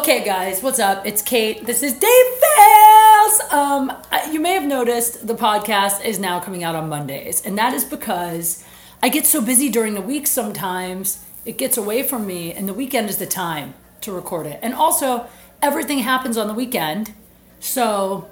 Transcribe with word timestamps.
Okay, 0.00 0.24
guys, 0.24 0.62
what's 0.62 0.78
up? 0.78 1.04
It's 1.04 1.20
Kate. 1.20 1.66
This 1.66 1.82
is 1.82 1.92
Date 1.92 2.40
Fails. 2.40 3.40
Um, 3.52 3.92
you 4.32 4.40
may 4.40 4.54
have 4.54 4.64
noticed 4.64 5.26
the 5.26 5.34
podcast 5.34 6.02
is 6.02 6.18
now 6.18 6.40
coming 6.40 6.64
out 6.64 6.74
on 6.74 6.88
Mondays, 6.88 7.44
and 7.44 7.58
that 7.58 7.74
is 7.74 7.84
because 7.84 8.64
I 9.02 9.10
get 9.10 9.26
so 9.26 9.42
busy 9.42 9.68
during 9.68 9.92
the 9.92 10.00
week 10.00 10.26
sometimes 10.26 11.22
it 11.44 11.58
gets 11.58 11.76
away 11.76 12.02
from 12.02 12.26
me, 12.26 12.50
and 12.50 12.66
the 12.66 12.72
weekend 12.72 13.10
is 13.10 13.18
the 13.18 13.26
time 13.26 13.74
to 14.00 14.10
record 14.10 14.46
it. 14.46 14.58
And 14.62 14.72
also, 14.72 15.26
everything 15.60 15.98
happens 15.98 16.38
on 16.38 16.48
the 16.48 16.54
weekend, 16.54 17.12
so 17.60 18.30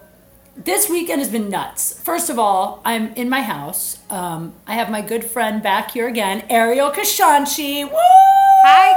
this 0.56 0.88
weekend 0.88 1.20
has 1.20 1.30
been 1.30 1.50
nuts. 1.50 2.00
First 2.02 2.30
of 2.30 2.38
all, 2.38 2.80
I'm 2.82 3.12
in 3.12 3.28
my 3.28 3.42
house. 3.42 3.98
Um, 4.08 4.54
I 4.66 4.72
have 4.72 4.90
my 4.90 5.02
good 5.02 5.22
friend 5.22 5.62
back 5.62 5.90
here 5.90 6.08
again, 6.08 6.46
Ariel 6.48 6.90
Kashanchi. 6.90 7.84
Woo! 7.84 8.27
Hi 8.64 8.96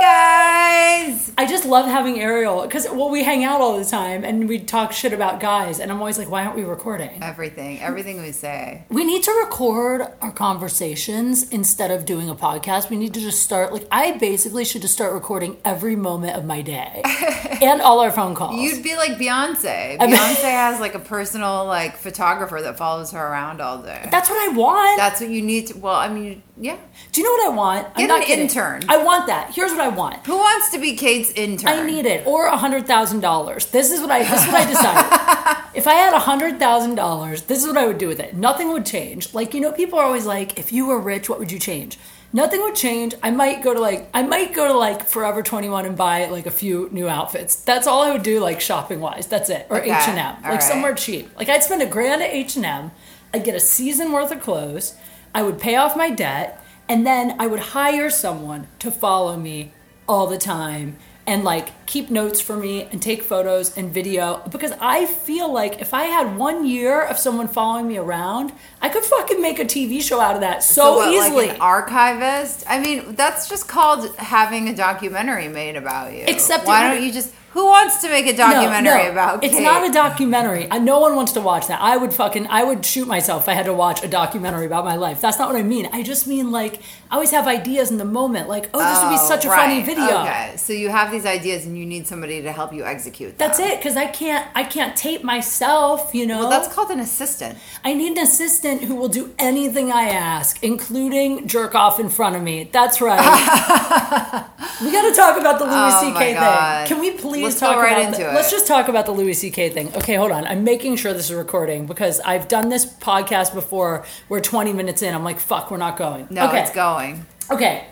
guys. 1.06 1.32
I 1.38 1.46
just 1.46 1.66
love 1.66 1.86
having 1.86 2.20
Ariel 2.20 2.64
because 2.64 2.88
well, 2.90 3.10
we 3.10 3.24
hang 3.24 3.44
out 3.44 3.62
all 3.62 3.78
the 3.78 3.86
time 3.86 4.24
and 4.24 4.50
we 4.50 4.60
talk 4.60 4.92
shit 4.92 5.14
about 5.14 5.40
guys, 5.40 5.80
and 5.80 5.92
I'm 5.92 6.00
always 6.00 6.18
like, 6.18 6.30
why 6.30 6.44
aren't 6.44 6.56
we 6.56 6.64
recording? 6.64 7.22
Everything, 7.22 7.80
everything 7.80 8.22
we 8.22 8.32
say. 8.32 8.84
We 8.90 9.04
need 9.06 9.24
to 9.24 9.32
record 9.44 10.02
our 10.20 10.32
conversations 10.32 11.48
instead 11.50 11.92
of 11.92 12.06
doing 12.06 12.28
a 12.30 12.36
podcast. 12.36 12.90
We 12.90 12.98
need 12.98 13.14
to 13.14 13.20
just 13.20 13.44
start 13.44 13.72
like 13.72 13.88
I 13.92 14.14
basically 14.18 14.66
should 14.66 14.82
just 14.82 14.96
start 14.96 15.14
recording 15.14 15.58
every 15.64 15.96
moment 15.96 16.36
of 16.36 16.44
my 16.46 16.62
day 16.64 17.02
and 17.62 17.82
all 17.82 18.00
our 18.00 18.12
phone 18.12 18.34
calls. 18.34 18.60
You'd 18.60 18.84
be 18.84 18.96
like 18.96 19.12
Beyonce. 19.12 19.98
I 20.00 20.06
mean- 20.08 20.16
Beyonce 20.16 20.42
has 20.44 20.80
like 20.80 20.96
a 20.96 21.00
personal 21.00 21.66
like 21.66 21.98
photographer 21.98 22.62
that 22.62 22.78
follows 22.78 23.12
her 23.12 23.20
around 23.28 23.62
all 23.62 23.82
day. 23.82 24.08
That's 24.12 24.30
what 24.30 24.50
I 24.50 24.54
want. 24.54 24.98
That's 24.98 25.22
what 25.22 25.30
you 25.30 25.44
need 25.44 25.68
to. 25.68 25.78
Well, 25.78 25.96
I 25.96 26.10
mean, 26.10 26.42
yeah. 26.58 26.78
Do 27.12 27.22
you 27.22 27.28
know 27.28 27.32
what 27.50 27.54
I 27.54 27.56
want? 27.56 27.96
Get 27.96 28.10
an 28.10 28.40
intern. 28.40 28.84
I 28.90 29.04
want 29.04 29.28
that. 29.28 29.51
Here's 29.54 29.72
what 29.72 29.82
I 29.82 29.90
want. 29.90 30.26
Who 30.26 30.38
wants 30.38 30.72
to 30.72 30.80
be 30.80 30.96
Kate's 30.96 31.32
intern? 31.32 31.70
I 31.70 31.86
need 31.86 32.06
it, 32.06 32.26
or 32.26 32.46
a 32.46 32.58
hundred 32.58 32.88
thousand 32.88 33.20
dollars. 33.20 33.68
This 33.68 33.92
is 33.92 34.02
what 34.02 34.12
I. 34.12 34.20
This 34.20 34.46
is 34.46 34.48
what 34.48 34.62
I 34.62 34.70
decided. 34.70 35.64
if 35.76 35.88
I 35.88 35.94
had 35.94 36.14
a 36.14 36.20
hundred 36.20 36.60
thousand 36.60 36.96
dollars, 36.96 37.44
this 37.44 37.60
is 37.60 37.68
what 37.68 37.78
I 37.78 37.86
would 37.86 37.98
do 37.98 38.08
with 38.08 38.20
it. 38.20 38.36
Nothing 38.36 38.72
would 38.74 38.86
change. 38.86 39.34
Like 39.34 39.54
you 39.54 39.62
know, 39.62 39.72
people 39.72 40.00
are 40.00 40.06
always 40.06 40.26
like, 40.26 40.58
if 40.58 40.72
you 40.72 40.88
were 40.88 41.00
rich, 41.00 41.30
what 41.30 41.40
would 41.40 41.52
you 41.52 41.60
change? 41.60 41.98
Nothing 42.34 42.62
would 42.62 42.76
change. 42.76 43.14
I 43.22 43.30
might 43.32 43.62
go 43.62 43.74
to 43.74 43.80
like, 43.80 44.10
I 44.14 44.24
might 44.24 44.54
go 44.54 44.68
to 44.68 44.74
like 44.74 45.06
Forever 45.06 45.44
Twenty 45.44 45.68
One 45.68 45.86
and 45.86 45.98
buy 45.98 46.28
like 46.28 46.46
a 46.46 46.52
few 46.52 46.88
new 46.92 47.10
outfits. 47.10 47.56
That's 47.56 47.88
all 47.88 48.02
I 48.04 48.12
would 48.12 48.24
do, 48.24 48.40
like 48.40 48.62
shopping 48.62 49.02
wise. 49.02 49.28
That's 49.28 49.50
it, 49.50 49.68
or 49.70 49.82
H&M. 49.82 50.16
like 50.16 50.44
right. 50.44 50.64
somewhere 50.64 50.94
cheap. 50.94 51.30
Like 51.38 51.50
I'd 51.50 51.64
spend 51.64 51.82
a 51.82 51.86
grand 51.88 52.22
at 52.22 52.30
H 52.30 52.56
and 52.56 52.66
M. 52.66 52.92
I'd 53.34 53.44
get 53.44 53.56
a 53.56 53.60
season 53.60 54.12
worth 54.12 54.32
of 54.32 54.42
clothes. 54.42 54.96
I 55.34 55.44
would 55.44 55.60
pay 55.60 55.76
off 55.76 55.96
my 55.96 56.10
debt, 56.10 56.61
and 56.92 57.08
then 57.08 57.38
I 57.40 57.48
would 57.48 57.62
hire 57.62 58.10
someone 58.10 58.68
to 58.80 58.92
follow 58.92 59.38
me 59.38 59.72
all 60.10 60.28
the 60.28 60.38
time 60.38 60.98
and 61.26 61.46
like 61.46 61.86
keep 61.86 62.10
notes 62.10 62.42
for 62.42 62.58
me 62.58 62.84
and 62.84 63.02
take 63.02 63.24
photos 63.24 63.78
and 63.78 63.94
video 63.94 64.44
because 64.52 64.74
I 64.82 65.06
feel 65.06 65.54
like 65.54 65.80
if 65.80 65.94
I 65.94 66.04
had 66.04 66.36
one 66.36 66.66
year 66.66 67.02
of 67.02 67.18
someone 67.18 67.48
following 67.48 67.88
me 67.88 67.96
around, 67.98 68.52
I 68.82 68.90
could 68.90 69.06
fucking 69.06 69.42
make 69.42 69.58
a 69.58 69.64
TV 69.64 70.02
show 70.02 70.20
out 70.20 70.36
of 70.36 70.42
that 70.42 70.64
so, 70.64 70.98
what, 70.98 71.14
easily. 71.14 71.48
Like 71.48 71.56
an 71.56 71.62
archivist. 71.62 72.66
I 72.68 72.80
mean, 72.82 73.16
that's 73.16 73.48
just 73.48 73.70
called 73.70 74.14
having 74.18 74.68
a 74.68 74.76
documentary 74.76 75.48
made 75.48 75.78
about 75.78 76.12
you. 76.12 76.26
Except 76.28 76.68
why 76.68 76.94
don't 76.94 77.02
you 77.02 77.14
just? 77.14 77.34
Who 77.54 77.66
wants 77.66 78.02
to 78.02 78.08
make 78.10 78.28
a 78.28 78.36
documentary 78.36 79.08
about? 79.10 79.44
It's 79.44 79.56
Kate? 79.56 79.64
not 79.64 79.90
a 79.90 79.92
documentary. 79.92 80.70
Uh, 80.70 80.78
No 80.80 81.00
one 81.02 81.18
wants 81.18 81.34
to 81.34 81.42
watch 81.42 81.68
that. 81.68 81.82
I 81.82 81.98
would 81.98 82.14
fucking, 82.14 82.48
I 82.48 82.64
would 82.64 82.86
shoot 82.86 83.08
myself 83.10 83.44
if 83.44 83.50
I 83.50 83.54
had 83.56 83.66
to 83.66 83.74
watch 83.74 84.02
a 84.04 84.08
documentary 84.08 84.66
about 84.66 84.86
my 84.86 84.96
life. 84.96 85.20
That's 85.20 85.38
not 85.38 85.50
what 85.50 85.58
I 85.60 85.64
mean. 85.64 85.90
I 85.92 86.02
just 86.02 86.28
mean 86.28 86.50
like 86.52 86.80
I 87.12 87.16
always 87.16 87.32
have 87.32 87.48
ideas 87.48 87.92
in 87.92 87.98
the 87.98 88.06
moment. 88.06 88.48
Like, 88.48 88.70
oh, 88.74 88.80
this 88.80 89.04
would 89.04 89.10
be 89.10 89.16
Oh, 89.20 89.28
such 89.28 89.44
a 89.44 89.50
funny 89.50 89.84
video. 89.84 90.22
Okay, 90.22 90.54
so 90.56 90.72
you 90.72 90.88
have 90.90 91.12
these 91.12 91.26
ideas 91.26 91.66
and 91.66 91.78
you 91.78 91.86
need 91.86 92.08
somebody 92.08 92.42
to 92.42 92.54
help 92.54 92.72
you 92.74 92.86
execute. 92.86 93.38
That's 93.38 93.60
it, 93.60 93.80
because 93.80 93.98
I 93.98 94.06
can't, 94.08 94.48
I 94.56 94.64
can't 94.64 94.96
tape 94.96 95.22
myself. 95.22 96.16
You 96.16 96.26
know, 96.28 96.40
Well, 96.42 96.50
that's 96.50 96.74
called 96.74 96.90
an 96.90 97.02
assistant. 97.02 97.58
I 97.84 97.94
need 97.94 98.14
an 98.18 98.24
assistant 98.24 98.84
who 98.86 98.96
will 98.96 99.10
do 99.10 99.34
anything 99.38 99.92
I 99.92 100.04
ask, 100.08 100.64
including 100.64 101.50
jerk 101.50 101.76
off 101.76 102.00
in 102.00 102.08
front 102.10 102.38
of 102.38 102.44
me. 102.44 102.70
That's 102.72 103.02
right. 103.02 103.20
we 104.82 104.92
got 104.94 105.10
to 105.10 105.14
talk 105.14 105.38
about 105.38 105.60
the 105.60 105.66
Louis 105.66 105.92
Oh 105.94 106.14
C.K. 106.14 106.34
thing. 106.34 106.88
Can 106.88 107.00
we 107.02 107.12
please 107.12 107.41
Let's 107.44 107.60
talk 107.60 107.76
go 107.76 107.82
right 107.82 108.06
into 108.06 108.18
the- 108.20 108.30
it. 108.30 108.34
Let's 108.34 108.52
just 108.52 108.68
talk 108.68 108.88
about 108.88 109.06
the 109.06 109.12
Louis 109.12 109.34
C.K. 109.34 109.70
thing. 109.70 109.94
Okay, 109.96 110.16
hold 110.16 110.32
on. 110.32 110.46
I'm 110.46 110.64
making 110.64 110.96
sure 110.98 111.14
this 111.14 111.30
is 111.30 111.36
recording 111.36 111.86
because 111.88 112.20
I've 112.22 112.48
done 112.48 112.70
this 112.70 112.86
podcast 112.86 113.54
before. 113.54 114.06
We're 114.30 114.42
20 114.42 114.74
minutes 114.74 115.02
in. 115.02 115.14
I'm 115.14 115.24
like, 115.24 115.40
fuck, 115.40 115.72
we're 115.72 115.78
not 115.78 115.98
going. 115.98 116.28
No, 116.30 116.48
okay. 116.50 116.62
it's 116.62 116.72
going. 116.72 117.26
Okay. 117.50 117.86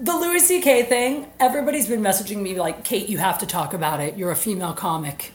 The 0.00 0.12
Louis 0.14 0.40
C.K. 0.40 0.84
thing, 0.84 1.26
everybody's 1.38 1.86
been 1.88 2.00
messaging 2.00 2.40
me 2.42 2.58
like, 2.58 2.84
Kate, 2.84 3.08
you 3.08 3.18
have 3.18 3.38
to 3.38 3.46
talk 3.46 3.74
about 3.74 4.00
it. 4.00 4.16
You're 4.16 4.30
a 4.30 4.36
female 4.36 4.72
comic. 4.72 5.32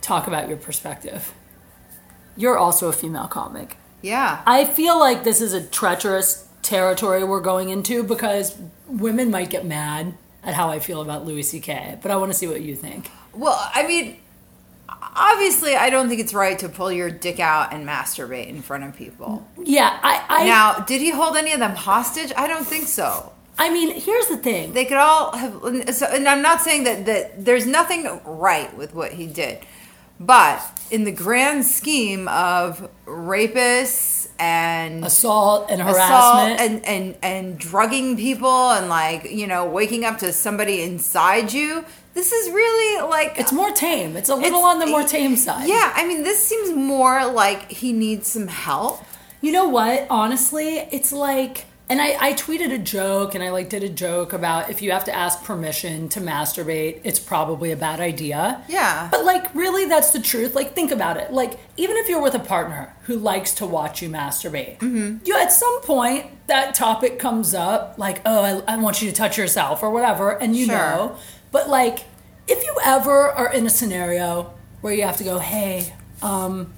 Talk 0.00 0.26
about 0.26 0.48
your 0.48 0.56
perspective. 0.56 1.32
You're 2.36 2.58
also 2.58 2.88
a 2.88 2.92
female 2.92 3.28
comic. 3.28 3.76
Yeah. 4.02 4.42
I 4.46 4.64
feel 4.64 4.98
like 4.98 5.24
this 5.24 5.40
is 5.40 5.52
a 5.52 5.62
treacherous 5.64 6.46
territory 6.62 7.24
we're 7.24 7.40
going 7.40 7.68
into 7.68 8.02
because 8.02 8.56
women 8.86 9.30
might 9.30 9.50
get 9.50 9.64
mad 9.64 10.14
at 10.42 10.54
how 10.54 10.68
I 10.68 10.78
feel 10.78 11.02
about 11.02 11.24
Louis 11.24 11.42
C.K., 11.42 11.98
but 12.02 12.10
I 12.10 12.16
want 12.16 12.32
to 12.32 12.38
see 12.38 12.46
what 12.46 12.60
you 12.62 12.74
think. 12.74 13.10
Well, 13.34 13.58
I 13.74 13.86
mean, 13.86 14.18
obviously, 14.88 15.76
I 15.76 15.90
don't 15.90 16.08
think 16.08 16.20
it's 16.20 16.34
right 16.34 16.58
to 16.60 16.68
pull 16.68 16.90
your 16.92 17.10
dick 17.10 17.40
out 17.40 17.72
and 17.72 17.86
masturbate 17.86 18.48
in 18.48 18.62
front 18.62 18.84
of 18.84 18.96
people. 18.96 19.46
Yeah, 19.62 19.98
I, 20.02 20.24
I, 20.28 20.44
Now, 20.44 20.80
did 20.80 21.00
he 21.00 21.10
hold 21.10 21.36
any 21.36 21.52
of 21.52 21.58
them 21.58 21.74
hostage? 21.74 22.32
I 22.36 22.46
don't 22.46 22.66
think 22.66 22.86
so. 22.86 23.32
I 23.58 23.70
mean, 23.70 24.00
here's 24.00 24.26
the 24.28 24.36
thing. 24.36 24.72
They 24.72 24.84
could 24.84 24.96
all 24.96 25.36
have. 25.36 25.94
So, 25.94 26.06
and 26.06 26.28
I'm 26.28 26.42
not 26.42 26.60
saying 26.60 26.84
that 26.84 27.06
that 27.06 27.44
there's 27.44 27.66
nothing 27.66 28.20
right 28.24 28.74
with 28.76 28.94
what 28.94 29.12
he 29.12 29.26
did, 29.26 29.58
but 30.20 30.62
in 30.92 31.02
the 31.02 31.10
grand 31.10 31.66
scheme 31.66 32.28
of 32.28 32.88
rapists 33.04 34.17
and 34.38 35.04
Assault 35.04 35.70
and 35.70 35.80
assault 35.82 35.96
harassment. 36.48 36.60
and, 36.60 36.84
and 36.86 37.16
and 37.22 37.58
drugging 37.58 38.16
people 38.16 38.70
and 38.70 38.88
like 38.88 39.30
you 39.30 39.46
know 39.46 39.66
waking 39.66 40.04
up 40.04 40.18
to 40.18 40.32
somebody 40.32 40.82
inside 40.82 41.52
you 41.52 41.84
this 42.14 42.32
is 42.32 42.50
really 42.50 43.08
like 43.08 43.38
it's 43.38 43.52
more 43.52 43.70
tame. 43.72 44.16
It's 44.16 44.28
a 44.28 44.34
little 44.34 44.58
it's- 44.60 44.64
on 44.64 44.78
the 44.80 44.86
more 44.86 45.02
tame 45.04 45.36
side. 45.36 45.68
yeah 45.68 45.92
i 45.94 46.06
mean 46.06 46.22
this 46.24 46.44
seems 46.44 46.70
more 46.76 47.26
like 47.26 47.70
he 47.70 47.92
needs 47.92 48.28
some 48.28 48.48
help 48.48 49.02
You 49.40 49.52
know 49.52 49.68
what? 49.68 50.06
Honestly, 50.10 50.78
it's 50.90 51.12
like, 51.12 51.64
and 51.90 52.00
I, 52.02 52.16
I 52.20 52.32
tweeted 52.34 52.72
a 52.72 52.78
joke 52.78 53.34
and 53.34 53.42
I 53.42 53.50
like 53.50 53.70
did 53.70 53.82
a 53.82 53.88
joke 53.88 54.32
about 54.32 54.68
if 54.70 54.82
you 54.82 54.90
have 54.92 55.04
to 55.04 55.14
ask 55.14 55.42
permission 55.44 56.08
to 56.10 56.20
masturbate, 56.20 57.00
it's 57.04 57.18
probably 57.18 57.72
a 57.72 57.76
bad 57.76 57.98
idea. 58.00 58.62
Yeah. 58.68 59.08
But 59.10 59.24
like, 59.24 59.54
really, 59.54 59.86
that's 59.86 60.10
the 60.10 60.20
truth. 60.20 60.54
Like, 60.54 60.74
think 60.74 60.90
about 60.90 61.16
it. 61.16 61.32
Like, 61.32 61.58
even 61.76 61.96
if 61.96 62.08
you're 62.08 62.20
with 62.20 62.34
a 62.34 62.38
partner 62.40 62.94
who 63.04 63.16
likes 63.16 63.54
to 63.54 63.66
watch 63.66 64.02
you 64.02 64.08
masturbate, 64.10 64.78
Mm-hmm. 64.78 65.24
you 65.24 65.34
at 65.36 65.50
some 65.52 65.80
point 65.82 66.26
that 66.46 66.74
topic 66.74 67.18
comes 67.18 67.54
up, 67.54 67.94
like, 67.98 68.20
oh, 68.26 68.62
I, 68.68 68.74
I 68.74 68.76
want 68.76 69.00
you 69.00 69.08
to 69.10 69.14
touch 69.14 69.38
yourself 69.38 69.82
or 69.82 69.90
whatever, 69.90 70.30
and 70.30 70.54
you 70.56 70.66
Sure. 70.66 70.76
know. 70.76 71.16
But 71.52 71.68
like, 71.70 72.00
if 72.46 72.62
you 72.64 72.76
ever 72.84 73.30
are 73.30 73.52
in 73.52 73.66
a 73.66 73.70
scenario 73.70 74.52
where 74.82 74.92
you 74.92 75.02
have 75.04 75.16
to 75.18 75.24
go, 75.24 75.38
hey, 75.38 75.94
um, 76.22 76.72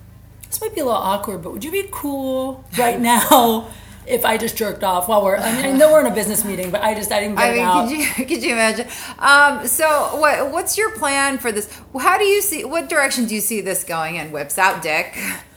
this 0.46 0.60
might 0.60 0.74
be 0.74 0.80
a 0.80 0.84
little 0.84 0.98
awkward, 1.00 1.42
but 1.42 1.52
would 1.52 1.64
you 1.64 1.70
be 1.72 1.88
cool 1.90 2.64
right 2.78 3.00
now 3.14 3.68
if 4.06 4.24
I 4.24 4.36
just 4.36 4.56
jerked 4.56 4.82
off 4.84 5.08
while 5.08 5.22
we're? 5.24 5.36
I 5.36 5.54
mean, 5.54 5.64
I 5.66 5.72
know 5.72 5.92
we're 5.92 6.00
in 6.00 6.10
a 6.10 6.14
business 6.14 6.44
meeting, 6.44 6.70
but 6.70 6.82
I 6.82 6.94
just 6.94 7.12
I 7.12 7.20
didn't 7.20 7.36
get 7.36 7.44
I 7.44 7.48
it 7.50 7.56
mean, 7.56 7.64
out. 7.64 7.88
could 7.88 7.98
you 7.98 8.06
could 8.26 8.42
you 8.42 8.52
imagine? 8.52 8.86
Um, 9.18 9.66
so, 9.66 10.16
what 10.20 10.50
what's 10.52 10.76
your 10.78 10.90
plan 10.98 11.38
for 11.38 11.52
this? 11.52 11.68
How 11.98 12.18
do 12.18 12.24
you 12.24 12.40
see? 12.42 12.64
What 12.64 12.88
direction 12.88 13.26
do 13.26 13.34
you 13.34 13.40
see 13.40 13.60
this 13.60 13.84
going 13.84 14.16
in? 14.16 14.32
Whips 14.32 14.58
out 14.58 14.82
dick, 14.82 15.12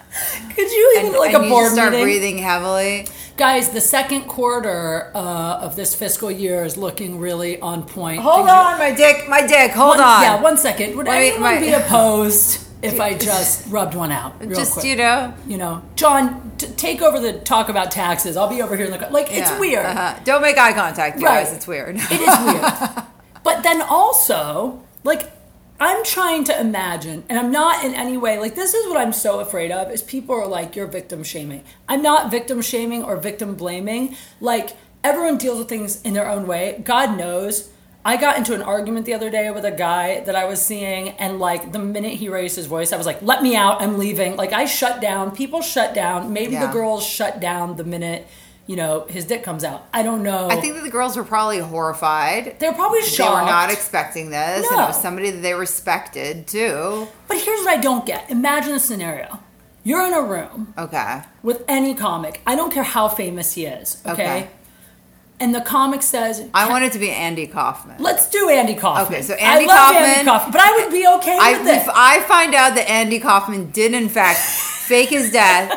Could 0.56 0.72
you 0.72 0.94
even 0.98 1.08
and, 1.12 1.18
like 1.18 1.34
and 1.34 1.46
a 1.46 1.50
board 1.50 1.72
start 1.72 1.92
meeting? 1.92 2.06
breathing 2.06 2.38
heavily. 2.38 3.08
Guys, 3.36 3.70
the 3.70 3.82
second 3.82 4.26
quarter 4.26 5.12
uh, 5.16 5.58
of 5.62 5.76
this 5.76 5.96
fiscal 5.96 6.30
year 6.30 6.64
is 6.66 6.78
looking 6.78 7.18
really 7.18 7.60
on 7.62 7.82
point. 7.82 8.22
Hold 8.22 8.36
Things 8.46 8.50
are- 8.52 8.74
on, 8.74 8.78
my 8.78 8.92
dick, 8.92 9.28
my 9.28 9.48
dick. 9.48 9.72
Hold 9.72 9.98
One- 9.98 10.02
on. 10.02 10.22
Yeah, 10.22 10.40
one 10.40 10.56
second. 10.56 10.96
Would 10.98 11.08
me- 11.08 11.12
anyone 11.12 11.42
my- 11.42 11.60
be 11.60 11.72
opposed 11.74 12.60
if 12.84 13.00
I 13.00 13.14
just 13.18 13.68
rubbed 13.70 13.96
one 13.96 14.12
out? 14.12 14.40
Real 14.40 14.52
just 14.58 14.74
quick? 14.74 14.86
you 14.86 14.96
know. 14.96 15.34
You 15.48 15.58
know, 15.58 15.82
John, 15.96 16.52
t- 16.58 16.68
take 16.68 17.02
over 17.02 17.20
the 17.20 17.34
talk 17.40 17.70
about 17.70 17.92
taxes. 17.92 18.38
I'll 18.38 18.50
be 18.50 18.62
over 18.62 18.76
here 18.76 18.86
in 18.86 18.92
the 18.92 18.98
co- 19.00 19.10
like. 19.12 19.28
It's 19.32 19.52
weird. 19.60 19.86
uh-huh. 19.86 20.20
Don't 20.24 20.42
make 20.42 20.58
eye 20.58 20.74
contact, 20.74 21.20
you 21.20 21.26
Right. 21.26 21.44
guys. 21.44 21.54
It's 21.54 21.68
weird. 21.68 21.96
It 21.98 22.12
is 22.12 22.40
weird. 22.46 23.04
but 23.44 23.64
then 23.64 23.82
also, 23.82 24.84
like, 25.04 25.32
I'm 25.80 26.04
trying 26.06 26.44
to 26.46 26.60
imagine, 26.60 27.24
and 27.30 27.38
I'm 27.40 27.52
not 27.52 27.84
in 27.84 27.94
any 27.94 28.16
way 28.18 28.40
like 28.40 28.56
this 28.56 28.74
is 28.74 28.88
what 28.88 28.98
I'm 28.98 29.12
so 29.14 29.40
afraid 29.40 29.72
of 29.72 29.92
is 29.92 30.02
people 30.04 30.36
are 30.36 30.48
like, 30.48 30.76
you're 30.76 30.88
victim 30.88 31.24
shaming. 31.24 31.64
I'm 31.90 32.02
not 32.02 32.32
victim 32.32 32.62
shaming 32.62 33.04
or 33.04 33.18
victim 33.18 33.56
blaming. 33.56 34.16
Like, 34.40 34.72
everyone 35.04 35.38
deals 35.38 35.60
with 35.60 35.68
things 35.70 36.02
in 36.04 36.14
their 36.14 36.30
own 36.30 36.48
way. 36.48 36.82
God 36.86 37.18
knows. 37.18 37.70
I 38.06 38.18
got 38.18 38.38
into 38.38 38.54
an 38.54 38.62
argument 38.62 39.06
the 39.06 39.14
other 39.14 39.30
day 39.30 39.50
with 39.52 39.64
a 39.64 39.72
guy 39.72 40.20
that 40.22 40.36
I 40.36 40.44
was 40.46 40.62
seeing, 40.62 41.10
and 41.12 41.40
like 41.40 41.72
the 41.72 41.80
minute 41.80 42.14
he 42.16 42.28
raised 42.30 42.56
his 42.58 42.66
voice, 42.66 42.92
I 42.92 42.98
was 42.98 43.06
like, 43.06 43.22
let 43.22 43.42
me 43.42 43.56
out, 43.56 43.82
I'm 43.82 43.98
leaving. 43.98 44.36
Like, 44.36 44.52
I 44.52 44.66
shut 44.66 45.00
down. 45.02 45.32
People 45.32 45.62
shut 45.62 45.94
down. 45.94 46.34
Maybe 46.34 46.54
Yeah. 46.54 46.66
the 46.68 46.74
girls 46.74 47.06
shut 47.06 47.40
down 47.40 47.78
the 47.78 47.84
minute 47.84 48.28
you 48.66 48.78
know, 48.78 49.06
his 49.10 49.26
dick 49.26 49.44
comes 49.44 49.66
out. 49.66 49.86
I 49.94 50.04
don't 50.04 50.24
know. 50.24 50.48
I 50.50 50.56
think 50.56 50.76
that 50.76 50.86
the 50.86 50.90
girls 50.90 51.18
were 51.18 51.26
probably 51.26 51.60
horrified. 51.60 52.60
they're 52.60 52.72
probably 52.72 53.02
shocked. 53.02 53.18
They 53.36 53.42
were 53.42 53.52
not 53.52 53.70
expecting 53.70 54.30
this, 54.30 54.66
and 54.70 54.78
No. 54.78 54.86
it 54.86 54.88
was 54.88 55.02
somebody 55.02 55.32
that 55.32 55.42
they 55.42 55.54
respected 55.54 56.48
too. 56.48 57.10
but 57.28 57.38
here's 57.40 57.60
what 57.60 57.68
I 57.68 57.76
don't 57.82 58.06
get. 58.06 58.30
Imagine 58.30 58.74
a 58.76 58.80
scenario. 58.80 59.40
You're 59.84 60.06
in 60.08 60.14
a 60.14 60.22
room 60.22 60.74
Okay. 60.78 61.24
with 61.42 61.64
any 61.68 61.94
comic. 61.94 62.40
I 62.48 62.56
don't 62.56 62.72
care 62.74 62.84
how 62.84 63.10
famous 63.10 63.52
he 63.56 63.66
is, 63.66 63.98
okay? 64.06 64.14
Okay. 64.14 64.48
And 65.44 65.54
the 65.54 65.60
comic 65.60 66.02
says, 66.04 66.48
I 66.54 66.70
want 66.70 66.86
it 66.86 66.94
to 66.94 67.00
be 67.00 67.12
Andy 67.12 67.48
Kaufman. 67.48 67.98
Let's 68.00 68.30
do 68.30 68.48
Andy 68.48 68.76
Kaufman. 68.76 69.08
Okay, 69.08 69.22
so 69.22 69.34
Andy 69.34 69.66
I 69.66 69.68
love 69.68 69.94
Andy 69.94 70.24
Kaufman- 70.24 70.26
Kaufman, 70.26 70.52
but 70.54 70.62
I 70.62 70.78
would 70.78 70.90
be 70.90 71.06
okay 71.18 71.38
I, 71.38 71.58
with 71.60 71.68
it. 71.68 71.82
if 71.82 71.90
I 71.90 72.22
find 72.22 72.56
out 72.56 72.76
that 72.76 72.90
Andy 72.90 73.20
Kaufman 73.20 73.70
did 73.72 73.94
in 73.94 74.08
fact 74.08 74.40
fake 74.88 75.10
his 75.10 75.34
death, 75.34 75.70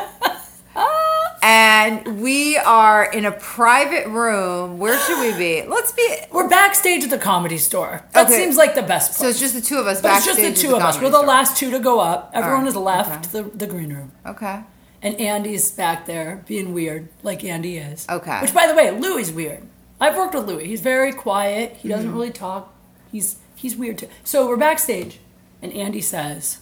and 1.41 2.21
we 2.21 2.57
are 2.57 3.11
in 3.11 3.25
a 3.25 3.31
private 3.33 4.07
room, 4.07 4.79
where 4.79 4.97
should 4.99 5.19
we 5.19 5.37
be? 5.37 5.67
Let's 5.67 5.91
be. 5.91 6.15
We're 6.31 6.47
backstage 6.47 7.03
at 7.03 7.09
the 7.09 7.17
comedy 7.17 7.57
store. 7.57 8.05
That 8.13 8.27
Okay. 8.27 8.37
seems 8.37 8.55
like 8.55 8.73
the 8.73 8.83
best 8.83 9.11
place. 9.11 9.17
So 9.17 9.27
it's 9.27 9.39
just 9.41 9.53
the 9.53 9.59
two 9.59 9.79
of 9.79 9.85
us 9.87 10.01
but 10.01 10.15
it's 10.15 10.25
just 10.25 10.39
the 10.39 10.53
two 10.53 10.77
of 10.77 10.81
us. 10.81 10.95
We're 10.95 11.09
the 11.09 11.17
Store. 11.17 11.25
last 11.27 11.57
two 11.57 11.71
to 11.71 11.79
go 11.79 11.99
up. 11.99 12.31
Everyone 12.33 12.59
right, 12.63 12.65
has 12.67 12.75
left 12.77 13.33
the, 13.33 13.43
the 13.43 13.67
green 13.67 13.91
room. 13.93 14.13
Okay. 14.25 14.61
And 15.01 15.15
Andy's 15.19 15.71
back 15.71 16.05
there 16.07 16.43
being 16.47 16.73
weird, 16.73 17.09
like 17.23 17.43
Andy 17.43 17.77
is. 17.77 18.07
Okay. 18.09 18.39
Which, 18.41 18.53
by 18.53 18.65
the 18.67 18.73
way, 18.73 18.89
Louis 18.91 19.31
weird. 19.31 19.63
I've 19.99 20.15
worked 20.17 20.33
with 20.33 20.47
Louis. 20.47 20.65
He's 20.67 20.81
very 20.81 21.13
quiet. 21.13 21.73
He 21.73 21.87
Mm-hmm. 21.87 21.89
doesn't 21.89 22.11
really 22.13 22.31
talk. 22.31 22.73
He's 23.11 23.37
he's 23.55 23.75
weird 23.75 23.99
too. 23.99 24.09
So 24.23 24.47
we're 24.47 24.57
backstage, 24.57 25.19
and 25.61 25.71
Andy 25.73 26.01
says, 26.01 26.59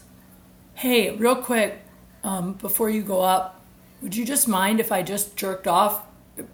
"Hey, 0.76 1.16
real 1.16 1.36
quick, 1.36 1.80
um, 2.24 2.54
before 2.54 2.90
you 2.90 3.02
go 3.02 3.22
up, 3.22 3.62
would 4.02 4.16
you 4.16 4.26
just 4.26 4.48
mind 4.48 4.80
if 4.80 4.92
I 4.92 5.02
just 5.02 5.36
jerked 5.36 5.68
off 5.68 6.04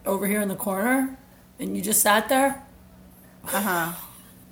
over 0.05 0.27
here 0.27 0.41
in 0.41 0.47
the 0.49 0.55
corner, 0.55 1.17
and 1.59 1.75
you 1.75 1.81
just 1.83 2.01
sat 2.01 2.29
there? 2.29 2.63
Uh 3.43 3.57
Uh-huh. 3.57 3.85
huh. 3.91 4.07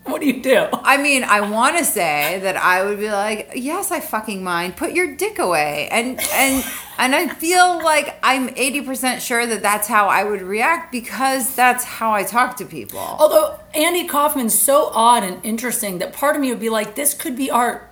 what 0.11 0.21
do 0.21 0.27
you 0.27 0.41
do? 0.41 0.67
I 0.73 0.97
mean, 0.97 1.23
I 1.23 1.41
want 1.41 1.77
to 1.77 1.85
say 1.85 2.39
that 2.41 2.57
I 2.57 2.83
would 2.83 2.99
be 2.99 3.09
like, 3.09 3.51
yes, 3.55 3.91
I 3.91 3.99
fucking 3.99 4.43
mind. 4.43 4.77
Put 4.77 4.93
your 4.93 5.15
dick 5.15 5.39
away, 5.39 5.87
and 5.91 6.19
and 6.33 6.65
and 6.97 7.15
I 7.15 7.27
feel 7.27 7.83
like 7.83 8.17
I'm 8.23 8.49
eighty 8.55 8.81
percent 8.81 9.21
sure 9.21 9.45
that 9.45 9.61
that's 9.61 9.87
how 9.87 10.07
I 10.07 10.23
would 10.23 10.41
react 10.41 10.91
because 10.91 11.55
that's 11.55 11.83
how 11.83 12.11
I 12.13 12.23
talk 12.23 12.57
to 12.57 12.65
people. 12.65 12.99
Although 12.99 13.59
Andy 13.73 14.07
Kaufman's 14.07 14.57
so 14.57 14.91
odd 14.93 15.23
and 15.23 15.43
interesting 15.45 15.99
that 15.99 16.13
part 16.13 16.35
of 16.35 16.41
me 16.41 16.49
would 16.49 16.59
be 16.59 16.69
like, 16.69 16.95
this 16.95 17.13
could 17.13 17.35
be 17.35 17.49
art. 17.51 17.85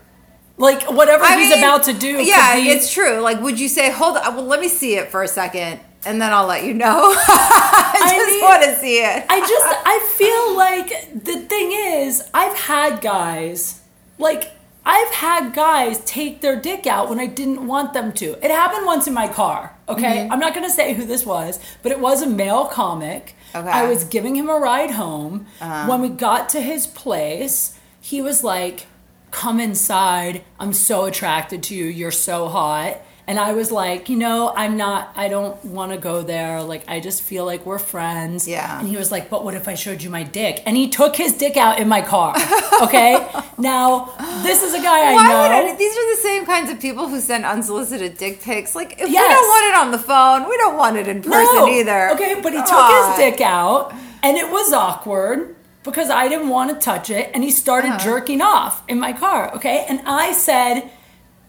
Like 0.59 0.83
whatever 0.91 1.23
I 1.23 1.37
he's 1.37 1.49
mean, 1.49 1.59
about 1.59 1.83
to 1.83 1.93
do. 1.93 2.07
Yeah, 2.07 2.55
be, 2.55 2.69
it's 2.69 2.91
true. 2.91 3.19
Like, 3.19 3.41
would 3.41 3.59
you 3.59 3.69
say, 3.69 3.91
hold 3.91 4.17
on, 4.17 4.35
well, 4.35 4.45
let 4.45 4.59
me 4.59 4.67
see 4.67 4.95
it 4.95 5.11
for 5.11 5.21
a 5.21 5.27
second, 5.27 5.79
and 6.05 6.21
then 6.21 6.31
I'll 6.33 6.47
let 6.47 6.63
you 6.63 6.73
know? 6.73 7.13
I 7.27 8.13
just 8.15 8.31
mean- 8.31 8.43
want 8.43 8.63
to 8.63 8.75
see 8.77 8.97
it. 8.99 9.25
I 9.29 9.39
just 9.39 9.65
I 9.85 9.99
feel 10.15 10.55
like 10.57 11.23
the 11.23 11.39
thing 11.47 11.71
is 11.73 12.23
I've 12.33 12.57
had 12.57 13.01
guys 13.01 13.81
like 14.17 14.51
I've 14.85 15.09
had 15.13 15.53
guys 15.53 15.99
take 16.05 16.39
their 16.39 16.55
dick 16.55 16.87
out 16.87 17.09
when 17.09 17.19
I 17.19 17.25
didn't 17.27 17.67
want 17.67 17.91
them 17.93 18.13
to. 18.13 18.33
It 18.45 18.51
happened 18.51 18.85
once 18.85 19.05
in 19.05 19.13
my 19.13 19.27
car. 19.27 19.75
Okay, 19.89 20.03
Mm-hmm. 20.19 20.31
I'm 20.31 20.39
not 20.39 20.53
gonna 20.53 20.69
say 20.69 20.93
who 20.93 21.05
this 21.05 21.25
was, 21.25 21.59
but 21.83 21.91
it 21.91 21.99
was 21.99 22.21
a 22.21 22.27
male 22.27 22.65
comic. 22.67 23.35
Okay. 23.55 23.67
I 23.69 23.87
was 23.87 24.03
giving 24.05 24.35
him 24.35 24.49
a 24.49 24.55
ride 24.59 24.91
home. 24.91 25.45
Uh-huh. 25.59 25.87
When 25.89 26.01
we 26.01 26.09
got 26.09 26.49
to 26.49 26.61
his 26.61 26.87
place, 26.87 27.77
he 28.01 28.21
was 28.21 28.43
like, 28.43 28.85
"Come 29.31 29.59
inside. 29.59 30.43
I'm 30.59 30.73
so 30.73 31.05
attracted 31.05 31.63
to 31.63 31.75
you. 31.75 31.85
You're 31.85 32.11
so 32.11 32.47
hot." 32.47 32.97
And 33.29 33.37
I 33.37 33.51
was 33.51 33.73
like, 33.73 34.07
you 34.07 34.15
know, 34.15 34.53
I'm 34.55 34.77
not, 34.77 35.11
I 35.17 35.27
don't 35.27 35.63
want 35.65 35.91
to 35.91 35.97
go 35.97 36.21
there. 36.21 36.63
Like, 36.63 36.85
I 36.87 37.01
just 37.01 37.21
feel 37.21 37.43
like 37.45 37.65
we're 37.65 37.77
friends. 37.77 38.47
Yeah. 38.47 38.79
And 38.79 38.87
he 38.87 38.95
was 38.95 39.11
like, 39.11 39.29
but 39.29 39.43
what 39.43 39.53
if 39.53 39.67
I 39.67 39.73
showed 39.75 40.01
you 40.01 40.09
my 40.09 40.23
dick? 40.23 40.63
And 40.65 40.77
he 40.77 40.87
took 40.87 41.17
his 41.17 41.33
dick 41.33 41.57
out 41.57 41.77
in 41.79 41.87
my 41.89 42.01
car. 42.01 42.35
Okay. 42.83 43.17
now, 43.57 44.13
this 44.43 44.61
is 44.61 44.73
a 44.75 44.77
guy 44.81 45.11
I 45.11 45.13
Why 45.15 45.27
know. 45.27 45.41
would 45.41 45.51
I, 45.73 45.75
these 45.75 45.91
are 45.97 46.15
the 46.15 46.21
same 46.21 46.45
kinds 46.45 46.69
of 46.69 46.79
people 46.79 47.07
who 47.09 47.19
send 47.19 47.43
unsolicited 47.43 48.17
dick 48.19 48.39
pics. 48.41 48.75
Like, 48.75 48.93
if 49.01 49.09
we 49.09 49.13
don't 49.15 49.29
want 49.31 49.65
it 49.73 49.77
on 49.79 49.91
the 49.91 49.97
phone, 49.97 50.47
we 50.47 50.55
don't 50.57 50.77
want 50.77 50.95
it 50.95 51.07
in 51.07 51.23
person 51.23 51.55
no. 51.55 51.67
either. 51.67 52.11
Okay. 52.11 52.39
But 52.41 52.53
he 52.53 52.59
took 52.59 52.91
his 52.91 53.17
dick 53.17 53.41
out 53.41 53.93
and 54.21 54.37
it 54.37 54.51
was 54.51 54.71
awkward 54.73 55.55
because 55.83 56.11
I 56.11 56.27
didn't 56.29 56.49
want 56.49 56.69
to 56.69 56.77
touch 56.79 57.09
it. 57.09 57.31
And 57.33 57.43
he 57.43 57.49
started 57.49 57.89
Uh-huh. 57.93 58.03
jerking 58.03 58.41
off 58.41 58.83
in 58.87 58.99
my 58.99 59.11
car. 59.11 59.51
Okay. 59.55 59.83
And 59.89 59.99
I 60.05 60.31
said, 60.33 60.89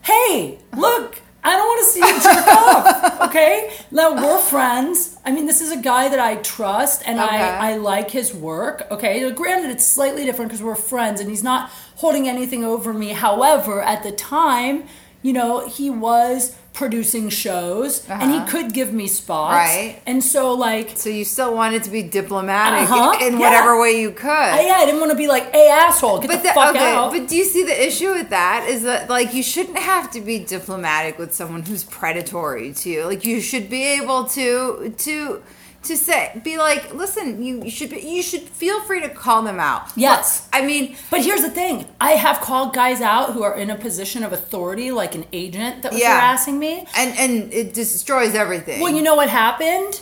hey, 0.03 0.59
look. 0.75 1.21
I 1.45 1.57
don't 1.57 1.67
want 1.67 1.81
to 1.81 1.91
see 1.91 2.01
you 2.01 2.21
jerk 2.21 2.47
off. 3.23 3.29
Okay, 3.31 3.71
now 3.91 4.15
we're 4.15 4.39
friends. 4.41 5.17
I 5.25 5.31
mean, 5.33 5.47
this 5.47 5.61
is 5.61 5.71
a 5.73 5.77
guy 5.77 6.09
that 6.09 6.19
I 6.19 6.37
trust 6.37 7.03
and 7.07 7.19
Okay. 7.19 7.27
I, 7.29 7.73
I 7.73 7.77
like 7.77 8.11
his 8.11 8.35
work. 8.35 8.87
Okay, 8.91 9.31
granted, 9.33 9.71
it's 9.71 9.87
slightly 9.87 10.25
different 10.25 10.51
because 10.51 10.63
we're 10.63 10.75
friends 10.75 11.21
and 11.21 11.31
he's 11.31 11.43
not 11.45 11.71
holding 11.97 12.29
anything 12.29 12.65
over 12.65 12.93
me. 12.93 13.11
However, 13.11 13.81
at 13.83 14.03
the 14.03 14.13
time, 14.13 14.85
you 15.23 15.33
know, 15.33 15.69
he 15.69 15.91
was 15.91 16.57
producing 16.83 17.29
shows 17.29 17.91
and 18.09 18.31
he 18.31 18.39
Uh-huh. 18.39 18.47
could 18.53 18.69
give 18.73 18.91
me 19.01 19.07
spots. 19.09 19.55
Right. 19.65 19.97
And 20.07 20.23
so, 20.23 20.43
like, 20.55 20.87
So 20.95 21.09
you 21.11 21.25
still 21.25 21.53
wanted 21.61 21.83
to 21.87 21.91
be 21.99 22.03
diplomatic 22.21 22.89
Uh-huh, 22.89 23.27
in 23.27 23.33
yeah. 23.35 23.39
whatever 23.45 23.73
way 23.83 23.93
you 24.05 24.11
could. 24.13 24.51
I, 24.59 24.61
yeah, 24.69 24.79
I 24.83 24.85
didn't 24.87 25.01
want 25.01 25.13
to 25.17 25.21
be 25.25 25.29
like, 25.37 25.47
hey, 25.57 25.69
asshole, 25.71 26.19
get 26.21 26.29
But 26.31 26.43
the 26.43 26.49
the, 26.49 26.55
fuck 26.55 26.75
okay, 26.77 26.93
out. 26.95 27.11
but 27.13 27.23
do 27.31 27.35
you 27.41 27.45
see 27.45 27.65
the 27.73 27.79
issue 27.89 28.11
with 28.19 28.31
that? 28.31 28.67
Is 28.75 28.81
that 28.85 29.11
like 29.11 29.35
you 29.35 29.43
shouldn't 29.43 29.79
have 29.95 30.07
to 30.17 30.21
be 30.21 30.37
diplomatic 30.57 31.19
with 31.19 31.31
someone 31.35 31.63
who's 31.69 31.85
predatory 31.85 32.73
to 32.81 32.87
you. 32.93 33.01
Like 33.13 33.25
you 33.31 33.41
should 33.41 33.69
be 33.79 33.83
able 33.99 34.21
to 34.39 34.95
to 35.07 35.43
to 35.85 35.97
say 35.97 36.41
be 36.45 36.59
like, 36.59 36.93
listen, 36.95 37.43
you, 37.43 37.63
you 37.65 37.71
should 37.71 37.91
be, 37.91 38.01
you 38.01 38.23
should 38.23 38.43
feel 38.43 38.81
free 38.83 39.01
to 39.01 39.09
call 39.09 39.43
them 39.43 39.61
out. 39.61 39.91
Yes. 39.97 40.47
Look, 40.53 40.63
I 40.63 40.67
mean, 40.67 40.97
But 41.11 41.23
here's 41.23 41.43
the 41.43 41.51
thing: 41.51 41.87
I 42.01 42.13
have 42.13 42.41
called 42.41 42.75
guys 42.75 43.01
out 43.01 43.33
who 43.33 43.43
are 43.43 43.57
in 43.57 43.71
a 43.71 43.77
position 43.77 44.23
of 44.25 44.33
authority, 44.33 44.91
like 44.91 45.15
an 45.15 45.25
agent 45.33 45.83
that 45.83 45.93
was 45.93 46.01
Yeah. 46.01 46.19
harassing 46.21 46.59
me. 46.59 46.87
and 46.97 47.17
and 47.19 47.53
it 47.53 47.75
destroys 47.75 48.35
everything. 48.35 48.81
Well, 48.81 48.93
you 48.93 49.03
know 49.03 49.15
what 49.15 49.29
happened? 49.29 50.01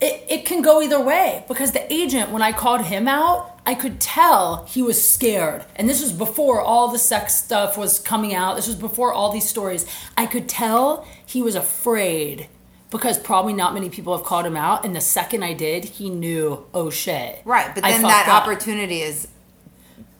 It, 0.00 0.24
it 0.28 0.44
can 0.44 0.60
go 0.60 0.82
either 0.82 1.00
way 1.00 1.44
because 1.48 1.72
the 1.72 1.90
agent, 1.90 2.30
when 2.30 2.42
I 2.42 2.52
called 2.52 2.82
him 2.82 3.08
out, 3.08 3.58
I 3.64 3.74
could 3.74 4.00
tell 4.00 4.66
he 4.68 4.82
was 4.82 4.98
scared. 5.08 5.64
And 5.76 5.88
this 5.88 6.02
was 6.02 6.12
before 6.12 6.60
all 6.60 6.88
the 6.88 6.98
sex 6.98 7.34
stuff 7.36 7.78
was 7.78 7.98
coming 8.00 8.34
out. 8.34 8.56
This 8.56 8.66
was 8.66 8.76
before 8.76 9.12
all 9.12 9.32
these 9.32 9.48
stories. 9.48 9.86
I 10.18 10.26
could 10.26 10.48
tell 10.48 11.06
he 11.24 11.40
was 11.40 11.54
afraid 11.54 12.48
because 12.90 13.18
probably 13.18 13.52
not 13.52 13.74
many 13.74 13.88
people 13.90 14.16
have 14.16 14.24
called 14.24 14.46
him 14.46 14.56
out. 14.56 14.84
And 14.84 14.94
the 14.94 15.00
second 15.00 15.42
I 15.42 15.52
did, 15.52 15.84
he 15.84 16.10
knew, 16.10 16.66
oh 16.72 16.90
shit. 16.90 17.40
right, 17.44 17.74
but 17.74 17.82
then 17.82 18.02
that 18.02 18.28
up. 18.28 18.42
opportunity 18.42 19.02
is 19.02 19.28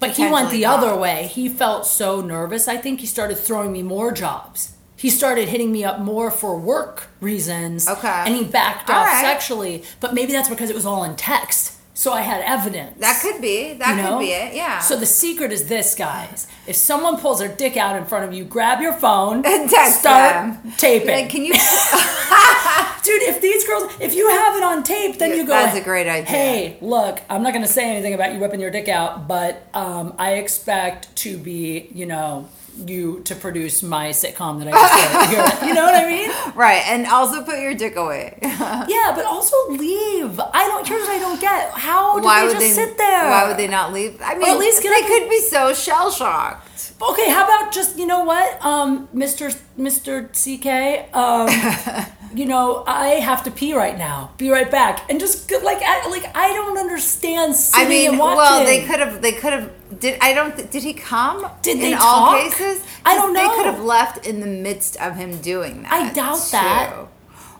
But 0.00 0.16
he 0.16 0.28
went 0.28 0.50
the 0.50 0.66
other 0.66 0.96
way. 0.96 1.28
He 1.32 1.48
felt 1.48 1.86
so 1.86 2.20
nervous. 2.20 2.66
I 2.68 2.76
think 2.76 3.00
he 3.00 3.06
started 3.06 3.36
throwing 3.38 3.72
me 3.72 3.82
more 3.82 4.12
jobs. 4.12 4.72
He 4.96 5.10
started 5.10 5.48
hitting 5.48 5.70
me 5.70 5.84
up 5.84 6.00
more 6.00 6.30
for 6.30 6.58
work 6.58 7.08
reasons. 7.20 7.88
Okay. 7.88 8.08
And 8.26 8.34
he 8.34 8.44
backed 8.44 8.88
All 8.90 8.96
off 8.96 9.06
right. 9.06 9.20
sexually. 9.20 9.82
But 10.00 10.14
maybe 10.14 10.32
that's 10.32 10.48
because 10.48 10.70
it 10.70 10.74
was 10.76 10.86
all 10.86 11.04
in 11.04 11.14
text. 11.16 11.72
So 11.96 12.12
I 12.12 12.22
had 12.22 12.42
evidence. 12.42 12.98
that 13.00 13.20
could 13.22 13.40
be 13.40 13.74
that 13.74 13.96
you 13.96 14.02
know? 14.02 14.18
could 14.18 14.24
be 14.24 14.32
it. 14.32 14.54
Yeah. 14.54 14.80
So 14.80 14.96
the 14.96 15.06
secret 15.06 15.52
is 15.52 15.68
this, 15.68 15.94
guys. 15.94 16.48
If 16.66 16.76
someone 16.76 17.18
pulls 17.18 17.40
their 17.40 17.54
dick 17.54 17.76
out 17.76 17.96
in 17.96 18.04
front 18.06 18.24
of 18.24 18.32
you, 18.32 18.44
grab 18.44 18.80
your 18.80 18.94
phone 18.94 19.44
And 19.44 19.68
text 19.68 20.00
start 20.00 20.32
them. 20.62 20.72
taping. 20.78 21.08
like, 21.14 21.28
can 21.28 21.44
you? 21.44 21.52
Dude, 23.02 23.20
if 23.22 23.42
these 23.42 23.66
girls, 23.66 23.92
if 24.00 24.14
you 24.14 24.28
have 24.30 24.56
it 24.56 24.62
on 24.62 24.82
tape, 24.82 25.18
then 25.18 25.30
Yeah, 25.30 25.36
you 25.36 25.42
go. 25.42 25.48
that's 25.52 25.76
a 25.76 25.82
great 25.82 26.06
idea. 26.08 26.24
Hey, 26.24 26.78
look, 26.80 27.20
I'm 27.28 27.42
not 27.42 27.52
going 27.52 27.64
to 27.66 27.70
say 27.70 27.90
anything 27.90 28.14
about 28.14 28.32
you 28.32 28.40
whipping 28.40 28.60
your 28.60 28.70
dick 28.70 28.88
out, 28.88 29.28
but 29.28 29.62
um, 29.74 30.14
I 30.18 30.34
expect 30.34 31.14
to 31.16 31.36
be, 31.36 31.88
you 31.92 32.06
know, 32.06 32.48
you 32.86 33.20
to 33.24 33.34
produce 33.34 33.82
my 33.82 34.10
sitcom 34.10 34.58
that 34.58 34.68
I 34.68 34.72
just 34.72 35.30
did. 35.30 35.62
You're- 35.62 35.74
know 35.74 35.84
what 35.84 35.94
I 35.94 36.06
mean? 36.08 36.30
right, 36.54 36.82
and 36.88 37.06
also 37.06 37.42
put 37.42 37.58
your 37.60 37.74
dick 37.74 37.96
away. 37.96 38.38
Yeah, 38.86 39.12
but 39.14 39.24
also 39.26 39.56
leave. 39.70 40.38
I 40.40 40.66
don't. 40.68 40.86
Here's 40.86 41.02
what 41.02 41.16
I 41.16 41.18
don't 41.18 41.40
get. 41.40 41.70
How 41.72 42.18
do 42.18 42.24
why 42.24 42.40
they 42.40 42.46
would 42.46 42.52
just 42.60 42.76
they 42.76 42.84
sit 42.86 42.96
there? 42.98 43.28
Why 43.28 43.46
would 43.48 43.56
they 43.56 43.68
not 43.68 43.92
leave? 43.92 44.20
I 44.22 44.34
mean, 44.34 44.48
at 44.48 44.58
least 44.58 44.82
get 44.82 44.90
they 44.90 45.06
could 45.06 45.28
be 45.28 45.40
so 45.40 45.74
shell 45.74 46.10
shocked. 46.10 46.92
Okay, 47.00 47.30
how 47.30 47.44
about 47.44 47.72
just 47.72 47.98
you 47.98 48.06
know 48.06 48.24
what, 48.24 48.64
um, 48.64 49.08
Mister 49.12 49.50
Mister 49.76 50.24
CK, 50.28 51.14
um, 51.14 51.48
you 52.34 52.46
know 52.46 52.84
I 52.86 53.20
have 53.20 53.44
to 53.44 53.50
pee 53.50 53.74
right 53.74 53.96
now. 53.96 54.32
Be 54.38 54.50
right 54.50 54.70
back, 54.70 55.08
and 55.10 55.20
just 55.20 55.50
like 55.50 55.82
I, 55.82 56.08
like 56.08 56.34
I 56.36 56.52
don't 56.52 56.78
understand 56.78 57.54
I 57.74 57.88
mean, 57.88 58.18
well, 58.18 58.64
they 58.64 58.84
could 58.84 59.00
have. 59.00 59.22
They 59.22 59.32
could 59.32 59.52
have. 59.52 59.70
Did 59.98 60.18
I 60.20 60.34
don't? 60.34 60.70
Did 60.70 60.82
he 60.82 60.92
come? 60.92 61.50
Did 61.62 61.80
they 61.80 61.92
in 61.92 61.98
all 61.98 62.32
talk? 62.32 62.42
cases? 62.42 62.84
I 63.04 63.14
don't 63.14 63.32
know. 63.32 63.48
They 63.48 63.56
could 63.56 63.66
have 63.66 63.82
left 63.82 64.26
in 64.26 64.40
the 64.40 64.46
midst 64.46 64.96
of 65.00 65.16
him 65.16 65.40
doing 65.40 65.82
that. 65.82 65.92
I 65.92 66.12
doubt 66.12 66.48
that. 66.52 66.94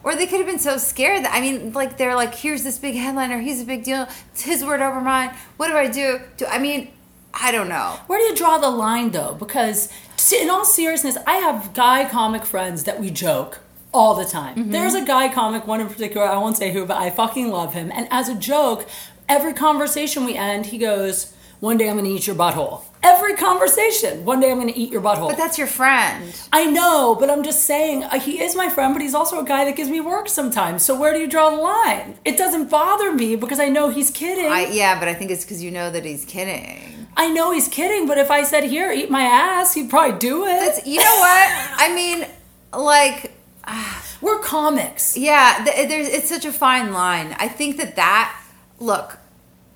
Or 0.02 0.14
they 0.14 0.26
could 0.26 0.38
have 0.38 0.46
been 0.46 0.58
so 0.58 0.76
scared 0.76 1.24
that 1.24 1.34
I 1.34 1.40
mean, 1.40 1.72
like 1.72 1.96
they're 1.96 2.14
like, 2.14 2.34
here's 2.34 2.62
this 2.62 2.78
big 2.78 2.94
headliner. 2.94 3.40
He's 3.40 3.62
a 3.62 3.64
big 3.64 3.84
deal. 3.84 4.06
It's 4.32 4.42
his 4.42 4.62
word 4.64 4.80
over 4.80 5.00
mine. 5.00 5.34
What 5.56 5.68
do 5.68 5.76
I 5.76 5.88
do? 5.88 6.20
Do 6.36 6.46
I 6.46 6.58
mean? 6.58 6.90
I 7.32 7.50
don't 7.50 7.68
know. 7.68 7.98
Where 8.06 8.20
do 8.20 8.24
you 8.26 8.36
draw 8.36 8.58
the 8.58 8.70
line 8.70 9.10
though? 9.10 9.34
Because 9.34 9.90
in 10.32 10.50
all 10.50 10.64
seriousness, 10.64 11.16
I 11.26 11.36
have 11.36 11.74
guy 11.74 12.08
comic 12.08 12.44
friends 12.44 12.84
that 12.84 13.00
we 13.00 13.10
joke. 13.10 13.60
All 13.94 14.14
the 14.14 14.24
time. 14.24 14.70
There's 14.70 14.94
a 14.94 15.04
guy 15.04 15.32
comic, 15.32 15.66
one 15.66 15.80
in 15.80 15.88
particular, 15.88 16.26
I 16.26 16.36
won't 16.38 16.56
say 16.56 16.72
who, 16.72 16.84
but 16.84 16.96
I 16.96 17.10
fucking 17.10 17.50
love 17.50 17.72
him. 17.74 17.90
And 17.94 18.08
as 18.10 18.28
a 18.28 18.34
joke, 18.34 18.86
every 19.28 19.54
conversation 19.54 20.24
we 20.24 20.34
end, 20.36 20.66
he 20.66 20.78
goes, 20.78 21.32
One 21.60 21.78
day 21.78 21.88
I'm 21.88 21.96
gonna 21.96 22.08
eat 22.08 22.26
your 22.26 22.36
butthole. 22.36 22.82
Every 23.02 23.34
conversation, 23.36 24.24
one 24.24 24.40
day 24.40 24.50
I'm 24.50 24.58
gonna 24.58 24.72
eat 24.74 24.90
your 24.90 25.00
butthole. 25.00 25.28
But 25.28 25.36
that's 25.36 25.58
your 25.58 25.66
friend. 25.66 26.34
I 26.52 26.64
know, 26.64 27.16
but 27.18 27.30
I'm 27.30 27.42
just 27.42 27.64
saying, 27.64 28.02
uh, 28.04 28.18
he 28.18 28.40
is 28.40 28.56
my 28.56 28.68
friend, 28.68 28.94
but 28.94 29.02
he's 29.02 29.14
also 29.14 29.38
a 29.38 29.44
guy 29.44 29.64
that 29.66 29.76
gives 29.76 29.90
me 29.90 30.00
work 30.00 30.28
sometimes. 30.28 30.84
So 30.84 30.98
where 30.98 31.12
do 31.12 31.20
you 31.20 31.28
draw 31.28 31.50
the 31.50 31.56
line? 31.56 32.18
It 32.24 32.36
doesn't 32.36 32.70
bother 32.70 33.12
me 33.12 33.36
because 33.36 33.60
I 33.60 33.68
know 33.68 33.90
he's 33.90 34.10
kidding. 34.10 34.46
I, 34.50 34.66
yeah, 34.66 34.98
but 34.98 35.06
I 35.08 35.14
think 35.14 35.30
it's 35.30 35.44
because 35.44 35.62
you 35.62 35.70
know 35.70 35.90
that 35.90 36.04
he's 36.04 36.24
kidding. 36.24 37.06
I 37.16 37.28
know 37.28 37.52
he's 37.52 37.68
kidding, 37.68 38.08
but 38.08 38.18
if 38.18 38.30
I 38.30 38.42
said, 38.42 38.64
here, 38.64 38.90
eat 38.90 39.10
my 39.10 39.22
ass, 39.22 39.74
he'd 39.74 39.88
probably 39.88 40.18
do 40.18 40.46
it. 40.46 40.62
It's, 40.62 40.86
you 40.86 40.98
know 40.98 41.16
what? 41.18 41.48
I 41.76 41.92
mean, 41.94 42.26
like, 42.72 43.33
We're 44.20 44.38
comics. 44.40 45.16
yeah, 45.16 45.62
th- 45.64 45.88
there's 45.88 46.08
it's 46.08 46.28
such 46.28 46.44
a 46.44 46.52
fine 46.52 46.92
line. 46.92 47.36
I 47.38 47.48
think 47.48 47.76
that 47.78 47.96
that 47.96 48.40
look, 48.80 49.18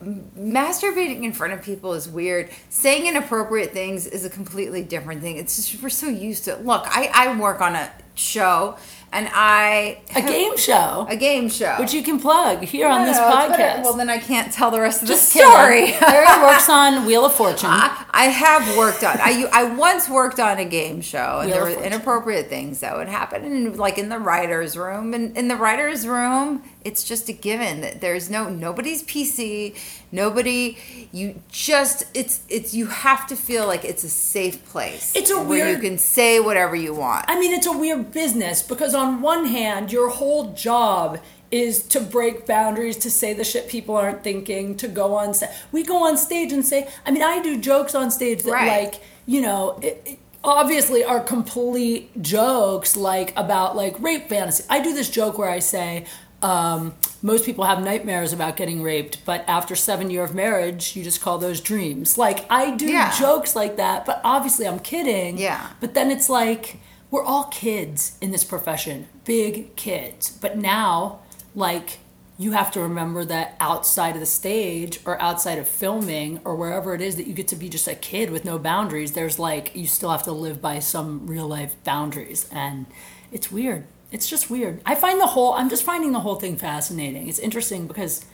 masturbating 0.02 1.22
in 1.24 1.32
front 1.32 1.52
of 1.52 1.62
people 1.62 1.92
is 1.94 2.08
weird. 2.08 2.50
Saying 2.70 3.06
inappropriate 3.06 3.72
things 3.72 4.06
is 4.06 4.24
a 4.24 4.30
completely 4.30 4.82
different 4.82 5.22
thing. 5.22 5.36
It's 5.36 5.56
just 5.56 5.82
we're 5.82 5.88
so 5.88 6.08
used 6.08 6.44
to. 6.44 6.52
it. 6.52 6.64
Look, 6.64 6.84
I 6.86 7.10
I 7.14 7.38
work 7.38 7.60
on 7.60 7.74
a 7.74 7.90
show 8.14 8.76
and 9.12 9.28
I 9.32 10.00
A 10.14 10.22
game 10.34 10.56
show, 10.56 11.06
a 11.08 11.16
game 11.16 11.48
show, 11.48 11.76
which 11.78 11.94
you 11.94 12.02
can 12.02 12.18
plug 12.20 12.62
here 12.64 12.86
on 12.88 13.04
this 13.04 13.16
podcast. 13.18 13.82
Well, 13.84 13.94
then 13.94 14.10
I 14.10 14.18
can't 14.18 14.52
tell 14.52 14.70
the 14.70 14.80
rest 14.80 15.02
of 15.02 15.08
just 15.08 15.32
the 15.32 15.40
story. 15.40 15.86
Harry 15.86 16.42
works 16.42 16.68
on 16.68 17.06
Wheel 17.06 17.24
of 17.24 17.34
Fortune. 17.34 17.70
I, 17.70 18.04
I 18.10 18.24
have 18.26 18.76
worked 18.76 19.04
on. 19.04 19.16
I 19.20 19.48
I 19.52 19.64
once 19.64 20.08
worked 20.08 20.40
on 20.40 20.58
a 20.58 20.64
game 20.64 21.00
show, 21.00 21.38
and 21.40 21.46
Wheel 21.50 21.54
there 21.54 21.64
were 21.64 21.70
Fortune. 21.72 21.92
inappropriate 21.92 22.48
things 22.48 22.80
that 22.80 22.96
would 22.96 23.08
happen, 23.08 23.44
and 23.44 23.76
like 23.76 23.98
in 23.98 24.08
the 24.08 24.18
writers' 24.18 24.76
room. 24.76 25.14
And 25.14 25.36
in 25.36 25.48
the 25.48 25.56
writers' 25.56 26.06
room, 26.06 26.62
it's 26.84 27.04
just 27.04 27.28
a 27.28 27.32
given 27.32 27.80
that 27.80 28.00
there's 28.00 28.30
no 28.30 28.48
nobody's 28.48 29.02
PC, 29.02 29.76
nobody. 30.12 30.76
You 31.12 31.40
just 31.50 32.04
it's 32.14 32.40
it's 32.48 32.72
you 32.74 32.86
have 32.86 33.26
to 33.28 33.36
feel 33.36 33.66
like 33.66 33.84
it's 33.84 34.04
a 34.04 34.08
safe 34.08 34.64
place. 34.66 35.12
It's 35.16 35.30
a 35.30 35.36
where 35.36 35.46
weird- 35.66 35.70
you 35.70 35.78
can 35.88 35.98
say 35.98 36.40
whatever 36.40 36.76
you 36.76 36.94
want. 36.94 37.24
I 37.28 37.38
mean, 37.38 37.52
it's 37.52 37.66
a 37.66 37.72
weird 37.76 38.12
business 38.12 38.62
because 38.62 38.94
on 38.94 39.20
one 39.22 39.46
hand, 39.46 39.92
your 39.92 40.08
whole 40.10 40.52
job 40.52 41.18
is 41.50 41.82
to 41.82 41.98
break 42.00 42.46
boundaries, 42.46 42.96
to 42.98 43.10
say 43.10 43.32
the 43.32 43.42
shit 43.44 43.68
people 43.68 43.96
aren't 43.96 44.22
thinking, 44.22 44.76
to 44.76 44.86
go 44.86 45.14
on 45.14 45.32
set. 45.32 45.54
We 45.72 45.82
go 45.82 46.06
on 46.06 46.16
stage 46.18 46.52
and 46.52 46.64
say, 46.64 46.88
I 47.06 47.10
mean, 47.10 47.22
I 47.22 47.40
do 47.42 47.58
jokes 47.58 47.94
on 47.94 48.10
stage 48.10 48.42
that, 48.42 48.52
Right. 48.52 48.84
like, 48.84 49.00
you 49.24 49.40
know, 49.40 49.78
it, 49.80 50.02
it 50.04 50.18
obviously 50.44 51.02
are 51.04 51.20
complete 51.20 52.20
jokes, 52.20 52.98
like 52.98 53.32
about 53.34 53.76
like 53.76 53.98
rape 53.98 54.28
fantasy. 54.28 54.62
I 54.68 54.80
do 54.82 54.92
this 54.94 55.08
joke 55.08 55.38
where 55.38 55.48
I 55.48 55.58
say, 55.60 56.04
um, 56.42 56.94
most 57.22 57.44
people 57.44 57.64
have 57.64 57.82
nightmares 57.82 58.32
about 58.32 58.56
getting 58.56 58.82
raped, 58.82 59.24
but 59.24 59.44
after 59.48 59.74
seven 59.74 60.10
year 60.10 60.22
of 60.22 60.34
marriage, 60.34 60.94
you 60.94 61.02
just 61.02 61.20
call 61.20 61.38
those 61.38 61.60
dreams. 61.60 62.16
Like 62.16 62.46
I 62.50 62.70
do 62.76 62.86
Yeah. 62.86 63.16
jokes 63.18 63.56
like 63.56 63.76
that, 63.76 64.06
but 64.06 64.20
obviously 64.24 64.66
I'm 64.66 64.78
kidding. 64.78 65.36
Yeah. 65.38 65.70
But 65.80 65.94
then 65.94 66.10
it's 66.10 66.28
like 66.28 66.78
we're 67.10 67.24
all 67.24 67.44
kids 67.44 68.16
in 68.20 68.30
this 68.30 68.44
profession, 68.44 69.08
big 69.24 69.74
kids. 69.76 70.30
But 70.30 70.58
now, 70.58 71.20
like, 71.54 71.98
you 72.40 72.52
have 72.52 72.70
to 72.70 72.80
remember 72.80 73.24
that 73.24 73.56
outside 73.58 74.14
of 74.14 74.20
the 74.20 74.26
stage 74.26 75.00
or 75.04 75.20
outside 75.20 75.58
of 75.58 75.66
filming 75.66 76.38
or 76.44 76.54
wherever 76.54 76.94
it 76.94 77.00
is 77.00 77.16
that 77.16 77.26
you 77.26 77.32
get 77.34 77.48
to 77.48 77.56
be 77.56 77.68
just 77.68 77.88
a 77.88 77.94
kid 77.96 78.30
with 78.30 78.44
no 78.44 78.58
boundaries, 78.60 79.12
there's 79.12 79.38
like, 79.40 79.74
you 79.74 79.86
still 79.88 80.10
have 80.10 80.22
to 80.24 80.32
live 80.32 80.60
by 80.62 80.78
some 80.78 81.26
real 81.26 81.48
life 81.48 81.74
boundaries. 81.82 82.46
And 82.52 82.86
it's 83.32 83.50
weird. 83.50 83.86
It's 84.10 84.28
just 84.28 84.48
weird. 84.50 84.80
I 84.86 84.94
find 84.94 85.20
the 85.20 85.26
whole, 85.26 85.52
I'm 85.54 85.68
just 85.68 85.82
finding 85.82 86.12
the 86.12 86.20
whole 86.20 86.36
thing 86.36 86.56
fascinating. 86.56 87.28
It's 87.28 87.38
interesting 87.38 87.86
because 87.86 88.24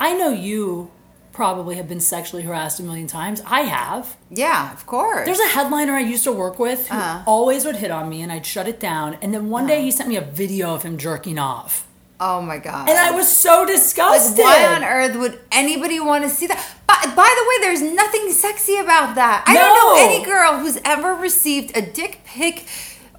I 0.00 0.14
know 0.14 0.30
you 0.30 0.90
probably 1.32 1.76
have 1.76 1.86
been 1.88 2.00
sexually 2.00 2.42
harassed 2.42 2.80
a 2.80 2.82
million 2.82 3.06
times. 3.06 3.42
I 3.46 3.60
have. 3.60 4.16
yeah, 4.30 4.72
of 4.72 4.86
course. 4.86 5.26
There's 5.26 5.38
a 5.38 5.46
headliner 5.48 5.92
I 5.92 6.00
used 6.00 6.24
to 6.24 6.32
work 6.32 6.58
with 6.58 6.88
who 6.88 6.96
Uh-huh. 6.96 7.22
always 7.26 7.64
would 7.64 7.76
hit 7.76 7.90
on 7.90 8.08
me, 8.08 8.22
and 8.22 8.32
I'd 8.32 8.46
shut 8.46 8.66
it 8.66 8.80
down. 8.80 9.18
And 9.22 9.32
then 9.34 9.48
one 9.50 9.66
day 9.66 9.82
he 9.82 9.90
sent 9.90 10.08
me 10.08 10.16
a 10.16 10.20
video 10.22 10.74
of 10.74 10.82
him 10.82 10.96
jerking 10.98 11.38
off, 11.38 11.86
oh 12.18 12.40
my 12.42 12.58
god. 12.58 12.88
and 12.88 12.98
I 12.98 13.12
was 13.12 13.28
so 13.28 13.58
Like, 13.60 13.68
disgusted. 13.68 14.38
why 14.42 14.64
on 14.74 14.82
earth 14.82 15.14
would 15.16 15.38
anybody 15.52 16.00
want 16.00 16.24
to 16.24 16.30
see 16.30 16.46
that? 16.48 16.58
By, 16.88 16.96
by 17.14 17.28
the 17.38 17.44
way, 17.48 17.56
there's 17.60 17.82
nothing 17.82 18.32
sexy 18.32 18.78
about 18.78 19.14
that. 19.14 19.44
I 19.46 19.54
don't 19.54 19.76
know 19.76 20.10
any 20.14 20.24
girl 20.24 20.58
who's 20.58 20.78
ever 20.84 21.12
received 21.14 21.76
a 21.76 21.82
dick 21.82 22.22
pic 22.24 22.64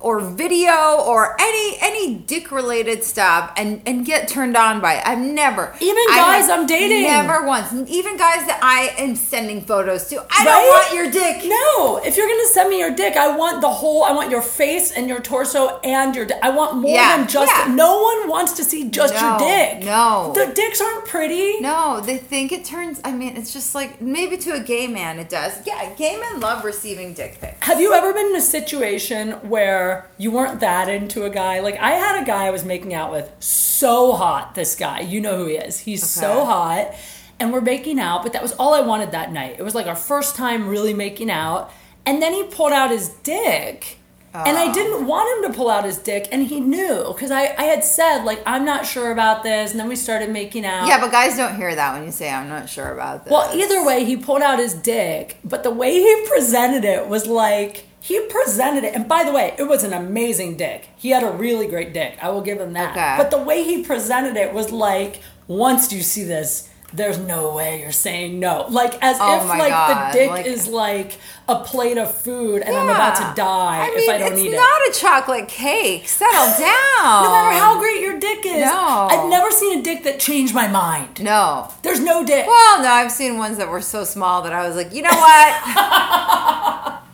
or 0.01 0.20
video 0.22 0.96
or 1.06 1.36
any 1.41 1.77
any 1.82 2.15
dick 2.15 2.51
related 2.51 3.03
stuff 3.03 3.51
and 3.58 3.82
and 3.86 4.06
get 4.06 4.27
turned 4.27 4.56
on 4.56 4.79
by 4.79 4.94
it. 4.96 5.03
I've 5.06 5.20
never. 5.20 5.75
Even 5.82 6.08
guys 6.08 6.50
I'm 6.50 6.65
dating. 6.65 7.03
Never 7.03 7.46
once. 7.46 7.72
Even 7.89 8.15
guys 8.18 8.46
that 8.48 8.60
I 8.63 8.94
am 9.01 9.15
sending 9.15 9.62
photos 9.62 10.08
to. 10.10 10.18
I 10.18 10.22
Right? 10.22 10.46
don't 10.46 10.68
want 10.68 10.94
your 10.94 11.12
dick. 11.12 11.44
No, 11.46 11.98
if 11.98 12.15
you're 12.15 12.27
gonna 12.29 12.48
send 12.48 12.70
me 12.70 12.79
your 12.79 12.91
dick, 12.96 13.18
I 13.18 13.36
want 13.36 13.62
the 13.62 13.70
whole. 13.70 14.03
I 14.03 14.12
want 14.13 14.29
your 14.32 14.41
face 14.41 14.91
and 14.91 15.10
your 15.10 15.20
torso 15.20 15.79
and 15.84 16.15
your. 16.15 16.27
I 16.41 16.50
want 16.50 16.77
more 16.77 16.96
Yeah, 16.96 17.18
than 17.18 17.27
just. 17.27 17.51
yeah. 17.51 17.74
No 17.74 18.01
one 18.01 18.29
wants 18.29 18.53
to 18.53 18.63
see 18.63 18.89
just 18.89 19.13
your 19.20 19.38
dick. 19.38 19.84
no. 19.86 20.32
the 20.34 20.51
dicks 20.53 20.79
aren't 20.79 21.06
pretty. 21.06 21.60
No, 21.60 22.00
they 22.00 22.18
think 22.18 22.51
it 22.53 22.63
turns. 22.63 23.01
I 23.03 23.12
mean, 23.12 23.36
it's 23.36 23.51
just 23.51 23.75
like 23.75 24.00
maybe 24.01 24.38
to 24.38 24.53
a 24.53 24.60
gay 24.62 24.88
man 24.88 25.20
it 25.20 25.27
does. 25.29 25.53
Yeah, 25.68 25.94
gay 25.96 26.18
men 26.18 26.39
love 26.39 26.63
receiving 26.63 27.13
dick 27.13 27.39
pics. 27.41 27.58
Have 27.68 27.82
you 27.82 27.94
ever 27.94 28.13
been 28.13 28.27
in 28.27 28.36
a 28.38 28.41
situation 28.41 29.32
where 29.50 29.88
you 30.17 30.31
weren't 30.31 30.60
that 30.60 30.89
into 30.89 31.25
a 31.25 31.29
guy? 31.29 31.60
Like 31.60 31.77
I 31.77 31.91
had 31.91 32.22
a 32.22 32.25
guy 32.25 32.46
I 32.46 32.51
was 32.51 32.63
making 32.63 32.93
out 32.93 33.12
with, 33.12 33.31
so 33.39 34.13
hot. 34.13 34.55
This 34.55 34.75
guy, 34.75 35.01
you 35.01 35.22
know 35.22 35.38
who 35.38 35.46
he 35.46 35.55
is. 35.55 35.79
He's 35.79 36.08
so 36.08 36.46
hot, 36.46 36.93
and 37.39 37.53
we're 37.53 37.62
making 37.62 38.00
out. 38.00 38.24
But 38.24 38.34
that 38.34 38.41
was 38.41 38.53
all 38.53 38.74
I 38.74 38.81
wanted 38.81 39.12
that 39.12 39.31
night. 39.31 39.55
It 39.60 39.63
was 39.63 39.75
like 39.75 39.88
our 39.88 39.96
first 39.96 40.36
time 40.36 40.67
really 40.67 40.93
making 40.93 41.31
out, 41.31 41.72
and 42.05 42.22
then 42.22 42.34
he 42.34 42.43
pulled 42.43 42.74
out 42.74 42.91
his 42.91 43.10
dick. 43.10 43.98
And 44.31 44.60
I 44.60 44.67
ah. 44.67 44.74
didn't 44.74 45.08
want 45.08 45.43
him 45.43 45.51
to 45.51 45.58
pull 45.58 45.72
out 45.72 45.86
his 45.86 45.98
dick, 45.98 46.27
and 46.31 46.46
he 46.46 46.60
knew 46.60 47.05
because 47.08 47.31
I, 47.31 47.46
I 47.58 47.63
had 47.63 47.84
said 47.84 48.25
like 48.25 48.43
I'm 48.46 48.63
not 48.63 48.86
sure 48.86 49.12
about 49.12 49.41
this, 49.41 49.72
and 49.72 49.79
then 49.79 49.88
we 49.88 49.96
started 49.96 50.29
making 50.29 50.65
out. 50.65 50.88
Yeah, 50.88 51.00
but 51.00 51.12
guys 51.12 51.36
don't 51.36 51.55
hear 51.55 51.74
that 51.74 51.93
when 51.96 52.05
you 52.05 52.12
say 52.12 52.29
I'm 52.29 52.48
not 52.48 52.69
sure 52.69 52.93
about 52.93 53.25
this. 53.25 53.31
Well, 53.31 53.50
either 53.58 53.84
way, 53.84 54.05
he 54.05 54.15
pulled 54.17 54.43
out 54.43 54.60
his 54.60 54.75
dick, 54.75 55.38
but 55.43 55.63
the 55.63 55.72
way 55.72 55.93
he 55.93 56.25
presented 56.27 56.86
it 56.86 57.08
was 57.08 57.25
like 57.25 57.88
he 58.01 58.20
presented 58.29 58.84
it. 58.84 58.94
And 58.96 59.08
by 59.08 59.24
the 59.24 59.32
way, 59.32 59.56
it 59.58 59.63
was 59.63 59.84
an 59.84 59.94
amazing 59.94 60.58
dick. 60.58 60.89
He 60.96 61.10
had 61.10 61.24
a 61.24 61.32
really 61.32 61.68
great 61.68 61.94
dick. 61.94 62.18
I 62.22 62.29
will 62.29 62.41
give 62.41 62.60
him 62.60 62.74
that. 62.74 62.91
Okay. 62.91 63.15
But 63.18 63.29
the 63.32 63.44
way 63.44 63.63
he 63.63 63.84
presented 63.84 64.38
it 64.38 64.53
was 64.53 64.72
like, 64.72 65.22
once 65.48 65.91
you 65.91 66.01
see 66.01 66.24
this, 66.24 66.68
there's 66.91 67.20
no 67.20 67.53
way 67.53 67.82
you're 67.82 67.91
saying 67.91 68.39
no. 68.39 68.65
Like 68.70 68.96
as 69.03 69.18
Oh 69.20 69.38
if 69.41 69.48
like 69.48 69.70
God, 69.70 70.12
the 70.12 70.18
dick 70.18 70.29
like- 70.32 70.46
is 70.48 70.68
like 70.68 71.20
a 71.48 71.58
plate 71.63 71.98
of 72.00 72.12
food 72.15 72.62
and 72.63 72.75
I'm 72.75 72.89
about 72.89 73.15
to 73.18 73.34
die 73.39 73.86
I 73.86 73.89
mean, 73.96 74.00
if 74.00 74.10
I 74.10 74.18
don't 74.18 74.32
it's 74.34 74.41
eat 74.41 74.53
it. 74.53 74.56
not 74.56 74.82
a 74.88 74.91
chocolate 75.00 75.48
cake. 75.48 76.08
Settle 76.08 76.46
down. 76.60 77.24
no 77.25 77.32
matter 77.32 77.60
how 77.60 77.77
great 77.79 78.01
your 78.01 78.20
dick 78.20 78.39
is. 78.44 78.62
No. 78.65 79.08
I've 79.12 79.29
never 79.29 79.51
seen 79.51 79.79
a 79.79 79.82
dick 79.84 80.03
that 80.06 80.20
changed 80.20 80.56
my 80.56 80.68
mind. 80.68 81.22
No. 81.24 81.72
There's 81.84 82.00
no 82.00 82.25
dick. 82.25 82.48
Well, 82.48 82.82
no, 82.82 82.88
I've 82.89 83.12
seen 83.12 83.38
ones 83.38 83.58
that 83.58 83.70
were 83.70 83.82
so 83.82 84.03
small 84.03 84.41
that 84.44 84.53
I 84.53 84.68
was 84.68 84.75
like, 84.75 84.91
you 84.94 85.03
know 85.03 85.10
what? 85.12 86.96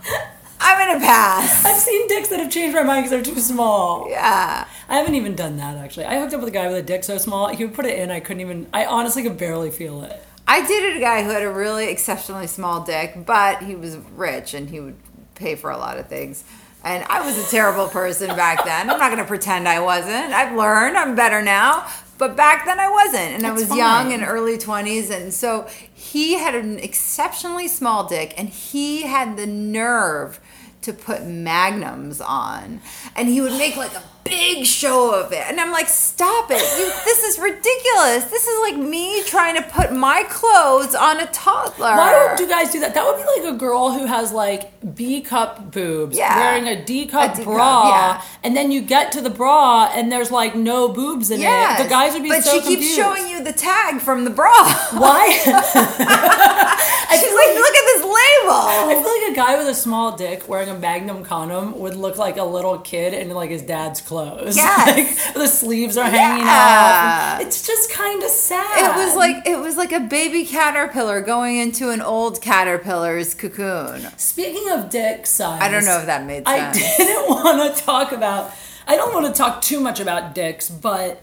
I'm 0.59 0.87
gonna 0.87 0.99
pass. 1.05 1.65
I've 1.65 1.77
seen 1.79 2.07
dicks 2.07 2.29
that 2.29 2.39
have 2.39 2.51
changed 2.51 2.75
my 2.75 2.83
mind 2.83 3.05
because 3.05 3.11
they're 3.11 3.33
too 3.35 3.39
small. 3.41 4.09
Yeah. 4.09 4.67
I 4.87 4.97
haven't 4.97 5.15
even 5.15 5.35
done 5.35 5.57
that 5.57 5.77
actually. 5.77 6.05
I 6.05 6.19
hooked 6.19 6.33
up 6.33 6.39
with 6.39 6.49
a 6.49 6.51
guy 6.51 6.67
with 6.67 6.77
a 6.77 6.83
dick 6.83 7.03
so 7.03 7.17
small 7.17 7.47
he 7.47 7.65
would 7.65 7.73
put 7.73 7.85
it 7.85 7.97
in. 7.99 8.11
I 8.11 8.19
couldn't 8.19 8.41
even. 8.41 8.67
I 8.73 8.85
honestly 8.85 9.23
could 9.23 9.37
barely 9.37 9.71
feel 9.71 10.03
it. 10.03 10.21
I 10.47 10.65
dated 10.65 10.97
a 10.97 10.99
guy 10.99 11.23
who 11.23 11.29
had 11.31 11.41
a 11.41 11.51
really 11.51 11.89
exceptionally 11.89 12.47
small 12.47 12.83
dick, 12.83 13.25
but 13.25 13.63
he 13.63 13.75
was 13.75 13.97
rich 13.97 14.53
and 14.53 14.69
he 14.69 14.79
would 14.79 14.95
pay 15.33 15.55
for 15.55 15.71
a 15.71 15.77
lot 15.77 15.97
of 15.97 16.07
things. 16.07 16.43
And 16.83 17.03
I 17.05 17.25
was 17.25 17.35
a 17.35 17.49
terrible 17.49 17.87
person 17.87 18.27
back 18.35 18.63
then. 18.63 18.91
I'm 18.91 18.99
not 18.99 19.09
going 19.09 19.17
to 19.17 19.25
pretend 19.27 19.67
I 19.67 19.79
wasn't. 19.79 20.31
I've 20.33 20.55
learned. 20.55 20.95
I'm 20.97 21.15
better 21.15 21.41
now. 21.41 21.87
But 22.19 22.35
back 22.37 22.63
then 22.65 22.79
I 22.79 22.89
wasn't. 22.89 23.33
And 23.33 23.45
I 23.45 23.49
That's 23.49 23.69
was 23.69 23.77
young 23.77 24.05
fine. 24.05 24.11
in 24.11 24.23
early 24.23 24.59
20s. 24.59 25.09
And 25.09 25.33
so 25.33 25.67
he 25.91 26.35
had 26.35 26.53
an 26.53 26.77
exceptionally 26.77 27.67
small 27.67 28.07
dick 28.07 28.35
and 28.37 28.49
he 28.49 29.01
had 29.01 29.35
the 29.35 29.47
nerve 29.47 30.39
to 30.85 30.93
put 30.93 31.25
magnums 31.25 32.21
on. 32.21 32.81
And 33.15 33.27
he 33.27 33.41
would 33.41 33.53
make 33.53 33.75
like 33.75 33.93
a 33.93 34.03
big 34.25 34.65
show 34.65 35.13
of 35.13 35.31
it. 35.31 35.43
And 35.47 35.61
I'm 35.61 35.71
like, 35.71 35.87
stop 35.87 36.49
it. 36.49 36.55
You, 36.79 36.91
this 37.05 37.23
is 37.23 37.37
ridiculous. 37.39 38.25
This 38.25 38.47
is 38.47 38.59
like 38.61 38.75
me 38.75 39.23
trying 39.23 39.55
to 39.55 39.61
put 39.61 39.93
my 39.93 40.23
clothes 40.27 40.95
on 40.95 41.19
a 41.19 41.27
toddler. 41.27 41.91
Why 41.95 42.27
would 42.29 42.39
you 42.39 42.47
guys 42.47 42.71
do 42.71 42.79
that? 42.81 42.93
That 42.95 43.05
would 43.05 43.17
be 43.17 43.41
like 43.43 43.53
a 43.53 43.57
girl 43.57 43.91
who 43.91 44.05
has 44.07 44.31
like 44.31 44.71
B 44.95 45.21
cup 45.21 45.71
boobs, 45.71 46.17
Yeah. 46.17 46.35
wearing 46.39 46.67
a 46.67 46.83
D 46.83 47.05
cup 47.05 47.33
A 47.33 47.37
D 47.37 47.43
cup, 47.43 47.53
bra, 47.53 47.89
yeah. 47.89 48.21
and 48.43 48.57
then 48.57 48.71
you 48.71 48.81
get 48.81 49.11
to 49.13 49.21
the 49.21 49.29
bra 49.29 49.91
and 49.93 50.11
there's 50.11 50.31
like 50.31 50.55
no 50.55 50.89
boobs 50.89 51.29
in 51.31 51.39
Yes. 51.39 51.79
it. 51.79 51.83
The 51.83 51.89
guys 51.89 52.13
would 52.13 52.23
be 52.23 52.29
But 52.29 52.43
so 52.43 52.51
she 52.53 52.57
keeps 52.61 52.69
confused. 52.81 52.95
showing 52.95 53.27
you 53.29 53.43
the 53.43 53.53
tag 53.53 54.01
from 54.01 54.23
the 54.25 54.31
bra. 54.31 54.51
Why? 54.91 55.29
She's 57.15 57.23
feel 57.23 57.35
like, 57.35 57.55
look 57.55 57.75
at 57.75 57.85
this 57.85 58.01
label. 58.03 58.11
I 58.51 58.99
feel 59.01 59.21
like 59.23 59.31
a 59.31 59.35
guy 59.35 59.57
with 59.57 59.67
a 59.67 59.73
small 59.73 60.15
dick 60.17 60.47
wearing 60.49 60.69
a 60.69 60.73
Magnum 60.77 61.23
condom 61.23 61.79
would 61.79 61.95
look 61.95 62.17
like 62.17 62.37
a 62.37 62.43
little 62.43 62.77
kid 62.79 63.13
in 63.13 63.29
like 63.29 63.49
his 63.51 63.61
dad's 63.61 64.01
clothes. 64.01 64.14
Clothes. 64.15 64.55
Yes. 64.65 65.25
Like, 65.25 65.33
the 65.33 65.47
sleeves 65.47 65.97
are 65.97 66.09
hanging 66.09 66.45
Yeah. 66.45 67.35
off. 67.35 67.41
It's 67.41 67.65
just 67.67 67.91
kind 67.91 68.23
of 68.23 68.29
sad. 68.29 68.77
It 68.79 69.05
was 69.05 69.15
like 69.15 69.45
it 69.45 69.59
was 69.59 69.75
like 69.77 69.91
a 69.91 69.99
baby 69.99 70.45
caterpillar 70.45 71.21
going 71.21 71.57
into 71.57 71.89
an 71.89 72.01
old 72.01 72.41
caterpillar's 72.41 73.33
cocoon. 73.33 74.07
Speaking 74.17 74.69
of 74.71 74.89
dick 74.89 75.25
size, 75.27 75.61
I 75.61 75.69
don't 75.69 75.85
know 75.85 75.99
if 75.99 76.05
that 76.05 76.25
made 76.25 76.47
sense. 76.47 76.77
I 76.77 76.97
didn't 76.97 77.29
want 77.29 77.75
to 77.75 77.83
talk 77.83 78.11
about. 78.11 78.51
I 78.87 78.95
don't 78.95 79.13
want 79.13 79.25
to 79.25 79.33
talk 79.33 79.61
too 79.61 79.79
much 79.79 79.99
about 79.99 80.33
dicks, 80.35 80.69
but 80.69 81.21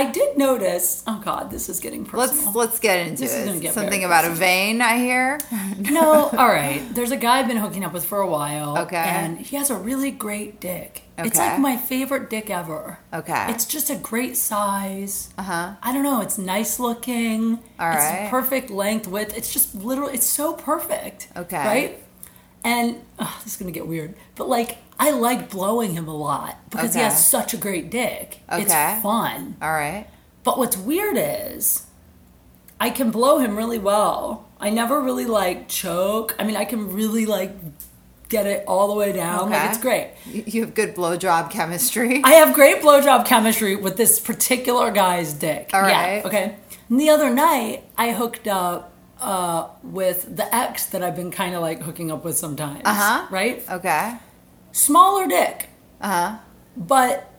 I 0.00 0.10
did 0.10 0.38
notice. 0.38 1.04
Oh 1.06 1.20
God, 1.22 1.50
this 1.50 1.68
is 1.68 1.78
getting 1.78 2.06
personal. 2.06 2.44
Let's 2.44 2.56
let's 2.56 2.78
get 2.78 3.06
into 3.06 3.22
This 3.22 3.34
it. 3.34 3.60
get 3.60 3.74
Something 3.74 4.02
about 4.02 4.24
a 4.24 4.30
vein, 4.30 4.80
I 4.80 4.96
hear. 4.96 5.38
no, 5.78 6.30
all 6.30 6.48
right. 6.48 6.82
There's 6.94 7.10
a 7.10 7.18
guy 7.18 7.40
I've 7.40 7.46
been 7.48 7.58
hooking 7.58 7.84
up 7.84 7.92
with 7.92 8.06
for 8.06 8.20
a 8.20 8.26
while. 8.26 8.78
Okay. 8.78 8.96
And 8.96 9.38
he 9.38 9.56
has 9.56 9.68
a 9.68 9.76
really 9.76 10.10
great 10.10 10.58
dick. 10.58 11.02
Okay. 11.18 11.28
It's 11.28 11.36
like 11.38 11.58
my 11.58 11.76
favorite 11.76 12.30
dick 12.30 12.48
ever. 12.48 13.00
Okay. 13.12 13.50
It's 13.50 13.66
just 13.66 13.90
a 13.90 13.96
great 13.96 14.38
size. 14.38 15.34
Uh 15.36 15.42
huh. 15.42 15.74
I 15.82 15.92
don't 15.92 16.02
know. 16.02 16.22
It's 16.22 16.38
nice 16.38 16.80
looking. 16.80 17.58
All 17.78 17.92
it's 17.92 17.98
right. 17.98 18.28
perfect 18.30 18.70
length, 18.70 19.06
width. 19.06 19.36
It's 19.36 19.52
just 19.52 19.74
literally. 19.74 20.14
It's 20.14 20.26
so 20.26 20.54
perfect. 20.54 21.28
Okay. 21.36 21.56
Right. 21.66 22.02
And 22.64 23.02
oh, 23.18 23.40
this 23.44 23.52
is 23.52 23.58
gonna 23.58 23.70
get 23.70 23.86
weird, 23.86 24.14
but 24.34 24.48
like 24.48 24.78
I 25.00 25.12
like 25.12 25.48
blowing 25.48 25.94
him 25.94 26.06
a 26.08 26.14
lot 26.14 26.58
because 26.68 26.94
he 26.94 27.00
has 27.00 27.26
such 27.26 27.54
a 27.54 27.56
great 27.56 27.90
dick. 27.90 28.40
Okay. 28.52 28.62
It's 28.62 29.02
fun. 29.02 29.56
All 29.62 29.72
right. 29.72 30.06
But 30.44 30.58
what's 30.58 30.76
weird 30.76 31.16
is 31.18 31.86
I 32.78 32.90
can 32.90 33.10
blow 33.10 33.38
him 33.38 33.56
really 33.56 33.78
well. 33.78 34.46
I 34.60 34.68
never 34.68 35.00
really 35.00 35.24
like 35.24 35.68
choke. 35.68 36.36
I 36.38 36.44
mean, 36.44 36.54
I 36.54 36.66
can 36.66 36.92
really 36.92 37.24
like 37.24 37.52
get 38.28 38.46
it 38.46 38.62
all 38.68 38.88
the 38.88 38.94
way 38.94 39.12
down. 39.12 39.48
Like 39.48 39.70
it's 39.70 39.78
great. 39.78 40.12
You 40.26 40.44
you 40.46 40.60
have 40.66 40.74
good 40.74 40.94
blowjob 40.94 41.50
chemistry. 41.50 42.20
I 42.24 42.32
have 42.32 42.54
great 42.54 42.82
blowjob 42.82 43.24
chemistry 43.24 43.76
with 43.76 43.96
this 43.96 44.20
particular 44.20 44.90
guy's 44.90 45.32
dick. 45.32 45.70
All 45.72 45.80
right. 45.80 46.18
Yeah, 46.18 46.26
okay. 46.26 46.56
And 46.90 47.00
the 47.00 47.08
other 47.08 47.30
night, 47.30 47.84
I 47.96 48.12
hooked 48.12 48.46
up 48.46 48.92
uh, 49.18 49.68
with 49.82 50.36
the 50.36 50.54
ex 50.54 50.84
that 50.86 51.02
I've 51.02 51.16
been 51.16 51.30
kind 51.30 51.54
of 51.54 51.62
like 51.62 51.80
hooking 51.80 52.10
up 52.10 52.22
with 52.22 52.36
sometimes. 52.36 52.82
Uh 52.84 52.94
huh. 52.94 53.26
Right? 53.30 53.64
Okay. 53.70 54.18
Smaller 54.72 55.26
dick. 55.26 55.68
Uh 56.00 56.08
huh. 56.08 56.38
But 56.76 57.30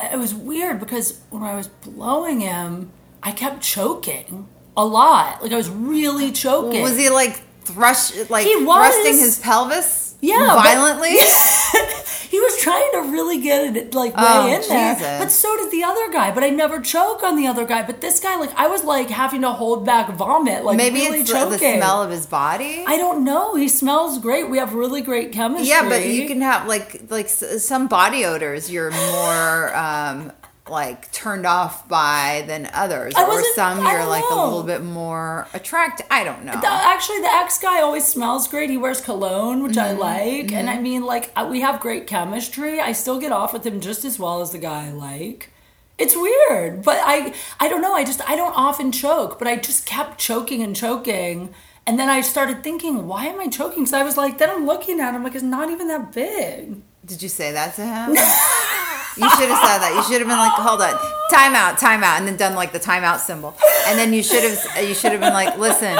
it 0.00 0.18
was 0.18 0.34
weird 0.34 0.80
because 0.80 1.20
when 1.30 1.42
I 1.42 1.54
was 1.54 1.68
blowing 1.68 2.40
him, 2.40 2.90
I 3.22 3.32
kept 3.32 3.62
choking 3.62 4.48
a 4.76 4.84
lot. 4.84 5.42
Like 5.42 5.52
I 5.52 5.56
was 5.56 5.68
really 5.68 6.32
choking. 6.32 6.82
Was 6.82 6.96
he 6.96 7.10
like 7.10 7.42
thrush 7.64 8.14
like 8.30 8.46
He 8.46 8.56
was. 8.56 8.92
thrusting 8.92 9.18
his 9.18 9.38
pelvis? 9.38 10.11
Yeah, 10.22 10.36
but- 10.54 10.62
Violently? 10.62 11.10
he 12.30 12.40
was 12.40 12.56
trying 12.58 12.88
to 12.92 12.98
really 13.12 13.40
get 13.42 13.76
it 13.76 13.94
like 13.94 14.16
way 14.16 14.22
Oh, 14.24 14.46
in 14.54 14.62
there. 14.68 15.18
But 15.18 15.30
so 15.32 15.54
did 15.58 15.70
the 15.72 15.82
other 15.84 16.10
guy. 16.12 16.30
But 16.32 16.44
I 16.44 16.48
never 16.50 16.80
choke 16.80 17.22
on 17.24 17.36
the 17.36 17.46
other 17.48 17.66
guy. 17.66 17.82
But 17.82 18.00
this 18.00 18.20
guy, 18.20 18.36
like 18.36 18.54
I 18.56 18.68
was 18.68 18.84
like 18.84 19.10
having 19.10 19.40
to 19.42 19.50
hold 19.52 19.84
back 19.84 20.08
vomit, 20.14 20.64
like 20.64 20.76
Maybe 20.76 21.00
really 21.00 21.20
it's 21.20 21.30
the- 21.32 21.44
the 21.50 21.58
smell 21.58 22.02
of 22.02 22.10
his 22.10 22.24
body. 22.26 22.84
I 22.86 22.96
don't 22.96 23.24
know. 23.24 23.56
He 23.56 23.68
smells 23.68 24.18
great. 24.18 24.48
We 24.48 24.58
have 24.58 24.72
really 24.74 25.02
great 25.02 25.32
chemistry. 25.32 25.68
Yeah, 25.68 25.88
but 25.88 26.06
you 26.06 26.26
can 26.28 26.40
have 26.40 26.66
like 26.68 27.02
like 27.10 27.28
some 27.28 27.88
body 27.88 28.24
odors 28.24 28.70
you're 28.70 28.92
more 28.92 29.76
um 29.76 30.32
like 30.68 31.10
turned 31.12 31.44
off 31.44 31.88
by 31.88 32.44
than 32.46 32.70
others, 32.72 33.14
or 33.18 33.42
some 33.54 33.78
you're 33.84 34.06
like 34.06 34.24
a 34.30 34.34
little 34.34 34.62
bit 34.62 34.82
more 34.82 35.48
attracted. 35.54 36.06
I 36.10 36.22
don't 36.24 36.44
know. 36.44 36.52
The- 36.52 36.66
actually, 36.68 37.20
the 37.20 37.32
ex 37.32 37.58
guy 37.58 37.80
always 37.80 38.06
smells 38.06 38.46
great. 38.48 38.70
He 38.70 38.76
wears 38.78 39.00
cologne, 39.00 39.62
which 39.62 39.72
Mm-hmm. 39.76 40.02
I 40.02 40.08
like. 40.08 40.52
And 40.52 40.70
I 40.70 40.78
mean, 40.78 41.04
like, 41.04 41.32
we 41.50 41.60
have 41.62 41.80
great 41.80 42.06
chemistry. 42.06 42.78
I 42.80 42.92
still 42.92 43.18
get 43.20 43.32
off 43.32 43.52
with 43.52 43.66
him 43.66 43.80
just 43.80 44.04
as 44.04 44.18
well 44.18 44.40
as 44.40 44.52
the 44.52 44.58
guy 44.58 44.86
I 44.86 44.90
like. 44.90 45.50
It's 45.98 46.16
weird, 46.16 46.82
but 46.82 46.98
I 47.04 47.34
I 47.60 47.68
don't 47.68 47.82
know. 47.82 47.94
I 47.94 48.04
just 48.04 48.20
I 48.28 48.34
don't 48.36 48.54
often 48.56 48.92
choke, 48.92 49.38
but 49.38 49.46
I 49.48 49.56
just 49.56 49.84
kept 49.84 50.18
choking 50.18 50.62
and 50.62 50.74
choking. 50.74 51.52
And 51.86 51.98
then 51.98 52.08
I 52.08 52.20
started 52.20 52.62
thinking, 52.62 53.08
why 53.08 53.26
am 53.26 53.40
I 53.40 53.48
choking? 53.48 53.86
So 53.86 53.98
I 53.98 54.04
was 54.04 54.16
like, 54.16 54.38
then 54.38 54.48
I'm 54.50 54.64
looking 54.66 55.00
at 55.00 55.14
him 55.14 55.24
like 55.24 55.34
it's 55.34 55.42
not 55.42 55.70
even 55.70 55.88
that 55.88 56.12
big. 56.12 56.80
Did 57.04 57.20
you 57.20 57.28
say 57.28 57.50
that 57.52 57.74
to 57.74 57.84
him? 57.84 58.16
you 59.16 59.28
should 59.30 59.48
have 59.48 59.58
said 59.58 59.78
that. 59.78 59.92
You 59.94 60.02
should 60.04 60.20
have 60.20 60.28
been 60.28 60.38
like, 60.38 60.52
"Hold 60.52 60.80
on, 60.80 60.94
time 61.30 61.54
out, 61.54 61.78
time 61.78 62.02
out," 62.02 62.18
and 62.18 62.26
then 62.26 62.36
done 62.36 62.54
like 62.54 62.72
the 62.72 62.80
timeout 62.80 63.18
symbol. 63.18 63.56
And 63.86 63.98
then 63.98 64.12
you 64.12 64.22
should 64.22 64.42
have 64.42 64.86
you 64.88 64.94
should 64.94 65.12
have 65.12 65.20
been 65.20 65.32
like, 65.34 65.58
"Listen, 65.58 65.98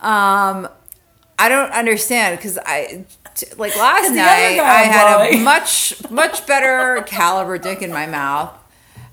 um, 0.00 0.68
I 1.38 1.48
don't 1.48 1.72
understand 1.72 2.38
because 2.38 2.58
I." 2.64 3.04
Like 3.56 3.74
last 3.78 4.10
night, 4.14 4.60
I 4.60 4.82
had 4.82 5.32
a 5.32 5.42
much 5.42 5.94
much 6.10 6.46
better 6.46 7.02
caliber 7.06 7.56
dick 7.56 7.80
in 7.80 7.90
my 7.90 8.06
mouth, 8.06 8.52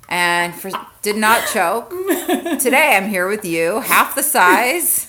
and 0.10 0.54
for, 0.54 0.70
did 1.02 1.16
not 1.16 1.48
choke. 1.48 1.90
Today, 2.60 2.98
I'm 2.98 3.08
here 3.08 3.30
with 3.30 3.46
you, 3.46 3.80
half 3.80 4.16
the 4.16 4.22
size, 4.24 5.08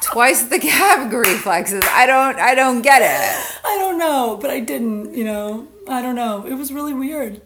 twice 0.00 0.44
the 0.44 0.58
gag 0.60 1.12
reflexes. 1.26 1.82
I 1.90 2.06
don't 2.06 2.38
I 2.38 2.54
don't 2.54 2.82
get 2.82 3.02
it. 3.02 3.60
I 3.64 3.78
don't 3.78 3.98
know, 3.98 4.38
but 4.40 4.50
I 4.50 4.60
didn't, 4.60 5.12
you 5.14 5.24
know. 5.24 5.66
I 5.90 6.00
don't 6.02 6.14
know. 6.14 6.46
It 6.46 6.54
was 6.54 6.72
really 6.72 6.94
weird. 6.94 7.42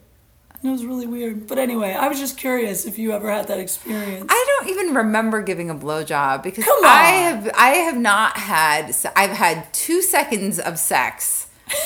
It 0.63 0.69
was 0.71 0.85
really 0.87 1.07
weird. 1.07 1.47
But 1.47 1.59
anyway, 1.59 1.93
I 1.93 2.09
was 2.09 2.19
just 2.19 2.39
curious 2.39 2.87
if 2.87 2.99
you 2.99 3.13
ever 3.13 3.31
had 3.31 3.49
that 3.49 3.59
experience. 3.59 4.27
I 4.29 4.45
don't 4.61 4.71
even 4.71 4.95
remember 4.95 5.43
giving 5.43 5.69
a 5.69 5.75
blowjob 5.75 6.43
because 6.43 6.65
I 6.85 7.07
have 7.29 7.51
I 7.55 7.69
have 7.71 7.97
not 7.99 8.37
had 8.39 8.95
I've 9.17 9.31
had 9.37 9.73
two 9.75 10.01
seconds 10.01 10.59
of 10.59 10.79
sex. 10.79 11.49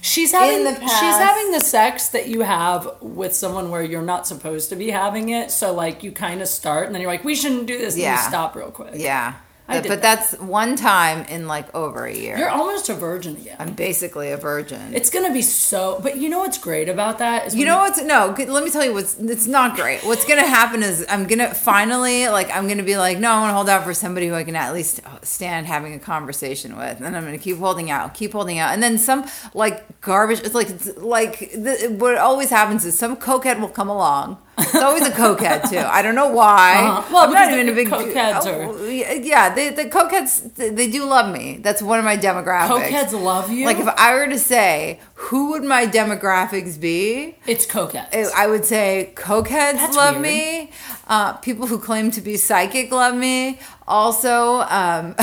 She's 0.00 0.32
having 0.32 0.64
the 0.64 0.74
she's 0.80 1.16
having 1.18 1.50
the 1.52 1.60
sex 1.60 2.08
that 2.10 2.28
you 2.28 2.40
have 2.40 2.88
with 3.02 3.34
someone 3.34 3.70
where 3.70 3.82
you're 3.82 4.00
not 4.00 4.26
supposed 4.26 4.70
to 4.70 4.76
be 4.76 4.90
having 4.90 5.28
it. 5.30 5.50
So 5.50 5.74
like 5.74 6.02
you 6.02 6.12
kind 6.12 6.40
of 6.40 6.48
start 6.48 6.86
and 6.86 6.94
then 6.94 7.02
you're 7.02 7.10
like, 7.10 7.24
we 7.24 7.34
shouldn't 7.34 7.66
do 7.66 7.76
this. 7.76 7.94
And 7.94 8.02
Yeah. 8.04 8.22
you 8.22 8.28
stop 8.28 8.54
real 8.54 8.70
quick. 8.70 8.94
Yeah, 8.94 9.34
I 9.70 9.82
but, 9.82 10.00
that's 10.00 10.32
one 10.38 10.76
time 10.76 11.26
in 11.26 11.46
like 11.46 11.74
over 11.74 12.06
a 12.06 12.14
year. 12.14 12.38
You're 12.38 12.48
almost 12.48 12.88
a 12.88 12.94
virgin 12.94 13.36
again. 13.36 13.56
I'm 13.58 13.74
basically 13.74 14.30
a 14.30 14.38
virgin. 14.38 14.94
it's 14.94 15.10
gonna 15.10 15.32
be 15.32 15.42
so. 15.42 16.00
But 16.02 16.16
you 16.16 16.30
know 16.30 16.38
what's 16.38 16.56
great 16.56 16.88
about 16.88 17.18
that 17.18 17.48
is 17.48 17.54
you 17.54 17.66
know 17.66 17.78
what's 17.78 18.02
no? 18.02 18.34
Let 18.38 18.64
me 18.64 18.70
tell 18.70 18.84
you 18.84 18.94
what's. 18.94 19.18
It's 19.18 19.46
not 19.46 19.76
great. 19.76 20.00
What's 20.04 20.24
gonna 20.24 20.46
happen 20.46 20.82
is 20.82 21.04
I'm 21.10 21.26
gonna 21.26 21.52
finally 21.52 22.28
like 22.28 22.50
I'm 22.50 22.66
gonna 22.66 22.82
be 22.82 22.96
like 22.96 23.18
no, 23.18 23.30
I 23.30 23.40
want 23.40 23.50
to 23.50 23.54
hold 23.54 23.68
out 23.68 23.84
for 23.84 23.92
somebody 23.92 24.28
who 24.28 24.34
I 24.34 24.44
can 24.44 24.56
at 24.56 24.72
least 24.72 25.00
uh, 25.04 25.18
stand 25.22 25.66
having 25.66 25.92
a 25.92 25.98
conversation 25.98 26.74
with, 26.74 27.02
and 27.02 27.14
I'm 27.14 27.24
gonna 27.24 27.36
keep 27.36 27.58
holding 27.58 27.90
out, 27.90 28.14
keep 28.14 28.32
holding 28.32 28.58
out, 28.58 28.72
and 28.72 28.82
then 28.82 28.96
some 28.96 29.26
like 29.52 30.00
garbage. 30.00 30.40
It's 30.40 30.54
like 30.54 30.70
it's 30.70 30.96
like 30.96 31.40
the, 31.52 31.94
what 31.98 32.16
always 32.16 32.48
happens 32.48 32.86
is 32.86 32.98
some 32.98 33.16
cokehead 33.16 33.60
will 33.60 33.68
come 33.68 33.90
along. 33.90 34.38
It's 34.60 34.74
always 34.74 35.06
a 35.06 35.10
cokehead 35.10 35.70
too. 35.70 35.78
I 35.78 36.02
don't 36.02 36.14
know 36.14 36.28
why. 36.28 36.74
Uh-huh. 36.82 37.08
Well, 37.12 37.24
I'm 37.24 37.32
not 37.32 37.52
even 37.52 37.68
a 37.68 37.72
big 37.72 37.88
cokeheads 37.88 38.42
oh, 38.46 38.86
Yeah, 38.86 39.54
they, 39.54 39.70
the 39.70 39.84
cokeheads 39.86 40.54
they- 40.56 40.88
do 40.90 41.04
love 41.04 41.32
me. 41.32 41.58
That's 41.60 41.82
one 41.82 41.98
of 41.98 42.04
my 42.04 42.16
demographics. 42.16 42.68
cokeheads 42.88 43.12
love 43.12 43.50
you. 43.52 43.66
Like 43.66 43.78
if 43.78 43.86
I 43.88 44.14
were 44.14 44.26
to 44.28 44.38
say 44.38 45.00
who 45.14 45.50
would 45.50 45.64
my 45.64 45.86
demographics 45.86 46.80
be, 46.80 47.36
it's 47.46 47.66
cokeheads. 47.66 48.08
I- 48.12 48.44
I 48.44 48.46
would 48.46 48.64
say 48.64 49.12
cokeheads 49.14 49.74
That's 49.74 49.96
love 49.96 50.16
weird. 50.16 50.22
me. 50.26 50.70
Uh, 51.06 51.32
people 51.34 51.66
who 51.66 51.78
claim 51.78 52.10
to 52.12 52.20
be 52.20 52.36
psychic 52.36 52.90
love 52.92 53.14
me. 53.14 53.58
Also, 53.86 54.60
um, 54.60 55.14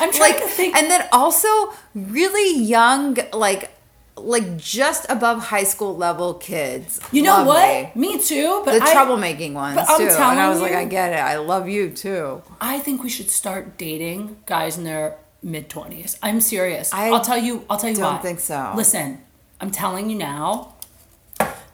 I'm 0.00 0.12
trying 0.12 0.20
like, 0.20 0.38
to 0.38 0.48
think. 0.48 0.76
and 0.76 0.88
then 0.90 1.06
also 1.12 1.48
really 1.94 2.62
young, 2.62 3.16
like, 3.32 3.75
like 4.16 4.56
just 4.56 5.06
above 5.10 5.44
high 5.46 5.64
school 5.64 5.96
level 5.96 6.34
kids. 6.34 7.00
you 7.12 7.22
know 7.22 7.44
what? 7.44 7.94
Me. 7.94 8.16
Me, 8.16 8.22
too. 8.22 8.62
But 8.64 8.78
The 8.78 8.84
I, 8.84 8.94
troublemaking 8.94 9.52
ones 9.52 9.76
too, 9.96 10.04
and 10.08 10.40
I 10.40 10.48
was 10.48 10.60
like, 10.60 10.72
I 10.72 10.84
get 10.86 11.12
it. 11.12 11.18
I 11.20 11.36
love 11.36 11.68
you 11.68 11.90
too. 11.90 12.42
I 12.60 12.78
think 12.78 13.02
we 13.02 13.10
should 13.10 13.30
start 13.30 13.76
dating 13.76 14.38
guys 14.46 14.78
in 14.78 14.84
their 14.84 15.18
mid 15.42 15.68
twenties. 15.68 16.18
I'm 16.22 16.40
serious. 16.40 16.92
I 16.94 17.10
will 17.10 17.20
tell 17.20 17.38
you. 17.38 17.64
I'll 17.68 17.78
tell 17.78 17.90
you 17.90 17.96
don't 17.96 18.14
why. 18.16 18.22
think 18.22 18.40
so. 18.40 18.72
Listen, 18.74 19.20
I'm 19.60 19.70
telling 19.70 20.08
you 20.10 20.16
now. 20.16 20.72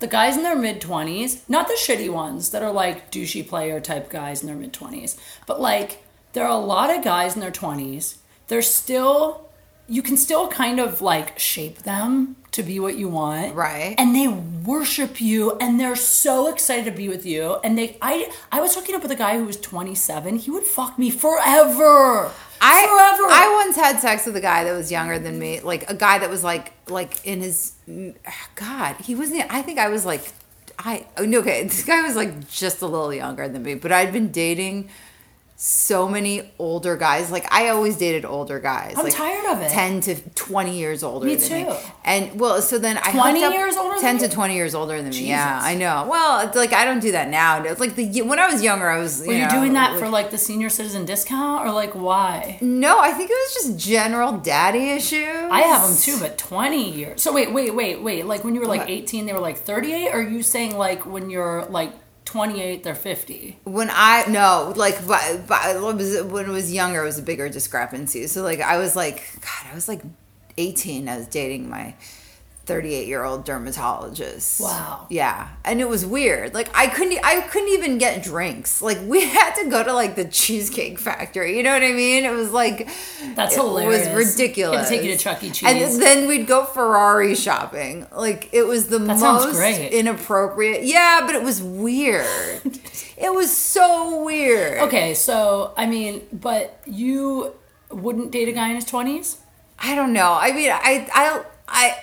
The 0.01 0.09
guys 0.09 0.37
in 0.37 0.43
their 0.43 0.57
mid 0.57 0.81
twenties, 0.81 1.49
not 1.49 1.69
the 1.69 1.75
shitty 1.75 2.13
ones 2.13 2.51
that 2.51 2.61
are 2.61 2.73
like 2.73 3.13
douchey 3.13 3.47
player 3.47 3.79
type 3.79 4.11
guys 4.11 4.41
in 4.43 4.49
their 4.49 4.57
mid 4.57 4.73
twenties, 4.73 5.17
but 5.47 5.61
like 5.61 6.03
there 6.33 6.45
are 6.45 6.51
a 6.51 6.57
lot 6.65 6.91
of 6.91 7.05
guys 7.05 7.35
in 7.37 7.41
their 7.41 7.53
twenties. 7.53 8.19
They're 8.49 8.63
still, 8.63 9.49
you 9.93 10.03
can 10.03 10.17
still 10.17 10.49
kind 10.49 10.81
of 10.81 11.03
like 11.03 11.39
shape 11.39 11.83
them 11.83 12.37
to 12.53 12.63
be 12.63 12.81
what 12.81 12.97
you 12.97 13.09
want, 13.09 13.55
Right. 13.55 13.95
And 13.99 14.15
they 14.15 14.27
worship 14.27 15.21
you, 15.21 15.57
and 15.59 15.79
they're 15.79 15.97
so 15.97 16.51
excited 16.51 16.87
to 16.87 16.91
be 16.91 17.09
with 17.09 17.27
you. 17.27 17.57
And 17.65 17.77
they, 17.77 17.99
I, 18.01 18.31
I 18.51 18.61
was 18.61 18.75
hooking 18.75 18.95
up 18.95 19.03
with 19.03 19.11
a 19.11 19.17
guy 19.17 19.39
who 19.39 19.45
was 19.45 19.59
27. 19.59 20.37
He 20.37 20.51
would 20.51 20.65
fuck 20.65 20.99
me 20.99 21.11
forever. 21.11 22.31
I 22.61 22.87
forever. 22.87 23.29
I 23.31 23.63
once 23.65 23.77
had 23.77 24.01
sex 24.01 24.25
with 24.25 24.37
a 24.37 24.41
guy 24.41 24.65
that 24.65 24.73
was 24.73 24.91
younger 24.91 25.19
than 25.19 25.39
me, 25.39 25.61
like 25.61 25.91
a 25.91 25.95
guy 25.95 26.19
that 26.19 26.31
was 26.31 26.43
like 26.43 26.73
like 26.89 27.25
in 27.27 27.41
his 27.41 27.73
God, 28.55 28.97
he 28.97 29.15
wasn't. 29.15 29.53
I 29.53 29.63
think 29.63 29.79
I 29.79 29.89
was 29.89 30.07
like 30.07 30.33
I 30.79 31.07
oh, 31.17 31.25
no, 31.25 31.41
okay. 31.41 31.65
This 31.65 31.85
guy 31.85 32.03
was 32.03 32.17
like 32.17 32.49
just 32.49 32.81
a 32.83 32.87
little 32.87 33.13
younger 33.13 33.49
than 33.49 33.63
me, 33.63 33.75
but 33.75 33.93
I'd 33.93 34.13
been 34.13 34.31
dating 34.31 34.91
so 35.65 36.09
many 36.09 36.43
older 36.59 36.97
guys. 36.97 37.31
Like 37.31 37.47
I 37.53 37.69
always 37.69 37.97
dated 37.97 38.25
older 38.25 38.59
guys. 38.59 38.95
I'm 38.99 39.05
like 39.05 39.15
tired 39.15 39.45
of 39.47 39.63
it. 39.63 39.71
Ten 39.71 40.01
to 40.01 40.17
twenty 40.31 40.77
years 40.77 41.05
older 41.05 41.25
Me 41.25 41.37
than 41.37 41.67
me. 41.69 41.71
too. 41.73 41.77
And 42.05 42.41
well, 42.41 42.61
so 42.61 42.79
then 42.79 42.99
I 42.99 43.13
20 43.13 43.39
years 43.39 43.77
older 43.77 43.95
than 43.95 44.01
ten 44.01 44.17
you? 44.17 44.27
to 44.27 44.29
twenty 44.29 44.57
years 44.57 44.75
older 44.75 45.01
than 45.01 45.11
me. 45.11 45.29
Yeah, 45.29 45.61
I 45.63 45.77
know. 45.77 46.09
Well, 46.11 46.45
it's 46.45 46.57
like 46.57 46.73
I 46.73 46.85
don't 46.85 46.99
do 46.99 47.13
that 47.13 47.29
now. 47.29 47.63
It's 47.63 47.79
like 47.79 47.95
the 47.95 48.23
when 48.23 48.41
I 48.41 48.51
was 48.53 48.61
younger, 48.61 48.89
I 48.91 48.99
was. 48.99 49.23
Were 49.25 49.33
you 49.35 49.43
know, 49.43 49.51
doing 49.51 49.75
that 49.75 49.93
like- 49.93 50.01
for 50.01 50.09
like 50.09 50.33
the 50.33 50.39
senior 50.39 50.69
citizen 50.69 51.05
discount 51.05 51.65
or 51.65 51.71
like 51.71 51.93
why? 51.93 52.59
No, 52.61 52.99
I 52.99 53.13
think 53.13 53.31
it 53.31 53.35
was 53.35 53.55
just 53.55 53.79
general 53.79 54.39
daddy 54.39 54.91
issues. 54.91 55.29
I 55.49 55.61
have 55.61 55.87
them 55.89 55.97
too, 55.97 56.19
but 56.19 56.39
20 56.39 56.91
years. 56.91 57.23
So 57.23 57.33
wait, 57.33 57.53
wait, 57.53 57.73
wait, 57.73 58.03
wait. 58.03 58.27
Like 58.27 58.43
when 58.43 58.57
you 58.57 58.61
were 58.63 58.67
like 58.67 58.81
What? 58.81 58.91
18, 58.91 59.27
they 59.27 59.33
were 59.33 59.39
like 59.39 59.59
38? 59.59 60.09
Or 60.09 60.15
are 60.15 60.23
you 60.23 60.43
saying 60.43 60.77
like 60.77 61.07
when 61.07 61.31
you're 61.31 61.67
like 61.67 61.93
28, 62.33 62.83
they're 62.83 62.95
50? 62.95 63.59
When 63.65 63.91
I 63.93 64.25
no, 64.27 64.73
like 64.75 65.07
but, 65.07 65.47
but 65.47 65.81
when 66.31 66.47
I 66.47 66.51
was 66.51 66.73
younger, 66.73 67.03
it 67.03 67.05
was 67.05 67.19
a 67.19 67.23
bigger 67.23 67.51
discrepancy. 67.51 68.27
So 68.27 68.43
like 68.43 68.61
I 68.61 68.79
was 68.79 68.97
like, 68.97 69.23
God, 69.41 69.71
I 69.71 69.75
was 69.75 69.87
like 69.87 70.01
eighteen. 70.57 71.09
I 71.09 71.19
was 71.19 71.27
dating 71.27 71.69
my 71.69 71.95
thirty-eight-year-old 72.65 73.45
dermatologist. 73.45 74.61
Wow. 74.61 75.07
Yeah, 75.11 75.49
and 75.65 75.81
it 75.81 75.89
was 75.89 76.07
weird. 76.07 76.55
Like 76.55 76.69
I 76.75 76.87
couldn't, 76.87 77.19
I 77.25 77.41
couldn't 77.43 77.71
even 77.71 77.99
get 77.99 78.23
drinks. 78.23 78.81
Like 78.81 78.99
we 79.03 79.25
had 79.27 79.55
to 79.55 79.69
go 79.69 79.83
to 79.83 79.93
like 79.93 80.15
the 80.15 80.25
Cheesecake 80.25 80.99
Factory. 80.99 81.57
You 81.57 81.63
know 81.63 81.73
what 81.73 81.83
I 81.83 81.93
mean? 81.93 82.25
It 82.25 82.33
was 82.33 82.51
like 82.53 82.89
That's 83.35 83.55
it 83.55 83.61
hilarious. 83.61 84.07
It 84.07 84.15
was 84.15 84.31
ridiculous. 84.37 84.89
Take 84.89 85.03
you 85.03 85.11
to 85.13 85.19
Chuck 85.19 85.43
E. 85.43 85.51
Cheese. 85.51 85.69
and 85.69 86.01
then 86.03 86.29
we'd 86.29 86.47
go 86.47 86.65
Ferrari 86.65 87.35
shopping. 87.35 88.07
Like 88.15 88.49
it 88.53 88.63
was 88.63 88.89
the 88.89 88.99
That 88.99 89.19
most 89.19 89.59
inappropriate. 89.93 90.85
Yeah, 90.85 91.23
but 91.27 91.35
it 91.35 91.43
was 91.43 91.63
weird. 91.63 92.27
it 93.17 93.35
was 93.35 93.55
so 93.55 94.23
weird. 94.25 94.83
Okay, 94.83 95.15
so 95.15 95.73
I 95.77 95.87
mean, 95.87 96.23
but 96.33 96.81
you 96.87 97.55
wouldn't 97.91 98.31
date 98.31 98.49
a 98.49 98.53
guy 98.53 98.69
in 98.69 98.77
his 98.77 98.85
20s? 98.85 99.39
I 99.79 99.95
don't 99.95 100.13
know. 100.13 100.39
I 100.41 100.53
mean, 100.53 100.71
I, 100.71 101.09
I, 101.13 101.45
I, 101.69 102.03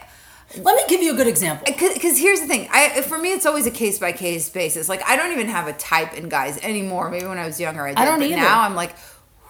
Let 0.57 0.75
me 0.75 0.83
give 0.87 1.01
you 1.01 1.13
a 1.13 1.15
good 1.15 1.27
example. 1.27 1.65
Uh, 1.71 1.77
because 1.93 2.17
here's 2.17 2.41
the 2.41 2.47
thing. 2.47 2.67
I, 2.71 2.99
uh, 2.99 3.01
for 3.03 3.17
me, 3.17 3.33
it's 3.33 3.45
always 3.45 3.65
a 3.67 3.71
case 3.71 3.99
by 3.99 4.11
case 4.11 4.49
basis. 4.49 4.89
Like 4.89 5.01
I 5.07 5.15
don't 5.15 5.31
even 5.31 5.47
have 5.47 5.67
a 5.67 5.73
type 5.73 6.13
in 6.15 6.27
guys 6.29 6.57
anymore. 6.63 7.09
Maybe 7.09 7.25
when 7.27 7.37
I 7.37 7.45
was 7.45 7.59
younger, 7.59 7.85
I 7.85 7.93
did. 7.93 8.03
don't 8.05 8.19
but 8.19 8.27
either. 8.27 8.35
now 8.37 8.61
I'm 8.61 8.73
like, 8.75 8.95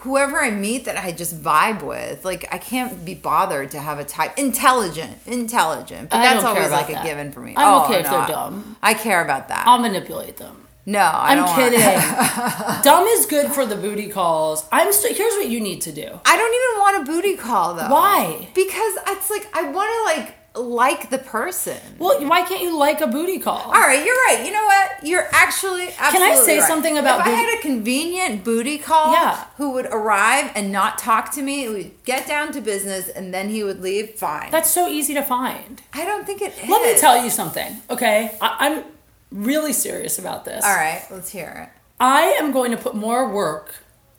whoever 0.04 0.40
I 0.42 0.52
meet 0.52 0.86
that 0.86 0.98
I 0.98 1.12
just 1.12 1.42
vibe 1.42 1.84
with, 1.84 2.24
like 2.26 2.48
I 2.54 2.58
can't 2.58 3.04
be 3.06 3.16
bothered 3.16 3.72
to 3.72 3.80
have 3.80 4.00
a 4.00 4.04
type. 4.04 4.38
Intelligent, 4.38 5.18
intelligent. 5.26 6.10
But 6.10 6.18
I 6.18 6.34
that's 6.34 6.46
always 6.46 6.70
like 6.72 6.88
that. 6.88 7.04
a 7.04 7.08
given 7.08 7.32
for 7.32 7.40
me. 7.42 7.54
I'm 7.58 7.82
Oh, 7.82 7.86
okay 7.86 8.00
if 8.02 8.10
they're 8.10 8.28
dumb. 8.28 8.76
I 8.84 8.94
care 8.94 9.24
about 9.24 9.48
that. 9.48 9.64
I'll 9.68 9.80
manipulate 9.80 10.38
them. 10.38 10.68
no, 10.86 11.00
I 11.00 11.32
I'm 11.34 11.38
don't 11.46 11.56
kidding. 11.56 11.80
Dumb 12.84 13.06
is 13.08 13.26
good 13.26 13.52
for 13.52 13.66
the 13.66 13.76
booty 13.76 14.08
calls. 14.10 14.66
I'm 14.72 14.92
st- 14.92 15.16
here's 15.18 15.34
what 15.34 15.48
you 15.50 15.60
need 15.60 15.82
to 15.82 15.92
do. 15.92 16.08
I 16.26 16.36
don't 16.38 16.54
even 16.60 16.80
want 16.82 17.02
a 17.08 17.12
booty 17.12 17.36
call 17.38 17.76
though. 17.76 17.90
Why? 17.90 18.50
Because 18.56 18.94
it's 19.08 19.30
like 19.30 19.48
I 19.54 19.64
want 19.70 19.90
to 20.16 20.22
like 20.22 20.36
like 20.56 21.10
the 21.10 21.18
person. 21.20 21.78
Well, 22.00 22.26
why 22.28 22.42
can't 22.42 22.62
you 22.62 22.78
like 22.78 23.02
a 23.02 23.08
booty 23.08 23.40
call? 23.40 23.58
All 23.62 23.72
right, 23.72 24.04
you're 24.04 24.16
right. 24.28 24.44
You 24.46 24.52
know 24.52 24.66
what? 24.66 24.90
You're 25.04 25.28
actually 25.32 25.88
absolutely 25.98 26.10
Can 26.12 26.22
I 26.22 26.36
say 26.46 26.60
right. 26.60 26.68
something 26.68 26.98
about 26.98 27.22
if 27.22 27.28
I 27.28 27.30
had 27.30 27.60
a 27.60 27.62
convenient 27.62 28.44
booty 28.44 28.78
call 28.78 29.14
Yeah. 29.14 29.46
who 29.58 29.72
would 29.72 29.86
arrive 29.88 30.52
and 30.56 30.72
not 30.72 30.98
talk 30.98 31.32
to 31.34 31.42
me, 31.42 31.70
would 31.70 32.04
get 32.04 32.28
down 32.28 32.52
to 32.54 32.62
business 32.62 33.08
and 33.10 33.34
then 33.34 33.50
he 33.50 33.64
would 33.64 33.82
leave, 33.82 34.12
fine. 34.16 34.50
That's 34.52 34.70
so 34.72 34.88
easy 34.88 35.14
to 35.14 35.22
find. 35.24 35.82
I 35.94 36.04
don't 36.04 36.26
think 36.26 36.42
it 36.42 36.54
is. 36.62 36.70
Let 36.70 36.82
me 36.94 37.00
tell 37.00 37.24
you 37.24 37.30
something, 37.30 37.82
okay? 37.90 38.36
I- 38.42 38.58
I'm 38.60 38.84
really 39.32 39.74
serious 39.74 40.18
about 40.20 40.46
this. 40.46 40.66
All 40.66 40.76
right, 40.76 41.04
let's 41.12 41.30
hear 41.30 41.70
it. 41.74 41.80
I 42.00 42.22
am 42.40 42.52
going 42.52 42.72
to 42.72 42.78
put 42.78 42.96
more 42.96 43.30
work 43.30 43.76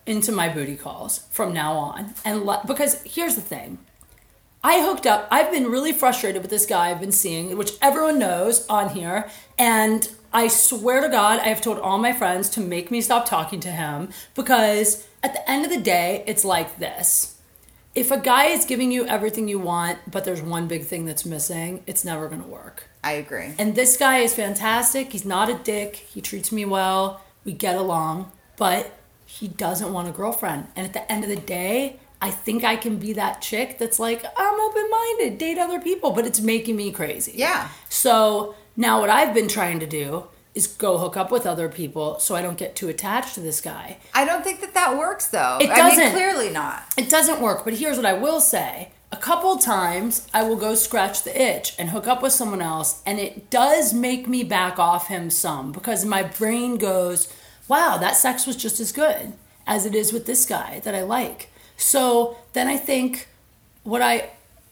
into 0.07 0.33
my 0.33 0.49
booty 0.49 0.77
calls 0.77 1.25
from 1.31 1.53
now 1.53 1.75
on, 1.75 2.15
and 2.25 2.45
le- 2.45 2.63
because 2.67 3.03
here's 3.05 3.35
the 3.35 3.41
thing. 3.41 3.79
I 4.63 4.83
hooked 4.83 5.07
up. 5.07 5.27
I've 5.31 5.51
been 5.51 5.71
really 5.71 5.93
frustrated 5.93 6.43
with 6.43 6.51
this 6.51 6.67
guy 6.67 6.91
I've 6.91 7.01
been 7.01 7.13
seeing, 7.13 7.57
which 7.57 7.73
everyone 7.81 8.19
knows 8.19 8.67
on 8.69 8.91
here. 8.91 9.31
And 9.59 10.07
I 10.33 10.49
swear 10.49 11.01
to 11.01 11.09
God, 11.09 11.41
I 11.41 11.49
have 11.49 11.63
told 11.63 11.79
all 11.79 11.99
my 11.99 12.13
friends 12.13 12.51
to 12.51 12.61
make 12.61 12.91
me 12.91 13.01
stop 13.01 13.27
talking 13.27 13.61
to 13.61 13.71
him 13.71 14.11
because 14.35 15.07
at 15.23 15.33
the 15.33 15.51
end 15.51 15.65
of 15.65 15.71
the 15.71 15.81
day, 15.81 16.25
it's 16.27 16.45
like 16.45 16.79
this. 16.79 17.37
If 17.95 18.11
a 18.11 18.19
guy 18.19 18.47
is 18.47 18.67
giving 18.67 18.93
you 18.93 19.07
everything 19.07 19.49
you 19.49 19.59
want, 19.59 19.99
but 20.09 20.25
there's 20.25 20.43
one 20.43 20.69
big 20.69 20.85
thing 20.85 21.07
that's 21.07 21.25
missing, 21.25 21.83
it's 21.87 22.05
never 22.05 22.29
going 22.29 22.43
to 22.43 22.49
work. 22.49 22.85
I 23.03 23.13
agree. 23.13 23.55
And 23.59 23.75
this 23.75 23.97
guy 23.97 24.19
is 24.19 24.35
fantastic. 24.35 25.11
He's 25.11 25.25
not 25.25 25.49
a 25.49 25.55
dick. 25.55 25.97
He 25.97 26.21
treats 26.21 26.53
me 26.53 26.65
well. 26.67 27.23
We 27.45 27.53
get 27.53 27.77
along, 27.77 28.31
but 28.57 28.93
he 29.27 29.49
doesn't 29.49 29.93
want 29.93 30.07
a 30.09 30.13
girlfriend. 30.13 30.69
And 30.77 30.87
at 30.87 30.93
the 30.93 31.11
end 31.11 31.25
of 31.25 31.31
the 31.31 31.37
day, 31.37 31.99
I 32.23 32.31
think 32.31 32.65
I 32.65 32.77
can 32.77 32.99
be 32.99 33.13
that 33.15 33.41
chick 33.41 33.79
that's 33.79 33.99
like, 33.99 34.25
I'm 34.37 34.61
open 34.61 34.91
minded, 34.91 35.39
date 35.39 35.59
other 35.59 35.81
people, 35.81 36.11
but 36.11 36.27
it's 36.27 36.41
making 36.41 36.77
me 36.77 36.93
crazy. 36.93 37.33
Yeah. 37.35 37.69
So 37.89 38.55
now 38.77 39.01
what 39.01 39.11
I've 39.11 39.33
been 39.33 39.49
trying 39.49 39.81
to 39.81 39.87
do 39.87 40.27
is 40.55 40.67
go 40.67 40.99
hook 40.99 41.17
up 41.17 41.31
with 41.31 41.47
other 41.47 41.69
people 41.69 42.19
so 42.19 42.35
I 42.35 42.43
don't 42.43 42.59
get 42.59 42.77
too 42.77 42.89
attached 42.89 43.35
to 43.35 43.41
this 43.41 43.61
guy. 43.61 43.99
I 44.13 44.25
don't 44.25 44.43
think 44.45 44.61
that 44.61 44.75
that 44.75 44.99
works 44.99 45.29
though. 45.29 45.59
It 45.61 45.69
doesn't. 45.69 45.99
mean, 45.99 46.13
clearly 46.13 46.51
not. 46.51 46.85
It 46.97 47.09
doesn't 47.09 47.41
work, 47.41 47.65
but 47.65 47.75
here's 47.75 47.97
what 47.97 48.07
I 48.07 48.15
will 48.15 48.41
say. 48.41 48.91
A 49.13 49.17
couple 49.17 49.57
times 49.57 50.29
I 50.33 50.45
will 50.45 50.57
go 50.57 50.75
scratch 50.75 51.23
the 51.23 51.41
itch 51.41 51.75
and 51.79 51.91
hook 51.91 52.07
up 52.07 52.23
with 52.23 52.33
someone 52.33 52.63
else, 52.63 53.03
and 53.05 53.19
it 53.19 53.51
does 53.51 53.93
make 53.93 54.29
me 54.29 54.45
back 54.45 54.79
off 54.79 55.09
him 55.09 55.31
some 55.31 55.73
because 55.73 56.05
my 56.05 56.23
brain 56.23 56.77
goes, 56.77 57.33
wow, 57.67 57.97
that 57.99 58.17
sex 58.17 58.47
was 58.47 58.57
just 58.57 58.79
as 58.79 58.93
good 58.93 59.33
as 59.67 59.85
it 59.85 59.95
is 59.95 60.13
with 60.13 60.27
this 60.27 60.47
guy 60.47 60.81
that 60.85 60.95
I 60.95 61.03
like. 61.03 61.50
So 61.81 62.37
then 62.53 62.69
I 62.69 62.77
think, 62.77 63.29
what 63.85 64.03
I 64.03 64.31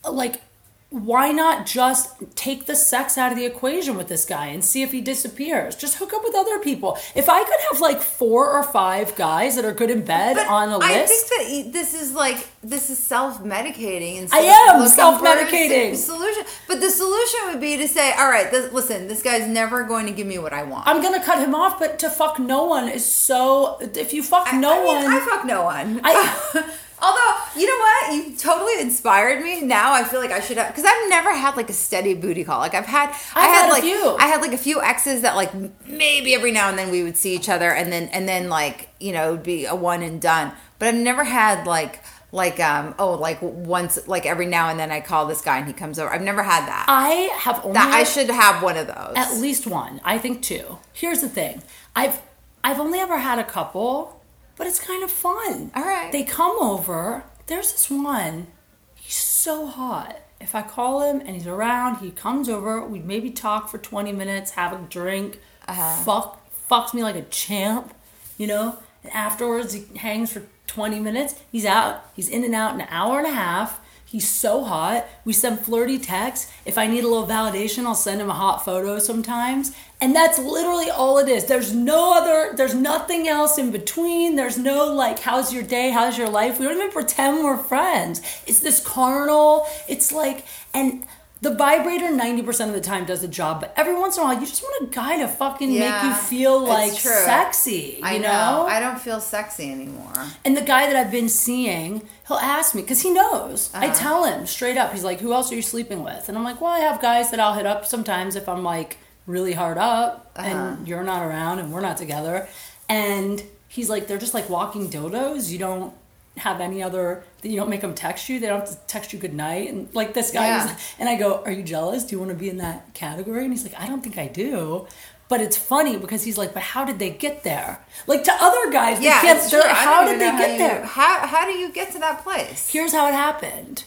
like, 0.08 0.42
why 0.90 1.32
not 1.32 1.66
just 1.66 2.14
take 2.34 2.64
the 2.64 2.74
sex 2.74 3.18
out 3.18 3.30
of 3.30 3.36
the 3.36 3.44
equation 3.44 3.94
with 3.94 4.08
this 4.08 4.24
guy 4.24 4.46
and 4.46 4.64
see 4.64 4.82
if 4.82 4.90
he 4.90 5.02
disappears? 5.02 5.76
Just 5.76 5.98
hook 5.98 6.14
up 6.14 6.22
with 6.24 6.34
other 6.34 6.58
people. 6.58 6.96
If 7.14 7.28
I 7.28 7.44
could 7.44 7.60
have 7.70 7.80
like 7.80 8.00
four 8.00 8.50
or 8.50 8.62
five 8.62 9.14
guys 9.14 9.56
that 9.56 9.66
are 9.66 9.72
good 9.74 9.90
in 9.90 10.02
bed 10.02 10.38
on 10.38 10.70
a 10.70 10.78
list. 10.78 10.90
I 10.90 11.06
think 11.06 11.28
that 11.66 11.72
this 11.74 11.92
is 11.92 12.14
like 12.14 12.48
this 12.62 12.88
is 12.88 12.98
self-medicating. 12.98 14.30
I 14.32 14.38
am 14.38 14.88
self-medicating. 14.88 15.90
for 15.90 15.96
Solution, 15.96 16.44
but 16.66 16.80
the 16.80 16.90
solution 16.90 17.40
would 17.46 17.60
be 17.60 17.76
to 17.76 17.86
say, 17.86 18.12
"All 18.12 18.30
right, 18.30 18.50
this, 18.50 18.72
listen, 18.72 19.08
this 19.08 19.22
guy's 19.22 19.46
never 19.46 19.84
going 19.84 20.06
to 20.06 20.12
give 20.12 20.26
me 20.26 20.38
what 20.38 20.54
I 20.54 20.62
want." 20.62 20.86
I'm 20.88 21.02
gonna 21.02 21.22
cut 21.22 21.38
him 21.38 21.54
off, 21.54 21.78
but 21.78 21.98
to 21.98 22.08
fuck 22.08 22.38
no 22.38 22.64
one 22.64 22.88
is 22.88 23.04
so. 23.04 23.78
If 23.80 24.14
you 24.14 24.22
fuck 24.22 24.54
no 24.54 24.72
I 24.72 24.76
mean, 24.78 24.86
one, 24.86 25.06
I 25.06 25.20
fuck 25.20 25.44
no 25.44 25.64
one. 25.64 26.00
I- 26.02 26.72
Although, 27.00 27.34
you 27.56 27.66
know 27.66 27.76
what? 27.78 28.14
You 28.14 28.36
totally 28.36 28.80
inspired 28.80 29.42
me. 29.42 29.60
Now 29.60 29.92
I 29.92 30.04
feel 30.04 30.20
like 30.20 30.32
I 30.32 30.40
should 30.40 30.56
have 30.56 30.68
because 30.68 30.84
I've 30.84 31.08
never 31.08 31.34
had 31.34 31.56
like 31.56 31.70
a 31.70 31.72
steady 31.74 32.14
booty 32.14 32.44
call. 32.44 32.58
Like 32.58 32.74
I've 32.74 32.86
had, 32.86 33.10
I 33.34 33.44
I've 33.44 33.50
had, 33.50 33.62
had 33.62 33.68
a 33.68 33.72
like 33.72 33.82
few. 33.82 34.16
I 34.18 34.26
had 34.26 34.40
like 34.40 34.52
a 34.52 34.58
few 34.58 34.82
exes 34.82 35.22
that 35.22 35.36
like 35.36 35.52
maybe 35.86 36.34
every 36.34 36.52
now 36.52 36.68
and 36.68 36.78
then 36.78 36.90
we 36.90 37.02
would 37.02 37.16
see 37.16 37.34
each 37.34 37.48
other, 37.48 37.70
and 37.70 37.92
then 37.92 38.08
and 38.08 38.28
then 38.28 38.48
like 38.48 38.88
you 38.98 39.12
know 39.12 39.28
it 39.28 39.32
would 39.32 39.42
be 39.42 39.66
a 39.66 39.74
one 39.74 40.02
and 40.02 40.20
done. 40.20 40.52
But 40.78 40.88
I've 40.88 40.94
never 40.94 41.24
had 41.24 41.66
like 41.66 42.00
like 42.30 42.60
um 42.60 42.94
oh 42.98 43.12
like 43.14 43.38
once 43.40 44.06
like 44.06 44.26
every 44.26 44.46
now 44.46 44.68
and 44.68 44.78
then 44.78 44.90
I 44.90 45.00
call 45.00 45.26
this 45.26 45.40
guy 45.40 45.58
and 45.58 45.66
he 45.66 45.72
comes 45.72 45.98
over. 45.98 46.12
I've 46.12 46.22
never 46.22 46.42
had 46.42 46.66
that. 46.66 46.86
I 46.88 47.30
have 47.38 47.60
only 47.64 47.74
that 47.74 47.92
I 47.92 48.04
should 48.04 48.28
have 48.28 48.62
one 48.62 48.76
of 48.76 48.86
those. 48.86 49.14
at 49.16 49.34
least 49.40 49.66
one. 49.66 50.00
I 50.04 50.18
think 50.18 50.42
two. 50.42 50.78
Here's 50.92 51.20
the 51.20 51.28
thing. 51.28 51.62
I've 51.96 52.20
I've 52.62 52.80
only 52.80 52.98
ever 52.98 53.18
had 53.18 53.38
a 53.38 53.44
couple, 53.44 54.17
but 54.58 54.66
it's 54.66 54.78
kind 54.80 55.02
of 55.02 55.10
fun. 55.10 55.70
All 55.74 55.84
right. 55.84 56.12
They 56.12 56.24
come 56.24 56.56
over. 56.60 57.24
There's 57.46 57.72
this 57.72 57.88
one. 57.90 58.48
He's 58.94 59.14
so 59.16 59.66
hot. 59.66 60.18
If 60.40 60.54
I 60.54 60.62
call 60.62 61.02
him 61.02 61.20
and 61.20 61.30
he's 61.30 61.46
around, 61.46 61.96
he 61.96 62.10
comes 62.10 62.48
over. 62.48 62.84
We 62.84 62.98
maybe 62.98 63.30
talk 63.30 63.68
for 63.70 63.78
20 63.78 64.12
minutes, 64.12 64.50
have 64.52 64.72
a 64.72 64.76
drink, 64.88 65.40
Uh-huh. 65.66 66.02
fuck, 66.04 66.46
fucks 66.70 66.92
me 66.94 67.02
like 67.02 67.16
a 67.16 67.22
champ, 67.22 67.94
you 68.36 68.46
know. 68.46 68.78
And 69.02 69.12
afterwards, 69.12 69.72
he 69.72 69.86
hangs 69.98 70.32
for 70.32 70.42
20 70.66 71.00
minutes. 71.00 71.34
He's 71.50 71.64
out. 71.64 72.04
He's 72.14 72.28
in 72.28 72.44
and 72.44 72.54
out 72.54 72.74
in 72.74 72.80
an 72.82 72.88
hour 72.90 73.18
and 73.18 73.26
a 73.26 73.32
half. 73.32 73.80
He's 74.04 74.28
so 74.28 74.64
hot. 74.64 75.06
We 75.24 75.32
send 75.34 75.60
flirty 75.60 75.98
texts. 75.98 76.50
If 76.64 76.78
I 76.78 76.86
need 76.86 77.04
a 77.04 77.08
little 77.08 77.26
validation, 77.26 77.84
I'll 77.84 77.94
send 77.94 78.20
him 78.20 78.30
a 78.30 78.34
hot 78.34 78.64
photo 78.64 78.98
sometimes. 78.98 79.72
And 80.00 80.14
that's 80.14 80.38
literally 80.38 80.90
all 80.90 81.18
it 81.18 81.28
is. 81.28 81.46
There's 81.46 81.74
no 81.74 82.14
other, 82.16 82.54
there's 82.54 82.74
nothing 82.74 83.26
else 83.26 83.58
in 83.58 83.72
between. 83.72 84.36
There's 84.36 84.56
no 84.56 84.86
like, 84.86 85.18
how's 85.18 85.52
your 85.52 85.64
day? 85.64 85.90
How's 85.90 86.16
your 86.16 86.28
life? 86.28 86.60
We 86.60 86.66
don't 86.66 86.76
even 86.76 86.90
pretend 86.92 87.42
we're 87.42 87.56
friends. 87.56 88.22
It's 88.46 88.60
this 88.60 88.78
carnal, 88.78 89.66
it's 89.88 90.12
like, 90.12 90.44
and 90.72 91.04
the 91.40 91.54
vibrator 91.54 92.06
90% 92.06 92.68
of 92.68 92.74
the 92.74 92.80
time 92.80 93.04
does 93.04 93.20
the 93.20 93.28
job, 93.28 93.60
but 93.60 93.72
every 93.76 93.94
once 93.94 94.16
in 94.16 94.22
a 94.22 94.26
while, 94.26 94.34
you 94.34 94.46
just 94.46 94.62
want 94.62 94.90
a 94.90 94.94
guy 94.94 95.18
to 95.18 95.28
fucking 95.28 95.70
make 95.70 96.02
you 96.02 96.12
feel 96.12 96.64
like 96.64 96.92
sexy. 96.92 97.96
You 97.98 98.04
I 98.04 98.18
know? 98.18 98.66
I 98.68 98.80
don't 98.80 99.00
feel 99.00 99.20
sexy 99.20 99.70
anymore. 99.70 100.26
And 100.44 100.56
the 100.56 100.62
guy 100.62 100.86
that 100.86 100.96
I've 100.96 101.12
been 101.12 101.28
seeing, 101.28 102.02
he'll 102.26 102.38
ask 102.38 102.74
me 102.74 102.82
because 102.82 103.02
he 103.02 103.10
knows. 103.10 103.70
Uh-huh. 103.72 103.86
I 103.86 103.90
tell 103.90 104.24
him 104.24 104.46
straight 104.46 104.76
up. 104.76 104.92
He's 104.92 105.04
like, 105.04 105.20
"Who 105.20 105.32
else 105.32 105.52
are 105.52 105.54
you 105.54 105.62
sleeping 105.62 106.02
with?" 106.02 106.28
And 106.28 106.36
I'm 106.36 106.42
like, 106.42 106.60
"Well, 106.60 106.72
I 106.72 106.80
have 106.80 107.00
guys 107.00 107.30
that 107.30 107.38
I'll 107.38 107.54
hit 107.54 107.66
up 107.66 107.86
sometimes 107.86 108.34
if 108.34 108.48
I'm 108.48 108.64
like 108.64 108.96
really 109.28 109.52
hard 109.52 109.78
up 109.78 110.32
Uh-huh. 110.34 110.48
and 110.48 110.88
you're 110.88 111.04
not 111.04 111.22
around 111.24 111.60
and 111.60 111.72
we're 111.72 111.80
not 111.90 111.96
together." 111.98 112.48
And 112.88 113.42
he's 113.68 113.88
like 113.90 114.06
they're 114.08 114.18
just 114.26 114.34
like 114.34 114.48
walking 114.50 114.88
dodos. 114.90 115.50
You 115.50 115.58
don't 115.58 115.92
have 116.38 116.60
any 116.60 116.80
other 116.82 117.24
you 117.42 117.56
don't 117.56 117.68
make 117.68 117.80
them 117.80 117.94
text 117.94 118.28
you 118.28 118.38
they 118.38 118.46
don't 118.46 118.60
have 118.60 118.70
to 118.70 118.76
text 118.86 119.12
you 119.12 119.18
good 119.18 119.34
night 119.34 119.72
and 119.72 119.92
like 119.92 120.14
this 120.14 120.30
guy 120.30 120.46
Yeah. 120.46 120.66
was, 120.66 120.74
and 121.00 121.08
i 121.08 121.16
go 121.16 121.42
are 121.44 121.50
you 121.50 121.64
jealous 121.64 122.04
do 122.04 122.12
you 122.14 122.20
want 122.20 122.30
to 122.30 122.36
be 122.36 122.48
in 122.48 122.58
that 122.58 122.94
category 122.94 123.42
and 123.42 123.52
he's 123.52 123.64
like 123.64 123.74
i 123.76 123.88
don't 123.88 124.02
think 124.04 124.16
i 124.18 124.28
do 124.28 124.86
but 125.28 125.40
it's 125.40 125.56
funny 125.56 125.96
because 125.96 126.22
he's 126.22 126.38
like 126.38 126.54
but 126.54 126.62
how 126.62 126.84
did 126.84 127.00
they 127.00 127.10
get 127.10 127.42
there 127.42 127.80
like 128.06 128.22
to 128.22 128.32
other 128.40 128.70
guys 128.70 129.00
Yeah, 129.02 129.20
true. 129.50 129.60
How 129.64 130.04
did 130.06 130.20
they 130.20 130.30
get 130.30 130.58
there 130.58 130.84
how 130.84 131.26
how 131.26 131.44
do 131.44 131.54
you 131.58 131.72
get 131.72 131.90
to 131.94 131.98
that 131.98 132.22
place? 132.22 132.70
here's 132.70 132.92
how 132.92 133.08
it 133.08 133.14
happened 133.14 133.82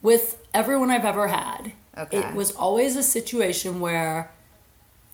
with 0.00 0.38
everyone 0.54 0.90
I've 0.92 1.04
ever 1.04 1.26
had. 1.26 1.72
Okay. 1.98 2.18
It 2.18 2.34
was 2.36 2.52
always 2.52 2.94
a 2.94 3.02
situation 3.02 3.80
where 3.80 4.30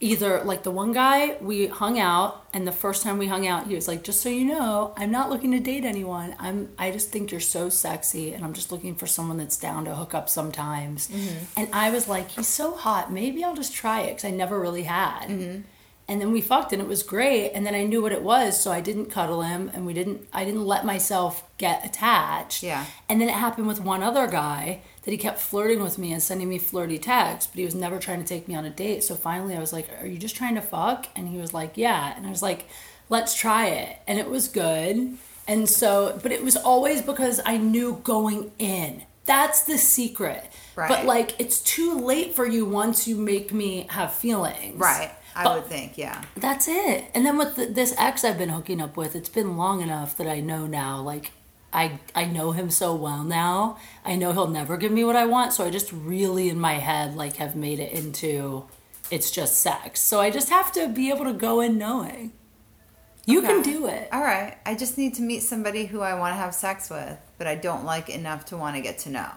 either 0.02 0.42
like 0.42 0.64
the 0.64 0.70
one 0.70 0.92
guy 0.92 1.36
we 1.40 1.68
hung 1.68 1.96
out 1.98 2.44
and 2.52 2.66
the 2.66 2.72
first 2.72 3.04
time 3.04 3.18
we 3.18 3.28
hung 3.28 3.46
out 3.46 3.68
he 3.68 3.74
was 3.76 3.86
like 3.86 4.02
just 4.02 4.20
so 4.20 4.28
you 4.28 4.44
know 4.44 4.92
i'm 4.96 5.12
not 5.12 5.30
looking 5.30 5.52
to 5.52 5.60
date 5.60 5.84
anyone. 5.84 6.34
I'm 6.40 6.70
i 6.76 6.90
just 6.90 7.10
think 7.10 7.30
you're 7.30 7.40
so 7.40 7.68
sexy 7.68 8.34
and 8.34 8.44
i'm 8.44 8.52
just 8.52 8.72
looking 8.72 8.96
for 8.96 9.06
someone 9.06 9.38
that's 9.38 9.56
down 9.56 9.84
to 9.84 9.94
hook 9.94 10.12
up 10.12 10.28
sometimes. 10.28 11.08
Mm-hmm. 11.08 11.44
And 11.56 11.68
i 11.72 11.90
was 11.90 12.08
like 12.08 12.30
he's 12.30 12.48
so 12.48 12.74
hot. 12.74 13.12
Maybe 13.12 13.44
i'll 13.44 13.54
just 13.54 13.72
try 13.72 14.00
it 14.00 14.08
because 14.08 14.24
i 14.24 14.30
never 14.30 14.58
really 14.60 14.82
had. 14.82 15.28
Mm-hmm. 15.28 15.60
And 16.08 16.20
then 16.20 16.32
we 16.32 16.40
fucked 16.40 16.72
and 16.72 16.82
it 16.82 16.88
was 16.88 17.04
great 17.04 17.52
and 17.52 17.64
then 17.64 17.76
i 17.76 17.84
knew 17.84 18.02
what 18.02 18.12
it 18.12 18.22
was 18.22 18.60
so 18.60 18.72
i 18.72 18.80
didn't 18.80 19.06
cuddle 19.06 19.42
him 19.42 19.70
and 19.72 19.86
we 19.86 19.94
didn't 19.94 20.26
i 20.32 20.44
didn't 20.44 20.66
let 20.66 20.84
myself 20.84 21.48
get 21.58 21.86
attached. 21.86 22.64
Yeah. 22.64 22.86
and 23.08 23.20
then 23.20 23.28
it 23.28 23.36
happened 23.36 23.68
with 23.68 23.80
one 23.80 24.02
other 24.02 24.26
guy 24.26 24.82
that 25.02 25.10
he 25.10 25.16
kept 25.16 25.40
flirting 25.40 25.82
with 25.82 25.98
me 25.98 26.12
and 26.12 26.22
sending 26.22 26.48
me 26.48 26.58
flirty 26.58 26.98
texts, 26.98 27.50
but 27.50 27.58
he 27.58 27.64
was 27.64 27.74
never 27.74 27.98
trying 27.98 28.20
to 28.20 28.26
take 28.26 28.46
me 28.48 28.54
on 28.54 28.64
a 28.64 28.70
date. 28.70 29.02
So 29.02 29.14
finally 29.14 29.56
I 29.56 29.60
was 29.60 29.72
like, 29.72 29.88
Are 30.00 30.06
you 30.06 30.18
just 30.18 30.36
trying 30.36 30.54
to 30.54 30.60
fuck? 30.62 31.08
And 31.16 31.28
he 31.28 31.38
was 31.38 31.52
like, 31.52 31.72
Yeah. 31.76 32.14
And 32.16 32.26
I 32.26 32.30
was 32.30 32.42
like, 32.42 32.68
Let's 33.08 33.34
try 33.34 33.66
it. 33.68 33.98
And 34.06 34.18
it 34.18 34.30
was 34.30 34.48
good. 34.48 35.18
And 35.48 35.68
so, 35.68 36.18
but 36.22 36.30
it 36.32 36.42
was 36.44 36.56
always 36.56 37.02
because 37.02 37.40
I 37.44 37.56
knew 37.56 38.00
going 38.04 38.52
in. 38.58 39.02
That's 39.24 39.62
the 39.64 39.76
secret. 39.76 40.50
Right. 40.76 40.88
But 40.88 41.04
like, 41.04 41.38
it's 41.40 41.60
too 41.60 41.98
late 41.98 42.34
for 42.34 42.46
you 42.46 42.64
once 42.64 43.06
you 43.08 43.16
make 43.16 43.52
me 43.52 43.86
have 43.90 44.12
feelings. 44.14 44.78
Right. 44.78 45.10
I 45.34 45.44
But- 45.44 45.54
would 45.62 45.66
think, 45.66 45.98
yeah. 45.98 46.22
that's 46.36 46.68
it. 46.68 47.06
And 47.14 47.24
then 47.26 47.38
with 47.38 47.56
the, 47.56 47.66
this 47.66 47.94
ex 47.98 48.22
I've 48.24 48.38
been 48.38 48.50
hooking 48.50 48.80
up 48.80 48.96
with, 48.96 49.16
it's 49.16 49.28
been 49.28 49.56
long 49.56 49.80
enough 49.80 50.16
that 50.18 50.28
I 50.28 50.40
know 50.40 50.66
now, 50.66 51.00
like, 51.00 51.32
I, 51.72 51.98
I 52.14 52.24
know 52.26 52.52
him 52.52 52.70
so 52.70 52.94
well 52.94 53.24
now. 53.24 53.78
I 54.04 54.16
know 54.16 54.32
he'll 54.32 54.48
never 54.48 54.76
give 54.76 54.92
me 54.92 55.04
what 55.04 55.16
I 55.16 55.26
want. 55.26 55.52
So 55.52 55.64
I 55.64 55.70
just 55.70 55.92
really, 55.92 56.48
in 56.48 56.60
my 56.60 56.74
head, 56.74 57.16
like, 57.16 57.36
have 57.36 57.56
made 57.56 57.78
it 57.78 57.92
into 57.92 58.66
it's 59.10 59.30
just 59.30 59.60
sex. 59.60 60.00
So 60.00 60.20
I 60.20 60.30
just 60.30 60.48
have 60.48 60.72
to 60.72 60.88
be 60.88 61.10
able 61.10 61.24
to 61.24 61.34
go 61.34 61.60
in 61.60 61.76
knowing. 61.76 62.32
You 63.26 63.42
can 63.42 63.62
do 63.62 63.86
it. 63.86 64.08
All 64.10 64.22
right. 64.22 64.56
I 64.66 64.74
just 64.74 64.98
need 64.98 65.14
to 65.14 65.22
meet 65.22 65.42
somebody 65.42 65.86
who 65.86 66.00
I 66.00 66.18
want 66.18 66.32
to 66.32 66.36
have 66.36 66.54
sex 66.54 66.90
with, 66.90 67.18
but 67.38 67.46
I 67.46 67.54
don't 67.54 67.84
like 67.84 68.08
enough 68.08 68.46
to 68.46 68.56
want 68.56 68.76
to 68.76 68.82
get 68.82 68.98
to 69.00 69.10
know. 69.10 69.30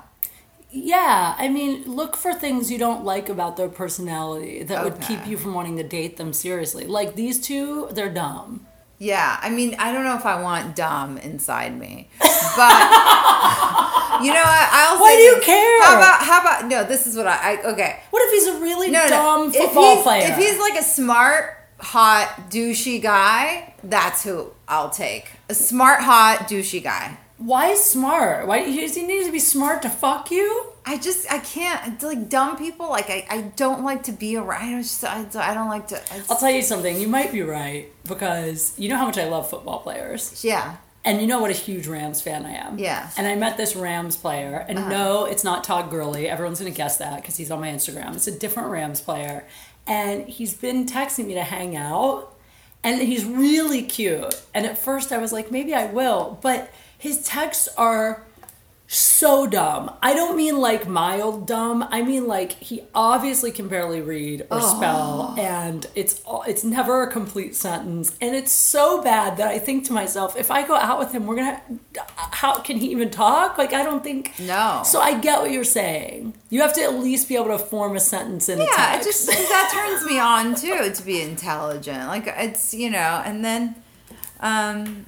Yeah, 0.71 1.35
I 1.37 1.47
mean, 1.47 1.83
look 1.83 2.17
for 2.17 2.33
things 2.33 2.71
you 2.71 2.77
don't 2.77 3.05
like 3.05 3.29
about 3.29 3.55
their 3.55 3.69
personality 3.69 4.63
that 4.63 4.83
would 4.83 4.99
keep 4.99 5.25
you 5.27 5.37
from 5.37 5.53
wanting 5.53 5.77
to 5.77 5.83
date 5.83 6.17
them 6.17 6.33
seriously. 6.33 6.85
Like 6.85 7.15
these 7.15 7.39
two, 7.39 7.87
they're 7.91 8.13
dumb. 8.13 8.65
Yeah, 8.97 9.37
I 9.41 9.49
mean, 9.49 9.75
I 9.77 9.91
don't 9.91 10.03
know 10.05 10.15
if 10.15 10.25
I 10.25 10.41
want 10.41 10.75
dumb 10.75 11.17
inside 11.17 11.77
me, 11.77 12.07
but 12.19 12.29
you 14.23 14.31
know, 14.33 14.39
what? 14.41 14.69
I'll. 14.71 14.99
Why 15.01 15.15
do 15.17 15.21
you 15.21 15.35
this. 15.35 15.45
care? 15.45 15.83
How 15.83 15.97
about? 15.97 16.21
How 16.23 16.41
about? 16.41 16.65
No, 16.67 16.83
this 16.85 17.05
is 17.05 17.17
what 17.17 17.27
I. 17.27 17.55
I 17.55 17.61
okay. 17.73 17.99
What 18.11 18.23
if 18.23 18.31
he's 18.31 18.47
a 18.55 18.59
really 18.61 18.89
No, 18.91 19.03
no. 19.03 19.09
dumb 19.09 19.47
If 19.49 19.55
football 19.55 19.95
he's, 19.95 20.03
player? 20.03 20.27
if 20.31 20.37
he's 20.37 20.57
like 20.59 20.79
a 20.79 20.83
smart, 20.83 21.57
hot, 21.79 22.49
douchey 22.49 23.01
guy, 23.01 23.73
that's 23.83 24.23
who 24.23 24.51
I'll 24.67 24.89
take. 24.89 25.27
A 25.49 25.53
smart, 25.53 25.99
hot, 26.01 26.47
douchey 26.47 26.81
guy. 26.81 27.17
Why 27.37 27.75
smart? 27.75 28.47
Why 28.47 28.63
does 28.63 28.95
he 28.95 29.03
need 29.05 29.25
to 29.25 29.31
be 29.31 29.39
smart 29.39 29.81
to 29.81 29.89
fuck 29.89 30.31
you? 30.31 30.67
I 30.85 30.97
just 30.97 31.29
I 31.31 31.39
can't 31.39 32.01
like 32.01 32.29
dumb 32.29 32.55
people. 32.57 32.89
Like 32.89 33.09
I, 33.09 33.25
I 33.29 33.41
don't 33.55 33.83
like 33.83 34.03
to 34.03 34.11
be 34.13 34.37
around. 34.37 34.75
I 34.75 34.81
just 34.81 35.03
I, 35.03 35.25
I 35.35 35.53
don't 35.53 35.67
like 35.67 35.87
to. 35.89 35.97
I 36.13 36.21
I'll 36.29 36.37
tell 36.37 36.51
you 36.51 36.61
something. 36.61 36.99
You 36.99 37.07
might 37.07 37.31
be 37.33 37.41
right 37.41 37.91
because 38.07 38.73
you 38.77 38.87
know 38.87 38.97
how 38.97 39.05
much 39.05 39.17
I 39.17 39.27
love 39.27 39.49
football 39.49 39.79
players, 39.79 40.43
yeah. 40.45 40.77
and 41.03 41.19
you 41.19 41.27
know 41.27 41.39
what 41.41 41.49
a 41.51 41.55
huge 41.55 41.87
Rams 41.87 42.21
fan 42.21 42.45
I 42.45 42.53
am. 42.53 42.77
Yeah. 42.79 43.09
And 43.17 43.27
I 43.27 43.35
met 43.35 43.57
this 43.57 43.75
Rams 43.75 44.15
player, 44.15 44.63
and 44.69 44.77
Uh-huh. 44.79 44.89
no, 44.89 45.25
it's 45.25 45.43
not 45.43 45.63
Todd 45.63 45.89
Gurley. 45.89 46.29
Everyone's 46.29 46.59
gonna 46.59 46.71
guess 46.71 46.97
that 46.99 47.17
because 47.21 47.35
he's 47.35 47.51
on 47.51 47.59
my 47.59 47.67
Instagram. 47.69 48.15
It's 48.15 48.27
a 48.27 48.37
different 48.39 48.69
Rams 48.69 49.01
player, 49.01 49.43
and 49.87 50.25
he's 50.27 50.53
been 50.53 50.85
texting 50.85 51.25
me 51.27 51.33
to 51.33 51.43
hang 51.43 51.75
out, 51.75 52.33
and 52.83 53.01
he's 53.01 53.25
really 53.25 53.81
cute. 53.81 54.41
And 54.53 54.65
at 54.65 54.77
first, 54.77 55.11
I 55.11 55.17
was 55.17 55.33
like, 55.33 55.51
maybe 55.51 55.73
I 55.73 55.87
will, 55.87 56.37
but 56.41 56.71
his 56.97 57.23
texts 57.23 57.67
are 57.77 58.23
so 58.87 59.47
dumb. 59.47 59.91
I 60.03 60.13
don't 60.13 60.37
mean 60.37 60.59
like 60.59 60.87
mild 60.87 61.47
dumb. 61.47 61.87
I 61.89 62.03
mean 62.03 62.27
like 62.27 62.51
he 62.51 62.83
obviously 62.93 63.49
can 63.51 63.67
barely 63.67 63.99
read 63.99 64.45
or 64.51 64.61
spell 64.61 65.33
and 65.39 65.87
it's 65.95 66.21
all- 66.23 66.43
it's 66.43 66.63
never 66.63 67.01
a 67.01 67.11
complete 67.11 67.55
sentence 67.55 68.15
and 68.21 68.35
it's 68.35 68.51
so 68.51 69.01
bad 69.01 69.37
that 69.37 69.47
I 69.47 69.57
think 69.57 69.85
to 69.85 69.93
myself 69.93 70.37
if 70.37 70.51
I 70.51 70.61
go 70.67 70.75
out 70.75 70.99
with 70.99 71.11
him 71.11 71.25
we're 71.25 71.35
going 71.35 71.55
to 71.55 72.03
how 72.15 72.59
can 72.59 72.77
he 72.77 72.91
even 72.91 73.09
talk? 73.09 73.57
Like 73.57 73.73
I 73.73 73.81
don't 73.83 74.03
think 74.03 74.37
No. 74.39 74.83
So 74.85 74.99
I 75.01 75.17
get 75.19 75.41
what 75.41 75.49
you're 75.49 75.63
saying. 75.63 76.35
You 76.51 76.61
have 76.61 76.73
to 76.73 76.81
at 76.83 76.93
least 76.93 77.27
be 77.27 77.35
able 77.35 77.57
to 77.57 77.59
form 77.59 77.95
a 77.95 77.99
sentence 77.99 78.49
in 78.49 78.61
a 78.61 78.65
Yeah, 78.65 78.99
it 78.99 79.03
just 79.03 79.25
that 79.25 79.69
turns 79.73 80.05
me 80.05 80.19
on 80.19 80.53
too 80.53 80.91
to 80.93 81.03
be 81.03 81.23
intelligent. 81.23 82.07
Like 82.07 82.27
it's 82.27 82.71
you 82.71 82.91
know, 82.91 83.23
and 83.25 83.43
then, 83.43 83.75
um, 84.41 85.07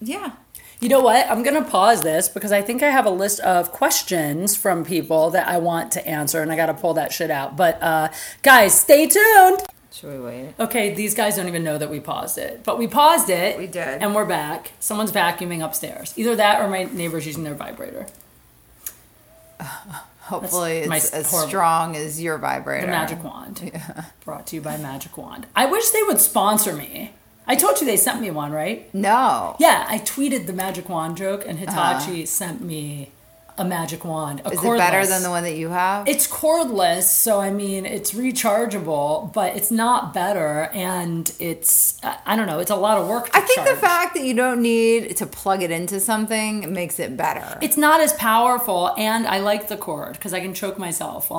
yeah. 0.00 0.32
You 0.80 0.88
know 0.88 1.00
what? 1.00 1.28
I'm 1.28 1.42
going 1.42 1.62
to 1.62 1.68
pause 1.68 2.02
this 2.02 2.28
because 2.28 2.52
I 2.52 2.62
think 2.62 2.82
I 2.84 2.90
have 2.90 3.04
a 3.04 3.10
list 3.10 3.40
of 3.40 3.72
questions 3.72 4.54
from 4.56 4.84
people 4.84 5.30
that 5.30 5.48
I 5.48 5.58
want 5.58 5.90
to 5.92 6.06
answer 6.06 6.40
and 6.40 6.52
I 6.52 6.56
got 6.56 6.66
to 6.66 6.74
pull 6.74 6.94
that 6.94 7.12
shit 7.12 7.30
out. 7.32 7.56
But 7.56 7.82
uh, 7.82 8.08
guys, 8.42 8.78
stay 8.78 9.06
tuned. 9.08 9.60
Should 9.90 10.12
we 10.12 10.20
wait? 10.20 10.54
Okay, 10.60 10.94
these 10.94 11.14
guys 11.14 11.34
don't 11.34 11.48
even 11.48 11.64
know 11.64 11.78
that 11.78 11.90
we 11.90 11.98
paused 11.98 12.38
it. 12.38 12.62
But 12.62 12.78
we 12.78 12.86
paused 12.86 13.28
it. 13.28 13.58
We 13.58 13.66
did. 13.66 14.00
And 14.02 14.14
we're 14.14 14.24
back. 14.24 14.70
Someone's 14.78 15.10
vacuuming 15.10 15.64
upstairs. 15.64 16.14
Either 16.16 16.36
that 16.36 16.60
or 16.60 16.68
my 16.68 16.84
neighbor's 16.84 17.26
using 17.26 17.42
their 17.42 17.54
vibrator. 17.54 18.06
Hopefully, 20.20 20.86
my 20.86 20.98
it's 20.98 21.10
as 21.12 21.30
horrible- 21.30 21.48
strong 21.48 21.96
as 21.96 22.22
your 22.22 22.36
vibrator. 22.38 22.86
The 22.86 22.92
Magic 22.92 23.24
Wand. 23.24 23.72
Brought 24.24 24.46
to 24.48 24.56
you 24.56 24.62
by 24.62 24.76
Magic 24.76 25.16
Wand. 25.16 25.46
I 25.56 25.64
wish 25.66 25.88
they 25.88 26.02
would 26.02 26.20
sponsor 26.20 26.74
me. 26.76 27.12
I 27.50 27.56
told 27.56 27.80
you 27.80 27.86
they 27.86 27.96
sent 27.96 28.20
me 28.20 28.30
one, 28.30 28.52
right? 28.52 28.92
No. 28.94 29.56
Yeah, 29.58 29.86
I 29.88 29.98
tweeted 29.98 30.46
the 30.46 30.52
Magic 30.52 30.88
Wand 30.88 31.16
joke 31.16 31.44
and 31.46 31.58
Hitachi 31.58 32.26
sent 32.26 32.60
me 32.62 33.10
a 33.56 33.64
Magic 33.64 34.04
Wand. 34.04 34.40
A 34.40 34.48
Uh-huh. 34.48 34.52
Is 34.54 34.64
it 34.64 34.78
better 34.78 35.04
than 35.06 35.22
the 35.24 35.30
one 35.30 35.42
that 35.42 35.56
you 35.56 35.70
have? 35.70 36.06
It's 36.06 36.28
cordless, 36.28 37.04
so 37.04 37.40
I 37.40 37.50
mean, 37.50 37.86
it's 37.86 38.12
rechargeable, 38.12 39.32
but 39.32 39.56
it's 39.56 39.70
not 39.72 40.14
better, 40.14 40.70
and 40.72 41.32
it's 41.40 41.98
I 42.04 42.36
don't 42.36 42.46
know, 42.46 42.60
it's 42.60 42.70
a 42.70 42.76
lot 42.76 42.98
of 42.98 43.08
work. 43.08 43.30
To 43.30 43.36
I 43.36 43.40
think 43.40 43.66
the 43.66 43.74
fact 43.76 44.14
that 44.14 44.22
you 44.22 44.34
don't 44.34 44.62
need 44.62 45.16
to 45.16 45.26
plug 45.26 45.62
it 45.62 45.72
into 45.72 45.98
something 45.98 46.72
makes 46.72 47.00
it 47.00 47.16
better. 47.16 47.58
it's 47.60 47.76
not 47.76 48.00
as 48.00 48.12
powerful, 48.12 48.94
and 48.96 49.26
I 49.26 49.38
like 49.40 49.66
the 49.68 49.76
cord 49.76 50.12
because 50.12 50.32
I 50.32 50.40
can 50.40 50.54
choke 50.54 50.78
myself. 50.78 51.28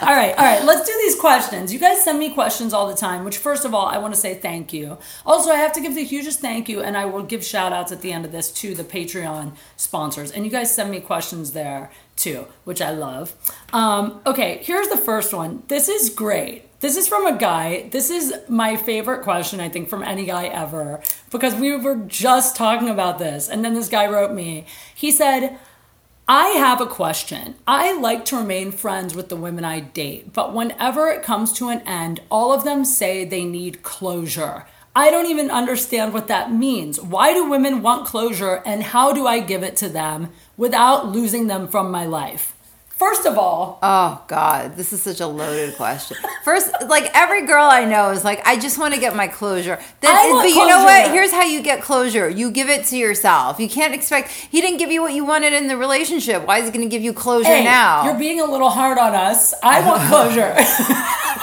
All 0.00 0.14
right, 0.14 0.32
all 0.38 0.44
right, 0.44 0.64
let's 0.64 0.86
do 0.86 0.96
these 0.98 1.16
questions. 1.16 1.72
You 1.72 1.80
guys 1.80 2.04
send 2.04 2.20
me 2.20 2.30
questions 2.30 2.72
all 2.72 2.86
the 2.86 2.94
time, 2.94 3.24
which 3.24 3.36
first 3.36 3.64
of 3.64 3.74
all, 3.74 3.86
I 3.86 3.98
want 3.98 4.14
to 4.14 4.20
say 4.20 4.34
thank 4.34 4.72
you. 4.72 4.96
Also, 5.26 5.50
I 5.50 5.56
have 5.56 5.72
to 5.72 5.80
give 5.80 5.96
the 5.96 6.04
hugest 6.04 6.38
thank 6.38 6.68
you, 6.68 6.80
and 6.80 6.96
I 6.96 7.04
will 7.04 7.24
give 7.24 7.44
shout 7.44 7.72
outs 7.72 7.90
at 7.90 8.00
the 8.00 8.12
end 8.12 8.24
of 8.24 8.30
this 8.30 8.52
to 8.52 8.76
the 8.76 8.84
Patreon 8.84 9.56
sponsors. 9.76 10.30
And 10.30 10.44
you 10.44 10.52
guys 10.52 10.72
send 10.72 10.92
me 10.92 11.00
questions 11.00 11.50
there 11.50 11.90
too, 12.14 12.46
which 12.62 12.80
I 12.80 12.92
love. 12.92 13.34
Um, 13.72 14.20
okay, 14.24 14.60
here's 14.62 14.88
the 14.88 14.96
first 14.96 15.34
one. 15.34 15.64
This 15.66 15.88
is 15.88 16.10
great. 16.10 16.66
This 16.80 16.96
is 16.96 17.08
from 17.08 17.26
a 17.26 17.36
guy. 17.36 17.88
This 17.90 18.08
is 18.08 18.32
my 18.48 18.76
favorite 18.76 19.24
question, 19.24 19.58
I 19.58 19.68
think, 19.68 19.88
from 19.88 20.04
any 20.04 20.24
guy 20.24 20.46
ever, 20.46 21.02
because 21.30 21.56
we 21.56 21.76
were 21.76 21.96
just 21.96 22.54
talking 22.54 22.88
about 22.88 23.18
this. 23.18 23.48
And 23.48 23.64
then 23.64 23.74
this 23.74 23.88
guy 23.88 24.06
wrote 24.06 24.32
me. 24.32 24.64
He 24.94 25.10
said, 25.10 25.58
I 26.30 26.48
have 26.48 26.82
a 26.82 26.86
question. 26.86 27.54
I 27.66 27.98
like 27.98 28.26
to 28.26 28.36
remain 28.36 28.70
friends 28.70 29.14
with 29.14 29.30
the 29.30 29.36
women 29.36 29.64
I 29.64 29.80
date, 29.80 30.34
but 30.34 30.52
whenever 30.52 31.08
it 31.08 31.22
comes 31.22 31.54
to 31.54 31.70
an 31.70 31.80
end, 31.86 32.20
all 32.30 32.52
of 32.52 32.64
them 32.64 32.84
say 32.84 33.24
they 33.24 33.46
need 33.46 33.82
closure. 33.82 34.66
I 34.94 35.10
don't 35.10 35.24
even 35.24 35.50
understand 35.50 36.12
what 36.12 36.28
that 36.28 36.52
means. 36.52 37.00
Why 37.00 37.32
do 37.32 37.48
women 37.48 37.80
want 37.80 38.04
closure 38.04 38.62
and 38.66 38.82
how 38.82 39.14
do 39.14 39.26
I 39.26 39.40
give 39.40 39.62
it 39.62 39.74
to 39.76 39.88
them 39.88 40.28
without 40.58 41.08
losing 41.08 41.46
them 41.46 41.66
from 41.66 41.90
my 41.90 42.04
life? 42.04 42.54
First 42.98 43.26
of 43.26 43.38
all, 43.38 43.78
Oh 43.80 44.24
God, 44.26 44.74
this 44.74 44.92
is 44.92 45.00
such 45.00 45.20
a 45.20 45.26
loaded 45.26 45.76
question. 45.76 46.16
First, 46.42 46.72
like 46.88 47.10
every 47.14 47.46
girl 47.46 47.64
I 47.64 47.84
know 47.84 48.10
is 48.10 48.24
like, 48.24 48.44
I 48.44 48.58
just 48.58 48.76
want 48.76 48.92
to 48.94 49.00
get 49.00 49.14
my 49.14 49.28
closure. 49.28 49.78
Then, 50.00 50.10
I 50.10 50.26
uh, 50.26 50.34
want 50.34 50.48
but 50.48 50.54
you 50.54 50.66
know 50.66 50.82
what? 50.82 51.10
Here's 51.12 51.30
how 51.30 51.44
you 51.44 51.62
get 51.62 51.80
closure. 51.80 52.28
You 52.28 52.50
give 52.50 52.68
it 52.68 52.86
to 52.86 52.96
yourself. 52.96 53.60
You 53.60 53.68
can't 53.68 53.94
expect. 53.94 54.30
He 54.30 54.60
didn't 54.60 54.78
give 54.78 54.90
you 54.90 55.00
what 55.00 55.14
you 55.14 55.24
wanted 55.24 55.52
in 55.52 55.68
the 55.68 55.76
relationship. 55.76 56.44
Why 56.44 56.58
is 56.58 56.64
he 56.66 56.70
going 56.72 56.88
to 56.88 56.90
give 56.90 57.02
you 57.02 57.12
closure 57.12 57.48
hey, 57.48 57.64
now? 57.64 58.04
you're 58.04 58.18
being 58.18 58.40
a 58.40 58.44
little 58.46 58.70
hard 58.70 58.98
on 58.98 59.14
us. 59.14 59.54
I 59.62 59.80
want 59.86 60.02
closure. 60.08 60.52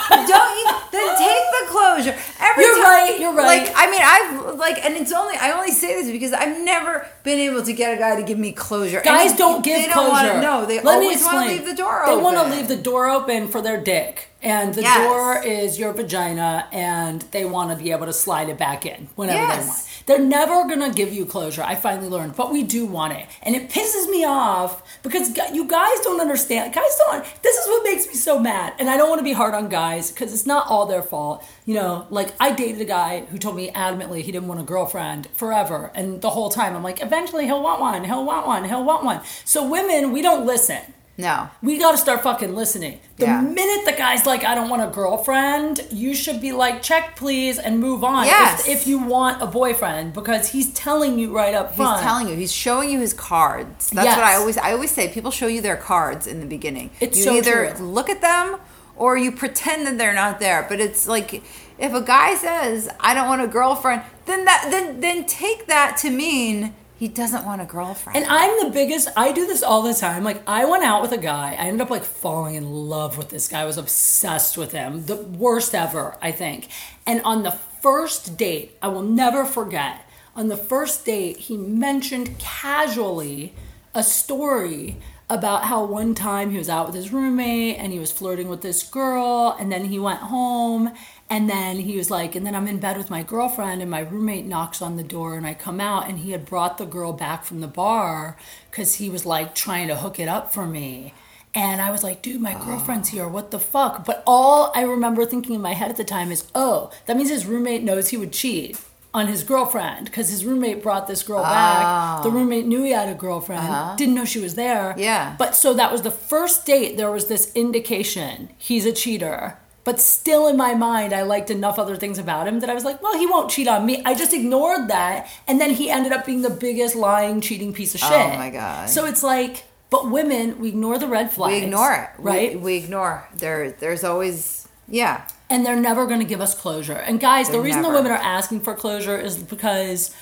Don't 0.08 0.58
you? 0.58 0.66
Then 0.92 1.16
take 1.18 1.44
the 1.60 1.66
closure. 1.68 2.16
Every 2.40 2.64
You're 2.64 2.74
time- 2.76 2.84
right, 2.84 3.20
you're 3.20 3.32
right. 3.32 3.64
Like 3.64 3.72
I 3.76 3.90
mean, 3.90 4.00
I've 4.02 4.58
like, 4.58 4.84
and 4.84 4.96
it's 4.96 5.12
only 5.12 5.36
I 5.36 5.52
only 5.52 5.72
say 5.72 5.94
this 6.00 6.10
because 6.10 6.32
I've 6.32 6.62
never 6.64 7.06
been 7.22 7.38
able 7.38 7.62
to 7.62 7.72
get 7.72 7.94
a 7.94 7.98
guy 7.98 8.16
to 8.16 8.22
give 8.22 8.38
me 8.38 8.52
closure. 8.52 9.02
Guys 9.02 9.30
And 9.30 9.38
don't 9.38 9.64
give 9.64 9.84
they 9.84 9.92
closure. 9.92 10.26
Don't 10.26 10.34
wanna, 10.36 10.40
no, 10.40 10.66
they 10.66 10.80
Let 10.80 11.00
me 11.00 11.06
always 11.06 11.24
want 11.24 11.45
to 11.48 11.52
leave 11.54 11.66
the 11.66 11.74
door 11.74 12.02
they 12.06 12.12
open. 12.12 12.24
want 12.24 12.36
to 12.38 12.56
leave 12.56 12.68
the 12.68 12.76
door 12.76 13.08
open 13.08 13.48
for 13.48 13.60
their 13.62 13.76
dick, 13.78 14.28
and 14.42 14.74
the 14.74 14.82
Yes. 14.82 14.98
door 15.06 15.42
is 15.42 15.78
your 15.78 15.92
vagina, 15.92 16.66
and 16.72 17.22
they 17.32 17.44
want 17.44 17.70
to 17.70 17.76
be 17.76 17.90
able 17.92 18.06
to 18.06 18.12
slide 18.12 18.48
it 18.48 18.58
back 18.58 18.84
in 18.86 19.08
whenever 19.16 19.38
they 19.46 19.54
Yes. 19.54 19.66
want. 19.66 19.80
They're 20.06 20.18
never 20.20 20.64
gonna 20.68 20.90
give 20.90 21.12
you 21.12 21.26
closure. 21.26 21.64
I 21.64 21.74
finally 21.74 22.08
learned, 22.08 22.36
but 22.36 22.52
we 22.52 22.62
do 22.62 22.86
want 22.86 23.14
it, 23.14 23.26
and 23.42 23.56
it 23.56 23.68
pisses 23.70 24.08
me 24.08 24.24
off 24.24 24.82
because 25.02 25.36
you 25.52 25.64
guys 25.64 25.98
don't 26.04 26.20
understand. 26.20 26.72
Guys 26.72 26.96
don't. 27.10 27.24
This 27.42 27.56
is 27.56 27.66
what 27.66 27.82
makes 27.82 28.06
me 28.06 28.14
so 28.14 28.38
mad, 28.38 28.74
and 28.78 28.88
I 28.88 28.96
don't 28.96 29.08
want 29.08 29.18
to 29.18 29.24
be 29.24 29.32
hard 29.32 29.54
on 29.54 29.68
guys 29.68 30.10
because 30.12 30.32
it's 30.32 30.46
not 30.46 30.68
all 30.68 30.86
their 30.86 31.02
fault. 31.02 31.42
You 31.64 31.74
know, 31.74 32.06
like 32.10 32.32
I 32.38 32.52
dated 32.52 32.80
a 32.80 32.84
guy 32.84 33.24
who 33.30 33.38
told 33.38 33.56
me 33.56 33.72
adamantly 33.72 34.22
he 34.22 34.30
didn't 34.30 34.46
want 34.46 34.60
a 34.60 34.64
girlfriend 34.64 35.26
forever, 35.34 35.90
and 35.94 36.20
the 36.22 36.30
whole 36.30 36.50
time 36.50 36.76
I'm 36.76 36.84
like, 36.84 37.02
eventually 37.02 37.46
he'll 37.46 37.62
want 37.62 37.80
one. 37.80 38.04
He'll 38.04 38.24
want 38.24 38.46
one. 38.46 38.64
He'll 38.64 38.84
want 38.84 39.02
one. 39.02 39.20
So 39.44 39.66
women, 39.66 40.12
we 40.12 40.22
don't 40.22 40.46
listen. 40.46 40.78
No. 41.18 41.48
We 41.62 41.78
got 41.78 41.92
to 41.92 41.96
start 41.98 42.22
fucking 42.22 42.54
listening. 42.54 43.00
The 43.16 43.24
Yeah. 43.26 43.40
minute 43.40 43.86
the 43.86 43.92
guy's 43.92 44.26
like, 44.26 44.44
I 44.44 44.54
don't 44.54 44.68
want 44.68 44.82
a 44.82 44.88
girlfriend, 44.88 45.80
you 45.90 46.14
should 46.14 46.40
be 46.42 46.52
like, 46.52 46.82
check 46.82 47.16
please 47.16 47.58
and 47.58 47.80
move 47.80 48.04
on. 48.04 48.26
Yes. 48.26 48.68
If, 48.68 48.82
if 48.82 48.86
you 48.86 48.98
want 48.98 49.40
a 49.42 49.46
boyfriend, 49.46 50.12
because 50.12 50.50
he's 50.50 50.72
telling 50.74 51.18
you 51.18 51.34
right 51.34 51.54
up 51.54 51.74
front. 51.74 51.96
He's 51.96 52.04
telling 52.04 52.28
you. 52.28 52.34
He's 52.36 52.52
showing 52.52 52.90
you 52.90 53.00
his 53.00 53.14
cards. 53.14 53.90
That's 53.90 54.04
Yes. 54.04 54.16
what 54.16 54.26
I 54.26 54.34
always 54.36 54.58
I 54.58 54.72
always 54.72 54.90
say. 54.90 55.08
People 55.08 55.30
show 55.30 55.46
you 55.46 55.60
their 55.62 55.76
cards 55.76 56.26
in 56.26 56.40
the 56.40 56.46
beginning. 56.46 56.90
It's 57.00 57.16
you 57.16 57.24
so 57.24 57.36
either 57.36 57.72
true. 57.74 57.86
look 57.86 58.10
at 58.10 58.20
them 58.20 58.58
or 58.94 59.16
you 59.16 59.32
pretend 59.32 59.86
that 59.86 59.96
they're 59.98 60.14
not 60.14 60.38
there. 60.40 60.66
But 60.68 60.80
it's 60.80 61.08
like 61.08 61.42
if 61.78 61.92
a 61.94 62.00
guy 62.02 62.34
says, 62.34 62.88
"I 63.00 63.14
don't 63.14 63.28
want 63.28 63.40
a 63.42 63.46
girlfriend," 63.46 64.02
then 64.26 64.44
that 64.44 64.68
then 64.70 65.00
then 65.00 65.24
take 65.24 65.66
that 65.66 65.96
to 65.98 66.10
mean 66.10 66.74
he 66.98 67.08
doesn't 67.08 67.44
want 67.44 67.60
a 67.60 67.66
girlfriend. 67.66 68.16
And 68.16 68.26
I'm 68.26 68.66
the 68.66 68.72
biggest, 68.72 69.08
I 69.16 69.32
do 69.32 69.46
this 69.46 69.62
all 69.62 69.82
the 69.82 69.92
time. 69.92 70.24
Like, 70.24 70.42
I 70.48 70.64
went 70.64 70.82
out 70.82 71.02
with 71.02 71.12
a 71.12 71.18
guy. 71.18 71.52
I 71.52 71.66
ended 71.66 71.82
up 71.82 71.90
like 71.90 72.04
falling 72.04 72.54
in 72.54 72.70
love 72.70 73.18
with 73.18 73.28
this 73.28 73.48
guy. 73.48 73.60
I 73.60 73.64
was 73.66 73.76
obsessed 73.76 74.56
with 74.56 74.72
him. 74.72 75.04
The 75.04 75.16
worst 75.16 75.74
ever, 75.74 76.16
I 76.22 76.32
think. 76.32 76.68
And 77.04 77.20
on 77.22 77.42
the 77.42 77.50
first 77.50 78.38
date, 78.38 78.78
I 78.80 78.88
will 78.88 79.02
never 79.02 79.44
forget, 79.44 80.08
on 80.34 80.48
the 80.48 80.56
first 80.56 81.04
date, 81.04 81.36
he 81.36 81.56
mentioned 81.56 82.38
casually 82.38 83.54
a 83.94 84.02
story 84.02 84.96
about 85.28 85.64
how 85.64 85.84
one 85.84 86.14
time 86.14 86.50
he 86.50 86.58
was 86.58 86.68
out 86.68 86.86
with 86.86 86.94
his 86.94 87.12
roommate 87.12 87.76
and 87.76 87.92
he 87.92 87.98
was 87.98 88.12
flirting 88.12 88.48
with 88.48 88.62
this 88.62 88.82
girl 88.82 89.56
and 89.58 89.72
then 89.72 89.86
he 89.86 89.98
went 89.98 90.20
home 90.20 90.92
and 91.28 91.50
then 91.50 91.80
he 91.80 91.96
was 91.96 92.10
like 92.10 92.34
and 92.34 92.46
then 92.46 92.54
I'm 92.54 92.68
in 92.68 92.78
bed 92.78 92.96
with 92.96 93.10
my 93.10 93.22
girlfriend 93.22 93.82
and 93.82 93.90
my 93.90 94.00
roommate 94.00 94.46
knocks 94.46 94.80
on 94.80 94.96
the 94.96 95.02
door 95.02 95.36
and 95.36 95.46
I 95.46 95.54
come 95.54 95.80
out 95.80 96.08
and 96.08 96.20
he 96.20 96.32
had 96.32 96.46
brought 96.46 96.78
the 96.78 96.86
girl 96.86 97.12
back 97.12 97.44
from 97.44 97.60
the 97.60 97.66
bar 97.68 98.36
cuz 98.70 98.94
he 98.94 99.10
was 99.10 99.26
like 99.26 99.54
trying 99.54 99.88
to 99.88 99.96
hook 99.96 100.18
it 100.20 100.28
up 100.28 100.52
for 100.52 100.66
me 100.66 101.14
and 101.56 101.80
I 101.80 101.90
was 101.90 102.04
like, 102.04 102.20
dude, 102.20 102.42
my 102.42 102.52
girlfriend's 102.52 103.08
here. 103.08 103.26
What 103.26 103.50
the 103.50 103.58
fuck? 103.58 104.04
But 104.04 104.22
all 104.26 104.70
I 104.74 104.82
remember 104.82 105.24
thinking 105.24 105.54
in 105.54 105.62
my 105.62 105.72
head 105.72 105.88
at 105.88 105.96
the 105.96 106.04
time 106.04 106.30
is, 106.30 106.44
oh, 106.54 106.90
that 107.06 107.16
means 107.16 107.30
his 107.30 107.46
roommate 107.46 107.82
knows 107.82 108.10
he 108.10 108.18
would 108.18 108.34
cheat 108.34 108.78
on 109.14 109.28
his 109.28 109.42
girlfriend 109.42 110.04
because 110.04 110.28
his 110.28 110.44
roommate 110.44 110.82
brought 110.82 111.08
this 111.08 111.22
girl 111.22 111.42
back. 111.42 112.22
The 112.22 112.28
oh. 112.28 112.32
roommate 112.32 112.66
knew 112.66 112.82
he 112.82 112.90
had 112.90 113.08
a 113.08 113.14
girlfriend, 113.14 113.62
uh-huh. 113.62 113.96
didn't 113.96 114.14
know 114.14 114.26
she 114.26 114.40
was 114.40 114.56
there. 114.56 114.94
Yeah. 114.98 115.34
But 115.38 115.56
so 115.56 115.72
that 115.72 115.90
was 115.90 116.02
the 116.02 116.10
first 116.10 116.66
date. 116.66 116.98
There 116.98 117.10
was 117.10 117.28
this 117.28 117.50
indication 117.54 118.50
he's 118.58 118.84
a 118.84 118.92
cheater. 118.92 119.56
But 119.86 120.00
still 120.00 120.48
in 120.48 120.56
my 120.56 120.74
mind, 120.74 121.12
I 121.12 121.22
liked 121.22 121.48
enough 121.48 121.78
other 121.78 121.94
things 121.94 122.18
about 122.18 122.48
him 122.48 122.58
that 122.58 122.68
I 122.68 122.74
was 122.74 122.84
like, 122.84 123.00
well, 123.00 123.16
he 123.16 123.24
won't 123.24 123.52
cheat 123.52 123.68
on 123.68 123.86
me. 123.86 124.02
I 124.04 124.14
just 124.16 124.34
ignored 124.34 124.88
that. 124.88 125.30
And 125.46 125.60
then 125.60 125.70
he 125.70 125.88
ended 125.88 126.10
up 126.10 126.26
being 126.26 126.42
the 126.42 126.50
biggest 126.50 126.96
lying, 126.96 127.40
cheating 127.40 127.72
piece 127.72 127.94
of 127.94 128.02
oh 128.02 128.08
shit. 128.08 128.34
Oh, 128.34 128.36
my 128.36 128.50
God. 128.50 128.90
So 128.90 129.06
it's 129.06 129.22
like, 129.22 129.62
but 129.88 130.10
women, 130.10 130.58
we 130.58 130.70
ignore 130.70 130.98
the 130.98 131.06
red 131.06 131.30
flags. 131.30 131.52
we 131.52 131.62
ignore 131.62 131.92
it, 131.94 132.10
Right? 132.18 132.50
We, 132.54 132.56
we 132.56 132.76
ignore. 132.78 133.28
There, 133.36 133.70
there's 133.70 134.02
always 134.02 134.66
yeah. 134.88 135.24
and 135.48 135.64
they're 135.64 135.80
never 135.80 136.04
going 136.06 136.18
to 136.18 136.26
give 136.26 136.40
us 136.40 136.52
closure. 136.60 136.94
And 136.94 137.20
guys, 137.20 137.46
the 137.46 137.52
They're 137.52 137.62
reason 137.62 137.82
never. 137.82 137.94
the 137.94 137.98
women 138.02 138.10
are 138.10 138.20
asking 138.20 138.62
for 138.62 138.74
closure 138.74 139.16
is 139.16 139.38
because 139.38 140.12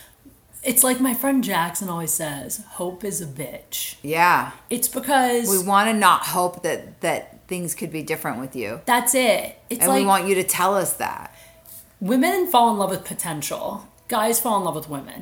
it's 0.62 0.85
like 0.85 1.00
my 1.00 1.14
friend 1.14 1.42
Jackson 1.42 1.88
always 1.88 2.12
says, 2.12 2.62
hope 2.72 3.03
is 3.03 3.22
a 3.22 3.27
bitch. 3.27 3.96
Yeah. 4.03 4.53
It's 4.68 4.88
because 4.88 5.48
We 5.48 5.66
want 5.66 5.88
to 5.88 5.94
not 5.96 6.27
hope 6.27 6.62
that 6.64 7.00
that 7.00 7.34
things 7.55 7.75
could 7.75 7.93
be 7.93 8.03
different 8.03 8.40
with 8.40 8.55
you. 8.57 8.81
that's 8.85 9.14
it. 9.14 9.57
It's 9.71 9.81
And 9.83 9.88
like 9.90 10.01
we 10.01 10.07
want 10.07 10.27
you 10.29 10.35
to 10.37 10.45
tell 10.45 10.75
us 10.75 10.95
that. 10.95 11.27
women 12.01 12.47
fall 12.53 12.67
in 12.73 12.77
love 12.79 12.90
with 12.90 13.05
potential. 13.05 13.67
Guys 14.09 14.40
fall 14.40 14.57
in 14.59 14.64
love 14.64 14.75
with 14.81 14.88
women. 14.88 15.21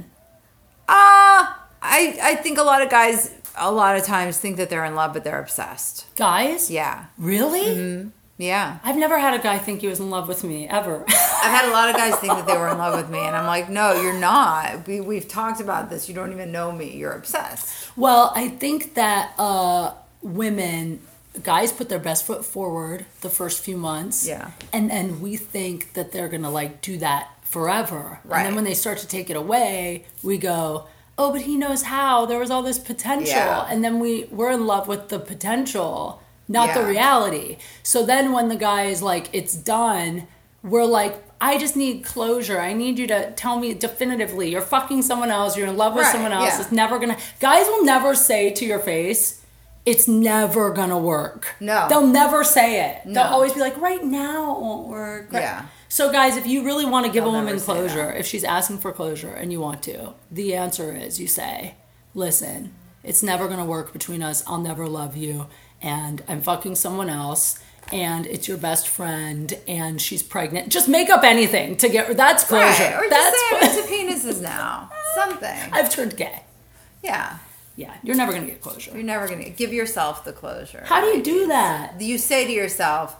Uh 0.89 1.53
I 1.85 2.01
I 2.31 2.35
think 2.43 2.59
a 2.59 2.63
lot 2.63 2.81
of 2.83 2.89
guys 2.91 3.19
a 3.57 3.71
lot 3.71 3.97
of 3.99 4.03
times 4.05 4.39
think 4.39 4.57
that 4.57 4.71
they're 4.71 4.85
in 4.85 4.95
love 4.95 5.13
but 5.15 5.25
they're 5.25 5.41
obsessed. 5.41 6.07
Guys? 6.17 6.71
Yeah. 6.71 7.07
Really? 7.19 8.11
Yeah. 8.39 8.79
I've 8.83 8.97
never 8.97 9.19
had 9.19 9.35
a 9.39 9.43
guy 9.43 9.59
think 9.59 9.83
he 9.83 9.89
was 9.89 10.01
in 10.01 10.09
love 10.11 10.27
with 10.27 10.43
me 10.43 10.67
ever. 10.67 11.05
I've 11.45 11.55
had 11.59 11.65
a 11.69 11.73
lot 11.79 11.91
of 11.91 11.97
guys 11.97 12.15
think 12.17 12.33
that 12.33 12.47
they 12.47 12.57
were 12.57 12.69
in 12.71 12.79
love 12.79 12.95
with 13.01 13.11
me 13.11 13.19
and 13.29 13.37
I'm 13.37 13.47
like, 13.47 13.69
"No, 13.69 13.87
you're 14.03 14.19
not. 14.33 14.87
We 14.89 15.01
we've 15.01 15.29
talked 15.29 15.61
about 15.61 15.91
this. 15.91 16.09
You 16.09 16.15
don't 16.15 16.33
even 16.33 16.51
know 16.51 16.73
me. 16.73 16.87
You're 16.97 17.13
obsessed." 17.23 17.69
Well, 18.05 18.33
I 18.35 18.49
think 18.49 18.95
that 18.95 19.25
uh, 19.39 19.93
women, 20.23 21.01
guys 21.43 21.73
put 21.73 21.89
their 21.89 21.99
best 21.99 22.27
foot 22.27 22.45
forward 22.45 23.07
the 23.23 23.31
first 23.31 23.63
few 23.65 23.77
months. 23.77 24.27
Yeah. 24.27 24.51
And 24.73 24.91
then 24.91 25.21
we 25.21 25.37
think 25.37 25.95
that 25.95 26.13
they're 26.13 26.29
going 26.29 26.43
to 26.43 26.51
like 26.51 26.81
do 26.83 26.99
that 26.99 27.31
forever. 27.45 28.21
And 28.25 28.47
then 28.47 28.55
when 28.55 28.65
they 28.65 28.75
start 28.75 28.99
to 28.99 29.07
take 29.07 29.31
it 29.31 29.37
away, 29.37 30.05
we 30.23 30.39
go, 30.39 30.87
oh, 31.19 31.33
but 31.33 31.43
he 31.43 31.57
knows 31.57 31.85
how. 31.85 32.27
There 32.27 32.39
was 32.39 32.51
all 32.51 32.63
this 32.63 32.79
potential. 32.79 33.27
Yeah. 33.27 33.67
And 33.69 33.83
then 33.85 33.99
we, 34.01 34.25
we're 34.25 34.51
in 34.51 34.67
love 34.67 34.89
with 34.89 35.09
the 35.09 35.19
potential, 35.19 36.23
not 36.49 36.75
the 36.75 36.85
reality. 36.85 37.59
So 37.83 38.05
then 38.05 38.33
when 38.33 38.49
the 38.49 38.57
guy 38.57 38.85
is 38.85 39.03
like, 39.03 39.29
it's 39.33 39.55
done, 39.55 40.27
we're 40.63 40.85
like, 40.85 41.23
I 41.41 41.59
just 41.59 41.77
need 41.77 42.05
closure. 42.05 42.61
I 42.61 42.73
need 42.73 42.99
you 42.99 43.07
to 43.09 43.33
tell 43.33 43.59
me 43.59 43.75
definitively 43.75 44.51
you're 44.51 44.61
fucking 44.63 45.03
someone 45.03 45.31
else. 45.31 45.57
You're 45.57 45.67
in 45.67 45.77
love 45.77 45.95
with 45.95 46.05
Right, 46.05 46.13
someone 46.13 46.33
else. 46.33 46.55
yeah. 46.55 46.61
It's 46.61 46.71
never 46.73 46.99
gonna. 47.01 47.19
Guys 47.41 47.67
will 47.67 47.85
never 47.85 48.15
say 48.15 48.51
to 48.53 48.65
your 48.65 48.79
face, 48.79 49.42
"It's 49.85 50.07
never 50.09 50.71
gonna 50.71 50.99
work." 50.99 51.55
No. 51.61 51.87
they'll 51.89 52.07
never 52.07 52.45
say 52.45 52.85
it. 52.91 53.03
They'll 53.07 53.25
always 53.25 53.53
be 53.53 53.61
like, 53.61 53.77
"Right 53.81 54.03
now 54.05 54.55
it 54.57 54.61
won't 54.61 54.89
work." 54.89 55.33
Right- 55.33 55.43
Yeah. 55.43 55.63
So, 55.89 56.11
guys, 56.11 56.37
if 56.39 56.47
you 56.47 56.65
really 56.65 56.87
want 56.87 57.05
to 57.05 57.13
give 57.13 57.25
They'll 57.25 57.35
a 57.35 57.39
woman 57.39 57.61
closure, 57.61 58.11
if 58.13 58.27
she's 58.27 58.45
asking 58.45 58.79
for 58.79 58.93
closure 58.93 59.33
and 59.33 59.53
you 59.53 59.61
want 59.61 59.83
to, 59.83 60.15
the 60.31 60.55
answer 60.55 60.95
is 60.95 61.21
you 61.21 61.27
say, 61.27 61.75
"Listen, 62.15 62.73
it's 63.05 63.23
never 63.23 63.47
gonna 63.49 63.65
work 63.67 63.93
between 63.93 64.23
us. 64.23 64.43
I'll 64.47 64.59
never 64.59 64.87
love 64.87 65.17
you, 65.17 65.47
and 65.83 66.23
I'm 66.29 66.41
fucking 66.41 66.77
someone 66.77 67.11
else." 67.11 67.59
And 67.93 68.27
it's 68.27 68.49
your 68.49 68.57
best 68.57 68.89
friend, 68.89 69.53
and 69.69 70.01
she's 70.01 70.23
pregnant. 70.23 70.69
Just 70.71 70.89
make 70.89 71.11
up 71.11 71.25
anything 71.25 71.77
to 71.77 71.89
get. 71.91 72.17
That's 72.17 72.45
closure. 72.45 72.65
Right. 72.85 72.95
Or 72.95 73.09
just 73.11 73.11
that's 73.11 73.37
say 73.39 73.81
I'm 73.91 74.09
into 74.09 74.19
penises 74.29 74.41
now. 74.41 74.89
Something. 75.15 75.59
I've 75.73 75.91
turned 75.91 76.17
gay. 76.17 76.45
Yeah. 77.03 77.39
Yeah, 77.77 77.95
you're 78.03 78.17
never 78.17 78.33
gonna 78.33 78.47
get 78.47 78.61
closure. 78.61 78.93
You're 78.93 79.03
never 79.03 79.27
going 79.29 79.43
to 79.45 79.51
give 79.51 79.73
yourself 79.73 80.25
the 80.25 80.33
closure. 80.33 80.85
How 80.87 81.01
do 81.01 81.07
you 81.07 81.23
do 81.23 81.47
that? 81.47 82.01
you 82.01 82.19
say 82.19 82.47
to 82.47 82.53
yourself, 82.53 83.17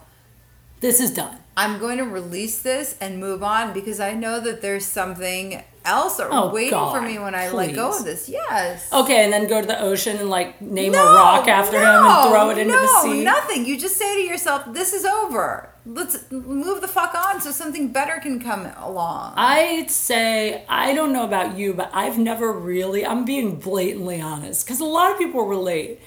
This 0.83 0.99
is 0.99 1.11
done. 1.11 1.37
I'm 1.55 1.79
going 1.79 1.97
to 1.99 2.03
release 2.03 2.61
this 2.61 2.97
and 2.99 3.17
move 3.17 3.41
on 3.41 3.71
because 3.71 4.01
I 4.01 4.13
know 4.13 4.41
that 4.41 4.61
there's 4.61 4.83
something 4.85 5.63
else 5.85 6.19
Oh, 6.19 6.53
waiting 6.53 6.71
God, 6.71 6.93
for 6.93 7.01
me 7.01 7.17
when 7.17 7.33
I 7.33 7.49
let 7.51 7.73
go 7.73 7.97
of 7.97 8.03
this. 8.03 8.27
Yes. 8.27 8.91
Okay, 8.91 9.23
and 9.23 9.31
then 9.31 9.47
go 9.47 9.61
to 9.61 9.65
the 9.67 9.79
ocean 9.79 10.17
and 10.17 10.29
like 10.29 10.61
name 10.61 10.93
a 10.93 10.97
rock 10.97 11.47
after 11.47 11.77
him 11.77 11.85
and 11.87 12.29
throw 12.29 12.49
it 12.49 12.57
into 12.57 12.73
the 12.73 12.81
no, 12.81 13.01
sea. 13.01 13.23
nothing. 13.23 13.65
You 13.65 13.79
just 13.79 13.95
say 13.95 14.13
to 14.15 14.27
yourself, 14.27 14.73
"This 14.73 14.91
is 14.91 15.05
over. 15.05 15.69
Let's 15.85 16.29
move 16.29 16.81
the 16.81 16.89
fuck 16.89 17.15
on, 17.15 17.39
so 17.39 17.51
something 17.51 17.93
better 17.93 18.19
can 18.19 18.41
come 18.41 18.67
along." 18.77 19.35
I'd 19.37 19.89
say 19.89 20.65
I 20.67 20.93
don't 20.93 21.13
know 21.13 21.23
about 21.23 21.57
you, 21.57 21.73
but 21.73 21.91
I've 21.93 22.17
never 22.17 22.51
really. 22.51 23.05
I'm 23.05 23.23
being 23.23 23.55
blatantly 23.55 24.19
honest 24.19 24.65
because 24.65 24.81
a 24.81 24.85
lot 24.85 25.13
of 25.13 25.17
people 25.17 25.45
relate. 25.45 26.01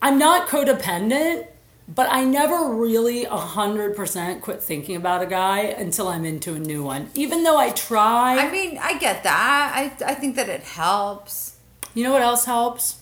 I'm 0.00 0.18
not 0.18 0.48
codependent, 0.48 1.46
but 1.88 2.08
I 2.10 2.24
never 2.24 2.72
really 2.74 3.24
a 3.24 3.36
hundred 3.36 3.96
percent 3.96 4.40
quit 4.42 4.62
thinking 4.62 4.96
about 4.96 5.22
a 5.22 5.26
guy 5.26 5.60
until 5.60 6.08
I'm 6.08 6.24
into 6.24 6.54
a 6.54 6.58
new 6.58 6.82
one. 6.82 7.10
Even 7.14 7.42
though 7.42 7.58
I 7.58 7.70
try. 7.70 8.38
I 8.38 8.50
mean, 8.50 8.78
I 8.80 8.98
get 8.98 9.22
that. 9.24 9.72
I 9.74 10.04
I 10.04 10.14
think 10.14 10.36
that 10.36 10.48
it 10.48 10.62
helps. 10.62 11.56
you 11.94 12.04
know 12.04 12.12
what 12.12 12.22
else 12.22 12.44
helps? 12.46 13.00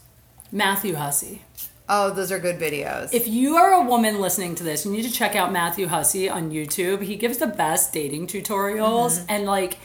Matthew 0.53 0.95
Hussey. 0.95 1.43
Oh, 1.93 2.11
those 2.15 2.31
are 2.31 2.39
good 2.39 2.59
videos. 2.59 3.13
If 3.13 3.27
you 3.27 3.57
are 3.57 3.73
a 3.73 3.83
woman 3.85 4.21
listening 4.21 4.55
to 4.57 4.63
this, 4.65 4.85
you 4.87 4.93
need 4.93 5.03
to 5.03 5.11
check 5.13 5.35
out 5.35 5.51
Matthew 5.53 5.89
Hussey 5.89 6.29
on 6.31 6.53
YouTube. 6.53 7.03
He 7.03 7.17
gives 7.17 7.39
the 7.39 7.49
best 7.49 7.93
dating 7.93 8.29
tutorials 8.29 9.19
Mm-hmm. 9.19 9.27
and 9.29 9.45
like 9.45 9.79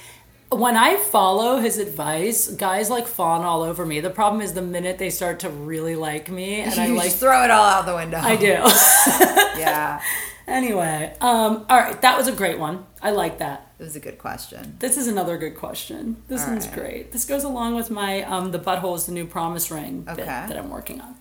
when 0.51 0.77
I 0.77 0.95
follow 0.97 1.57
his 1.59 1.77
advice, 1.77 2.47
guys 2.49 2.89
like 2.89 3.07
fawn 3.07 3.41
all 3.43 3.63
over 3.63 3.85
me. 3.85 3.99
The 3.99 4.09
problem 4.09 4.41
is 4.41 4.53
the 4.53 4.61
minute 4.61 4.97
they 4.97 5.09
start 5.09 5.39
to 5.41 5.49
really 5.49 5.95
like 5.95 6.29
me 6.29 6.55
and 6.61 6.79
I 6.79 6.87
like 6.87 7.05
just 7.05 7.19
throw 7.19 7.43
it 7.43 7.51
all 7.51 7.63
out 7.65 7.85
the 7.85 7.95
window. 7.95 8.19
I 8.21 8.35
do. 8.35 8.57
Yeah, 9.57 10.01
anyway, 10.47 11.15
um 11.21 11.65
all 11.69 11.77
right, 11.79 11.99
that 12.01 12.17
was 12.17 12.27
a 12.27 12.31
great 12.33 12.59
one. 12.59 12.85
I 13.01 13.11
like 13.11 13.37
that. 13.39 13.71
it 13.79 13.83
was 13.83 13.95
a 13.95 13.99
good 14.01 14.17
question. 14.17 14.75
This 14.79 14.97
is 14.97 15.07
another 15.07 15.37
good 15.37 15.55
question. 15.55 16.17
This 16.27 16.43
All 16.43 16.49
one's 16.51 16.67
right. 16.67 16.75
great. 16.75 17.11
This 17.13 17.23
goes 17.25 17.43
along 17.45 17.75
with 17.75 17.89
my 17.89 18.23
um, 18.23 18.51
the 18.51 18.59
butthole 18.59 18.95
is 18.95 19.05
the 19.05 19.11
new 19.13 19.25
promise 19.25 19.71
ring 19.71 20.01
bit 20.01 20.13
Okay. 20.19 20.25
that 20.25 20.57
I'm 20.57 20.69
working 20.69 20.99
on. 21.01 21.15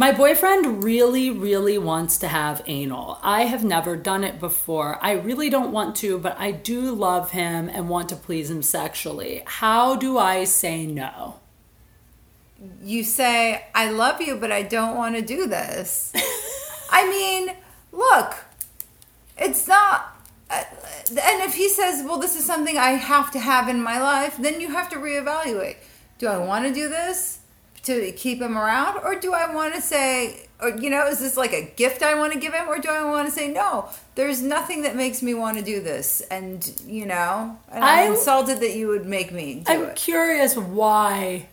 My 0.00 0.12
boyfriend 0.12 0.82
really, 0.82 1.28
really 1.28 1.76
wants 1.76 2.16
to 2.16 2.28
have 2.28 2.62
anal. 2.64 3.18
I 3.22 3.42
have 3.42 3.62
never 3.62 3.98
done 3.98 4.24
it 4.24 4.40
before. 4.40 4.98
I 5.02 5.12
really 5.12 5.50
don't 5.50 5.72
want 5.72 5.94
to, 5.96 6.18
but 6.18 6.40
I 6.40 6.52
do 6.52 6.94
love 6.94 7.32
him 7.32 7.68
and 7.68 7.90
want 7.90 8.08
to 8.08 8.16
please 8.16 8.50
him 8.50 8.62
sexually. 8.62 9.42
How 9.44 9.96
do 9.96 10.16
I 10.16 10.44
say 10.44 10.86
no? 10.86 11.40
You 12.82 13.04
say, 13.04 13.66
"I 13.74 13.90
love 13.90 14.22
you, 14.22 14.36
but 14.36 14.50
I 14.50 14.62
don't 14.62 14.96
want 14.96 15.16
to 15.16 15.20
do 15.20 15.46
this." 15.46 16.14
I 16.90 17.06
mean, 17.10 17.54
look, 17.92 18.38
it's 19.36 19.68
not. 19.68 20.16
Uh, 20.48 20.64
and 21.10 21.42
if 21.42 21.56
he 21.56 21.68
says, 21.68 22.02
"Well, 22.06 22.18
this 22.18 22.36
is 22.36 22.46
something 22.46 22.78
I 22.78 22.92
have 22.92 23.30
to 23.32 23.38
have 23.38 23.68
in 23.68 23.82
my 23.82 24.00
life," 24.00 24.38
then 24.38 24.62
you 24.62 24.70
have 24.70 24.88
to 24.92 24.96
reevaluate. 24.96 25.76
Do 26.16 26.26
I 26.28 26.38
want 26.38 26.64
to 26.64 26.72
do 26.72 26.88
this 26.88 27.39
to 27.84 28.12
keep 28.12 28.40
him 28.40 28.56
around, 28.58 28.98
or 29.04 29.14
do 29.18 29.32
I 29.32 29.52
want 29.54 29.74
to 29.74 29.80
say, 29.80 30.48
or 30.60 30.70
you 30.70 30.90
know, 30.90 31.06
is 31.06 31.18
this 31.20 31.36
like 31.36 31.52
a 31.52 31.62
gift 31.76 32.02
I 32.02 32.14
want 32.14 32.32
to 32.32 32.38
give 32.38 32.52
him, 32.52 32.68
or 32.68 32.78
do 32.78 32.88
I 32.90 33.02
want 33.04 33.26
to 33.28 33.32
say, 33.32 33.48
"No, 33.48 33.88
there's 34.14 34.42
nothing 34.42 34.82
that 34.82 34.96
makes 34.96 35.22
me 35.22 35.34
want 35.34 35.56
to 35.58 35.64
do 35.64 35.80
this," 35.80 36.20
and 36.30 36.80
you 36.86 37.06
know, 37.06 37.58
and 37.70 37.84
I'm, 37.84 37.98
I'm- 37.98 38.12
insulted 38.12 38.60
that 38.60 38.74
you 38.76 38.88
would 38.88 39.06
make 39.06 39.32
me 39.32 39.62
do 39.66 39.72
I'm 39.72 39.82
it. 39.90 39.96
curious 39.96 40.56
why 40.56 41.46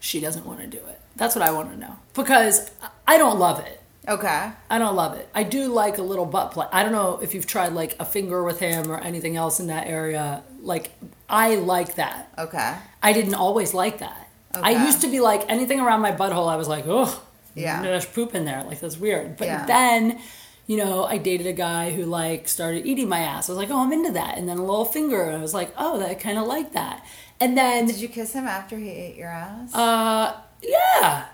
she 0.00 0.20
doesn't 0.20 0.44
want 0.46 0.60
to 0.60 0.66
do 0.66 0.78
it. 0.78 1.00
That's 1.16 1.34
what 1.34 1.42
I 1.42 1.52
want 1.52 1.70
to 1.70 1.76
know. 1.78 1.96
Because 2.14 2.70
I 3.06 3.18
don't 3.18 3.38
love 3.38 3.60
it. 3.60 3.80
Okay. 4.06 4.50
I 4.68 4.78
don't 4.78 4.96
love 4.96 5.16
it. 5.16 5.28
I 5.34 5.44
do 5.44 5.68
like 5.68 5.96
a 5.96 6.02
little 6.02 6.26
butt 6.26 6.50
play. 6.50 6.66
I 6.72 6.82
don't 6.82 6.92
know 6.92 7.20
if 7.22 7.34
you've 7.34 7.46
tried 7.46 7.72
like 7.72 7.96
a 7.98 8.04
finger 8.04 8.42
with 8.42 8.58
him 8.58 8.90
or 8.90 8.98
anything 8.98 9.34
else 9.36 9.60
in 9.60 9.68
that 9.68 9.86
area. 9.86 10.42
Like 10.60 10.90
I 11.28 11.54
like 11.54 11.94
that. 11.94 12.28
Okay. 12.36 12.74
I 13.02 13.12
didn't 13.14 13.34
always 13.34 13.72
like 13.72 14.00
that. 14.00 14.23
I 14.62 14.84
used 14.86 15.00
to 15.02 15.08
be 15.08 15.20
like 15.20 15.44
anything 15.48 15.80
around 15.80 16.00
my 16.00 16.12
butthole. 16.12 16.48
I 16.48 16.56
was 16.56 16.68
like, 16.68 16.84
oh, 16.86 17.22
Yeah. 17.54 17.82
there's 17.82 18.04
poop 18.06 18.34
in 18.34 18.44
there. 18.44 18.62
Like 18.64 18.80
that's 18.80 18.96
weird. 18.98 19.36
But 19.36 19.46
Yeah. 19.48 19.66
then, 19.66 20.20
you 20.66 20.76
know, 20.76 21.04
I 21.04 21.18
dated 21.18 21.46
a 21.46 21.52
guy 21.52 21.90
who 21.90 22.04
like 22.04 22.48
started 22.48 22.86
eating 22.86 23.08
my 23.08 23.20
ass. 23.20 23.48
I 23.48 23.52
was 23.52 23.58
like, 23.58 23.70
oh, 23.70 23.80
I'm 23.84 23.92
into 23.92 24.12
that. 24.12 24.38
And 24.38 24.48
then 24.48 24.58
a 24.58 24.64
little 24.64 24.84
finger. 24.84 25.22
And 25.24 25.36
I 25.38 25.40
was 25.40 25.54
like, 25.54 25.72
oh, 25.76 25.98
that 25.98 26.20
kind 26.20 26.38
of 26.38 26.46
like 26.46 26.72
that. 26.72 27.04
And 27.40 27.56
then, 27.58 27.86
Did 27.86 27.96
you 27.96 28.08
kiss 28.08 28.32
him 28.32 28.46
after 28.46 28.78
he 28.78 28.90
ate 28.90 29.16
your 29.16 29.28
ass? 29.28 29.74
uh, 29.74 30.34
yeah. 30.62 31.26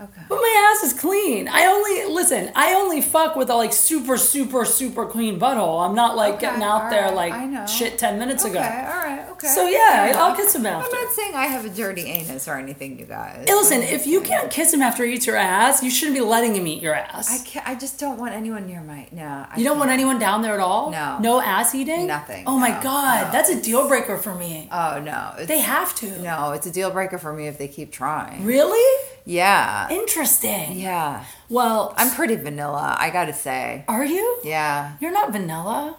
Okay. 0.00 0.22
But 0.28 0.36
my 0.36 0.72
ass 0.76 0.92
is 0.92 0.98
clean. 0.98 1.48
I 1.48 1.66
only 1.66 2.12
listen. 2.14 2.50
I 2.54 2.74
only 2.74 3.00
fuck 3.00 3.36
with 3.36 3.50
a 3.50 3.54
like 3.54 3.72
super, 3.72 4.16
super, 4.16 4.64
super 4.64 5.06
clean 5.06 5.38
butthole. 5.38 5.86
I'm 5.86 5.94
not 5.94 6.16
like 6.16 6.34
Okay, 6.34 6.42
getting 6.46 6.62
out 6.62 6.90
there 6.90 7.06
alright, 7.08 7.50
like 7.52 7.68
shit 7.68 7.98
ten 7.98 8.18
minutes 8.18 8.44
ago. 8.44 8.58
Okay, 8.58 8.68
ago. 8.68 8.90
all 8.92 8.98
right, 8.98 9.28
okay. 9.30 9.48
So, 9.48 9.66
yeah, 9.68 10.12
I'll 10.16 10.34
kiss 10.36 10.54
him 10.54 10.66
after. 10.66 10.94
I'm 10.96 11.04
not 11.04 11.12
saying 11.14 11.34
I 11.34 11.46
have 11.46 11.64
a 11.64 11.70
dirty 11.70 12.02
anus 12.02 12.46
or 12.48 12.56
anything, 12.58 12.98
you 12.98 13.04
guys. 13.06 13.44
Hey, 13.46 13.54
listen, 13.54 13.82
if 13.82 14.06
you 14.06 14.20
can't 14.20 14.50
kiss 14.50 14.72
him 14.72 14.82
after 14.82 15.04
he 15.04 15.14
eats 15.14 15.26
your 15.26 15.36
ass, 15.36 15.82
you 15.82 15.90
shouldn't 15.90 16.16
be 16.16 16.22
letting 16.22 16.54
him 16.54 16.66
eat 16.66 16.82
your 16.82 16.94
ass. 16.94 17.30
I 17.30 17.44
can't. 17.44 17.66
I 17.68 17.74
just 17.74 17.98
don't 17.98 18.18
want 18.18 18.34
anyone 18.34 18.66
near 18.66 18.82
my. 18.82 19.06
No. 19.12 19.46
I 19.50 19.54
you 19.56 19.64
don't 19.64 19.78
want 19.78 19.88
can't. 19.90 20.00
anyone 20.00 20.18
down 20.18 20.42
there 20.42 20.54
at 20.54 20.60
all. 20.60 20.90
No. 20.90 21.18
No 21.20 21.40
ass 21.40 21.74
eating. 21.74 22.06
Nothing, 22.06 22.44
Oh 22.46 22.58
my 22.58 22.70
god, 22.82 23.26
no. 23.26 23.32
that's 23.32 23.48
a 23.50 23.60
deal 23.60 23.86
breaker 23.88 24.16
for 24.18 24.34
me. 24.34 24.68
Oh 24.72 25.00
no. 25.04 25.32
They 25.44 25.58
have 25.60 25.94
to. 25.96 26.20
No, 26.22 26.52
it's 26.52 26.66
a 26.66 26.70
deal 26.70 26.90
breaker 26.90 27.18
for 27.18 27.32
me 27.32 27.46
if 27.46 27.58
they 27.58 27.68
keep 27.68 27.90
trying. 27.92 28.44
Really 28.44 29.06
Yeah. 29.24 29.88
interesting. 29.90 30.78
Yeah. 30.78 31.24
Well, 31.48 31.94
I'm 31.96 32.10
pretty 32.10 32.36
vanilla. 32.36 32.96
I 32.98 33.10
gotta 33.10 33.32
say. 33.32 33.84
are 33.88 34.04
you? 34.04 34.40
Yeah. 34.44 34.96
You're 35.00 35.12
not 35.12 35.32
vanilla. 35.32 35.96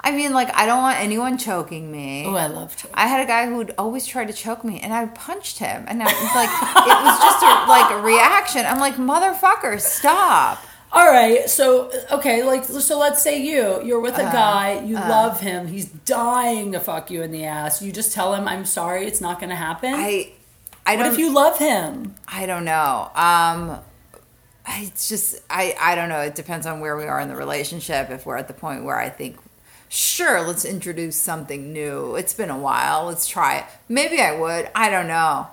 I 0.00 0.10
mean, 0.10 0.32
like, 0.32 0.54
I 0.54 0.66
don't 0.66 0.82
want 0.82 0.98
anyone 0.98 1.38
choking 1.38 1.92
me. 1.92 2.24
Oh, 2.26 2.34
I 2.34 2.46
love 2.46 2.76
to. 2.78 2.88
I 2.94 3.06
had 3.06 3.22
a 3.22 3.26
guy 3.26 3.46
who 3.46 3.56
would 3.56 3.74
always 3.78 4.06
try 4.06 4.24
to 4.24 4.32
choke 4.32 4.64
me, 4.64 4.80
and 4.80 4.92
I 4.92 5.06
punched 5.06 5.58
him, 5.58 5.84
and 5.86 6.02
I 6.02 6.06
was 6.06 6.34
like, 6.34 6.48
it 6.86 7.04
was 7.04 7.20
just 7.20 7.42
a, 7.42 7.68
like 7.68 7.90
a 7.92 8.00
reaction. 8.02 8.66
I'm 8.66 8.80
like, 8.80 8.96
motherfucker, 8.96 9.80
stop. 9.80 10.64
All 10.92 11.06
right, 11.06 11.48
so 11.50 11.90
okay, 12.10 12.42
like 12.42 12.64
so 12.64 12.98
let's 12.98 13.20
say 13.22 13.42
you 13.42 13.82
you're 13.84 14.00
with 14.00 14.16
a 14.18 14.22
uh-huh. 14.22 14.32
guy, 14.32 14.80
you 14.84 14.96
uh-huh. 14.96 15.10
love 15.10 15.40
him, 15.40 15.66
he's 15.66 15.86
dying 15.86 16.72
to 16.72 16.80
fuck 16.80 17.10
you 17.10 17.22
in 17.22 17.32
the 17.32 17.44
ass. 17.44 17.82
You 17.82 17.92
just 17.92 18.12
tell 18.12 18.34
him, 18.34 18.48
"I'm 18.48 18.64
sorry, 18.64 19.04
it's 19.04 19.20
not 19.20 19.38
going 19.38 19.50
to 19.50 19.56
happen." 19.56 19.92
I, 19.92 20.32
I 20.86 20.96
don't. 20.96 21.06
if 21.12 21.18
you 21.18 21.32
love 21.34 21.58
him? 21.58 22.14
I 22.28 22.46
don't 22.46 22.64
know. 22.64 23.10
Um, 23.14 23.78
I- 24.66 24.92
just 24.96 25.36
I 25.50 25.74
I 25.80 25.94
don't 25.94 26.08
know. 26.08 26.20
It 26.20 26.34
depends 26.34 26.66
on 26.66 26.80
where 26.80 26.96
we 26.96 27.04
are 27.04 27.20
in 27.20 27.28
the 27.28 27.36
relationship. 27.36 28.10
If 28.10 28.26
we're 28.26 28.36
at 28.36 28.48
the 28.48 28.54
point 28.54 28.84
where 28.84 28.98
I 28.98 29.08
think, 29.08 29.36
sure, 29.88 30.40
let's 30.42 30.64
introduce 30.64 31.16
something 31.16 31.72
new. 31.72 32.16
It's 32.16 32.34
been 32.34 32.50
a 32.50 32.58
while. 32.58 33.06
Let's 33.06 33.26
try 33.26 33.58
it. 33.58 33.64
Maybe 33.88 34.20
I 34.20 34.38
would. 34.38 34.68
I 34.74 34.90
don't 34.90 35.08
know. 35.08 35.48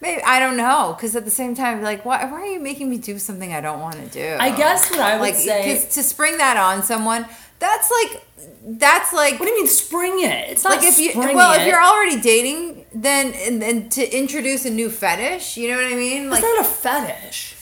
Maybe 0.00 0.22
I 0.22 0.40
don't 0.40 0.56
know. 0.56 0.94
Because 0.96 1.14
at 1.16 1.24
the 1.26 1.30
same 1.30 1.54
time, 1.54 1.82
like, 1.82 2.04
why 2.06 2.24
why 2.24 2.40
are 2.40 2.46
you 2.46 2.60
making 2.60 2.88
me 2.88 2.96
do 2.98 3.18
something 3.18 3.52
I 3.52 3.60
don't 3.60 3.80
want 3.80 3.96
to 3.96 4.06
do? 4.06 4.36
I 4.40 4.56
guess 4.56 4.90
what 4.90 5.00
I 5.00 5.14
would 5.16 5.20
like 5.20 5.34
say. 5.34 5.74
to 5.78 6.02
spring 6.02 6.38
that 6.38 6.56
on 6.56 6.82
someone. 6.82 7.26
That's 7.60 7.90
like 7.90 8.24
that's 8.64 9.12
like 9.12 9.38
What 9.38 9.46
do 9.46 9.52
you 9.52 9.58
mean 9.58 9.68
spring 9.68 10.14
it? 10.24 10.50
It's 10.50 10.64
not 10.64 10.78
like 10.78 10.84
if 10.86 10.98
you 10.98 11.12
well 11.14 11.52
it. 11.52 11.60
if 11.62 11.66
you're 11.68 11.82
already 11.82 12.20
dating 12.20 12.86
then 12.92 13.32
and, 13.34 13.62
and 13.62 13.92
to 13.92 14.02
introduce 14.16 14.64
a 14.64 14.70
new 14.70 14.90
fetish 14.90 15.56
you 15.56 15.68
know 15.70 15.76
what 15.76 15.84
i 15.92 15.94
mean 15.94 16.24
it's 16.24 16.32
like 16.32 16.42
not 16.42 16.60
a 16.60 16.64
fetish. 16.64 17.54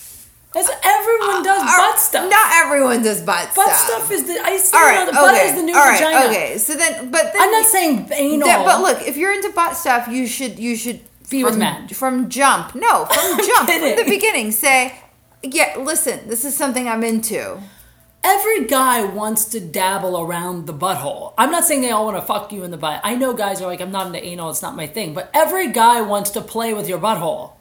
That's 0.55 0.71
everyone 0.83 1.43
does 1.43 1.63
uh, 1.63 1.77
butt 1.77 1.99
stuff. 1.99 2.31
not 2.31 2.65
everyone 2.65 3.03
does 3.03 3.21
butt, 3.21 3.55
butt 3.55 3.71
stuff 3.77 4.09
Butt 4.09 4.09
stuff 4.09 4.11
is 4.13 4.25
the 4.25 4.33
I 4.43 4.53
it 4.55 4.73
right 4.73 5.05
the 5.07 5.13
butt 5.13 5.35
okay 5.35 5.49
is 5.51 5.55
the 5.57 5.63
new 5.63 5.75
all 5.77 5.85
right 5.85 5.99
vagina. 5.99 6.27
okay 6.29 6.59
so 6.59 6.75
then 6.75 7.11
but 7.11 7.25
then 7.33 7.43
I'm 7.43 7.51
not 7.53 7.67
saying 7.67 8.09
anal. 8.13 8.47
that- 8.49 8.65
but 8.65 8.81
look 8.81 9.07
if 9.07 9.17
you're 9.19 9.35
into 9.35 9.51
butt 9.51 9.77
stuff 9.77 10.09
you 10.09 10.27
should 10.27 10.59
you 10.59 10.75
should 10.77 11.01
Be 11.29 11.45
with 11.45 11.53
from, 11.55 11.59
men. 11.61 11.89
from 11.89 12.29
jump 12.31 12.75
no 12.75 13.05
from 13.05 13.39
jump 13.47 13.69
from 13.69 13.97
the 13.97 14.05
beginning 14.09 14.51
say 14.53 14.99
yeah 15.43 15.77
listen 15.79 16.27
this 16.29 16.45
is 16.47 16.57
something 16.57 16.89
i'm 16.89 17.05
into 17.05 17.61
Every 18.25 18.66
guy 18.66 19.05
wants 19.05 19.45
to 19.47 19.61
dabble 19.61 20.21
around 20.21 20.66
the 20.66 20.75
butthole. 20.75 21.33
I'm 21.39 21.51
not 21.51 21.64
saying 21.64 21.81
they 21.83 21.91
all 21.91 22.05
want 22.05 22.16
to 22.19 22.23
fuck 22.23 22.53
you 22.53 22.62
in 22.64 22.71
the 22.71 22.77
butt. 22.77 23.01
I 23.05 23.14
know 23.14 23.33
guys 23.33 23.62
are 23.62 23.66
like, 23.66 23.81
I'm 23.81 23.93
not 23.93 24.07
into 24.09 24.23
anal, 24.23 24.51
it's 24.51 24.61
not 24.62 24.77
my 24.77 24.87
thing. 24.87 25.14
But 25.14 25.31
every 25.33 25.71
guy 25.73 26.01
wants 26.03 26.31
to 26.31 26.41
play 26.41 26.75
with 26.75 26.89
your 26.89 26.99
butthole. 26.99 27.53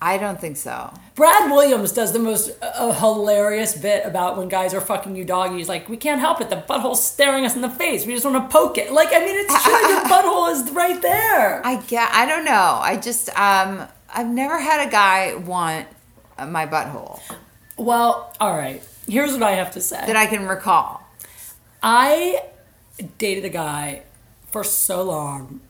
i 0.00 0.18
don't 0.18 0.40
think 0.40 0.56
so 0.56 0.92
Brad 1.14 1.50
Williams 1.50 1.92
does 1.92 2.12
the 2.12 2.18
most 2.18 2.50
uh, 2.60 2.92
hilarious 2.92 3.74
bit 3.78 4.04
about 4.04 4.36
when 4.36 4.48
guys 4.50 4.74
are 4.74 4.82
fucking 4.82 5.16
you 5.16 5.24
doggy. 5.24 5.56
He's 5.56 5.68
like, 5.68 5.88
we 5.88 5.96
can't 5.96 6.20
help 6.20 6.42
it. 6.42 6.50
The 6.50 6.56
butthole's 6.56 7.02
staring 7.02 7.46
us 7.46 7.56
in 7.56 7.62
the 7.62 7.70
face. 7.70 8.04
We 8.04 8.12
just 8.12 8.26
want 8.26 8.36
to 8.44 8.52
poke 8.52 8.76
it. 8.76 8.92
Like, 8.92 9.08
I 9.14 9.20
mean, 9.20 9.34
it's 9.34 9.62
true. 9.64 9.72
Your 9.72 10.02
butthole 10.02 10.52
is 10.52 10.70
right 10.72 11.00
there. 11.00 11.64
i 11.64 11.76
get 11.86 12.10
i 12.12 12.26
don't 12.26 12.44
know 12.44 12.78
i 12.82 12.96
just 13.08 13.28
um 13.30 13.86
i've 14.14 14.26
never 14.28 14.58
had 14.58 14.86
a 14.86 14.90
guy 14.90 15.34
want 15.36 15.86
uh, 16.38 16.46
my 16.46 16.66
butthole 16.66 17.18
Well, 17.78 18.34
all 18.40 18.56
right. 18.56 18.82
Here's 19.08 19.32
what 19.32 19.42
I 19.42 19.52
have 19.52 19.72
to 19.72 19.80
say. 19.80 20.04
that 20.06 20.16
i 20.16 20.26
can 20.26 20.46
recall 20.46 21.06
I 21.82 22.42
dated 23.18 23.44
a 23.44 23.48
guy 23.48 24.02
for 24.50 24.64
so 24.64 25.02
long, 25.02 25.60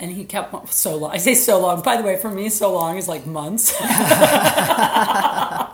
and 0.00 0.10
he 0.10 0.24
kept 0.24 0.72
so 0.72 0.96
long. 0.96 1.12
I 1.12 1.18
say 1.18 1.34
so 1.34 1.60
long. 1.60 1.82
By 1.82 1.96
the 1.96 2.02
way, 2.02 2.16
for 2.16 2.30
me, 2.30 2.48
so 2.48 2.72
long 2.72 2.96
is 2.96 3.06
like 3.06 3.26
months. 3.26 3.72
I 3.80 5.70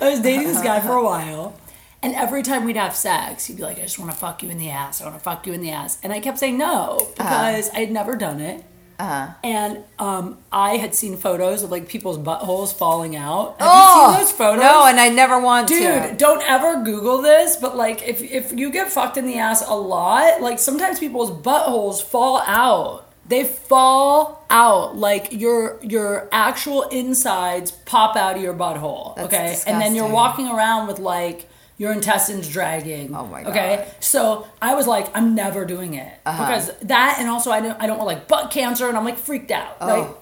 was 0.00 0.20
dating 0.20 0.48
this 0.48 0.62
guy 0.62 0.80
for 0.80 0.94
a 0.94 1.04
while, 1.04 1.56
and 2.02 2.14
every 2.14 2.42
time 2.42 2.64
we'd 2.64 2.76
have 2.76 2.96
sex, 2.96 3.46
he'd 3.46 3.58
be 3.58 3.62
like, 3.62 3.78
"I 3.78 3.82
just 3.82 3.98
want 3.98 4.10
to 4.10 4.16
fuck 4.16 4.42
you 4.42 4.50
in 4.50 4.58
the 4.58 4.70
ass. 4.70 5.00
I 5.00 5.04
want 5.04 5.16
to 5.16 5.22
fuck 5.22 5.46
you 5.46 5.52
in 5.52 5.60
the 5.60 5.70
ass," 5.70 5.98
and 6.02 6.12
I 6.12 6.18
kept 6.20 6.38
saying 6.38 6.58
no 6.58 6.96
uh-huh. 6.98 7.12
because 7.18 7.70
I 7.70 7.80
had 7.80 7.92
never 7.92 8.16
done 8.16 8.40
it. 8.40 8.64
Uh-huh 9.02 9.34
And 9.42 9.72
um, 9.98 10.38
I 10.50 10.76
had 10.76 10.94
seen 10.94 11.16
photos 11.16 11.62
of 11.62 11.70
like 11.70 11.88
people's 11.88 12.18
buttholes 12.18 12.72
falling 12.72 13.14
out. 13.16 13.56
Have 13.58 13.68
oh 13.70 13.82
you 13.82 14.12
seen 14.12 14.20
those 14.20 14.32
photos? 14.32 14.62
no 14.62 14.86
and 14.86 14.98
i 15.00 15.08
never 15.08 15.40
want 15.40 15.68
Dude, 15.68 15.82
to 15.82 16.08
Dude, 16.08 16.18
don't 16.18 16.42
ever 16.48 16.82
Google 16.84 17.18
this, 17.22 17.56
but 17.56 17.76
like 17.76 17.98
if 18.06 18.22
if 18.22 18.52
you 18.52 18.70
get 18.70 18.90
fucked 18.90 19.16
in 19.16 19.26
the 19.26 19.38
ass 19.38 19.62
a 19.66 19.74
lot, 19.74 20.40
like 20.40 20.58
sometimes 20.58 20.98
people's 20.98 21.30
buttholes 21.30 22.02
fall 22.02 22.42
out. 22.46 23.08
They 23.28 23.44
fall 23.44 24.44
out 24.50 24.96
like 24.96 25.32
your 25.32 25.78
your 25.82 26.28
actual 26.32 26.82
insides 26.82 27.70
pop 27.70 28.16
out 28.16 28.36
of 28.36 28.42
your 28.42 28.52
butthole. 28.54 29.14
That's 29.16 29.26
okay, 29.32 29.56
and 29.66 29.80
then 29.80 29.94
you're 29.94 30.10
walking 30.22 30.48
around 30.48 30.88
with 30.88 30.98
like 30.98 31.48
your 31.82 31.90
intestines 31.90 32.48
dragging. 32.48 33.12
Oh 33.12 33.26
my 33.26 33.42
God. 33.42 33.56
Uh-huh. 33.56 33.84
so 33.98 34.46
I 34.62 34.76
was 34.76 34.86
like, 34.86 35.08
I'm 35.16 35.34
never 35.34 35.64
doing 35.64 35.94
it 35.94 36.12
because 36.24 36.70
that, 36.82 37.16
and 37.18 37.28
also 37.28 37.50
I 37.50 37.60
don't 37.60 37.76
I 37.82 37.88
don't 37.88 37.98
want 37.98 38.06
like 38.06 38.28
butt 38.28 38.52
cancer, 38.52 38.86
and 38.86 38.96
I'm 38.96 39.04
like 39.04 39.18
freaked 39.18 39.50
out. 39.50 39.80
Right. 39.80 40.06
Oh. 40.06 40.16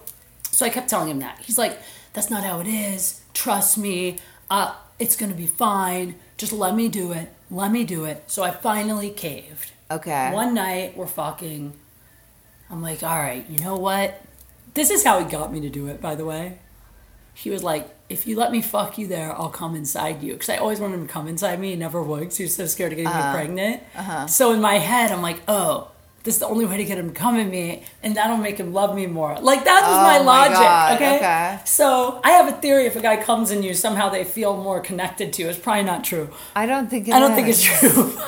So 0.49 0.65
I 0.65 0.69
kept 0.69 0.89
telling 0.89 1.07
him 1.07 1.19
that. 1.19 1.37
He's 1.39 1.59
like, 1.59 1.77
That's 2.13 2.31
not 2.31 2.43
how 2.43 2.61
it 2.61 2.67
is. 2.67 3.21
Trust 3.35 3.77
me. 3.77 4.17
Uh, 4.49 4.73
it's 4.97 5.15
gonna 5.15 5.35
be 5.35 5.45
fine. 5.45 6.15
Just 6.35 6.51
let 6.51 6.73
me 6.73 6.89
do 6.89 7.11
it. 7.11 7.31
Let 7.51 7.71
me 7.71 7.83
do 7.83 8.05
it. 8.05 8.23
So 8.25 8.41
I 8.41 8.49
finally 8.49 9.11
caved. 9.11 9.71
Okay. 9.91 10.31
One 10.33 10.55
night 10.55 10.97
we're 10.97 11.05
fucking. 11.05 11.73
I'm 12.71 12.81
like, 12.81 13.03
all 13.03 13.19
right, 13.19 13.47
you 13.47 13.59
know 13.59 13.75
what? 13.75 14.19
This 14.73 14.89
is 14.89 15.03
how 15.03 15.19
he 15.19 15.29
got 15.29 15.53
me 15.53 15.59
to 15.59 15.69
do 15.69 15.85
it, 15.89 16.01
by 16.01 16.15
the 16.15 16.25
way. 16.25 16.57
He 17.35 17.51
was 17.51 17.61
like, 17.61 17.87
if 18.11 18.27
you 18.27 18.35
let 18.35 18.51
me 18.51 18.61
fuck 18.61 18.97
you 18.97 19.07
there, 19.07 19.33
I'll 19.33 19.49
come 19.49 19.75
inside 19.75 20.21
you. 20.21 20.33
Because 20.33 20.49
I 20.49 20.57
always 20.57 20.79
wanted 20.79 20.95
him 20.95 21.07
to 21.07 21.13
come 21.13 21.27
inside 21.27 21.59
me. 21.59 21.71
He 21.71 21.75
never 21.75 22.01
would 22.03 22.19
because 22.21 22.37
he 22.37 22.43
was 22.43 22.55
so 22.55 22.65
scared 22.65 22.91
of 22.91 22.97
getting 22.97 23.11
me 23.11 23.19
uh-huh. 23.19 23.33
pregnant. 23.33 23.83
Uh-huh. 23.95 24.27
So 24.27 24.53
in 24.53 24.61
my 24.61 24.75
head, 24.75 25.11
I'm 25.11 25.21
like, 25.21 25.41
oh, 25.47 25.89
this 26.23 26.35
is 26.35 26.39
the 26.39 26.47
only 26.47 26.65
way 26.65 26.77
to 26.77 26.83
get 26.85 26.97
him 26.97 27.09
to 27.09 27.15
come 27.15 27.37
in 27.37 27.49
me. 27.49 27.83
And 28.03 28.15
that'll 28.15 28.37
make 28.37 28.57
him 28.57 28.73
love 28.73 28.95
me 28.95 29.07
more. 29.07 29.39
Like, 29.39 29.63
that 29.63 29.81
was 29.81 29.97
Oh 29.97 30.03
my 30.03 30.19
my 30.19 30.25
logic. 30.25 30.55
God, 30.57 30.95
okay? 30.95 31.15
okay. 31.17 31.59
So 31.65 32.21
I 32.23 32.31
have 32.31 32.47
a 32.47 32.57
theory 32.57 32.85
if 32.85 32.95
a 32.95 33.01
guy 33.01 33.21
comes 33.23 33.49
in 33.49 33.63
you, 33.63 33.73
somehow 33.73 34.09
they 34.09 34.23
feel 34.23 34.55
more 34.55 34.81
connected 34.81 35.33
to 35.33 35.41
you. 35.43 35.49
It's 35.49 35.57
probably 35.57 35.83
not 35.83 36.03
true. 36.03 36.29
I 36.55 36.65
don't 36.65 36.89
think 36.89 37.07
it 37.07 37.13
I 37.13 37.19
don't 37.19 37.33
think 37.35 37.47
it's 37.47 37.63
true. 37.63 38.11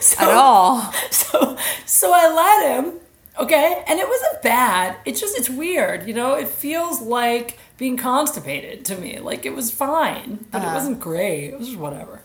So- 0.00 0.22
at 0.22 0.30
all. 0.30 0.92
so 1.10 1.56
so 1.84 2.10
I 2.12 2.32
let 2.32 2.84
him, 2.84 3.00
okay, 3.38 3.84
and 3.86 3.98
it 4.00 4.08
wasn't 4.08 4.42
bad. 4.42 4.96
It's 5.04 5.20
just 5.20 5.36
it's 5.38 5.50
weird, 5.50 6.06
you 6.08 6.14
know. 6.14 6.34
It 6.34 6.48
feels 6.48 7.02
like 7.02 7.58
being 7.80 7.96
constipated 7.96 8.84
to 8.84 8.94
me. 8.96 9.18
Like 9.18 9.44
it 9.46 9.54
was 9.56 9.70
fine, 9.72 10.44
but 10.52 10.58
Uh-huh. 10.60 10.70
it 10.70 10.74
wasn't 10.74 11.00
great. 11.00 11.46
It 11.52 11.58
was 11.58 11.68
just 11.68 11.80
whatever. 11.80 12.20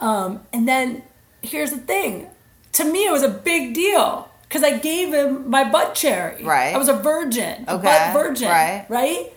Um, 0.00 0.40
and 0.52 0.68
then 0.68 1.02
here's 1.40 1.70
the 1.70 1.78
thing: 1.78 2.28
to 2.74 2.84
me, 2.84 3.06
it 3.06 3.10
was 3.10 3.22
a 3.24 3.28
big 3.52 3.72
deal 3.74 4.28
because 4.48 4.62
I 4.62 4.76
gave 4.78 5.12
him 5.14 5.48
my 5.48 5.64
butt 5.64 5.94
cherry. 5.94 6.44
Right. 6.44 6.74
I 6.74 6.78
was 6.78 6.88
a 6.88 6.98
virgin, 7.12 7.64
a 7.66 7.74
Okay, 7.76 7.84
butt 7.84 8.12
virgin. 8.12 8.48
right. 8.48 8.84
Right. 8.88 9.32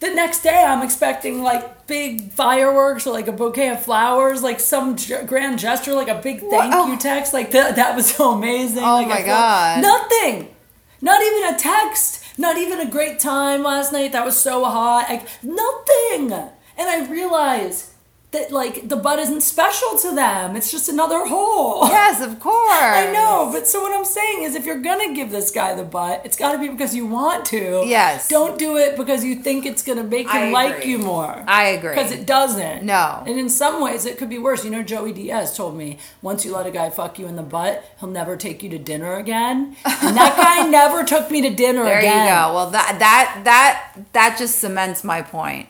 The 0.00 0.10
next 0.10 0.42
day, 0.42 0.62
I'm 0.62 0.82
expecting 0.82 1.42
like 1.42 1.86
big 1.86 2.30
fireworks 2.32 3.06
or 3.06 3.12
like 3.14 3.28
a 3.28 3.32
bouquet 3.32 3.70
of 3.70 3.80
flowers, 3.82 4.42
like 4.42 4.60
some 4.60 4.94
grand 5.24 5.58
gesture, 5.58 5.94
like 5.94 6.08
a 6.08 6.20
big 6.20 6.40
thank 6.40 6.70
Wow. 6.74 6.88
you 6.88 6.98
text. 6.98 7.32
Like 7.32 7.50
that, 7.52 7.76
that 7.76 7.96
was 7.96 8.14
so 8.14 8.32
amazing. 8.32 8.84
Oh 8.84 8.96
Like, 8.96 9.08
my 9.08 9.22
God. 9.22 9.80
Nothing. 9.80 10.54
Not 11.00 11.22
even 11.22 11.54
a 11.54 11.58
text. 11.58 12.22
Not 12.38 12.58
even 12.58 12.80
a 12.80 12.90
great 12.90 13.18
time 13.18 13.62
last 13.62 13.92
night. 13.92 14.12
That 14.12 14.24
was 14.24 14.36
so 14.36 14.64
hot. 14.64 15.06
Like 15.08 15.26
nothing. 15.42 16.32
And 16.32 16.88
I 16.88 17.06
realized 17.10 17.92
that 18.36 18.52
like 18.52 18.88
the 18.88 18.96
butt 18.96 19.18
isn't 19.18 19.40
special 19.42 19.96
to 19.98 20.14
them. 20.14 20.56
It's 20.56 20.70
just 20.70 20.88
another 20.88 21.24
hole. 21.26 21.88
Yes, 21.88 22.20
of 22.20 22.38
course. 22.40 22.54
I 22.70 23.10
know, 23.12 23.50
but 23.52 23.66
so 23.66 23.80
what 23.80 23.96
I'm 23.96 24.04
saying 24.04 24.42
is, 24.42 24.54
if 24.54 24.64
you're 24.66 24.80
gonna 24.80 25.14
give 25.14 25.30
this 25.30 25.50
guy 25.50 25.74
the 25.74 25.84
butt, 25.84 26.22
it's 26.24 26.36
got 26.36 26.52
to 26.52 26.58
be 26.58 26.68
because 26.68 26.94
you 26.94 27.06
want 27.06 27.44
to. 27.46 27.84
Yes. 27.86 28.28
Don't 28.28 28.58
do 28.58 28.76
it 28.76 28.96
because 28.96 29.24
you 29.24 29.36
think 29.36 29.64
it's 29.66 29.82
gonna 29.82 30.04
make 30.04 30.28
him 30.30 30.52
like 30.52 30.84
you 30.84 30.98
more. 30.98 31.44
I 31.46 31.68
agree. 31.68 31.90
Because 31.94 32.12
it 32.12 32.26
doesn't. 32.26 32.84
No. 32.84 33.22
And 33.26 33.38
in 33.38 33.48
some 33.48 33.82
ways, 33.82 34.04
it 34.04 34.18
could 34.18 34.28
be 34.28 34.38
worse. 34.38 34.64
You 34.64 34.70
know, 34.70 34.82
Joey 34.82 35.12
Diaz 35.12 35.56
told 35.56 35.76
me 35.76 35.98
once 36.22 36.44
you 36.44 36.54
let 36.54 36.66
a 36.66 36.70
guy 36.70 36.90
fuck 36.90 37.18
you 37.18 37.26
in 37.26 37.36
the 37.36 37.42
butt, 37.42 37.84
he'll 38.00 38.10
never 38.10 38.36
take 38.36 38.62
you 38.62 38.68
to 38.70 38.78
dinner 38.78 39.14
again. 39.14 39.76
And 39.84 40.16
that 40.16 40.36
guy 40.62 40.68
never 40.68 41.04
took 41.04 41.30
me 41.30 41.40
to 41.42 41.50
dinner 41.50 41.84
There 41.84 41.98
again. 41.98 42.26
you 42.26 42.32
go. 42.32 42.54
Well, 42.54 42.70
that 42.70 42.98
that 42.98 43.40
that 43.44 43.96
that 44.12 44.36
just 44.38 44.58
cements 44.58 45.02
my 45.04 45.22
point. 45.22 45.68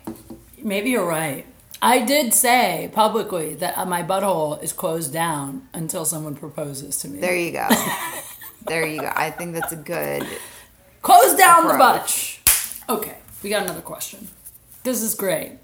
Maybe 0.62 0.90
you're 0.90 1.06
right. 1.06 1.46
I 1.82 2.04
did 2.04 2.32
say 2.32 2.90
publicly 2.92 3.54
that 3.54 3.86
my 3.86 4.02
butthole 4.02 4.62
is 4.62 4.72
closed 4.72 5.12
down 5.12 5.68
until 5.72 6.04
someone 6.04 6.34
proposes 6.34 6.98
to 7.00 7.08
me. 7.08 7.20
There 7.20 7.36
you 7.36 7.52
go. 7.52 7.68
there 8.66 8.86
you 8.86 9.00
go. 9.00 9.12
I 9.14 9.30
think 9.30 9.54
that's 9.54 9.72
a 9.72 9.76
good. 9.76 10.26
Close 11.02 11.36
down 11.36 11.68
the 11.68 11.74
approach. 11.74 12.40
butt. 12.44 12.98
Okay, 12.98 13.18
we 13.42 13.50
got 13.50 13.62
another 13.62 13.82
question. 13.82 14.28
This 14.82 15.02
is 15.02 15.14
great. 15.14 15.58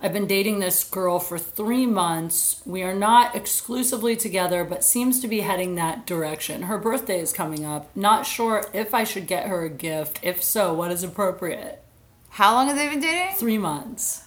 I've 0.00 0.12
been 0.12 0.26
dating 0.26 0.58
this 0.58 0.84
girl 0.84 1.18
for 1.18 1.38
three 1.38 1.86
months. 1.86 2.60
We 2.66 2.82
are 2.82 2.94
not 2.94 3.34
exclusively 3.34 4.14
together, 4.14 4.62
but 4.62 4.84
seems 4.84 5.20
to 5.20 5.28
be 5.28 5.40
heading 5.40 5.74
that 5.76 6.06
direction. 6.06 6.62
Her 6.62 6.76
birthday 6.76 7.18
is 7.20 7.32
coming 7.32 7.64
up. 7.64 7.94
Not 7.96 8.26
sure 8.26 8.66
if 8.74 8.92
I 8.92 9.04
should 9.04 9.26
get 9.26 9.46
her 9.46 9.64
a 9.64 9.70
gift. 9.70 10.18
If 10.22 10.42
so, 10.42 10.74
what 10.74 10.90
is 10.90 11.02
appropriate? 11.02 11.82
How 12.30 12.52
long 12.52 12.66
have 12.66 12.76
they 12.76 12.88
been 12.90 13.00
dating? 13.00 13.36
Three 13.36 13.56
months. 13.56 14.25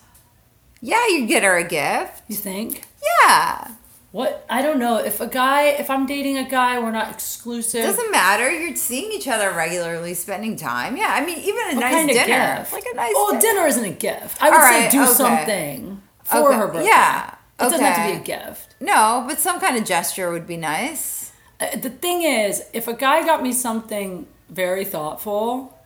Yeah, 0.82 1.08
you 1.08 1.26
get 1.28 1.44
her 1.44 1.58
a 1.58 1.64
gift. 1.64 2.24
You 2.28 2.36
think? 2.36 2.84
Yeah, 3.26 3.72
What? 4.12 4.46
I 4.50 4.62
don't 4.62 4.80
know. 4.80 4.98
If 4.98 5.20
a 5.22 5.28
guy, 5.28 5.64
if 5.68 5.90
I'm 5.90 6.06
dating 6.06 6.38
a 6.38 6.44
guy, 6.50 6.80
we're 6.80 6.92
not 6.92 7.12
exclusive. 7.12 7.84
doesn't 7.84 8.12
matter. 8.12 8.50
You're 8.52 8.76
seeing 8.76 9.12
each 9.12 9.28
other 9.28 9.52
regularly, 9.52 10.14
spending 10.14 10.56
time. 10.56 10.98
Yeah, 10.98 11.10
I 11.14 11.26
mean, 11.26 11.38
even 11.40 11.62
a 11.72 11.76
What 11.76 11.80
nice 11.82 11.94
kind 11.94 12.10
of 12.10 12.16
dinner, 12.16 12.56
gift? 12.60 12.74
like 12.74 12.86
a 12.92 12.96
nice. 12.96 13.14
Oh, 13.16 13.30
dinner. 13.32 13.42
dinner 13.42 13.68
isn't 13.68 13.86
a 13.86 13.90
gift. 13.92 14.42
I 14.42 14.50
would 14.50 14.60
All 14.60 14.68
say 14.68 14.90
do 14.90 15.04
okay. 15.04 15.12
something 15.14 16.02
for 16.24 16.38
Okay, 16.50 16.58
her 16.58 16.68
birthday. 16.68 16.86
yeah, 16.86 17.36
It 17.60 17.64
doesn't 17.64 17.80
have 17.82 17.96
to 18.08 18.14
be 18.14 18.20
a 18.34 18.38
gift. 18.38 18.76
No, 18.80 19.26
but 19.28 19.40
some 19.40 19.60
kind 19.60 19.76
of 19.78 19.84
gesture 19.86 20.32
would 20.32 20.48
be 20.48 20.58
nice. 20.58 21.32
Uh, 21.60 21.76
The 21.76 21.90
thing 21.90 22.24
is, 22.24 22.64
if 22.74 22.88
a 22.88 22.94
guy 22.94 23.26
got 23.26 23.44
me 23.44 23.52
something 23.54 24.28
very 24.50 24.86
thoughtful, 24.86 25.78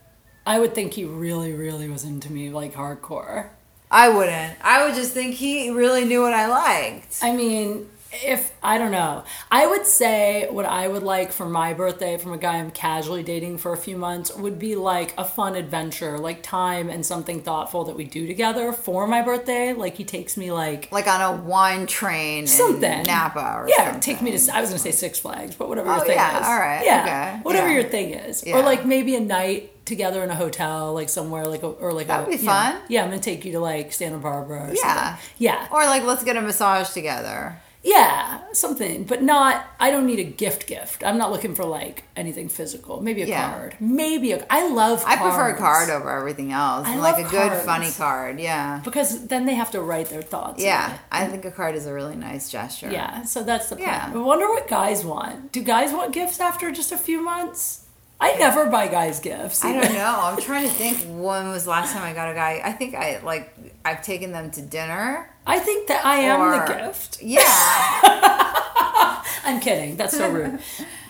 I 0.45 0.59
would 0.59 0.73
think 0.75 0.93
he 0.93 1.03
really, 1.03 1.51
really 1.53 1.89
was 1.89 2.03
into 2.03 2.31
me 2.31 2.49
like 2.51 2.73
hardcore. 2.75 3.49
I 3.93 4.09
wouldn't. 4.09 4.57
I 4.61 4.85
would 4.85 4.95
just 4.95 5.13
think 5.13 5.35
he 5.35 5.69
really 5.69 6.03
knew 6.03 6.21
what 6.21 6.33
I 6.33 6.47
liked. 6.47 7.19
I 7.21 7.31
mean, 7.31 7.89
if 8.11 8.51
I 8.61 8.77
don't 8.77 8.91
know, 8.91 9.23
I 9.51 9.65
would 9.65 9.85
say 9.87 10.47
what 10.49 10.65
I 10.65 10.87
would 10.87 11.01
like 11.03 11.31
for 11.31 11.47
my 11.47 11.73
birthday 11.73 12.17
from 12.19 12.31
a 12.33 12.37
guy 12.37 12.57
I'm 12.57 12.69
casually 12.71 13.23
dating 13.23 13.57
for 13.57 13.73
a 13.73 13.77
few 13.77 13.97
months 13.97 14.35
would 14.35 14.59
be 14.59 14.75
like 14.75 15.13
a 15.17 15.23
fun 15.25 15.55
adventure, 15.55 16.19
like 16.19 16.43
time 16.43 16.89
and 16.89 17.03
something 17.05 17.41
thoughtful 17.41 17.85
that 17.85 17.95
we 17.95 18.03
do 18.05 18.27
together 18.27 18.71
for 18.71 19.07
my 19.07 19.21
birthday. 19.23 19.73
Like 19.73 19.95
he 19.95 20.03
takes 20.05 20.37
me 20.37 20.51
like 20.51 20.91
Like 20.91 21.07
on 21.07 21.21
a 21.21 21.41
wine 21.41 21.87
train 21.87 22.45
something 22.47 22.83
in 22.99 23.03
Napa 23.03 23.39
or 23.39 23.67
yeah 23.69 23.85
something. 23.85 24.01
take 24.01 24.21
me 24.21 24.31
to 24.37 24.55
i 24.55 24.61
was 24.61 24.69
gonna 24.69 24.79
say 24.79 24.91
six 24.91 25.17
flags 25.19 25.55
but 25.55 25.67
whatever 25.69 25.89
Oh, 25.89 25.95
your 25.97 26.05
thing 26.05 26.15
yeah, 26.15 26.39
is 26.39 26.47
all 26.47 26.59
right, 26.59 26.85
yeah 26.85 27.01
okay, 27.33 27.39
whatever 27.43 27.67
yeah. 27.69 27.73
your 27.81 27.83
thing 27.83 28.09
is 28.13 28.43
Yeah. 28.45 28.57
or 28.59 28.63
like 28.63 28.85
maybe 28.85 29.15
a 29.15 29.19
night 29.19 29.71
together 29.85 30.23
in 30.23 30.29
a 30.29 30.35
hotel 30.35 30.93
like 30.93 31.09
somewhere 31.09 31.45
like 31.45 31.63
a, 31.63 31.67
or 31.67 31.91
like 31.93 32.07
That 32.07 32.21
a, 32.21 32.23
would 32.23 32.29
be 32.31 32.37
you 32.37 32.43
know, 32.45 32.51
fun. 32.51 32.81
yeah 32.87 33.03
i'm 33.03 33.09
gonna 33.09 33.21
take 33.21 33.43
you 33.45 33.51
to 33.53 33.59
like 33.59 33.91
santa 33.93 34.17
barbara 34.17 34.69
or 34.69 34.73
Yeah. 34.73 35.05
something. 35.15 35.25
yeah 35.37 35.67
Or 35.71 35.85
like, 35.85 36.03
let's 36.03 36.23
get 36.23 36.37
a 36.37 36.41
massage 36.41 36.89
together. 36.91 37.57
yeah 37.83 38.39
something 38.53 39.03
but 39.03 39.21
not 39.21 39.65
i 39.79 39.91
don't 39.91 40.05
need 40.05 40.19
a 40.19 40.23
gift 40.23 40.67
gift 40.67 41.03
i'm 41.03 41.17
not 41.17 41.31
looking 41.33 41.53
for 41.53 41.65
like 41.65 42.03
anything 42.15 42.47
physical 42.47 43.01
maybe 43.01 43.23
a 43.23 43.25
Yeah. 43.27 43.51
card 43.51 43.75
maybe 43.81 44.31
a 44.31 44.45
i 44.49 44.67
love 44.69 45.03
I 45.05 45.17
prefer 45.17 45.49
a 45.49 45.57
card 45.57 45.89
over 45.89 46.09
everything 46.09 46.53
else. 46.53 46.87
I 46.87 46.95
like 46.95 47.19
a 47.25 47.29
good, 47.29 47.51
funny 47.63 47.91
card. 47.91 48.39
Yeah. 48.39 48.79
because 48.85 49.27
then 49.27 49.45
they 49.45 49.55
have 49.55 49.71
to 49.71 49.81
write 49.81 50.07
their 50.09 50.21
thoughts 50.21 50.63
Yeah. 50.63 50.97
I 51.11 51.25
think 51.27 51.43
a 51.43 51.51
card 51.51 51.75
is 51.75 51.85
a 51.85 51.93
really 51.93 52.15
nice 52.15 52.49
gesture. 52.49 52.89
Yeah, 52.89 53.23
so 53.23 53.43
that's 53.43 53.67
the 53.69 53.75
plan. 53.75 54.11
Yeah. 54.13 54.19
I 54.19 54.23
wonder 54.23 54.47
what 54.47 54.67
guys 54.69 55.03
want. 55.03 55.51
Do 55.51 55.61
guys 55.61 55.91
want 55.91 56.13
gifts 56.13 56.39
after 56.39 56.71
just 56.71 56.91
a 56.93 56.97
few 56.97 57.21
months? 57.21 57.82
I 58.19 58.35
never 58.35 58.67
buy 58.67 58.87
guys 58.87 59.19
gifts. 59.19 59.65
I 59.65 59.73
don't 59.73 59.93
know. 59.93 60.19
I'm 60.21 60.41
trying 60.41 60.67
to 60.67 60.73
think 60.73 60.97
when 60.99 61.49
was 61.49 61.65
the 61.65 61.71
last 61.71 61.91
time 61.93 62.03
I 62.03 62.13
got 62.13 62.31
a 62.31 62.33
guy. 62.33 62.61
I 62.63 62.71
think 62.71 62.95
I 62.95 63.19
like 63.21 63.53
I've 63.83 64.01
taken 64.01 64.31
them 64.31 64.49
to 64.51 64.61
dinner. 64.61 65.29
I 65.45 65.59
think 65.59 65.87
that 65.89 66.05
I 66.05 66.17
am 66.19 66.39
Or- 66.41 66.65
the 66.65 66.73
gift. 66.73 67.21
Yeah. 67.21 67.43
I'm 69.45 69.59
kidding. 69.59 69.97
That's 69.97 70.15
so 70.17 70.29
rude. 70.31 70.59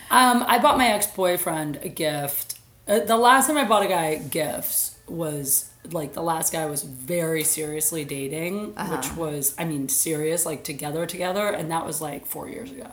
um, 0.09 0.43
I 0.47 0.57
bought 0.59 0.77
my 0.77 0.87
ex 0.87 1.05
boyfriend 1.07 1.77
a 1.83 1.89
gift. 1.89 2.57
Uh, 2.87 2.99
the 2.99 3.15
last 3.17 3.45
time 3.47 3.57
I 3.57 3.63
bought 3.65 3.83
a 3.83 3.87
guy 3.87 4.15
gifts 4.15 4.97
was 5.07 5.69
like 5.91 6.13
the 6.13 6.21
last 6.23 6.51
guy 6.51 6.63
I 6.63 6.65
was 6.65 6.81
very 6.81 7.43
seriously 7.43 8.05
dating, 8.05 8.73
Uh-huh. 8.75 8.95
which 8.95 9.13
was 9.15 9.53
I 9.59 9.65
mean 9.65 9.87
serious, 9.87 10.45
like 10.47 10.63
together 10.63 11.05
together, 11.05 11.47
and 11.47 11.69
that 11.69 11.85
was 11.85 12.01
like 12.01 12.25
four 12.25 12.49
years 12.49 12.71
ago. 12.71 12.87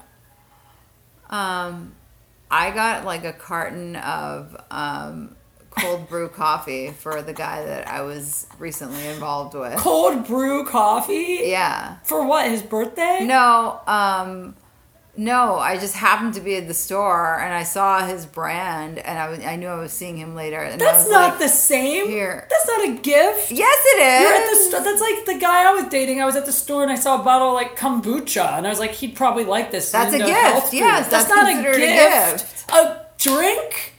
um, 1.30 1.94
I 2.50 2.70
got 2.72 3.04
like 3.04 3.24
a 3.24 3.32
carton 3.32 3.96
of 3.96 4.56
um, 4.70 5.36
cold 5.70 6.08
brew 6.08 6.28
coffee 6.28 6.90
for 6.90 7.22
the 7.22 7.32
guy 7.32 7.64
that 7.64 7.86
I 7.88 8.02
was 8.02 8.46
recently 8.58 9.06
involved 9.06 9.54
with. 9.54 9.76
Cold 9.78 10.26
brew 10.26 10.64
coffee. 10.64 11.40
Yeah. 11.42 11.98
For 12.04 12.26
what? 12.26 12.50
His 12.50 12.62
birthday? 12.62 13.20
No, 13.22 13.80
um, 13.86 14.56
no, 15.16 15.56
I 15.56 15.76
just 15.76 15.94
happened 15.96 16.34
to 16.34 16.40
be 16.40 16.56
at 16.56 16.68
the 16.68 16.74
store 16.74 17.38
and 17.40 17.52
I 17.52 17.64
saw 17.64 18.06
his 18.06 18.26
brand 18.26 18.98
and 18.98 19.18
I, 19.18 19.28
was, 19.28 19.40
I 19.40 19.56
knew 19.56 19.66
I 19.66 19.74
was 19.78 19.92
seeing 19.92 20.16
him 20.16 20.34
later. 20.34 20.60
And 20.60 20.80
That's 20.80 21.08
not 21.10 21.30
like, 21.32 21.38
the 21.40 21.48
same. 21.48 22.06
Here. 22.08 22.46
That's 22.48 22.66
not 22.68 22.88
a 22.88 22.92
gift. 23.02 23.50
Yes, 23.50 23.84
it 23.86 24.00
is. 24.00 24.20
You're 24.22 24.34
at 24.34 24.50
the 24.50 24.56
store. 24.56 24.84
That's 24.84 25.00
like 25.00 25.26
the 25.26 25.38
guy 25.38 25.68
I 25.68 25.74
was 25.74 25.84
dating. 25.90 26.22
I 26.22 26.26
was 26.26 26.36
at 26.36 26.46
the 26.46 26.52
store 26.52 26.82
and 26.82 26.92
I 26.92 26.94
saw 26.94 27.20
a 27.20 27.24
bottle 27.24 27.48
of 27.48 27.54
like 27.54 27.76
kombucha, 27.76 28.56
and 28.56 28.66
I 28.66 28.70
was 28.70 28.78
like, 28.78 28.92
he'd 28.92 29.14
probably 29.16 29.44
like 29.44 29.70
this. 29.70 29.90
That's 29.90 30.14
a 30.14 30.18
gift. 30.18 30.72
Yes, 30.72 31.08
that's, 31.08 31.28
that's 31.28 31.28
not 31.28 31.48
a 31.48 31.52
considered 31.52 31.74
a 31.76 31.86
gift. 31.86 32.66
gift. 32.68 32.70
A 32.70 33.06
drink. 33.18 33.94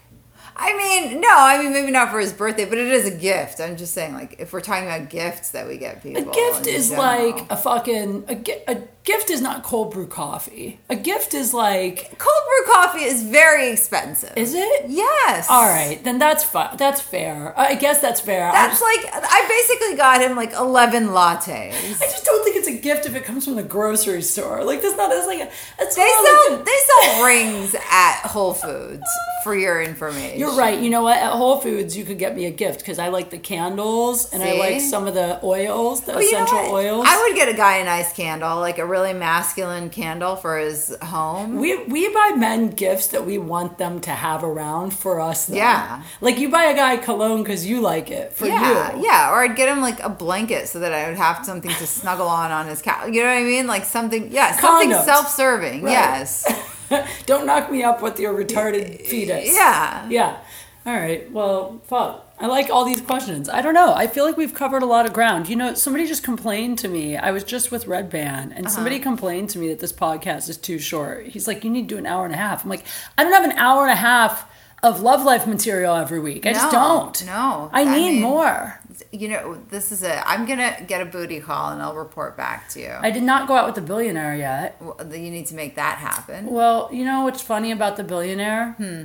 I 0.64 0.78
mean, 0.78 1.20
no, 1.20 1.30
I 1.32 1.58
mean 1.62 1.74
maybe 1.74 1.90
not 1.92 2.12
for 2.12 2.20
his 2.20 2.32
birthday, 2.34 2.66
but 2.66 2.78
it 2.78 2.88
is 2.90 3.08
a 3.08 3.18
gift. 3.18 3.60
I'm 3.60 3.78
just 3.78 3.96
saying, 3.96 4.14
like, 4.14 4.36
if 4.38 4.54
we're 4.54 4.62
talking 4.62 4.86
about 4.86 5.10
gifts 5.10 5.50
that 5.52 5.68
we 5.68 5.78
get 5.78 6.04
people, 6.04 6.22
A 6.22 6.34
gift 6.34 6.68
is 6.68 6.90
general. 6.90 7.32
like 7.32 7.52
a 7.52 7.58
fucking 7.58 8.26
a, 8.30 8.72
a 8.72 8.76
gift 9.04 9.30
is 9.30 9.42
not 9.42 9.64
cold 9.64 9.92
brew 9.92 10.08
coffee. 10.08 10.80
A 10.90 10.96
gift 10.96 11.34
is 11.34 11.54
like, 11.54 12.18
Cold 12.20 12.44
brew 12.48 12.74
coffee 12.74 13.04
is 13.04 13.24
very 13.24 13.72
expensive. 13.72 14.34
is 14.38 14.54
it? 14.54 14.86
Yes. 14.88 15.48
All 15.50 15.64
right, 15.68 16.04
then 16.04 16.20
that's 16.20 16.44
fine. 16.44 16.78
That's 16.78 17.02
fair. 17.02 17.58
I 17.60 17.76
guess 17.76 18.00
that's 18.00 18.22
fair. 18.22 18.52
That's 18.52 18.80
just, 18.80 18.84
like 18.84 19.14
I 19.14 19.46
basically 19.48 19.98
got 19.98 20.22
him 20.22 20.36
like 20.36 20.54
eleven 20.54 21.08
lattes. 21.10 21.50
I 22.02 22.06
just 22.06 22.26
don't 22.26 22.44
think 22.44 22.56
it's 22.58 22.68
a 22.68 22.78
gift 22.78 23.06
if 23.06 23.16
it 23.16 23.24
comes 23.26 23.46
from 23.46 23.56
the 23.56 23.64
grocery 23.64 24.22
store. 24.22 24.64
Like 24.64 24.82
that's 24.82 24.96
not. 24.98 25.10
That's 25.10 25.28
like. 25.28 25.40
A, 25.42 25.50
it's 25.80 25.96
They 25.96 26.02
sell 26.10 26.52
like 26.52 26.62
a- 26.62 26.64
they 26.64 26.78
sell 27.12 27.26
rings 27.26 27.76
at 27.92 28.22
Whole 28.28 28.54
Foods 28.54 29.04
for 29.44 29.56
your 29.56 29.82
information. 29.82 30.40
You're 30.40 30.56
right. 30.56 30.80
You 30.80 30.90
know 30.90 31.02
what? 31.02 31.18
At 31.18 31.32
Whole 31.32 31.60
Foods, 31.60 31.98
you 31.98 32.04
could 32.06 32.20
get 32.20 32.36
me 32.36 32.46
a 32.46 32.52
gift 32.52 32.80
because 32.80 33.00
I 33.00 33.08
like 33.10 33.30
the 33.32 33.40
candles 33.40 34.32
and 34.32 34.44
I 34.44 34.54
like 34.54 34.82
some 34.82 35.08
of 35.08 35.14
the 35.14 35.40
oils, 35.44 36.02
the 36.02 36.14
Well, 36.14 36.22
you 36.22 36.32
know 36.34 36.44
essential 36.44 36.74
oils. 36.74 37.06
I 37.08 37.22
would 37.28 37.36
get 37.36 37.50
a 37.50 37.54
guy 37.54 37.78
a 37.78 37.84
nice 37.86 38.14
candle, 38.14 38.60
like 38.60 38.78
a 38.78 38.86
really 38.92 39.14
masculine 39.14 39.90
candle 39.90 40.36
for 40.36 40.60
his 40.60 40.96
home. 41.02 41.56
we 41.56 41.84
we 41.86 42.14
buy 42.14 42.34
men 42.38 42.70
gifts 42.70 43.08
that 43.08 43.26
we 43.26 43.38
want 43.38 43.78
them 43.78 44.00
to 44.02 44.12
have 44.12 44.44
around 44.44 44.92
for 44.94 45.20
us. 45.20 45.46
though. 45.46 45.56
Yeah. 45.56 46.04
Like 46.20 46.38
you 46.38 46.50
buy 46.50 46.66
a 46.66 46.76
guy 46.76 46.98
cologne 46.98 47.42
because 47.44 47.66
you 47.66 47.82
like 47.82 48.12
it 48.12 48.34
for 48.34 48.46
yeah, 48.46 48.96
you. 48.96 49.04
yeah. 49.06 49.32
Or 49.32 49.42
I'd 49.44 49.56
get 49.56 49.70
him 49.70 49.82
like 49.82 50.00
a 50.02 50.10
blanket 50.10 50.68
so 50.68 50.80
that 50.80 50.94
I 50.94 51.08
would 51.08 51.18
have 51.18 51.46
something 51.46 51.72
to 51.72 51.88
snuggle 51.88 52.28
on 52.28 52.52
on 52.52 52.68
his 52.68 52.82
couch. 52.82 53.08
You 53.14 53.24
know 53.24 53.30
what 53.30 53.38
I 53.38 53.44
mean? 53.44 53.66
Like 53.66 53.86
something, 53.86 54.32
yeah, 54.32 54.60
something 54.60 54.92
Condoms. 54.92 55.06
self-serving. 55.06 55.84
Right. 55.84 55.92
Yes. 55.92 56.46
Don't 57.26 57.46
knock 57.46 57.72
me 57.72 57.84
up 57.84 58.02
with 58.02 58.20
your 58.20 58.34
retarded 58.34 59.06
fetus. 59.06 59.56
Yeah. 59.56 60.08
Yeah. 60.10 60.38
All 60.86 60.94
right. 60.94 61.32
Well, 61.32 61.80
fuck. 61.86 62.28
I 62.40 62.48
like 62.48 62.72
all 62.72 62.86
these 62.86 63.02
questions. 63.02 63.48
I 63.48 63.62
don't 63.62 63.76
know. 63.76 63.94
I 63.94 64.08
feel 64.08 64.26
like 64.26 64.36
we've 64.36 64.54
covered 64.56 64.82
a 64.82 64.88
lot 64.88 65.06
of 65.06 65.14
ground. 65.14 65.48
You 65.48 65.56
know, 65.56 65.76
somebody 65.76 66.08
just 66.08 66.24
complained 66.24 66.80
to 66.80 66.88
me. 66.88 67.16
I 67.18 67.30
was 67.30 67.44
just 67.44 67.70
with 67.72 67.86
Red 67.86 68.10
Band, 68.10 68.52
and 68.56 68.70
somebody 68.72 68.96
Uh-huh. 68.96 69.04
complained 69.04 69.52
to 69.52 69.60
me 69.60 69.68
that 69.70 69.80
this 69.80 69.94
podcast 69.94 70.50
is 70.50 70.58
too 70.58 70.80
short. 70.80 71.28
He's 71.28 71.48
like, 71.48 71.64
"You 71.64 71.70
need 71.70 71.88
to 71.88 71.96
do 71.96 72.00
an 72.00 72.08
hour 72.08 72.26
and 72.26 72.34
a 72.34 72.38
half." 72.38 72.64
I'm 72.64 72.70
like, 72.72 72.84
"I 73.16 73.24
don't 73.24 73.32
have 73.34 73.44
an 73.44 73.52
hour 73.60 73.84
and 73.84 73.92
a 73.92 73.96
half 73.96 74.46
of 74.82 75.02
love 75.02 75.24
life 75.24 75.46
material 75.46 75.96
every 75.96 76.20
week. 76.20 76.48
I 76.48 76.54
just 76.54 76.72
don't. 76.72 77.26
no. 77.28 77.70
I 77.72 77.82
I 77.82 77.84
need 77.84 78.14
mean- 78.14 78.22
more." 78.24 78.80
You 79.12 79.28
know, 79.28 79.58
this 79.70 79.92
is 79.92 80.02
it. 80.04 80.18
I'm 80.26 80.46
gonna 80.48 80.76
get 80.88 81.02
a 81.02 81.06
booty 81.06 81.40
call 81.42 81.72
and 81.72 81.82
I'll 81.82 81.96
report 81.96 82.36
back 82.38 82.70
to 82.70 82.80
you. 82.80 82.94
I 83.02 83.12
did 83.12 83.24
not 83.24 83.48
go 83.48 83.56
out 83.56 83.66
with 83.68 83.76
the 83.76 83.82
billionaire 83.82 84.36
yet. 84.36 84.78
Well, 84.80 84.98
you 85.12 85.30
need 85.30 85.46
to 85.48 85.56
make 85.56 85.76
that 85.76 85.98
happen. 86.00 86.48
Well, 86.48 86.90
you 86.92 87.04
know 87.06 87.22
what's 87.22 87.42
funny 87.42 87.72
about 87.72 87.98
the 87.98 88.04
billionaire? 88.04 88.74
Hmm. 88.78 89.04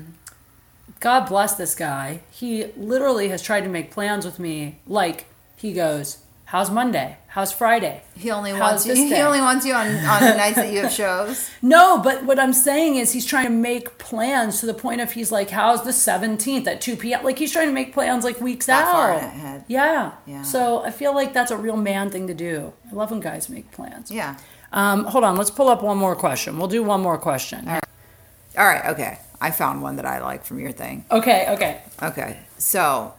God 1.01 1.29
bless 1.29 1.55
this 1.55 1.75
guy. 1.75 2.21
He 2.31 2.65
literally 2.77 3.29
has 3.29 3.43
tried 3.43 3.63
to 3.63 3.69
make 3.69 3.91
plans 3.91 4.25
with 4.25 4.39
me. 4.39 4.79
Like 4.87 5.27
he 5.57 5.73
goes, 5.73 6.19
"How's 6.47 6.71
Monday? 6.71 7.19
How's 7.29 7.53
Friday?" 7.53 8.03
He 8.17 8.31
only 8.31 8.53
How's 8.53 8.61
wants 8.61 8.87
you. 8.87 8.95
He 9.15 9.15
only 9.21 9.41
wants 9.41 9.67
you 9.67 9.75
on 9.75 9.87
on 9.89 10.21
the 10.23 10.35
nights 10.37 10.57
that 10.57 10.73
you 10.73 10.81
have 10.83 10.93
shows. 10.93 11.51
No, 11.63 11.99
but 11.99 12.25
what 12.25 12.39
I'm 12.39 12.53
saying 12.55 12.97
is 12.97 13.13
he's 13.13 13.27
trying 13.27 13.45
to 13.45 13.51
make 13.53 13.99
plans 13.99 14.61
to 14.61 14.67
the 14.67 14.75
point 14.75 15.01
of 15.03 15.13
he's 15.13 15.31
like, 15.31 15.51
"How's 15.51 15.85
the 15.85 15.91
17th 15.91 16.67
at 16.67 16.81
2 16.81 16.97
p.m.?" 16.97 17.23
Like 17.25 17.39
he's 17.39 17.53
trying 17.53 17.69
to 17.69 17.75
make 17.75 17.93
plans 17.93 18.25
like 18.25 18.41
weeks 18.41 18.67
That 18.67 18.85
out. 18.87 18.93
far 18.93 19.13
ahead. 19.13 19.65
Yeah. 19.69 20.13
Yeah. 20.27 20.43
So 20.43 20.83
I 20.83 20.91
feel 20.91 21.15
like 21.15 21.35
that's 21.35 21.51
a 21.51 21.57
real 21.57 21.77
man 21.77 22.11
thing 22.11 22.27
to 22.29 22.35
do. 22.35 22.73
I 22.91 22.95
love 22.95 23.11
when 23.11 23.21
guys 23.21 23.49
make 23.51 23.71
plans. 23.73 24.11
Yeah. 24.11 24.37
Um, 24.73 25.05
hold 25.05 25.25
on, 25.25 25.37
let's 25.37 25.51
pull 25.51 25.69
up 25.69 25.83
one 25.83 25.97
more 25.99 26.17
question. 26.17 26.59
We'll 26.59 26.69
do 26.69 26.83
one 26.83 27.01
more 27.01 27.19
question. 27.19 27.69
All 27.69 28.65
right. 28.65 28.85
Okay. 28.87 29.19
I 29.41 29.51
found 29.51 29.83
one 29.83 29.97
that 29.97 30.07
I 30.07 30.21
like 30.21 30.45
from 30.45 30.59
your 30.59 30.73
thing. 30.73 31.05
Okay. 31.11 31.47
Okay. 31.51 31.81
Okay. 32.03 32.39
So 32.59 33.15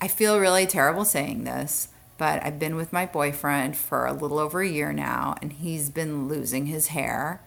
I 0.00 0.08
feel 0.08 0.38
really 0.38 0.66
terrible 0.66 1.04
saying 1.04 1.44
this, 1.44 1.88
but 2.18 2.44
I've 2.44 2.58
been 2.58 2.76
with 2.76 2.92
my 2.92 3.06
boyfriend 3.06 3.76
for 3.76 4.06
a 4.06 4.12
little 4.12 4.38
over 4.38 4.60
a 4.60 4.68
year 4.68 4.92
now, 4.92 5.36
and 5.40 5.52
he's 5.52 5.90
been 5.90 6.28
losing 6.28 6.66
his 6.66 6.88
hair. 6.88 7.40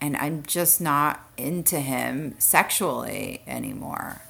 And 0.00 0.16
I'm 0.16 0.44
just 0.44 0.80
not 0.80 1.28
into 1.36 1.80
him 1.80 2.36
sexually 2.38 3.42
anymore. 3.46 4.22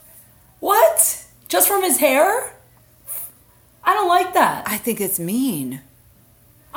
What? 0.61 1.27
Just 1.49 1.69
from 1.69 1.83
his 1.83 1.99
hair? 1.99 2.55
I 3.85 3.95
don't 3.95 4.09
like 4.09 4.33
that. 4.35 4.67
I 4.67 4.79
think 4.79 5.01
it's 5.01 5.19
mean. 5.19 5.83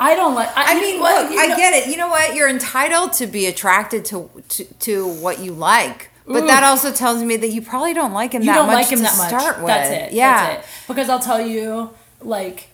I 0.04 0.14
don't 0.16 0.34
like. 0.34 0.48
I, 0.56 0.72
I 0.72 0.80
mean, 0.80 1.00
look, 1.00 1.30
you 1.30 1.40
I 1.40 1.46
know- 1.46 1.56
get 1.56 1.72
it. 1.74 1.88
You 1.90 1.96
know 1.96 2.08
what? 2.08 2.34
You're 2.34 2.48
entitled 2.48 3.12
to 3.14 3.26
be 3.26 3.46
attracted 3.46 4.04
to 4.06 4.28
to, 4.48 4.64
to 4.86 5.06
what 5.24 5.38
you 5.38 5.52
like, 5.52 6.10
but 6.26 6.42
Ooh. 6.44 6.46
that 6.48 6.62
also 6.64 6.92
tells 6.92 7.22
me 7.22 7.36
that 7.36 7.48
you 7.50 7.62
probably 7.62 7.94
don't 7.94 8.12
like 8.12 8.32
him 8.32 8.42
You 8.42 8.46
that 8.46 8.56
don't 8.56 8.66
much 8.66 8.74
like 8.74 8.88
him 8.92 8.98
to 8.98 9.04
that 9.04 9.16
much. 9.18 9.28
start 9.28 9.58
with. 9.58 9.66
That's 9.68 9.90
it. 9.90 10.12
Yeah. 10.12 10.46
That's 10.56 10.66
it. 10.66 10.88
Because 10.88 11.08
I'll 11.08 11.20
tell 11.20 11.40
you, 11.54 11.90
like, 12.20 12.68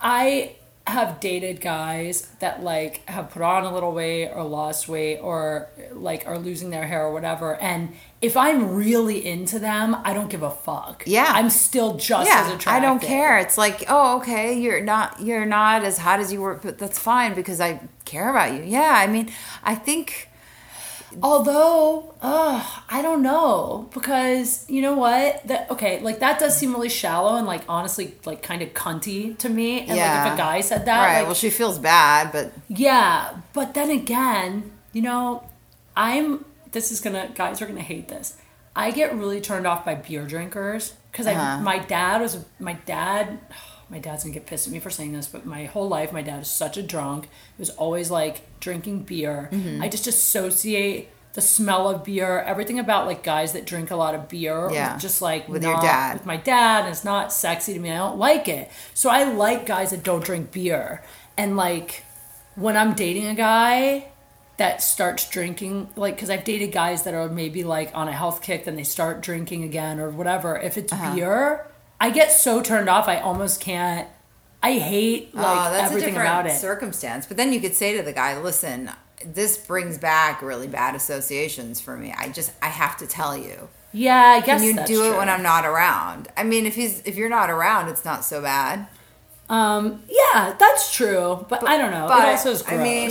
I 0.00 0.56
have 0.90 1.20
dated 1.20 1.60
guys 1.60 2.28
that 2.40 2.62
like 2.62 3.08
have 3.08 3.30
put 3.30 3.42
on 3.42 3.64
a 3.64 3.72
little 3.72 3.92
weight 3.92 4.30
or 4.30 4.44
lost 4.44 4.88
weight 4.88 5.18
or 5.18 5.70
like 5.92 6.26
are 6.26 6.38
losing 6.38 6.70
their 6.70 6.86
hair 6.86 7.06
or 7.06 7.12
whatever, 7.12 7.56
and 7.56 7.94
if 8.20 8.36
I'm 8.36 8.74
really 8.74 9.26
into 9.26 9.58
them, 9.58 9.96
I 10.04 10.12
don't 10.12 10.28
give 10.28 10.42
a 10.42 10.50
fuck. 10.50 11.04
Yeah. 11.06 11.32
I'm 11.34 11.48
still 11.48 11.96
just 11.96 12.30
as 12.30 12.48
yeah, 12.48 12.54
attracted. 12.54 12.70
I 12.70 12.80
don't 12.80 13.00
care. 13.00 13.38
It's 13.38 13.56
like, 13.56 13.84
oh, 13.88 14.18
okay, 14.18 14.58
you're 14.58 14.82
not 14.82 15.20
you're 15.20 15.46
not 15.46 15.84
as 15.84 15.98
hot 15.98 16.20
as 16.20 16.32
you 16.32 16.40
were, 16.40 16.54
but 16.54 16.78
that's 16.78 16.98
fine 16.98 17.34
because 17.34 17.60
I 17.60 17.80
care 18.04 18.30
about 18.30 18.54
you. 18.54 18.62
Yeah, 18.62 18.94
I 18.94 19.06
mean, 19.06 19.30
I 19.62 19.74
think 19.74 20.29
Although, 21.22 22.14
uh, 22.22 22.64
I 22.88 23.02
don't 23.02 23.22
know 23.22 23.88
because 23.92 24.68
you 24.68 24.80
know 24.82 24.94
what? 24.94 25.46
That 25.48 25.70
okay, 25.70 26.00
like 26.00 26.20
that 26.20 26.38
does 26.38 26.56
seem 26.56 26.72
really 26.72 26.88
shallow 26.88 27.36
and 27.36 27.46
like 27.46 27.62
honestly, 27.68 28.14
like 28.24 28.42
kind 28.42 28.62
of 28.62 28.74
cunty 28.74 29.36
to 29.38 29.48
me. 29.48 29.80
And 29.80 29.90
like 29.90 30.28
if 30.28 30.34
a 30.34 30.36
guy 30.36 30.60
said 30.60 30.84
that, 30.86 31.04
right. 31.06 31.18
like, 31.18 31.26
well, 31.26 31.34
she 31.34 31.50
feels 31.50 31.78
bad, 31.78 32.32
but 32.32 32.52
yeah. 32.68 33.36
But 33.52 33.74
then 33.74 33.90
again, 33.90 34.70
you 34.92 35.02
know, 35.02 35.42
I'm. 35.96 36.44
This 36.72 36.92
is 36.92 37.00
gonna 37.00 37.30
guys 37.34 37.60
are 37.60 37.66
gonna 37.66 37.80
hate 37.80 38.08
this. 38.08 38.36
I 38.76 38.92
get 38.92 39.14
really 39.14 39.40
turned 39.40 39.66
off 39.66 39.84
by 39.84 39.96
beer 39.96 40.24
drinkers 40.26 40.94
because 41.10 41.26
I 41.26 41.34
Uh-huh. 41.34 41.62
my 41.62 41.78
dad 41.78 42.20
was 42.20 42.38
my 42.60 42.74
dad. 42.86 43.40
My 43.90 43.98
dad's 43.98 44.22
gonna 44.22 44.32
get 44.34 44.46
pissed 44.46 44.66
at 44.68 44.72
me 44.72 44.78
for 44.78 44.88
saying 44.90 45.12
this, 45.12 45.26
but 45.26 45.44
my 45.44 45.64
whole 45.64 45.88
life, 45.88 46.12
my 46.12 46.22
dad 46.22 46.38
was 46.38 46.48
such 46.48 46.76
a 46.76 46.82
drunk. 46.82 47.24
He 47.24 47.60
was 47.60 47.70
always 47.70 48.10
like 48.10 48.42
drinking 48.60 49.00
beer. 49.02 49.48
Mm-hmm. 49.52 49.82
I 49.82 49.88
just 49.88 50.06
associate 50.06 51.08
the 51.32 51.40
smell 51.40 51.88
of 51.88 52.04
beer, 52.04 52.40
everything 52.40 52.78
about 52.78 53.06
like 53.06 53.22
guys 53.22 53.52
that 53.52 53.64
drink 53.64 53.90
a 53.90 53.96
lot 53.96 54.14
of 54.14 54.28
beer, 54.28 54.68
Yeah. 54.72 54.96
just 54.98 55.20
like 55.22 55.48
With 55.48 55.62
your 55.62 55.80
dad. 55.80 56.14
with 56.14 56.26
my 56.26 56.36
dad, 56.36 56.84
and 56.84 56.88
it's 56.90 57.04
not 57.04 57.32
sexy 57.32 57.72
to 57.74 57.78
me. 57.80 57.90
I 57.90 57.96
don't 57.98 58.18
like 58.18 58.48
it. 58.48 58.70
So 58.94 59.10
I 59.10 59.24
like 59.24 59.66
guys 59.66 59.90
that 59.90 60.02
don't 60.02 60.24
drink 60.24 60.50
beer, 60.52 61.02
and 61.36 61.56
like 61.56 62.04
when 62.56 62.76
I'm 62.76 62.94
dating 62.94 63.26
a 63.26 63.34
guy 63.34 64.06
that 64.56 64.82
starts 64.82 65.28
drinking, 65.30 65.88
like, 65.96 66.16
because 66.16 66.28
I've 66.30 66.44
dated 66.44 66.70
guys 66.72 67.04
that 67.04 67.14
are 67.14 67.28
maybe 67.28 67.64
like 67.64 67.90
on 67.94 68.08
a 68.08 68.12
health 68.12 68.42
kick, 68.42 68.64
then 68.66 68.76
they 68.76 68.82
start 68.82 69.20
drinking 69.22 69.64
again 69.64 69.98
or 69.98 70.10
whatever. 70.10 70.58
If 70.58 70.76
it's 70.76 70.92
Uh-huh. 70.92 71.14
beer, 71.14 71.66
I 72.00 72.10
get 72.10 72.32
so 72.32 72.62
turned 72.62 72.88
off, 72.88 73.08
I 73.08 73.18
almost 73.18 73.60
can't. 73.60 74.08
I 74.62 74.78
hate 74.78 75.34
like 75.34 75.44
oh, 75.46 75.70
that's 75.70 75.82
a 75.82 75.84
everything 75.86 76.14
different 76.14 76.28
about 76.28 76.46
it. 76.46 76.58
circumstance. 76.58 77.26
But 77.26 77.36
then 77.36 77.52
you 77.52 77.60
could 77.60 77.74
say 77.74 77.96
to 77.96 78.02
the 78.02 78.12
guy, 78.12 78.38
"Listen, 78.38 78.90
this 79.24 79.56
brings 79.58 79.96
back 79.98 80.42
really 80.42 80.66
bad 80.68 80.94
associations 80.94 81.80
for 81.80 81.96
me. 81.96 82.14
I 82.16 82.28
just 82.28 82.52
I 82.62 82.68
have 82.68 82.96
to 82.98 83.06
tell 83.06 83.36
you." 83.36 83.68
yeah, 83.92 84.36
I 84.36 84.40
guess 84.40 84.60
Can 84.60 84.68
you 84.68 84.86
do 84.86 85.04
it 85.04 85.08
true. 85.10 85.18
when 85.18 85.28
I'm 85.28 85.42
not 85.42 85.64
around? 85.64 86.28
I 86.36 86.44
mean, 86.44 86.64
if 86.66 86.74
he's 86.76 87.00
if 87.04 87.16
you're 87.16 87.28
not 87.30 87.50
around, 87.50 87.88
it's 87.88 88.04
not 88.04 88.24
so 88.24 88.40
bad. 88.42 88.86
Um, 89.48 90.02
yeah, 90.08 90.54
that's 90.58 90.94
true, 90.94 91.44
but, 91.48 91.66
I 91.66 91.76
don't 91.76 91.90
know. 91.90 92.06
but, 92.06 92.20
it 92.28 92.30
also 92.30 92.52
is 92.52 92.64
I 92.68 92.76
mean- 92.76 93.10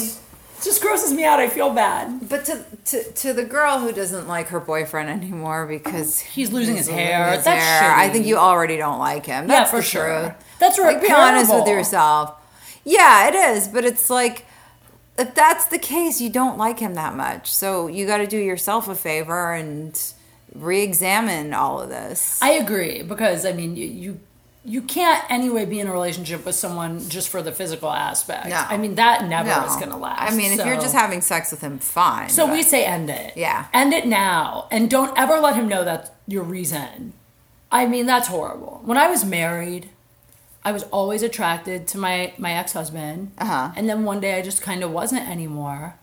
just 0.63 0.81
grosses 0.81 1.13
me 1.13 1.23
out. 1.23 1.39
I 1.39 1.49
feel 1.49 1.73
bad. 1.73 2.29
But 2.29 2.45
to, 2.45 2.65
to 2.85 3.11
to 3.11 3.33
the 3.33 3.43
girl 3.43 3.79
who 3.79 3.91
doesn't 3.91 4.27
like 4.27 4.47
her 4.49 4.59
boyfriend 4.59 5.09
anymore 5.09 5.65
because 5.65 6.21
oh, 6.23 6.29
He's 6.31 6.51
losing 6.51 6.77
his 6.77 6.87
hair. 6.87 7.31
his 7.33 7.45
That's 7.45 7.63
hair, 7.63 7.91
I 7.91 8.09
think 8.09 8.25
you 8.25 8.37
already 8.37 8.77
don't 8.77 8.99
like 8.99 9.25
him. 9.25 9.43
Yeah, 9.49 9.59
That's 9.59 9.71
for 9.71 9.77
the 9.77 9.83
sure. 9.83 10.19
truth. 10.21 10.57
That's 10.59 10.77
like, 10.77 11.01
be 11.01 11.11
honest 11.11 11.53
with 11.53 11.67
yourself. 11.67 12.35
Yeah, 12.83 13.27
it 13.27 13.35
is, 13.35 13.67
but 13.67 13.85
it's 13.85 14.09
like 14.09 14.45
if 15.17 15.35
that's 15.35 15.65
the 15.65 15.79
case, 15.79 16.21
you 16.21 16.29
don't 16.29 16.57
like 16.57 16.79
him 16.79 16.93
that 16.95 17.15
much. 17.15 17.51
So 17.53 17.87
you 17.87 18.05
got 18.07 18.17
to 18.17 18.27
do 18.27 18.37
yourself 18.37 18.87
a 18.87 18.95
favor 18.95 19.53
and 19.53 20.01
re-examine 20.53 21.53
all 21.53 21.81
of 21.81 21.89
this. 21.89 22.41
I 22.41 22.51
agree 22.51 23.03
because 23.03 23.45
I 23.45 23.51
mean 23.53 23.75
you, 23.75 23.85
you 23.85 24.19
you 24.69 24.81
can't 24.83 25.23
anyway 25.31 25.65
be 25.65 25.79
in 25.79 25.87
a 25.87 25.91
relationship 25.91 26.45
with 26.45 26.53
someone 26.55 27.09
just 27.09 27.27
for 27.29 27.41
the 27.41 27.51
physical 27.51 27.89
aspect. 27.91 28.47
No. 28.49 28.63
I 28.69 28.77
mean 28.77 28.95
that 28.95 29.25
never 29.27 29.49
No. 29.49 29.65
is 29.65 29.75
going 29.75 29.89
to 29.89 29.97
last. 29.97 30.31
I 30.31 30.35
mean, 30.35 30.51
if 30.57 30.63
you're 30.65 30.75
just 30.75 30.93
having 30.93 31.21
sex 31.21 31.51
with 31.51 31.61
him, 31.61 31.79
fine. 31.79 32.29
so 32.29 32.45
but- 32.45 32.53
we 32.53 32.61
say 32.63 32.85
end 32.85 33.09
it. 33.09 33.33
Yeah. 33.35 33.65
end 33.73 33.93
it 33.93 34.05
now, 34.05 34.67
and 34.71 34.89
don't 34.89 35.17
ever 35.17 35.39
let 35.39 35.55
him 35.55 35.67
know 35.67 35.83
that's 35.83 36.11
your 36.27 36.43
reason. 36.43 37.13
I 37.71 37.85
mean 37.87 38.05
that's 38.05 38.27
horrible. 38.27 38.81
When 38.83 38.97
I 38.97 39.07
was 39.09 39.25
married, 39.25 39.89
I 40.63 40.71
was 40.71 40.83
always 40.91 41.23
attracted 41.23 41.87
to 41.89 41.97
my 41.97 42.33
my 42.37 42.51
ex 42.53 42.73
husband, 42.73 43.31
Uh-huh. 43.39 43.71
and 43.75 43.89
then 43.89 44.03
one 44.05 44.19
day 44.19 44.37
I 44.37 44.41
just 44.41 44.61
kind 44.61 44.83
of 44.83 44.91
wasn't 44.91 45.27
anymore. 45.29 45.95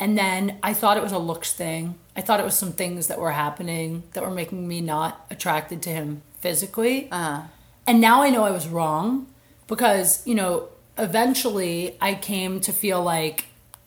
And 0.00 0.16
then 0.18 0.58
I 0.62 0.72
thought 0.74 0.96
it 0.96 1.02
was 1.02 1.12
a 1.12 1.18
looks 1.18 1.52
thing. 1.52 1.94
I 2.16 2.20
thought 2.20 2.40
it 2.40 2.44
was 2.44 2.56
some 2.58 2.72
things 2.72 3.06
that 3.08 3.18
were 3.20 3.32
happening 3.32 4.02
that 4.12 4.22
were 4.24 4.30
making 4.30 4.66
me 4.66 4.80
not 4.80 5.24
attracted 5.30 5.82
to 5.82 5.90
him 5.90 6.22
physically. 6.40 7.08
Uh-huh. 7.12 7.42
And 7.86 8.00
now 8.00 8.22
I 8.22 8.30
know 8.30 8.44
I 8.44 8.50
was 8.50 8.66
wrong 8.66 9.26
because, 9.66 10.26
you 10.26 10.34
know, 10.34 10.68
eventually 10.96 11.96
I 12.00 12.14
came 12.14 12.60
to 12.60 12.72
feel 12.72 13.02
like 13.02 13.46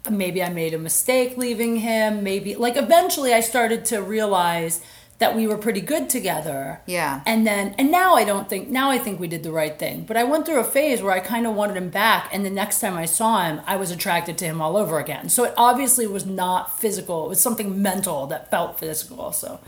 maybe 0.09 0.43
I 0.43 0.49
made 0.49 0.73
a 0.73 0.77
mistake 0.77 1.37
leaving 1.37 1.77
him. 1.77 2.23
Maybe, 2.23 2.55
like, 2.55 2.77
eventually 2.77 3.33
I 3.33 3.39
started 3.39 3.85
to 3.85 4.01
realize 4.01 4.81
that 5.19 5.35
we 5.35 5.47
were 5.47 5.57
pretty 5.57 5.81
good 5.81 6.09
together. 6.09 6.81
Yeah. 6.85 7.21
And 7.25 7.45
then, 7.45 7.73
and 7.79 7.89
now 7.89 8.13
I 8.13 8.23
don't 8.23 8.47
think, 8.47 8.69
now 8.69 8.91
I 8.91 8.99
think 8.99 9.19
we 9.19 9.27
did 9.27 9.41
the 9.41 9.51
right 9.51 9.77
thing. 9.77 10.03
But 10.03 10.15
I 10.15 10.23
went 10.23 10.45
through 10.45 10.59
a 10.59 10.63
phase 10.63 11.01
where 11.01 11.13
I 11.13 11.19
kind 11.19 11.47
of 11.47 11.55
wanted 11.55 11.75
him 11.75 11.89
back. 11.89 12.29
And 12.31 12.45
the 12.45 12.51
next 12.51 12.79
time 12.79 12.95
I 12.95 13.05
saw 13.05 13.43
him, 13.43 13.61
I 13.65 13.77
was 13.77 13.89
attracted 13.89 14.37
to 14.39 14.45
him 14.45 14.61
all 14.61 14.77
over 14.77 14.99
again. 14.99 15.29
So 15.29 15.43
it 15.43 15.55
obviously 15.57 16.05
was 16.05 16.25
not 16.25 16.79
physical, 16.79 17.25
it 17.25 17.29
was 17.29 17.41
something 17.41 17.81
mental 17.81 18.27
that 18.27 18.51
felt 18.51 18.79
physical. 18.79 19.31
So, 19.31 19.59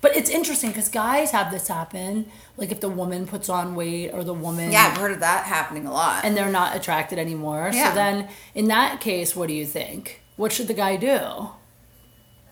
but 0.00 0.16
it's 0.16 0.30
interesting 0.30 0.70
because 0.70 0.88
guys 0.88 1.30
have 1.32 1.50
this 1.50 1.68
happen. 1.68 2.30
Like 2.56 2.70
if 2.70 2.80
the 2.80 2.88
woman 2.88 3.26
puts 3.26 3.48
on 3.48 3.74
weight 3.74 4.10
or 4.10 4.22
the 4.24 4.34
woman. 4.34 4.70
Yeah, 4.72 4.90
I've 4.92 4.98
heard 4.98 5.12
of 5.12 5.20
that 5.20 5.44
happening 5.46 5.86
a 5.86 5.92
lot. 5.92 6.24
And 6.24 6.36
they're 6.36 6.50
not 6.50 6.76
attracted 6.76 7.18
anymore. 7.18 7.70
Yeah. 7.72 7.88
So 7.90 7.94
then, 7.94 8.28
in 8.54 8.68
that 8.68 9.00
case, 9.00 9.34
what 9.36 9.48
do 9.48 9.54
you 9.54 9.66
think? 9.66 10.22
What 10.36 10.52
should 10.52 10.68
the 10.68 10.74
guy 10.74 10.96
do? 10.96 11.50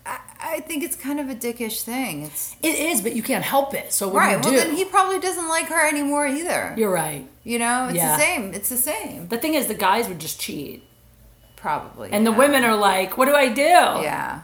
I, 0.05 0.19
I 0.39 0.59
think 0.61 0.83
it's 0.83 0.95
kind 0.95 1.19
of 1.19 1.29
a 1.29 1.35
dickish 1.35 1.81
thing. 1.83 2.23
It's 2.23 2.55
It 2.61 2.75
is, 2.75 3.01
but 3.01 3.13
you 3.15 3.23
can't 3.23 3.43
help 3.43 3.73
it. 3.73 3.91
So 3.93 4.07
what 4.07 4.19
right. 4.19 4.41
do 4.41 4.49
Well, 4.49 4.53
you 4.57 4.61
do? 4.63 4.67
then 4.67 4.77
he 4.77 4.85
probably 4.85 5.19
doesn't 5.19 5.47
like 5.49 5.67
her 5.67 5.87
anymore 5.87 6.27
either. 6.27 6.73
You're 6.77 6.91
right. 6.91 7.27
you 7.43 7.59
know, 7.59 7.87
it's 7.87 7.95
Yeah. 7.97 8.15
the 8.15 8.21
same. 8.21 8.53
It's 8.53 8.69
the 8.69 8.77
same. 8.77 9.27
The 9.29 9.37
thing 9.37 9.53
is, 9.53 9.67
the 9.67 9.73
guys 9.73 10.07
would 10.09 10.19
just 10.19 10.39
cheat. 10.39 10.83
Probably. 11.55 12.09
And 12.11 12.25
the 12.25 12.31
women 12.31 12.63
are 12.63 12.75
like, 12.75 13.17
what 13.17 13.25
do 13.25 13.33
I 13.35 13.49
do? 13.49 13.61
Yeah. 13.61 14.41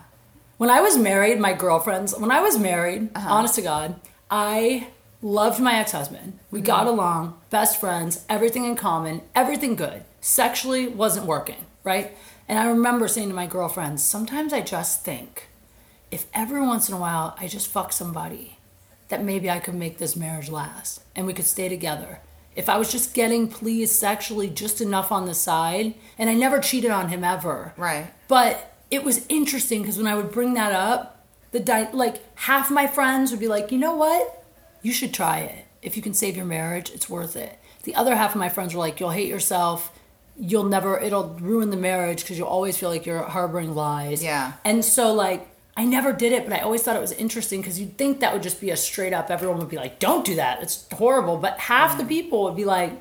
When 0.64 0.70
I 0.70 0.80
was 0.80 0.98
married, 0.98 1.42
my 1.42 1.52
girlfriends, 1.52 2.18
when 2.18 2.32
I 2.32 2.40
was 2.40 2.58
married, 2.58 3.10
Uh-huh. 3.14 3.34
honest 3.34 3.56
to 3.56 3.62
God, 3.62 3.96
I 4.32 4.88
loved 5.22 5.60
my 5.60 5.76
ex 5.76 5.92
husband. 5.92 6.40
We 6.52 6.60
Mm-hmm. 6.60 6.66
got 6.66 6.88
along, 6.88 7.34
best 7.50 7.78
friends, 7.82 8.24
everything 8.30 8.64
in 8.64 8.78
common, 8.78 9.24
everything 9.36 9.76
good. 9.76 10.06
Sexually 10.22 10.88
wasn't 10.88 11.26
working, 11.26 11.66
right? 11.84 12.16
And 12.48 12.58
I 12.58 12.68
remember 12.68 13.10
saying 13.10 13.28
to 13.28 13.36
my 13.36 13.46
girlfriends, 13.46 14.04
sometimes 14.04 14.54
I 14.54 14.62
just 14.62 15.04
think 15.04 15.50
if 16.12 16.28
every 16.34 16.62
once 16.62 16.88
in 16.88 16.96
a 16.96 16.98
while 16.98 17.36
I 17.38 17.50
just 17.50 17.68
fuck 17.68 17.92
somebody, 17.92 18.58
that 19.10 19.22
maybe 19.22 19.50
I 19.50 19.60
could 19.60 19.76
make 19.76 19.98
this 19.98 20.16
marriage 20.16 20.50
last 20.50 21.02
and 21.14 21.28
we 21.28 21.34
could 21.34 21.46
stay 21.46 21.68
together. 21.68 22.22
If 22.56 22.70
I 22.70 22.78
was 22.78 22.90
just 22.90 23.14
getting 23.14 23.50
pleased 23.50 23.96
sexually 24.00 24.48
just 24.50 24.80
enough 24.80 25.12
on 25.12 25.26
the 25.26 25.34
side, 25.34 25.96
and 26.18 26.30
I 26.30 26.36
never 26.36 26.60
cheated 26.62 26.92
on 26.92 27.10
him 27.10 27.26
ever. 27.26 27.74
Right. 27.76 28.14
But 28.30 28.73
it 28.94 29.04
was 29.04 29.26
interesting 29.28 29.82
because 29.82 29.98
when 29.98 30.06
I 30.06 30.14
would 30.14 30.32
bring 30.32 30.54
that 30.54 30.72
up, 30.72 31.26
the 31.52 31.60
di- 31.60 31.92
like 31.94 32.22
half 32.38 32.70
my 32.70 32.86
friends 32.86 33.32
would 33.32 33.40
be 33.40 33.48
like, 33.48 33.72
you 33.72 33.80
know 33.80 33.96
what, 33.96 34.46
you 34.84 34.92
should 34.92 35.16
try 35.16 35.40
it. 35.40 35.66
If 35.82 35.98
you 35.98 36.04
can 36.04 36.14
save 36.14 36.38
your 36.38 36.46
marriage, 36.46 36.92
it's 36.92 37.10
worth 37.10 37.36
it. 37.36 37.58
The 37.86 37.96
other 37.96 38.16
half 38.16 38.36
of 38.36 38.40
my 38.40 38.50
friends 38.50 38.76
were 38.76 38.80
like, 38.80 39.00
you'll 39.00 39.10
hate 39.10 39.28
yourself. 39.28 39.92
You'll 40.38 40.66
never. 40.66 41.00
It'll 41.00 41.30
ruin 41.30 41.72
the 41.72 41.78
marriage 41.78 42.22
because 42.22 42.38
you'll 42.38 42.48
always 42.48 42.78
feel 42.78 42.90
like 42.90 43.08
you're 43.08 43.24
harboring 43.24 43.74
lies. 43.74 44.24
Yeah. 44.24 44.54
And 44.64 44.86
so 44.86 45.14
like. 45.14 45.50
I 45.76 45.86
never 45.86 46.14
did 46.14 46.34
it, 46.34 46.44
but 46.48 46.54
I 46.54 46.60
always 46.60 46.84
thought 46.84 46.96
it 46.96 47.02
was 47.02 47.14
interesting 47.14 47.60
because 47.60 47.80
you'd 47.80 47.98
think 47.98 48.20
that 48.20 48.32
would 48.32 48.44
just 48.44 48.62
be 48.62 48.70
a 48.70 48.78
straight 48.78 49.12
up, 49.12 49.32
everyone 49.32 49.58
would 49.58 49.70
be 49.70 49.76
like, 49.76 49.98
don't 49.98 50.24
do 50.24 50.36
that. 50.36 50.62
It's 50.62 50.86
horrible. 50.94 51.38
But 51.38 51.58
half 51.58 51.98
the 51.98 52.04
mm. 52.04 52.10
people 52.10 52.44
would 52.44 52.56
be 52.56 52.64
like, 52.64 52.92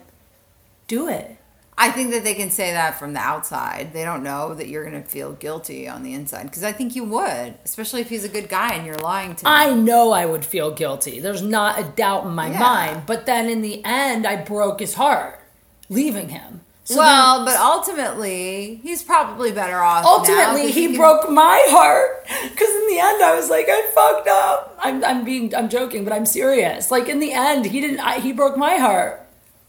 do 0.86 1.06
it. 1.06 1.36
I 1.82 1.90
think 1.90 2.12
that 2.12 2.22
they 2.22 2.34
can 2.34 2.50
say 2.50 2.72
that 2.72 2.98
from 2.98 3.12
the 3.12 3.18
outside. 3.18 3.92
They 3.92 4.04
don't 4.04 4.22
know 4.22 4.54
that 4.54 4.68
you're 4.68 4.88
going 4.88 5.02
to 5.02 5.08
feel 5.08 5.32
guilty 5.32 5.88
on 5.88 6.04
the 6.04 6.14
inside 6.14 6.44
because 6.44 6.62
I 6.62 6.70
think 6.70 6.94
you 6.94 7.02
would, 7.04 7.54
especially 7.64 8.00
if 8.02 8.08
he's 8.08 8.22
a 8.24 8.28
good 8.28 8.48
guy 8.48 8.74
and 8.74 8.86
you're 8.86 8.94
lying 8.98 9.34
to 9.34 9.40
him. 9.40 9.52
I 9.52 9.72
know 9.74 10.12
I 10.12 10.24
would 10.24 10.44
feel 10.44 10.70
guilty. 10.70 11.18
There's 11.18 11.42
not 11.42 11.80
a 11.80 11.84
doubt 11.84 12.24
in 12.24 12.34
my 12.34 12.50
Yeah. 12.52 12.58
mind. 12.60 13.02
But 13.06 13.26
then 13.26 13.48
in 13.48 13.62
the 13.62 13.84
end, 13.84 14.26
I 14.26 14.36
broke 14.36 14.78
his 14.78 14.94
heart, 14.94 15.40
leaving 15.88 16.28
him. 16.28 16.60
So 16.84 16.98
well, 16.98 17.38
then- 17.38 17.46
but 17.46 17.56
ultimately, 17.60 18.80
he's 18.82 19.02
probably 19.02 19.50
better 19.52 19.80
off. 19.80 20.04
ultimately, 20.04 20.70
he 20.70 20.86
can- 20.88 20.96
broke 20.96 21.28
my 21.30 21.64
heart. 21.68 22.24
Because 22.42 22.70
in 22.70 22.86
the 22.88 22.98
end, 23.00 23.22
I 23.22 23.34
was 23.34 23.50
like, 23.50 23.66
I 23.68 23.82
fucked 23.94 24.28
up. 24.28 24.78
I'm, 24.80 25.04
I'm 25.04 25.24
being, 25.24 25.54
I'm 25.54 25.68
joking, 25.68 26.04
but 26.04 26.12
I'm 26.12 26.26
serious. 26.26 26.90
Like 26.90 27.08
in 27.08 27.18
the 27.20 27.32
end, 27.32 27.66
he 27.66 27.80
didn't. 27.80 28.00
I, 28.00 28.20
he 28.20 28.32
broke 28.32 28.56
my 28.56 28.76
heart. 28.76 29.24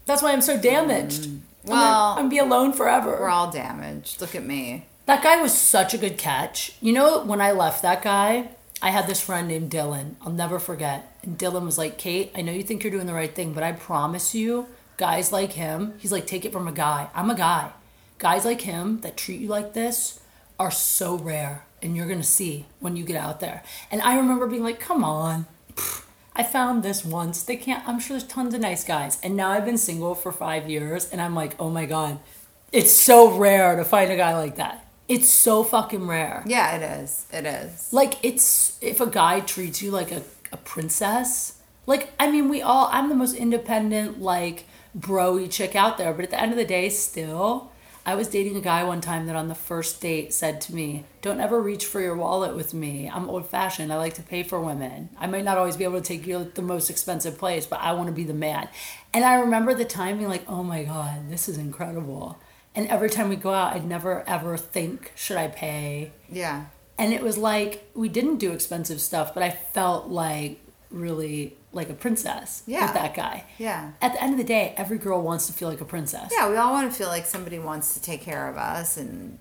That's 0.05 0.22
why 0.22 0.32
I'm 0.32 0.41
so 0.41 0.57
damaged. 0.59 1.30
Well, 1.66 2.16
gonna- 2.16 2.22
I'm 2.22 2.30
be 2.30 2.38
alone 2.39 2.74
forever. 2.74 3.11
We're 3.11 3.30
all 3.30 3.51
damaged. 3.51 4.20
Look 4.22 4.36
at 4.36 4.45
me. 4.45 4.86
That 5.05 5.24
guy 5.24 5.41
was 5.41 5.53
such 5.53 5.93
a 5.93 5.97
good 5.97 6.18
catch. 6.18 6.74
You 6.82 6.93
know, 6.93 7.24
when 7.24 7.41
I 7.41 7.51
left 7.51 7.82
that 7.82 8.01
guy, 8.01 8.49
I 8.82 8.89
had 8.91 9.07
this 9.07 9.22
friend 9.22 9.47
named 9.47 9.72
Dylan. 9.72 10.16
I'll 10.22 10.32
never 10.32 10.59
forget. 10.59 11.18
And 11.24 11.38
Dylan 11.38 11.66
was 11.66 11.78
like, 11.78 11.97
Kate, 11.97 12.32
I 12.36 12.41
know 12.41 12.51
you 12.51 12.64
think 12.64 12.84
you're 12.84 12.91
doing 12.91 13.07
the 13.07 13.14
right 13.14 13.34
thing, 13.34 13.53
but 13.53 13.64
I 13.64 13.72
promise 13.74 14.34
you, 14.36 14.68
guys 14.97 15.32
like 15.32 15.53
him, 15.53 15.93
he's 15.99 16.11
like, 16.11 16.28
take 16.28 16.45
it 16.45 16.51
from 16.53 16.68
a 16.68 16.72
guy. 16.72 17.09
I'm 17.16 17.30
a 17.30 17.36
guy. 17.36 17.72
Guys 18.18 18.45
like 18.45 18.61
him 18.61 19.01
that 19.01 19.18
treat 19.18 19.39
you 19.41 19.47
like 19.47 19.74
this 19.74 20.20
are 20.59 20.72
so 20.72 21.16
rare. 21.18 21.66
And 21.82 21.97
you're 21.97 22.07
going 22.07 22.22
to 22.22 22.26
see 22.28 22.66
when 22.80 22.95
you 22.95 23.03
get 23.03 23.18
out 23.18 23.41
there. 23.41 23.64
And 23.91 24.01
I 24.01 24.16
remember 24.16 24.47
being 24.47 24.64
like, 24.64 24.80
come 24.80 25.03
on. 25.03 25.47
Pfft, 25.76 26.03
I 26.36 26.44
found 26.44 26.84
this 26.84 27.06
once. 27.06 27.44
They 27.44 27.56
can't, 27.56 27.88
I'm 27.88 28.00
sure 28.00 28.18
there's 28.18 28.30
tons 28.30 28.54
of 28.54 28.62
nice 28.62 28.84
guys. 28.84 29.20
And 29.22 29.36
now 29.36 29.52
I've 29.52 29.66
been 29.66 29.78
single 29.78 30.16
for 30.16 30.32
five 30.32 30.70
years. 30.70 31.10
And 31.10 31.22
I'm 31.22 31.36
like, 31.36 31.56
oh 31.60 31.70
my 31.70 31.86
God. 31.86 32.20
It's 32.72 32.92
so 32.92 33.38
rare 33.38 33.76
to 33.76 33.86
find 33.86 34.12
a 34.12 34.16
guy 34.16 34.36
like 34.36 34.56
that. 34.56 34.88
It's 35.08 35.30
so 35.30 35.64
fucking 35.64 36.08
rare. 36.08 36.44
Yeah, 36.46 36.76
it 36.76 37.02
is. 37.02 37.26
It 37.32 37.46
is. 37.46 37.92
Like 37.92 38.16
it's 38.24 38.80
if 38.82 39.00
a 39.02 39.06
guy 39.06 39.42
treats 39.42 39.82
you 39.82 39.92
like 39.92 40.12
a, 40.12 40.24
a 40.52 40.58
princess. 40.58 41.60
Like 41.86 42.14
I 42.20 42.32
mean, 42.32 42.50
we 42.50 42.62
all. 42.62 42.90
I'm 42.92 43.10
the 43.10 43.16
most 43.16 43.36
independent, 43.36 44.22
like 44.22 44.66
broy 44.98 45.52
chick 45.52 45.76
out 45.76 45.98
there. 45.98 46.14
But 46.14 46.26
at 46.26 46.32
the 46.32 46.42
end 46.42 46.52
of 46.52 46.58
the 46.58 46.66
day, 46.66 46.90
still, 46.90 47.72
I 48.06 48.16
was 48.16 48.28
dating 48.28 48.58
a 48.58 48.62
guy 48.62 48.84
one 48.84 48.99
time 48.99 49.28
that 49.28 49.36
on 49.36 49.47
the 49.47 49.56
first 49.56 50.01
date 50.01 50.34
said 50.34 50.60
to 50.62 50.76
me, 50.76 51.06
"Don't 51.22 51.39
ever 51.39 51.62
reach 51.62 51.86
for 51.86 52.01
your 52.01 52.16
wallet 52.18 52.54
with 52.56 52.74
me. 52.74 53.10
I'm 53.10 53.30
old 53.30 53.47
fashioned. 53.49 53.93
I 53.93 53.97
like 53.97 54.16
to 54.16 54.22
pay 54.22 54.43
for 54.43 54.60
women. 54.60 55.10
I 55.18 55.28
might 55.28 55.45
not 55.45 55.58
always 55.58 55.78
be 55.78 55.86
able 55.86 56.01
to 56.01 56.06
take 56.06 56.28
you 56.28 56.39
to 56.39 56.43
the 56.43 56.62
most 56.62 56.89
expensive 56.89 57.38
place, 57.38 57.66
but 57.66 57.80
I 57.80 57.93
want 57.93 58.08
to 58.08 58.14
be 58.14 58.26
the 58.26 58.34
man." 58.34 58.68
And 59.14 59.24
I 59.24 59.36
remember 59.36 59.74
the 59.74 59.86
time 59.86 60.18
being 60.18 60.30
like, 60.30 60.43
"Oh 60.49 60.64
my 60.64 60.84
god, 60.84 61.30
this 61.30 61.47
is 61.47 61.58
incredible." 61.58 62.38
And 62.76 62.88
every 62.88 63.10
time 63.10 63.30
we 63.30 63.36
go 63.38 63.54
out, 63.54 63.74
I'd 63.74 63.86
never 63.88 64.24
ever 64.28 64.58
think, 64.58 65.14
"Should 65.16 65.38
I 65.38 65.47
pay?" 65.47 66.12
Yeah. 66.30 66.66
and 66.97 67.12
it 67.12 67.24
was 67.24 67.38
like 67.39 67.89
we 67.95 68.08
didn't 68.08 68.38
do 68.38 68.51
expensive 68.51 69.01
stuff 69.01 69.34
but 69.34 69.41
i 69.41 69.49
felt 69.49 70.10
like 70.10 70.60
really 70.94 71.58
like 71.72 71.89
a 71.89 71.94
princess 71.94 72.64
Yeah. 72.68 72.86
with 72.86 72.94
that 72.94 73.16
guy 73.16 73.46
Yeah. 73.58 73.91
at 74.02 74.14
the 74.14 74.22
end 74.24 74.32
of 74.34 74.38
the 74.38 74.44
day 74.44 74.74
every 74.78 74.98
girl 75.00 75.22
wants 75.22 75.48
to 75.48 75.54
feel 75.54 75.68
like 75.70 75.82
a 75.82 75.86
princess 75.86 76.32
Yeah, 76.36 76.50
we 76.50 76.56
all 76.58 76.72
want 76.72 76.91
to 76.91 76.98
feel 76.98 77.08
like 77.08 77.26
somebody 77.26 77.60
wants 77.60 77.94
to 77.96 78.02
take 78.02 78.22
care 78.22 78.48
of 78.48 78.58
us 78.58 78.96
and 78.98 79.39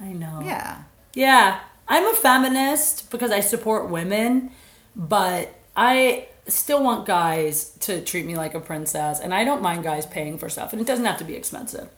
i 0.00 0.06
know 0.12 0.42
yeah. 0.44 0.82
yeah 1.14 1.60
i'm 1.88 2.04
a 2.06 2.14
feminist 2.14 3.10
because 3.10 3.30
i 3.30 3.40
support 3.40 3.88
women 3.88 4.50
but 4.96 5.54
i 5.76 6.26
still 6.48 6.82
want 6.82 7.06
guys 7.06 7.70
to 7.80 8.00
treat 8.04 8.26
me 8.26 8.36
like 8.36 8.54
a 8.54 8.60
princess 8.60 9.20
and 9.20 9.32
i 9.32 9.44
don't 9.44 9.62
mind 9.62 9.82
guys 9.84 10.04
paying 10.06 10.36
for 10.38 10.48
stuff 10.48 10.72
and 10.72 10.80
it 10.82 10.86
doesn't 10.86 11.04
have 11.04 11.18
to 11.18 11.24
be 11.24 11.34
expensive 11.34 11.88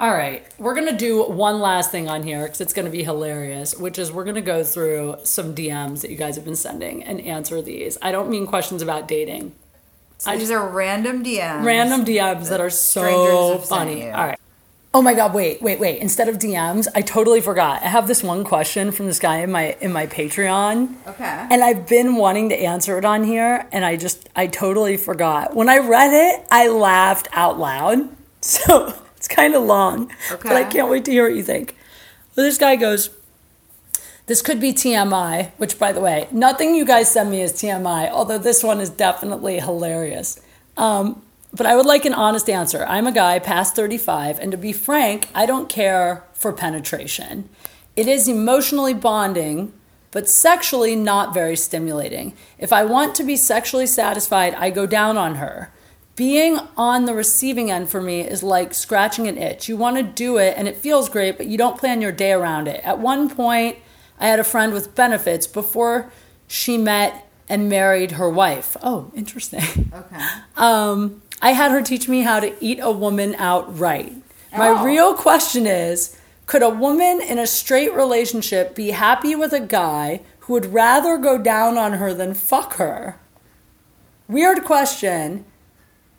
all 0.00 0.12
right, 0.12 0.42
we're 0.58 0.74
gonna 0.74 0.96
do 0.96 1.22
one 1.24 1.60
last 1.60 1.90
thing 1.90 2.08
on 2.08 2.22
here 2.22 2.44
because 2.44 2.62
it's 2.62 2.72
gonna 2.72 2.88
be 2.88 3.02
hilarious, 3.04 3.76
which 3.76 3.98
is 3.98 4.10
we're 4.10 4.24
gonna 4.24 4.40
go 4.40 4.64
through 4.64 5.16
some 5.24 5.54
DMs 5.54 6.00
that 6.00 6.10
you 6.10 6.16
guys 6.16 6.36
have 6.36 6.44
been 6.44 6.56
sending 6.56 7.04
and 7.04 7.20
answer 7.20 7.60
these. 7.60 7.98
I 8.00 8.10
don't 8.10 8.30
mean 8.30 8.46
questions 8.46 8.80
about 8.80 9.06
dating, 9.06 9.52
So 10.16 10.34
these 10.36 10.50
are 10.50 10.66
random 10.66 11.22
DMs. 11.22 11.64
random 11.64 12.06
DMs 12.06 12.48
that 12.48 12.60
are 12.60 12.70
so 12.70 13.58
funny. 13.58 14.10
All 14.10 14.26
right. 14.26 14.38
Oh 14.92 15.02
my 15.02 15.12
god, 15.14 15.34
wait, 15.34 15.60
wait, 15.62 15.78
wait. 15.78 16.00
Instead 16.00 16.28
of 16.28 16.38
DMs, 16.38 16.88
I 16.96 17.02
totally 17.02 17.40
forgot. 17.42 17.82
I 17.82 17.86
have 17.86 18.08
this 18.08 18.24
one 18.24 18.42
question 18.42 18.90
from 18.92 19.06
this 19.06 19.18
guy 19.20 19.40
in 19.40 19.52
my 19.52 19.76
in 19.82 19.92
my 19.92 20.06
Patreon. 20.06 20.94
Okay. 21.06 21.46
And 21.50 21.62
I've 21.62 21.86
been 21.86 22.16
wanting 22.16 22.48
to 22.48 22.56
answer 22.56 22.96
it 22.98 23.04
on 23.04 23.22
here 23.22 23.68
and 23.70 23.84
I 23.84 23.96
just 23.96 24.30
I 24.34 24.46
totally 24.46 24.96
forgot. 24.96 25.54
When 25.54 25.68
I 25.68 25.76
read 25.78 26.12
it, 26.12 26.46
I 26.50 26.68
laughed 26.68 27.28
out 27.32 27.58
loud. 27.58 28.08
So 28.42 28.94
kind 29.30 29.54
of 29.54 29.62
long. 29.62 30.12
But 30.28 30.52
I 30.52 30.64
can't 30.64 30.90
wait 30.90 31.06
to 31.06 31.10
hear 31.10 31.24
what 31.24 31.36
you 31.36 31.42
think. 31.42 31.76
This 32.34 32.58
guy 32.58 32.76
goes, 32.76 33.10
this 34.26 34.42
could 34.42 34.60
be 34.60 34.72
TMI, 34.72 35.50
which, 35.56 35.78
by 35.78 35.92
the 35.92 36.00
way, 36.00 36.28
nothing 36.30 36.74
you 36.74 36.84
guys 36.84 37.10
send 37.10 37.30
me 37.30 37.42
is 37.42 37.52
TMI, 37.52 38.10
although 38.10 38.38
this 38.38 38.62
one 38.62 38.80
is 38.80 38.88
definitely 38.88 39.58
hilarious. 39.58 40.40
Um, 40.76 41.22
but 41.52 41.66
I 41.66 41.74
would 41.74 41.86
like 41.86 42.04
an 42.04 42.14
honest 42.14 42.48
answer. 42.48 42.84
I'm 42.86 43.06
a 43.06 43.12
guy 43.12 43.38
past 43.40 43.74
35, 43.74 44.38
and 44.38 44.52
to 44.52 44.58
be 44.58 44.72
frank, 44.72 45.28
I 45.34 45.46
don't 45.46 45.68
care 45.68 46.24
for 46.32 46.52
penetration. 46.52 47.48
It 47.96 48.06
is 48.06 48.28
emotionally 48.28 48.94
bonding, 48.94 49.72
but 50.12 50.28
sexually 50.28 50.94
not 50.94 51.34
very 51.34 51.56
stimulating. 51.56 52.34
If 52.56 52.72
I 52.72 52.84
want 52.84 53.14
to 53.16 53.24
be 53.24 53.36
sexually 53.36 53.86
satisfied, 53.86 54.54
I 54.54 54.70
go 54.70 54.86
down 54.86 55.18
on 55.18 55.36
her. 55.36 55.72
Being 56.20 56.58
on 56.76 57.06
the 57.06 57.14
receiving 57.14 57.70
end 57.70 57.88
for 57.88 58.02
me 58.02 58.20
is 58.20 58.42
like 58.42 58.74
scratching 58.74 59.26
an 59.26 59.38
itch. 59.38 59.70
You 59.70 59.78
want 59.78 59.96
to 59.96 60.02
do 60.02 60.36
it 60.36 60.52
and 60.54 60.68
it 60.68 60.76
feels 60.76 61.08
great, 61.08 61.38
but 61.38 61.46
you 61.46 61.56
don't 61.56 61.78
plan 61.78 62.02
your 62.02 62.12
day 62.12 62.32
around 62.32 62.68
it. 62.68 62.82
At 62.84 62.98
one 62.98 63.30
point, 63.30 63.78
I 64.18 64.26
had 64.26 64.38
a 64.38 64.44
friend 64.44 64.74
with 64.74 64.94
benefits 64.94 65.46
before 65.46 66.12
she 66.46 66.76
met 66.76 67.26
and 67.48 67.70
married 67.70 68.10
her 68.12 68.28
wife. 68.28 68.76
Oh, 68.82 69.10
interesting. 69.14 69.90
Okay. 69.94 70.22
Um, 70.58 71.22
I 71.40 71.52
had 71.52 71.70
her 71.70 71.80
teach 71.80 72.06
me 72.06 72.20
how 72.20 72.38
to 72.38 72.52
eat 72.62 72.80
a 72.82 72.90
woman 72.90 73.34
out 73.36 73.78
right. 73.78 74.12
My 74.54 74.68
Oh. 74.68 74.84
real 74.84 75.14
question 75.14 75.66
is 75.66 76.18
could 76.44 76.62
a 76.62 76.68
woman 76.68 77.22
in 77.22 77.38
a 77.38 77.46
straight 77.46 77.94
relationship 77.94 78.74
be 78.74 78.90
happy 78.90 79.34
with 79.34 79.54
a 79.54 79.60
guy 79.60 80.20
who 80.40 80.52
would 80.52 80.74
rather 80.74 81.16
go 81.16 81.38
down 81.38 81.78
on 81.78 81.94
her 81.94 82.12
than 82.12 82.34
fuck 82.34 82.74
her? 82.74 83.18
Weird 84.28 84.64
question, 84.66 85.46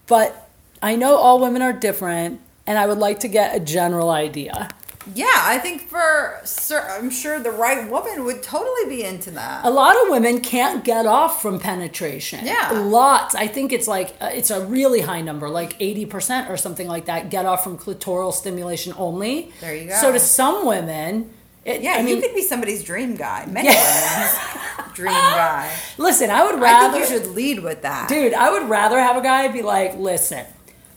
but 0.07 0.49
I 0.81 0.95
know 0.95 1.15
all 1.15 1.39
women 1.39 1.61
are 1.61 1.73
different, 1.73 2.41
and 2.65 2.77
I 2.77 2.87
would 2.87 2.97
like 2.97 3.19
to 3.21 3.27
get 3.27 3.55
a 3.55 3.59
general 3.59 4.09
idea. 4.09 4.69
Yeah, 5.15 5.25
I 5.33 5.57
think 5.57 5.89
for 5.89 6.39
cer 6.43 6.87
I'm 6.89 7.09
sure 7.09 7.39
the 7.39 7.51
right 7.51 7.89
woman 7.89 8.23
would 8.25 8.43
totally 8.43 8.87
be 8.87 9.03
into 9.03 9.31
that. 9.31 9.65
A 9.65 9.69
lot 9.69 9.95
of 9.95 10.09
women 10.09 10.41
can't 10.41 10.83
get 10.83 11.05
off 11.05 11.41
from 11.41 11.59
penetration. 11.59 12.45
Yeah. 12.45 12.71
Lots. 12.71 13.33
I 13.33 13.47
think 13.47 13.73
it's 13.73 13.87
like, 13.87 14.15
uh, 14.21 14.29
it's 14.33 14.51
a 14.51 14.65
really 14.65 15.01
high 15.01 15.21
number, 15.21 15.49
like 15.49 15.77
80% 15.79 16.49
or 16.49 16.57
something 16.57 16.87
like 16.87 17.05
that, 17.05 17.29
get 17.29 17.45
off 17.45 17.63
from 17.63 17.77
clitoral 17.77 18.31
stimulation 18.31 18.93
only. 18.95 19.51
There 19.59 19.75
you 19.75 19.87
go. 19.87 19.95
So 19.95 20.11
to 20.11 20.19
some 20.19 20.65
women, 20.65 21.31
it, 21.65 21.81
Yeah, 21.81 21.93
I 21.93 22.01
mean, 22.01 22.15
you 22.17 22.21
could 22.21 22.33
be 22.35 22.41
somebody's 22.41 22.83
dream 22.83 23.15
guy. 23.15 23.45
Many 23.45 23.69
women's 23.69 24.93
dream 24.93 25.13
guy. 25.13 25.71
listen, 25.97 26.29
I 26.29 26.43
would 26.45 26.55
I 26.55 26.59
rather. 26.59 26.99
think 26.99 27.09
you 27.11 27.17
should 27.19 27.27
lead 27.35 27.63
with 27.63 27.81
that. 27.83 28.09
Dude, 28.09 28.33
I 28.33 28.51
would 28.51 28.69
rather 28.69 28.99
have 28.99 29.15
a 29.17 29.21
guy 29.21 29.47
be 29.49 29.61
like, 29.61 29.97
listen, 29.97 30.45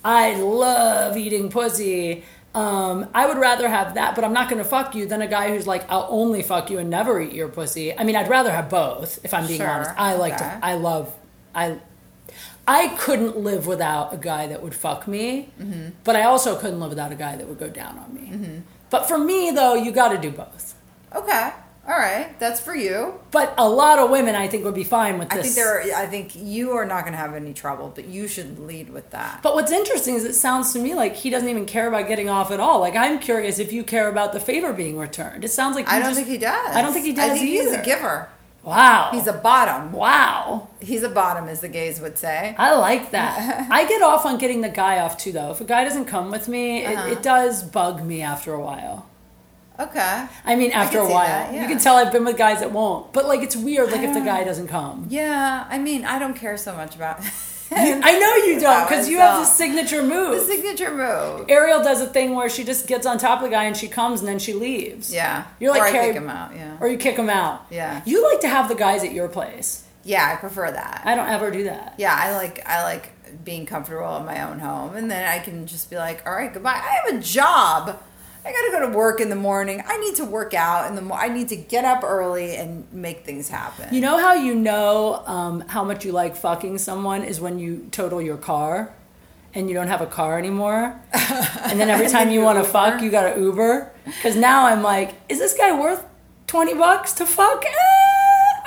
I 0.05 0.35
love 0.37 1.17
eating 1.17 1.49
pussy. 1.51 2.25
Um, 2.55 3.09
I 3.13 3.27
would 3.27 3.39
rather 3.39 3.69
have 3.69 3.95
that, 3.95 4.15
but 4.15 4.23
I'm 4.23 4.33
not 4.33 4.49
going 4.49 4.63
to 4.63 4.69
fuck 4.69 4.95
you 4.95 5.07
than 5.07 5.21
a 5.23 5.27
guy 5.27 5.49
who's 5.49 5.67
like, 5.67 5.91
I'll 5.91 6.07
only 6.09 6.41
fuck 6.43 6.71
you 6.71 6.79
and 6.79 6.89
never 6.89 7.21
eat 7.21 7.33
your 7.33 7.49
pussy. 7.49 7.97
I 7.99 8.05
mean, 8.05 8.15
I'd 8.15 8.29
rather 8.29 8.53
have 8.53 8.71
both, 8.71 9.19
if 9.25 9.35
I'm 9.35 9.47
being 9.49 9.59
Sure, 9.59 9.69
honest. 9.69 9.91
I 9.97 10.15
like 10.15 10.35
okay. 10.35 10.45
to, 10.45 10.59
I 10.65 10.75
love, 10.75 11.13
I, 11.53 11.79
I 12.69 12.89
couldn't 12.97 13.37
live 13.39 13.67
without 13.67 14.15
a 14.15 14.17
guy 14.17 14.47
that 14.47 14.63
would 14.63 14.75
fuck 14.75 15.09
me, 15.09 15.49
Mm-hmm. 15.61 15.89
but 16.05 16.15
I 16.15 16.23
also 16.23 16.57
couldn't 16.57 16.79
live 16.79 16.91
without 16.91 17.11
a 17.11 17.17
guy 17.17 17.35
that 17.37 17.49
would 17.49 17.59
go 17.59 17.69
down 17.69 17.99
on 17.99 18.15
me. 18.15 18.63
But 18.95 19.09
for 19.09 19.19
me, 19.19 19.51
though, 19.51 19.75
you 19.75 19.91
got 19.91 20.11
to 20.11 20.19
do 20.19 20.31
both. 20.31 20.77
Okay. 21.13 21.51
All 21.85 21.99
right. 21.99 22.39
That's 22.39 22.61
for 22.61 22.77
you. 22.77 23.19
But 23.33 23.53
a 23.59 23.69
lot 23.69 23.99
of 23.99 24.09
women, 24.09 24.37
I 24.37 24.47
think, 24.47 24.63
would 24.65 24.77
be 24.77 24.85
fine 24.85 25.19
with 25.19 25.31
this. 25.31 25.39
I 25.41 25.43
think 25.43 25.55
there. 25.57 25.79
Are, 25.81 26.01
I 26.01 26.07
think 26.07 26.37
you 26.37 26.71
are 26.77 26.85
not 26.85 27.01
going 27.03 27.13
to 27.13 27.19
have 27.19 27.35
any 27.35 27.55
trouble, 27.55 27.91
but 27.93 28.05
you 28.07 28.29
should 28.29 28.61
lead 28.61 28.91
with 28.91 29.11
that. 29.11 29.41
But 29.43 29.57
what's 29.57 29.73
interesting 29.73 30.15
is 30.15 30.23
it 30.25 30.35
sounds 30.35 30.73
to 30.75 30.79
me 30.79 30.95
like 30.95 31.17
he 31.17 31.29
doesn't 31.29 31.49
even 31.49 31.67
care 31.67 31.89
about 31.89 32.07
getting 32.07 32.29
off 32.29 32.53
at 32.53 32.61
all. 32.61 32.79
Like 32.79 32.95
I'm 32.95 33.19
curious 33.19 33.59
if 33.59 33.73
you 33.73 33.83
care 33.83 34.09
about 34.09 34.33
the 34.33 34.39
favor 34.39 34.73
being 34.73 34.97
returned. 34.97 35.45
It 35.45 35.49
sounds 35.51 35.75
like 35.75 35.89
I 35.89 35.99
don't 35.99 36.11
just- 36.11 36.17
think 36.19 36.29
he 36.29 36.39
does. 36.39 36.77
I 36.77 36.81
don't 36.81 36.93
think 36.93 37.05
he 37.05 37.15
does 37.15 37.31
I 37.33 37.35
think 37.35 37.51
either. 37.51 37.71
he's 37.71 37.73
a 37.81 37.83
giver. 37.85 38.29
Wow, 38.65 39.11
He's 39.13 39.27
a 39.27 39.33
bottom. 39.35 39.93
wow. 39.93 40.69
He's 40.81 41.03
a 41.03 41.09
bottom, 41.11 41.49
as 41.49 41.61
the 41.61 41.69
gays 41.69 42.01
would 42.01 42.17
say. 42.17 42.55
I 42.59 42.75
like 42.77 43.11
that. 43.11 43.67
I 43.71 43.87
get 43.87 44.01
off 44.03 44.25
on 44.25 44.39
getting 44.39 44.63
the 44.63 44.71
guy 44.71 44.99
off 45.01 45.19
too, 45.19 45.33
though. 45.33 45.51
If 45.51 45.61
a 45.61 45.65
guy 45.65 45.85
doesn't 45.85 46.07
come 46.07 46.31
with 46.31 46.49
me, 46.49 46.85
Uh-huh. 46.85 47.09
it, 47.09 47.13
it 47.19 47.23
does 47.23 47.63
bug 47.63 48.03
me 48.03 48.23
after 48.23 48.55
a 48.55 48.61
while. 48.61 49.07
Okay. 49.79 50.27
I 50.45 50.55
mean, 50.57 50.71
after 50.73 50.99
can 50.99 51.07
a 51.09 51.11
while, 51.13 51.27
that, 51.27 51.53
yeah. 51.53 51.63
you 51.63 51.69
can 51.69 51.79
tell 51.79 51.97
I've 51.97 52.13
been 52.13 52.25
with 52.25 52.39
guys 52.39 52.61
that 52.61 52.71
won't. 52.73 53.13
But 53.13 53.27
like, 53.27 53.43
it's 53.43 53.57
weird. 53.57 53.91
Like 53.93 54.03
if 54.03 54.15
the 54.15 54.21
guy 54.21 54.45
doesn't 54.45 54.69
come. 54.69 55.07
Yeah. 55.11 55.67
I 55.69 55.79
mean, 55.79 56.05
I 56.05 56.19
don't 56.19 56.35
care 56.35 56.57
so 56.57 56.75
much 56.75 56.95
about. 56.97 57.21
I 58.05 58.19
know 58.19 58.35
you 58.47 58.61
don't 58.61 58.89
because 58.89 59.09
you 59.09 59.19
have 59.19 59.41
the 59.41 59.45
signature 59.45 60.03
move. 60.03 60.37
the 60.37 60.45
signature 60.45 60.91
move. 60.95 61.47
Ariel 61.49 61.83
does 61.83 62.01
a 62.01 62.07
thing 62.07 62.35
where 62.35 62.49
she 62.49 62.65
just 62.65 62.87
gets 62.87 63.07
on 63.07 63.19
top 63.19 63.39
of 63.39 63.45
the 63.45 63.51
guy 63.51 63.65
and 63.65 63.77
she 63.77 63.89
comes 63.89 64.21
and 64.21 64.29
then 64.29 64.39
she 64.39 64.53
leaves. 64.53 65.13
Yeah. 65.13 65.45
You're 65.61 65.73
like 65.73 65.83
or 65.83 65.87
I 65.87 65.91
Carrie- 65.93 66.07
kick 66.13 66.17
him 66.23 66.31
out. 66.31 66.55
Yeah. 66.55 66.77
Or 66.81 66.89
you 66.89 66.97
kick 66.99 67.17
him 67.17 67.29
out. 67.31 67.67
Yeah. 67.71 68.03
You 68.07 68.23
like 68.31 68.41
to 68.41 68.49
have 68.49 68.69
the 68.69 68.75
guys 68.75 69.03
at 69.05 69.13
your 69.13 69.29
place. 69.29 69.85
Yeah, 70.05 70.31
I 70.33 70.37
prefer 70.37 70.71
that. 70.71 71.03
I 71.05 71.15
don't 71.15 71.29
ever 71.29 71.51
do 71.51 71.65
that. 71.65 71.95
yeah, 71.99 72.15
I 72.19 72.37
like 72.37 72.67
I 72.67 72.83
like 72.83 73.11
being 73.43 73.65
comfortable 73.67 74.17
in 74.19 74.25
my 74.27 74.43
own 74.49 74.59
home, 74.59 74.95
and 74.97 75.11
then 75.11 75.27
I 75.27 75.39
can 75.39 75.67
just 75.67 75.89
be 75.91 75.97
like, 75.97 76.27
all 76.27 76.33
right, 76.35 76.53
goodbye. 76.53 76.73
I 76.85 76.99
have 77.11 77.15
a 77.19 77.23
job. 77.23 78.01
I 78.47 78.53
got 78.53 78.61
to 78.67 78.71
go 78.73 78.91
to 78.91 78.97
work 78.97 79.21
in 79.21 79.31
the 79.31 79.37
morning. 79.37 79.83
I 79.87 79.97
need 79.99 80.17
to 80.17 80.25
work 80.25 80.53
out 80.53 80.87
in 80.89 80.97
the 80.97 81.01
mo- 81.03 81.15
I 81.15 81.29
need 81.29 81.49
to 81.49 81.57
get 81.57 81.85
up 81.87 82.03
early 82.05 82.57
and 82.57 82.87
make 82.93 83.25
things 83.25 83.49
happen. 83.49 83.93
You 83.95 84.01
know 84.03 84.19
how 84.19 84.35
you 84.35 84.55
know 84.55 85.23
um, 85.27 85.61
how 85.63 85.83
much 85.83 86.05
you 86.05 86.13
like 86.13 86.37
fucking 86.37 86.77
someone 86.79 87.25
is 87.25 87.41
when 87.41 87.59
you 87.59 87.89
total 87.91 88.21
your 88.21 88.37
car 88.37 88.93
and 89.55 89.69
you 89.69 89.75
don't 89.75 89.89
have 89.89 90.03
a 90.03 90.07
car 90.07 90.39
anymore. 90.39 91.01
And 91.65 91.81
then 91.81 91.89
every 91.91 92.09
time 92.09 92.31
you 92.31 92.41
want 92.43 92.63
to 92.63 92.71
fuck, 92.71 93.01
you 93.03 93.11
got 93.11 93.35
to 93.35 93.41
Uber. 93.41 93.91
Because 94.05 94.37
now 94.37 94.67
I'm 94.67 94.83
like, 94.83 95.15
is 95.31 95.39
this 95.39 95.55
guy 95.55 95.77
worth 95.79 96.05
20 96.47 96.75
bucks 96.75 97.15
to 97.15 97.27
fuck? 97.27 97.65
Eh, 97.65 97.71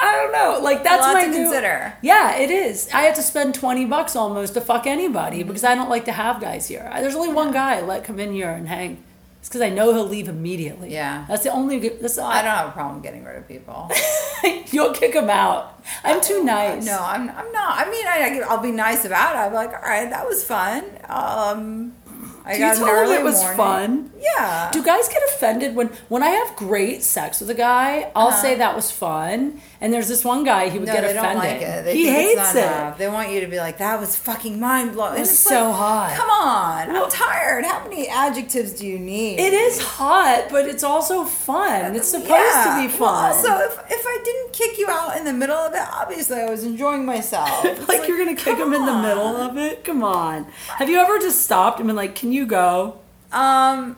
I 0.02 0.14
don't 0.16 0.32
know. 0.34 0.60
Like, 0.64 0.84
that's 0.84 1.04
lot 1.04 1.14
my 1.14 1.26
to 1.26 1.30
new- 1.30 1.38
consider. 1.38 1.94
Yeah, 2.02 2.36
it 2.38 2.50
is. 2.52 2.90
I 2.94 3.02
have 3.04 3.16
to 3.16 3.22
spend 3.22 3.54
20 3.56 3.86
bucks 3.86 4.16
almost 4.16 4.56
to 4.56 4.62
fuck 4.62 4.88
anybody 4.88 5.40
Mm-hmm. 5.40 5.48
because 5.48 5.64
I 5.64 5.76
don't 5.76 5.90
like 5.90 6.06
to 6.06 6.12
have 6.12 6.42
guys 6.42 6.68
here. 6.68 6.90
There's 6.96 7.16
only 7.16 7.32
one 7.34 7.52
guy 7.54 7.78
I 7.78 7.82
let 7.82 8.04
come 8.04 8.20
in 8.20 8.34
here 8.34 8.50
and 8.50 8.68
hang. 8.68 9.04
It's 9.48 9.54
because 9.54 9.66
I 9.66 9.70
know 9.70 9.94
he'll 9.94 10.06
leave 10.06 10.28
immediately. 10.28 10.92
Yeah. 10.92 11.24
That's 11.30 11.44
the 11.44 11.54
only. 11.54 11.80
That's 11.80 12.18
I 12.18 12.42
don't 12.42 12.52
have 12.52 12.68
a 12.68 12.72
problem 12.74 13.02
getting 13.02 13.24
rid 13.24 13.38
of 13.38 13.48
people. 13.48 13.90
You'll 14.72 14.92
kick 14.92 15.14
him 15.14 15.30
out. 15.30 15.82
I'm 16.04 16.20
too 16.20 16.44
nice. 16.44 16.86
no, 16.86 17.00
I'm, 17.00 17.30
I'm 17.30 17.50
not. 17.54 17.78
I 17.78 17.90
mean, 17.90 18.06
I, 18.06 18.42
I'll 18.46 18.62
be 18.62 18.74
nice 18.74 19.06
about 19.06 19.38
it. 19.38 19.40
I'll 19.40 19.50
be 19.50 19.56
like, 19.56 19.70
all 19.70 19.90
right, 19.90 20.10
that 20.10 20.28
was 20.28 20.44
fun. 20.44 20.84
Um, 21.08 21.96
I 22.44 22.56
you 22.56 22.60
got 22.60 22.76
an 22.76 22.84
tell 22.84 23.10
him 23.10 23.22
it 23.22 23.24
was 23.24 23.40
morning. 23.42 23.58
fun? 23.58 24.12
Yeah. 24.20 24.70
Do 24.74 24.84
guys 24.84 25.08
get 25.08 25.22
offended 25.30 25.76
when 25.76 25.92
when 26.10 26.24
I 26.24 26.32
have 26.32 26.54
great 26.58 27.02
sex 27.02 27.40
with 27.40 27.50
a 27.50 27.54
guy? 27.54 28.12
I'll 28.18 28.34
say 28.34 28.56
that 28.56 28.76
was 28.76 28.92
fun, 28.92 29.62
and 29.82 29.94
there's 29.94 30.08
this 30.08 30.24
one 30.26 30.44
guy 30.44 30.70
he 30.70 30.80
would 30.80 30.88
no, 30.88 30.94
get 30.94 31.02
they 31.02 31.12
offended. 31.18 31.24
don't 31.34 31.38
like 31.38 31.62
it. 31.62 31.86
They 31.86 31.96
he 31.96 32.08
hates 32.10 32.56
it. 32.56 32.60
enough. 32.64 32.98
They 32.98 33.08
want 33.08 33.32
you 33.32 33.42
to 33.42 33.48
be 33.48 33.58
like, 33.58 33.78
"That 33.78 34.00
was 34.00 34.16
fucking 34.16 34.60
mind 34.60 34.94
blowing." 34.94 35.18
It 35.18 35.22
was 35.22 35.38
so 35.38 35.72
hot. 35.72 36.14
Come 36.16 36.30
on, 36.30 36.94
Well- 36.94 37.06
I'm 37.06 37.12
tired. 37.12 37.66
How 37.66 37.84
many 37.84 38.08
adjectives 38.08 38.74
do 38.74 38.86
you 38.88 38.98
need? 39.00 39.40
It 39.40 39.54
is 39.54 39.80
hot, 39.82 40.48
but 40.50 40.66
it's 40.68 40.84
also 40.84 41.24
fun. 41.26 41.96
It's 41.96 42.10
supposed 42.10 42.30
Yeah. 42.32 42.82
to 42.82 42.88
be 42.88 42.98
Well, 43.00 43.14
fun. 43.14 43.32
also, 43.36 43.58
if, 43.66 43.92
if 43.92 44.06
I 44.06 44.22
didn't 44.24 44.54
kick 44.54 44.78
you 44.80 44.88
out 44.90 45.16
in 45.18 45.26
the 45.26 45.34
middle 45.34 45.56
of 45.58 45.74
it, 45.74 45.82
obviously 45.94 46.40
I 46.42 46.50
was 46.50 46.64
enjoying 46.64 47.06
myself. 47.06 47.64
It's 47.66 47.88
like, 47.88 48.08
you're 48.08 48.18
gonna 48.18 48.36
kick 48.36 48.58
him 48.58 48.74
in 48.74 48.86
the 48.86 48.96
middle 48.96 49.36
of 49.38 49.58
it? 49.58 49.84
Come 49.84 50.04
on. 50.04 50.46
Have 50.78 50.90
you 50.90 50.98
ever 51.00 51.20
just 51.20 51.42
stopped 51.44 51.80
and 51.80 51.88
been 51.88 51.96
like, 51.96 52.16
"Can 52.16 52.32
you 52.32 52.46
go?" 52.46 53.00
Um, 53.32 53.98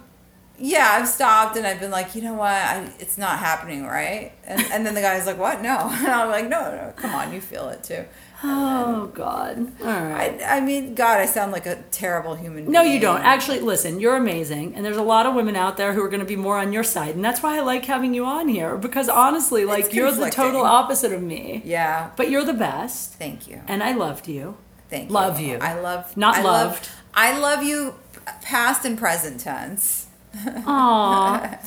yeah, 0.60 0.90
I've 0.92 1.08
stopped 1.08 1.58
and 1.58 1.66
I've 1.66 1.80
been 1.80 1.92
like, 1.92 2.16
you 2.16 2.22
know 2.22 2.34
what, 2.34 2.52
I, 2.52 2.92
it's 3.00 3.18
not 3.18 3.40
happening, 3.40 3.86
right? 3.86 4.32
And, 4.46 4.62
and 4.72 4.86
then 4.86 4.94
the 4.96 5.02
guy's 5.02 5.26
like, 5.26 5.38
what? 5.38 5.62
No. 5.62 5.78
And 6.00 6.08
I'm 6.08 6.30
like, 6.30 6.48
no, 6.48 6.62
no, 6.72 6.94
come 6.96 7.14
on, 7.16 7.34
you 7.34 7.42
feel 7.42 7.70
it 7.70 7.84
too. 7.84 8.06
Oh 8.42 9.08
God. 9.14 9.70
All 9.82 9.86
right. 9.88 10.42
I, 10.42 10.58
I 10.58 10.60
mean, 10.62 10.96
God, 10.96 11.20
I 11.20 11.26
sound 11.26 11.52
like 11.52 11.66
a 11.66 11.84
terrible 11.92 12.36
human 12.36 12.72
No, 12.72 12.84
being. 12.84 12.94
you 12.94 13.00
don't. 13.02 13.20
Actually, 13.22 13.60
listen, 13.60 14.00
you're 14.00 14.16
amazing. 14.16 14.76
And 14.76 14.86
there's 14.86 14.96
a 14.96 15.04
lot 15.04 15.26
of 15.26 15.36
women 15.36 15.58
out 15.58 15.76
there 15.76 15.92
who 15.92 16.02
are 16.02 16.08
going 16.08 16.22
to 16.22 16.26
be 16.26 16.38
more 16.38 16.58
on 16.58 16.72
your 16.72 16.86
side. 16.86 17.16
And 17.16 17.26
that's 17.26 17.44
why 17.44 17.58
I 17.58 17.60
like 17.60 17.84
having 17.84 18.14
you 18.14 18.24
on 18.24 18.48
here 18.48 18.78
because 18.78 19.10
honestly, 19.10 19.66
like, 19.66 19.94
you're 19.94 20.12
the 20.14 20.30
total 20.30 20.62
opposite 20.62 21.12
of 21.12 21.22
me. 21.22 21.62
Yeah. 21.66 22.12
But 22.16 22.30
you're 22.30 22.46
the 22.46 22.54
best. 22.54 23.16
Thank 23.16 23.46
you. 23.50 23.62
And 23.68 23.84
I 23.84 23.92
loved 23.94 24.30
you. 24.30 24.56
Thank 24.90 25.10
you. 25.10 25.14
Love 25.16 25.42
you. 25.42 25.58
I 25.58 25.78
love 25.78 26.16
Not 26.16 26.38
I 26.38 26.42
loved. 26.42 26.88
Love, 26.88 26.90
I 27.14 27.38
love 27.38 27.64
you 27.64 27.96
past 28.42 28.86
and 28.86 28.98
present 28.98 29.42
tense. 29.42 29.99
Aw. 30.66 31.60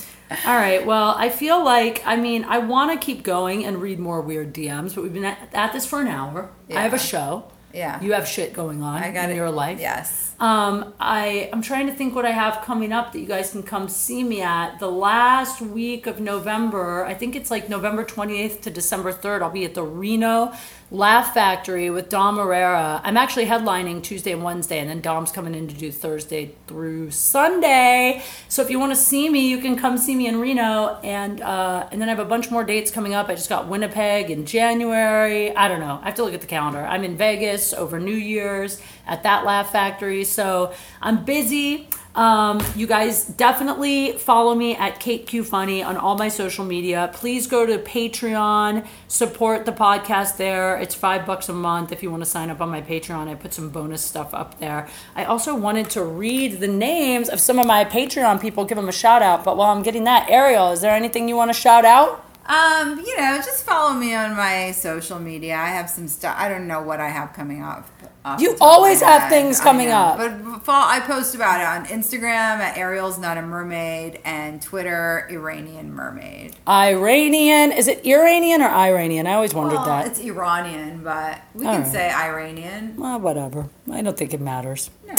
All 0.46 0.54
right. 0.56 0.84
Well, 0.86 1.14
I 1.16 1.28
feel 1.28 1.62
like, 1.64 2.02
I 2.06 2.16
mean, 2.16 2.44
I 2.44 2.58
want 2.58 2.98
to 2.98 3.04
keep 3.04 3.22
going 3.22 3.64
and 3.64 3.82
read 3.82 3.98
more 3.98 4.20
weird 4.20 4.54
DMs, 4.54 4.94
but 4.94 5.02
we've 5.02 5.12
been 5.12 5.24
at, 5.24 5.48
at 5.52 5.72
this 5.72 5.84
for 5.86 6.00
an 6.00 6.06
hour. 6.08 6.50
I 6.70 6.80
have 6.82 6.94
a 6.94 6.98
show. 6.98 7.50
Yeah. 7.74 8.02
You 8.02 8.12
have 8.12 8.28
shit 8.28 8.52
going 8.52 8.82
on 8.82 9.02
I 9.02 9.10
got 9.10 9.24
in 9.24 9.30
it. 9.30 9.36
your 9.36 9.50
life. 9.50 9.80
Yes. 9.80 10.34
Um, 10.38 10.92
I 11.00 11.48
I'm 11.52 11.62
trying 11.62 11.86
to 11.86 11.94
think 11.94 12.14
what 12.14 12.26
I 12.26 12.30
have 12.30 12.62
coming 12.64 12.92
up 12.92 13.12
that 13.12 13.20
you 13.20 13.26
guys 13.26 13.50
can 13.52 13.62
come 13.62 13.88
see 13.88 14.22
me 14.24 14.42
at. 14.42 14.78
The 14.78 14.90
last 14.90 15.62
week 15.62 16.06
of 16.06 16.20
November, 16.20 17.04
I 17.06 17.14
think 17.14 17.34
it's 17.34 17.50
like 17.50 17.68
November 17.68 18.04
28th 18.04 18.60
to 18.62 18.70
December 18.70 19.12
3rd. 19.12 19.40
I'll 19.42 19.50
be 19.50 19.64
at 19.64 19.74
the 19.74 19.84
Reno 19.84 20.52
Laugh 20.93 21.32
Factory 21.32 21.88
with 21.88 22.11
Dom 22.11 22.36
Irrera. 22.36 23.01
I'm 23.03 23.16
actually 23.16 23.47
headlining 23.47 24.03
Tuesday 24.03 24.30
and 24.30 24.45
Wednesday, 24.45 24.78
and 24.78 24.90
then 24.90 25.01
Dom's 25.01 25.32
coming 25.32 25.55
in 25.55 25.66
to 25.68 25.74
do 25.74 25.90
Thursday 25.90 26.55
through 26.66 27.12
Sunday. 27.12 28.22
So 28.51 28.61
if 28.61 28.68
you 28.68 28.78
want 28.78 28.93
to 28.93 28.97
see 28.97 29.30
me, 29.30 29.49
you 29.49 29.57
can 29.57 29.78
come 29.78 29.97
see 29.97 30.14
me 30.14 30.26
in 30.26 30.38
Reno, 30.38 31.01
and 31.03 31.40
uh, 31.40 31.88
and 31.90 31.99
then 31.99 32.11
I 32.11 32.12
have 32.12 32.18
a 32.18 32.26
bunch 32.26 32.51
more 32.51 32.62
dates 32.62 32.90
coming 32.90 33.14
up. 33.14 33.30
I 33.30 33.36
just 33.36 33.49
got 33.49 33.68
Winnipeg 33.68 34.30
in 34.30 34.45
January. 34.45 35.57
I 35.57 35.66
don't 35.66 35.80
know. 35.80 35.99
I 36.03 36.05
have 36.05 36.14
to 36.16 36.24
look 36.24 36.34
at 36.34 36.43
the 36.43 36.47
calendar. 36.47 36.84
I'm 36.84 37.05
in 37.05 37.16
Vegas 37.16 37.72
over 37.72 37.99
New 37.99 38.12
Year's 38.12 38.78
at 39.07 39.22
that 39.22 39.47
Laugh 39.47 39.72
Factory. 39.72 40.24
So 40.24 40.74
I'm 41.01 41.24
busy. 41.24 41.88
Um, 42.14 42.62
you 42.76 42.86
guys 42.86 43.24
definitely 43.24 44.12
follow 44.12 44.54
me 44.54 44.76
at 44.76 45.00
Kate 45.00 45.26
Q 45.26 45.44
Funny 45.44 45.82
on 45.82 45.96
all 45.96 46.16
my 46.16 46.28
social 46.28 46.64
media. 46.64 47.10
Please 47.14 47.46
go 47.46 47.64
to 47.64 47.78
Patreon, 47.78 48.86
support 49.08 49.64
the 49.64 49.72
podcast 49.72 50.36
there. 50.36 50.76
It's 50.76 50.94
five 50.94 51.24
bucks 51.24 51.48
a 51.48 51.54
month 51.54 51.90
if 51.90 52.02
you 52.02 52.10
want 52.10 52.22
to 52.22 52.28
sign 52.28 52.50
up 52.50 52.60
on 52.60 52.68
my 52.68 52.82
Patreon. 52.82 53.28
I 53.28 53.34
put 53.34 53.54
some 53.54 53.70
bonus 53.70 54.04
stuff 54.04 54.34
up 54.34 54.58
there. 54.60 54.88
I 55.16 55.24
also 55.24 55.54
wanted 55.54 55.88
to 55.90 56.04
read 56.04 56.60
the 56.60 56.68
names 56.68 57.30
of 57.30 57.40
some 57.40 57.58
of 57.58 57.66
my 57.66 57.84
Patreon 57.84 58.42
people, 58.42 58.66
give 58.66 58.76
them 58.76 58.90
a 58.90 58.92
shout 58.92 59.22
out. 59.22 59.42
But 59.42 59.56
while 59.56 59.70
I'm 59.70 59.82
getting 59.82 60.04
that, 60.04 60.28
Ariel, 60.28 60.72
is 60.72 60.82
there 60.82 60.94
anything 60.94 61.28
you 61.30 61.36
want 61.36 61.48
to 61.48 61.58
shout 61.58 61.86
out? 61.86 62.26
Um, 62.44 62.98
you 62.98 63.16
know, 63.16 63.36
just 63.36 63.64
follow 63.64 63.94
me 63.94 64.14
on 64.14 64.36
my 64.36 64.72
social 64.72 65.18
media. 65.18 65.56
I 65.56 65.68
have 65.68 65.88
some 65.88 66.08
stuff. 66.08 66.36
I 66.38 66.48
don't 66.48 66.66
know 66.66 66.82
what 66.82 67.00
I 67.00 67.08
have 67.08 67.32
coming 67.32 67.62
up. 67.62 67.88
off 68.02 68.11
You 68.38 68.52
the 68.52 68.56
top 68.56 68.56
of 68.56 68.62
always 68.62 69.00
have 69.02 69.28
things 69.28 69.60
coming 69.60 69.88
up. 69.90 70.16
But 70.16 70.62
fall, 70.64 70.84
I 70.88 71.00
post 71.00 71.34
about 71.34 71.60
it 71.60 71.66
on 71.66 71.86
Instagram 71.86 72.58
at 72.60 72.76
Ariel's 72.76 73.18
Not 73.18 73.36
a 73.36 73.42
Mermaid 73.42 74.20
and 74.24 74.62
Twitter 74.62 75.26
Iranian 75.30 75.92
Mermaid. 75.92 76.54
Iranian. 76.68 77.72
Is 77.72 77.88
it 77.88 78.06
Iranian 78.06 78.62
or 78.62 78.68
Iranian? 78.68 79.26
I 79.26 79.32
always 79.34 79.54
wondered 79.54 79.76
Well, 79.76 79.86
that. 79.86 80.06
it's 80.06 80.20
Iranian, 80.20 81.02
but 81.02 81.40
we 81.54 81.66
All 81.66 81.72
can 81.74 81.82
right. 81.82 81.92
say 81.92 82.10
Iranian. 82.12 82.94
Well, 82.96 83.18
whatever. 83.18 83.68
I 83.90 84.02
don't 84.02 84.16
think 84.16 84.32
it 84.32 84.40
matters. 84.40 84.90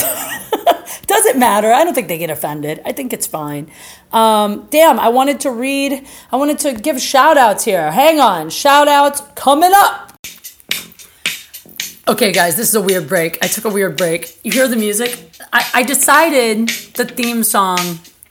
Doesn't 1.06 1.38
matter. 1.38 1.72
I 1.72 1.84
don't 1.84 1.94
think 1.94 2.08
they 2.08 2.18
get 2.18 2.30
offended. 2.30 2.80
I 2.86 2.92
think 2.92 3.12
it's 3.12 3.26
fine. 3.26 3.70
Um, 4.12 4.66
damn, 4.70 4.98
I 4.98 5.08
wanted 5.08 5.40
to 5.40 5.50
read, 5.50 6.06
I 6.32 6.36
wanted 6.36 6.58
to 6.60 6.72
give 6.72 7.00
shout 7.00 7.36
outs 7.36 7.64
here. 7.64 7.90
Hang 7.92 8.20
on. 8.20 8.48
Shout 8.50 8.88
outs 8.88 9.22
coming 9.34 9.72
up. 9.74 10.03
Okay, 12.06 12.32
guys, 12.32 12.54
this 12.54 12.68
is 12.68 12.74
a 12.74 12.82
weird 12.82 13.08
break. 13.08 13.38
I 13.42 13.46
took 13.46 13.64
a 13.64 13.70
weird 13.70 13.96
break. 13.96 14.38
You 14.44 14.52
hear 14.52 14.68
the 14.68 14.76
music? 14.76 15.18
I, 15.54 15.70
I 15.72 15.82
decided 15.84 16.68
the 16.68 17.06
theme 17.06 17.42
song 17.42 17.78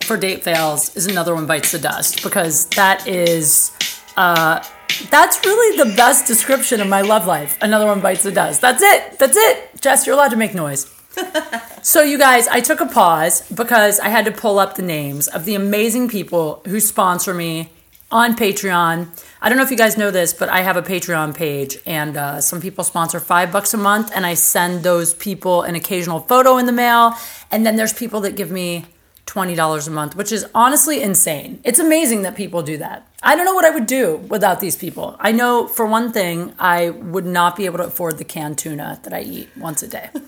for 0.01 0.15
Date 0.15 0.43
Fails 0.43 0.95
is 0.95 1.07
Another 1.07 1.34
One 1.34 1.47
Bites 1.47 1.71
the 1.71 1.80
Dust 1.80 2.21
because 2.21 2.67
that 2.67 3.07
is. 3.07 3.71
Uh, 4.15 4.63
that's 5.09 5.43
really 5.43 5.76
the 5.84 5.95
best 5.95 6.28
description 6.28 6.82
of 6.82 6.88
my 6.88 7.01
love 7.01 7.26
life. 7.26 7.57
Another 7.61 7.88
one 7.88 7.99
bites 7.99 8.21
the 8.21 8.32
dust. 8.32 8.61
That's 8.61 8.84
it. 8.84 9.17
That's 9.17 9.36
it. 9.36 9.82
Jess, 9.82 10.05
you're 10.05 10.13
allowed 10.13 10.30
to 10.30 10.38
make 10.38 10.53
noise. 10.53 10.93
So, 11.84 12.01
you 12.01 12.17
guys, 12.17 12.47
I 12.47 12.61
took 12.61 12.80
a 12.80 12.86
pause 12.86 13.41
because 13.51 13.99
I 13.99 14.07
had 14.07 14.24
to 14.24 14.32
pull 14.32 14.57
up 14.57 14.76
the 14.76 14.82
names 14.82 15.28
of 15.28 15.43
the 15.43 15.53
amazing 15.53 16.07
people 16.07 16.61
who 16.65 16.80
sponsor 16.80 17.34
me 17.34 17.71
on 18.09 18.38
Patreon. 18.38 19.09
I 19.46 19.50
don't 19.50 19.58
know 19.58 19.66
if 19.66 19.72
you 19.72 19.78
guys 19.78 19.98
know 19.98 20.10
this, 20.10 20.32
but 20.32 20.48
I 20.48 20.62
have 20.62 20.78
a 20.78 20.82
Patreon 20.82 21.36
page, 21.36 21.78
and 21.86 22.16
uh, 22.16 22.39
some 22.39 22.62
people 22.62 22.86
sponsor 22.86 23.20
five 23.20 23.52
bucks 23.52 23.74
a 23.74 23.78
month, 23.78 24.10
and 24.16 24.26
I 24.26 24.36
send 24.36 24.84
those 24.84 25.14
people 25.14 25.64
an 25.64 25.76
occasional 25.76 26.22
photo 26.22 26.58
in 26.58 26.66
the 26.66 26.72
mail. 26.72 27.14
And 27.52 27.66
then 27.66 27.76
there's 27.76 27.91
people 27.91 28.22
that 28.22 28.38
give 28.38 28.50
me 28.50 28.86
$20 29.26 29.86
a 29.86 29.91
month, 29.91 30.16
which 30.16 30.32
is 30.32 30.46
honestly 30.56 31.02
insane. 31.02 31.60
It's 31.66 31.78
amazing 31.78 32.22
that 32.22 32.38
people 32.38 32.64
do 32.64 32.78
that. 32.78 33.06
I 33.22 33.36
don't 33.36 33.44
know 33.44 33.54
what 33.54 33.66
I 33.66 33.72
would 33.72 33.86
do 33.86 34.16
without 34.30 34.62
these 34.62 34.78
people. 34.78 35.18
I 35.20 35.34
know 35.34 35.68
for 35.68 35.86
one 35.86 36.14
thing, 36.14 36.54
I 36.58 36.91
would 36.91 37.26
not 37.26 37.58
be 37.58 37.66
able 37.66 37.80
to 37.80 37.88
afford 37.88 38.20
the 38.20 38.24
canned 38.24 38.58
tuna 38.58 39.02
that 39.04 39.14
I 39.14 39.24
eat 39.24 39.50
once 39.58 39.84
a 39.84 39.89
day. 39.89 40.10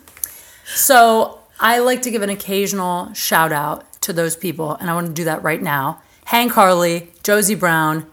So 0.67 1.41
I 1.59 1.77
like 1.77 2.01
to 2.01 2.09
give 2.09 2.23
an 2.23 2.31
occasional 2.31 3.13
shout 3.13 3.51
out 3.51 4.01
to 4.01 4.11
those 4.11 4.35
people, 4.35 4.73
and 4.73 4.89
I 4.89 4.95
want 4.95 5.05
to 5.05 5.13
do 5.13 5.25
that 5.25 5.43
right 5.43 5.61
now. 5.61 6.01
Hank 6.25 6.53
Harley, 6.53 7.11
Josie 7.21 7.53
Brown, 7.53 8.07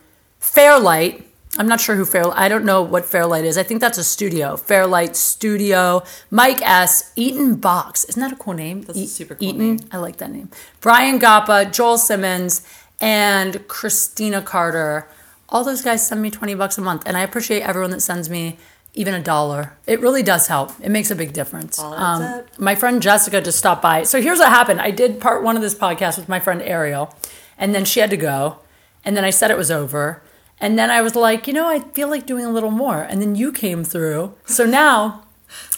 Fairlight. 0.53 1.27
I'm 1.59 1.67
not 1.67 1.81
sure 1.81 1.97
who 1.97 2.05
Fairlight. 2.05 2.37
I 2.37 2.49
don't 2.49 2.67
know 2.67 2.83
what 2.83 3.07
Fairlight 3.07 3.47
is. 3.47 3.57
I 3.57 3.63
think 3.63 3.81
that's 3.81 3.97
a 3.97 4.05
studio. 4.05 4.59
Fairlight 4.59 5.17
Studio. 5.17 6.03
Mike 6.31 6.61
S. 6.61 7.11
Eaton 7.17 7.55
Box. 7.57 8.05
Isn't 8.05 8.21
that 8.21 8.33
a 8.33 8.37
cool 8.37 8.53
name? 8.53 8.83
That's 8.83 8.99
a 8.99 9.07
super 9.07 9.35
cool 9.35 9.49
Eaton. 9.49 9.59
name. 9.59 9.79
I 9.91 9.97
like 9.97 10.19
that 10.19 10.31
name. 10.31 10.51
Brian 10.83 11.19
Gappa, 11.19 11.73
Joel 11.73 11.97
Simmons, 11.97 12.67
and 13.01 13.67
Christina 13.67 14.43
Carter. 14.43 15.09
All 15.49 15.65
those 15.65 15.81
guys 15.81 16.07
send 16.07 16.21
me 16.21 16.31
20 16.31 16.55
bucks 16.55 16.77
a 16.77 16.83
month, 16.83 17.05
and 17.07 17.17
I 17.17 17.21
appreciate 17.23 17.63
everyone 17.63 17.91
that 17.93 18.01
sends 18.01 18.29
me 18.29 18.59
even 18.93 19.15
a 19.15 19.23
dollar. 19.23 19.75
It 19.87 20.01
really 20.01 20.23
does 20.23 20.49
help. 20.49 20.73
It 20.83 20.91
makes 20.91 21.11
a 21.11 21.17
big 21.17 21.33
difference. 21.33 21.79
Um, 21.79 21.87
All 21.87 21.95
adds 21.95 22.25
up. 22.51 22.59
my 22.59 22.75
friend 22.75 23.01
Jessica 23.01 23.41
just 23.41 23.57
stopped 23.59 23.81
by. 23.81 24.03
So 24.03 24.21
here's 24.21 24.39
what 24.39 24.51
happened. 24.51 24.83
I 24.83 24.91
did 24.91 25.19
part 25.19 25.43
one 25.43 25.57
of 25.57 25.63
this 25.63 25.75
podcast 25.75 26.19
with 26.19 26.29
my 26.29 26.41
friend 26.41 26.61
Ariel, 26.61 27.15
and 27.57 27.75
then 27.75 27.87
she 27.87 28.01
had 28.01 28.11
to 28.11 28.19
go, 28.19 28.59
and 29.03 29.17
then 29.17 29.25
I 29.25 29.31
said 29.31 29.51
it 29.51 29.57
was 29.57 29.71
over. 29.71 30.23
And 30.63 30.79
then 30.79 30.91
I 30.91 31.03
was 31.03 31.15
like, 31.15 31.47
you 31.47 31.53
know, 31.53 31.67
I 31.69 31.81
feel 31.81 32.09
like 32.09 32.25
doing 32.25 32.47
a 32.47 32.51
little 32.51 32.71
more. 32.71 33.03
And 33.03 33.21
then 33.21 33.35
you 33.35 33.53
came 33.53 33.85
through. 33.85 34.35
So 34.47 34.65
now 34.65 35.25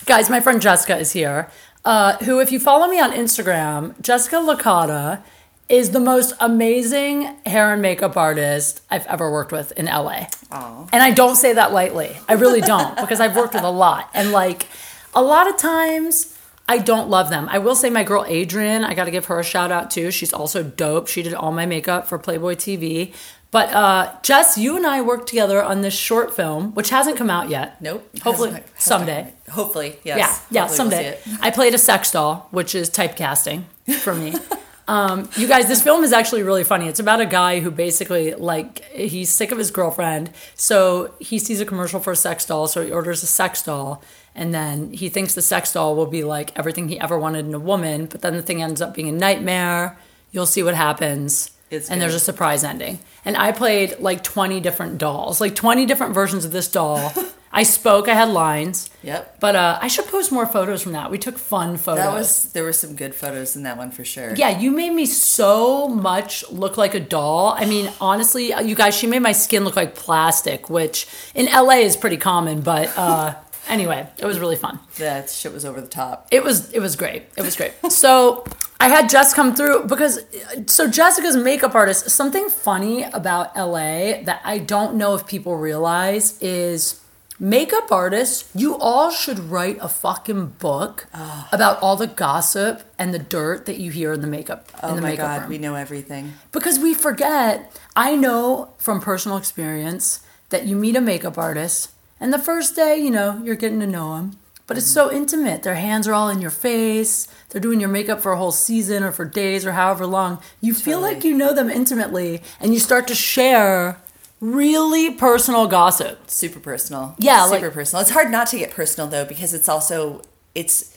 guys, 0.06 0.30
my 0.30 0.40
friend 0.40 0.60
Jessica 0.60 0.96
is 0.96 1.12
here. 1.12 1.50
Uh, 1.84 2.16
who, 2.18 2.40
if 2.40 2.50
you 2.50 2.58
follow 2.58 2.86
me 2.86 3.00
on 3.00 3.12
Instagram, 3.12 4.00
Jessica 4.00 4.36
Licata 4.36 5.22
is 5.68 5.90
the 5.90 6.00
most 6.00 6.34
amazing 6.40 7.36
hair 7.46 7.72
and 7.72 7.80
makeup 7.80 8.16
artist 8.16 8.82
I've 8.90 9.06
ever 9.06 9.30
worked 9.30 9.52
with 9.52 9.72
in 9.72 9.86
LA. 9.86 10.26
Aw. 10.50 10.88
And 10.92 11.02
I 11.02 11.10
don't 11.10 11.36
say 11.36 11.54
that 11.54 11.72
lightly. 11.72 12.16
I 12.28 12.34
really 12.34 12.60
don't 12.60 12.96
because 13.00 13.20
I've 13.20 13.36
worked 13.36 13.54
with 13.54 13.64
a 13.64 13.70
lot. 13.70 14.10
And 14.14 14.32
like 14.32 14.66
a 15.14 15.22
lot 15.22 15.48
of 15.48 15.56
times 15.56 16.38
I 16.68 16.78
don't 16.78 17.10
love 17.10 17.28
them. 17.28 17.48
I 17.50 17.58
will 17.58 17.74
say 17.74 17.90
my 17.90 18.04
girl 18.04 18.24
Adrian, 18.26 18.84
I 18.84 18.94
got 18.94 19.04
to 19.04 19.10
give 19.10 19.26
her 19.26 19.38
a 19.38 19.44
shout 19.44 19.70
out 19.70 19.90
too. 19.90 20.10
She's 20.10 20.32
also 20.32 20.62
dope. 20.62 21.08
She 21.08 21.22
did 21.22 21.34
all 21.34 21.52
my 21.52 21.66
makeup 21.66 22.06
for 22.06 22.18
Playboy 22.18 22.54
TV. 22.54 23.12
But 23.54 23.72
uh, 23.72 24.12
Jess, 24.24 24.58
you 24.58 24.76
and 24.76 24.84
I 24.84 25.00
worked 25.00 25.28
together 25.28 25.62
on 25.62 25.82
this 25.82 25.94
short 25.94 26.34
film, 26.34 26.74
which 26.74 26.90
hasn't 26.90 27.16
come 27.16 27.30
out 27.30 27.50
yet. 27.50 27.80
Nope. 27.80 28.04
Hopefully 28.20 28.48
Hasn't- 28.50 28.66
hasn't- 28.74 28.80
someday. 28.82 29.32
Hopefully, 29.48 29.96
yes. 30.02 30.18
Yeah, 30.18 30.62
yeah, 30.62 30.66
Hopefully 30.66 30.88
we'll 30.88 31.14
someday. 31.14 31.18
I 31.40 31.50
played 31.52 31.72
a 31.72 31.78
sex 31.78 32.10
doll, 32.10 32.48
which 32.50 32.74
is 32.74 32.90
typecasting 32.90 33.62
for 34.00 34.12
me. 34.12 34.34
um, 34.88 35.30
you 35.36 35.46
guys, 35.46 35.68
this 35.68 35.80
film 35.80 36.02
is 36.02 36.12
actually 36.12 36.42
really 36.42 36.64
funny. 36.64 36.88
It's 36.88 36.98
about 36.98 37.20
a 37.20 37.26
guy 37.26 37.60
who 37.60 37.70
basically, 37.70 38.34
like, 38.34 38.84
he's 38.86 39.30
sick 39.30 39.52
of 39.52 39.58
his 39.58 39.70
girlfriend. 39.70 40.30
So 40.56 41.14
he 41.20 41.38
sees 41.38 41.60
a 41.60 41.64
commercial 41.64 42.00
for 42.00 42.10
a 42.10 42.16
sex 42.16 42.44
doll. 42.44 42.66
So 42.66 42.84
he 42.84 42.90
orders 42.90 43.22
a 43.22 43.26
sex 43.26 43.62
doll. 43.62 44.02
And 44.34 44.52
then 44.52 44.92
he 44.92 45.08
thinks 45.08 45.36
the 45.36 45.42
sex 45.42 45.72
doll 45.72 45.94
will 45.94 46.06
be 46.06 46.24
like 46.24 46.50
everything 46.58 46.88
he 46.88 46.98
ever 46.98 47.16
wanted 47.16 47.46
in 47.46 47.54
a 47.54 47.60
woman. 47.60 48.06
But 48.06 48.20
then 48.20 48.34
the 48.34 48.42
thing 48.42 48.60
ends 48.62 48.82
up 48.82 48.96
being 48.96 49.08
a 49.08 49.12
nightmare. 49.12 49.96
You'll 50.32 50.46
see 50.46 50.64
what 50.64 50.74
happens. 50.74 51.52
It's 51.70 51.90
and 51.90 52.00
there's 52.00 52.14
a 52.14 52.20
surprise 52.20 52.64
ending. 52.64 52.98
And 53.24 53.36
I 53.36 53.52
played 53.52 53.98
like 54.00 54.22
20 54.22 54.60
different 54.60 54.98
dolls, 54.98 55.40
like 55.40 55.54
20 55.54 55.86
different 55.86 56.14
versions 56.14 56.44
of 56.44 56.52
this 56.52 56.68
doll. 56.68 57.12
I 57.56 57.62
spoke, 57.62 58.08
I 58.08 58.14
had 58.14 58.30
lines. 58.30 58.90
Yep. 59.04 59.38
But 59.38 59.54
uh, 59.54 59.78
I 59.80 59.86
should 59.86 60.06
post 60.06 60.32
more 60.32 60.44
photos 60.44 60.82
from 60.82 60.90
that. 60.92 61.12
We 61.12 61.18
took 61.18 61.38
fun 61.38 61.76
photos. 61.76 62.04
That 62.04 62.12
was 62.12 62.52
there 62.52 62.64
were 62.64 62.72
some 62.72 62.96
good 62.96 63.14
photos 63.14 63.54
in 63.54 63.62
that 63.62 63.76
one 63.76 63.92
for 63.92 64.04
sure. 64.04 64.34
yeah, 64.34 64.58
you 64.58 64.72
made 64.72 64.90
me 64.90 65.06
so 65.06 65.86
much 65.86 66.44
look 66.50 66.76
like 66.76 66.94
a 66.94 67.00
doll. 67.00 67.54
I 67.56 67.64
mean, 67.66 67.92
honestly, 68.00 68.52
you 68.64 68.74
guys, 68.74 68.96
she 68.96 69.06
made 69.06 69.20
my 69.20 69.30
skin 69.30 69.62
look 69.64 69.76
like 69.76 69.94
plastic, 69.94 70.68
which 70.68 71.06
in 71.32 71.46
LA 71.46 71.84
is 71.86 71.96
pretty 71.96 72.16
common. 72.16 72.60
But 72.60 72.92
uh, 72.98 73.36
anyway, 73.68 74.08
it 74.18 74.24
was 74.24 74.38
really 74.38 74.56
fun. 74.56 74.78
That 74.98 75.30
shit 75.30 75.52
was 75.52 75.64
over 75.64 75.80
the 75.80 75.86
top. 75.88 76.28
It 76.30 76.42
was 76.44 76.72
it 76.72 76.80
was 76.80 76.96
great. 76.96 77.24
It 77.36 77.42
was 77.42 77.56
great. 77.56 77.72
So 77.90 78.44
I 78.80 78.88
had 78.88 79.08
Jess 79.08 79.32
come 79.34 79.54
through 79.54 79.84
because 79.86 80.20
so 80.66 80.88
Jessica's 80.88 81.36
makeup 81.36 81.74
artist. 81.74 82.10
Something 82.10 82.48
funny 82.48 83.02
about 83.04 83.56
LA 83.56 84.22
that 84.24 84.40
I 84.44 84.58
don't 84.58 84.96
know 84.96 85.14
if 85.14 85.26
people 85.26 85.56
realize 85.56 86.40
is 86.42 87.00
makeup 87.40 87.90
artists, 87.90 88.48
you 88.54 88.76
all 88.78 89.10
should 89.10 89.38
write 89.40 89.76
a 89.80 89.88
fucking 89.88 90.46
book 90.60 91.06
about 91.52 91.80
all 91.82 91.96
the 91.96 92.06
gossip 92.06 92.82
and 92.98 93.12
the 93.12 93.18
dirt 93.18 93.66
that 93.66 93.76
you 93.78 93.90
hear 93.90 94.12
in 94.12 94.20
the 94.20 94.26
makeup 94.28 94.68
in 94.74 94.90
Oh 94.90 94.94
the 94.94 95.02
my 95.02 95.10
makeup 95.10 95.26
god, 95.26 95.40
room 95.42 95.50
we 95.50 95.58
know 95.58 95.74
everything. 95.74 96.34
because 96.52 96.78
we 96.78 96.94
forget. 96.94 97.72
I 97.96 98.14
know 98.16 98.70
from 98.78 99.00
personal 99.00 99.36
experience 99.36 100.20
that 100.50 100.66
you 100.66 100.76
meet 100.76 100.94
a 100.96 101.00
makeup 101.00 101.36
artist, 101.38 101.90
and 102.24 102.32
the 102.32 102.38
first 102.38 102.74
day, 102.74 102.96
you 102.96 103.10
know, 103.10 103.38
you're 103.44 103.54
getting 103.54 103.80
to 103.80 103.86
know 103.86 104.16
them, 104.16 104.38
but 104.66 104.78
it's 104.78 104.90
so 104.90 105.12
intimate. 105.12 105.62
Their 105.62 105.74
hands 105.74 106.08
are 106.08 106.14
all 106.14 106.30
in 106.30 106.40
your 106.40 106.50
face. 106.50 107.28
They're 107.50 107.60
doing 107.60 107.80
your 107.80 107.90
makeup 107.90 108.22
for 108.22 108.32
a 108.32 108.38
whole 108.38 108.50
season 108.50 109.02
or 109.02 109.12
for 109.12 109.26
days 109.26 109.66
or 109.66 109.72
however 109.72 110.06
long. 110.06 110.40
You 110.62 110.72
feel 110.72 111.00
like 111.00 111.22
you 111.22 111.36
know 111.36 111.52
them 111.52 111.68
intimately, 111.68 112.40
and 112.60 112.72
you 112.72 112.80
start 112.80 113.06
to 113.08 113.14
share 113.14 114.00
really 114.40 115.10
personal 115.10 115.66
gossip. 115.66 116.30
Super 116.30 116.60
personal. 116.60 117.14
Yeah, 117.18 117.44
super 117.44 117.66
like- 117.66 117.74
personal. 117.74 118.00
It's 118.00 118.12
hard 118.12 118.30
not 118.30 118.46
to 118.48 118.58
get 118.58 118.70
personal 118.70 119.06
though 119.06 119.26
because 119.26 119.52
it's 119.52 119.68
also 119.68 120.22
it's 120.54 120.96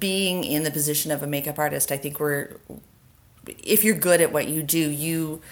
being 0.00 0.42
in 0.42 0.64
the 0.64 0.72
position 0.72 1.12
of 1.12 1.22
a 1.22 1.28
makeup 1.28 1.60
artist. 1.60 1.92
I 1.92 1.96
think 1.96 2.18
we're 2.18 2.56
if 3.62 3.84
you're 3.84 3.94
good 3.94 4.20
at 4.20 4.32
what 4.32 4.48
you 4.48 4.64
do, 4.64 4.90
you 4.90 5.42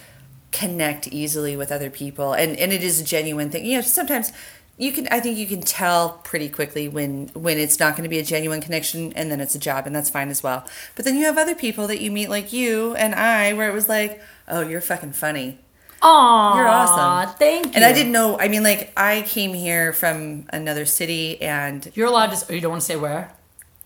connect 0.51 1.07
easily 1.09 1.57
with 1.57 1.71
other 1.71 1.89
people, 1.89 2.33
and 2.33 2.57
and 2.57 2.73
it 2.73 2.83
is 2.83 3.01
a 3.01 3.05
genuine 3.05 3.49
thing. 3.49 3.65
You 3.65 3.77
know, 3.77 3.83
sometimes 3.83 4.33
you 4.79 4.93
can. 4.93 5.09
I 5.11 5.21
think 5.21 5.37
you 5.39 5.47
can 5.47 5.61
tell 5.61 6.21
pretty 6.25 6.49
quickly 6.49 6.89
when 6.89 7.29
when 7.35 7.59
it's 7.59 7.79
not 7.79 7.97
going 7.97 8.05
to 8.05 8.09
be 8.09 8.19
a 8.19 8.25
genuine 8.25 8.61
connection, 8.61 9.13
and 9.15 9.31
then 9.31 9.41
it's 9.41 9.55
a 9.55 9.59
job, 9.59 9.87
and 9.87 9.95
that's 9.95 10.09
fine 10.09 10.29
as 10.31 10.43
well. 10.43 10.65
But 10.97 11.05
then 11.05 11.17
you 11.17 11.25
have 11.27 11.37
other 11.37 11.55
people 11.55 11.87
that 11.89 12.01
you 12.01 12.11
meet, 12.11 12.31
like 12.31 12.53
you 12.53 12.95
and 12.95 13.15
I, 13.15 13.53
where 13.55 13.69
it 13.69 13.75
was 13.75 13.89
like, 13.89 14.23
oh, 14.49 14.61
you're 14.63 14.81
fucking 14.81 15.13
funny. 15.13 15.59
Aw, 16.01 16.57
You're 16.57 16.69
awesome. 16.69 17.35
Thank 17.39 17.67
you. 17.67 17.73
And 17.75 17.85
I 17.85 17.93
didn't 17.93 18.13
know. 18.13 18.39
I 18.39 18.47
mean, 18.47 18.63
like 18.63 18.93
I 18.97 19.23
came 19.23 19.53
here 19.53 19.93
from 19.93 20.47
another 20.51 20.87
city, 20.87 21.43
and 21.43 21.91
You're 21.95 22.07
allowed 22.07 22.33
to. 22.33 22.47
Oh, 22.49 22.55
you 22.55 22.61
don't 22.61 22.71
want 22.71 22.83
to 22.83 22.87
say 22.87 22.95
where? 22.97 23.33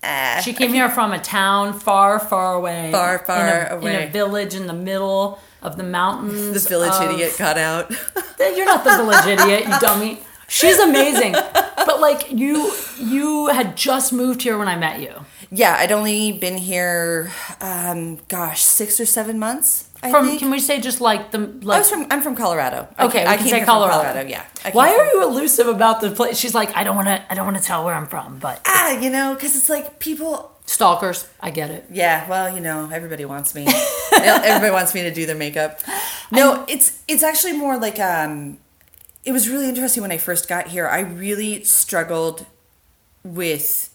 uh, 0.03 0.39
She 0.41 0.53
came 0.53 0.73
here 0.73 0.89
from 0.89 1.11
a 1.11 1.19
town 1.19 1.73
far, 1.79 2.19
far 2.19 2.53
away. 2.53 2.91
Far, 2.91 3.17
far 3.25 3.47
in 3.47 3.71
a, 3.71 3.85
In 3.87 4.07
a 4.09 4.11
village 4.11 4.53
in 4.53 4.67
the 4.67 4.73
middle 4.73 5.39
of 5.63 5.75
the 5.77 5.83
mountains. 5.83 6.63
the 6.63 6.69
village 6.69 6.91
of- 6.93 7.09
idiot 7.13 7.33
got 7.39 7.57
out. 7.57 7.89
You're 8.39 8.65
not 8.65 8.83
the 8.83 8.91
village 8.97 9.25
idiot, 9.25 9.63
you 9.67 9.79
dummy. 9.87 10.19
She's 10.53 10.79
amazing. 10.79 11.33
But 11.33 11.99
like 11.99 12.31
you 12.31 12.71
you 12.99 13.47
had 13.47 13.75
just 13.75 14.13
moved 14.13 14.41
here 14.43 14.57
when 14.57 14.67
I 14.67 14.75
met 14.77 14.99
you. 15.01 15.13
Yeah, 15.51 15.75
I'd 15.77 15.91
only 15.91 16.31
been 16.31 16.57
here, 16.57 17.31
um, 17.61 18.17
gosh, 18.27 18.61
six 18.63 18.99
or 18.99 19.05
seven 19.05 19.37
months. 19.37 19.89
I 20.01 20.09
From 20.11 20.25
think. 20.27 20.39
can 20.39 20.49
we 20.51 20.59
say 20.59 20.79
just 20.81 20.99
like 20.99 21.31
the 21.31 21.37
I 21.39 21.65
like 21.65 21.79
was 21.79 21.89
from. 21.89 22.07
I'm 22.11 22.21
from 22.21 22.35
Colorado. 22.35 22.87
Okay, 22.99 23.23
we 23.23 23.29
I 23.33 23.37
can 23.37 23.47
say 23.47 23.59
from 23.59 23.65
Colorado. 23.67 24.27
Yeah. 24.27 24.43
Why 24.73 24.89
are 24.95 25.05
you 25.13 25.23
elusive 25.23 25.67
about 25.67 26.01
the 26.01 26.11
place? 26.11 26.37
She's 26.37 26.53
like, 26.55 26.75
I 26.75 26.83
don't 26.83 26.95
want 26.95 27.07
to. 27.07 27.23
I 27.31 27.35
don't 27.35 27.45
want 27.45 27.57
to 27.57 27.63
tell 27.63 27.85
where 27.85 27.93
I'm 27.95 28.07
from, 28.07 28.39
but 28.39 28.61
Ah, 28.65 28.97
you 28.99 29.09
know, 29.09 29.33
because 29.35 29.55
it's 29.55 29.69
like 29.69 29.99
people. 29.99 30.51
stalkers. 30.65 31.27
I 31.39 31.51
get 31.51 31.69
it. 31.69 31.85
Yeah, 31.91 32.27
well, 32.29 32.53
you 32.53 32.59
know, 32.61 32.89
everybody 32.91 33.25
wants 33.25 33.53
me. 33.55 33.65
everybody 34.13 34.71
wants 34.71 34.93
me 34.93 35.03
to 35.03 35.11
do 35.13 35.25
their 35.25 35.35
makeup. 35.37 35.79
No, 36.31 36.65
it's 36.73 36.99
it's 37.07 37.23
actually 37.23 37.53
more 37.53 37.77
like 37.77 37.99
um, 37.99 38.57
it 39.25 39.31
was 39.31 39.49
really 39.49 39.69
interesting 39.69 40.01
when 40.01 40.11
I 40.11 40.17
first 40.17 40.47
got 40.47 40.67
here. 40.67 40.87
I 40.87 40.99
really 40.99 41.63
struggled 41.63 42.45
with. 43.23 43.89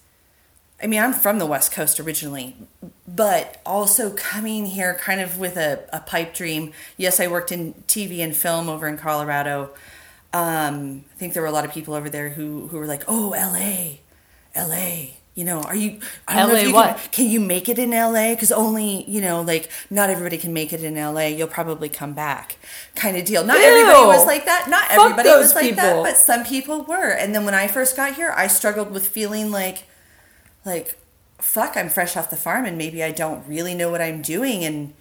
I 0.80 0.86
mean, 0.86 1.02
I'm 1.02 1.12
from 1.12 1.40
the 1.40 1.46
West 1.46 1.72
Coast 1.72 1.98
originally, 1.98 2.54
but 3.06 3.60
also 3.66 4.10
coming 4.10 4.66
here 4.66 4.94
kind 4.94 5.20
of 5.20 5.36
with 5.36 5.56
a, 5.56 5.84
a 5.92 5.98
pipe 5.98 6.34
dream. 6.34 6.72
Yes, 6.96 7.18
I 7.18 7.26
worked 7.26 7.50
in 7.50 7.74
TV 7.88 8.20
and 8.20 8.34
film 8.34 8.68
over 8.68 8.86
in 8.86 8.96
Colorado. 8.96 9.70
Um, 10.32 11.04
I 11.12 11.18
think 11.18 11.32
there 11.32 11.42
were 11.42 11.48
a 11.48 11.52
lot 11.52 11.64
of 11.64 11.72
people 11.72 11.94
over 11.94 12.08
there 12.08 12.28
who, 12.28 12.68
who 12.68 12.78
were 12.78 12.86
like, 12.86 13.02
oh, 13.08 13.30
LA, 13.30 13.98
LA. 14.54 15.17
You 15.38 15.44
know, 15.44 15.62
are 15.62 15.76
you? 15.76 16.00
I 16.26 16.34
don't 16.34 16.48
know 16.48 16.54
LA 16.54 16.60
if 16.62 16.66
you 16.66 16.74
what? 16.74 16.96
Can, 16.96 17.10
can 17.12 17.26
you 17.26 17.38
make 17.38 17.68
it 17.68 17.78
in 17.78 17.92
LA? 17.92 18.30
Because 18.30 18.50
only 18.50 19.08
you 19.08 19.20
know, 19.20 19.40
like 19.40 19.70
not 19.88 20.10
everybody 20.10 20.36
can 20.36 20.52
make 20.52 20.72
it 20.72 20.82
in 20.82 20.96
LA. 20.96 21.26
You'll 21.26 21.46
probably 21.46 21.88
come 21.88 22.12
back, 22.12 22.56
kind 22.96 23.16
of 23.16 23.24
deal. 23.24 23.44
Not 23.44 23.56
everybody 23.58 24.00
Ew. 24.00 24.06
was 24.08 24.26
like 24.26 24.46
that. 24.46 24.66
Not 24.68 24.88
Fuck 24.88 25.12
everybody 25.12 25.28
was 25.28 25.54
like 25.54 25.62
people. 25.62 25.76
that, 25.76 26.02
but 26.02 26.16
some 26.16 26.42
people 26.42 26.82
were. 26.82 27.12
And 27.12 27.36
then 27.36 27.44
when 27.44 27.54
I 27.54 27.68
first 27.68 27.96
got 27.96 28.14
here, 28.14 28.34
I 28.36 28.48
struggled 28.48 28.90
with 28.90 29.06
feeling 29.06 29.52
like, 29.52 29.84
like, 30.64 30.98
fuck, 31.38 31.76
I'm 31.76 31.88
fresh 31.88 32.16
off 32.16 32.30
the 32.30 32.36
farm, 32.36 32.64
and 32.64 32.76
maybe 32.76 33.04
I 33.04 33.12
don't 33.12 33.46
really 33.46 33.76
know 33.76 33.92
what 33.92 34.02
I'm 34.02 34.22
doing, 34.22 34.64
and 34.64 34.92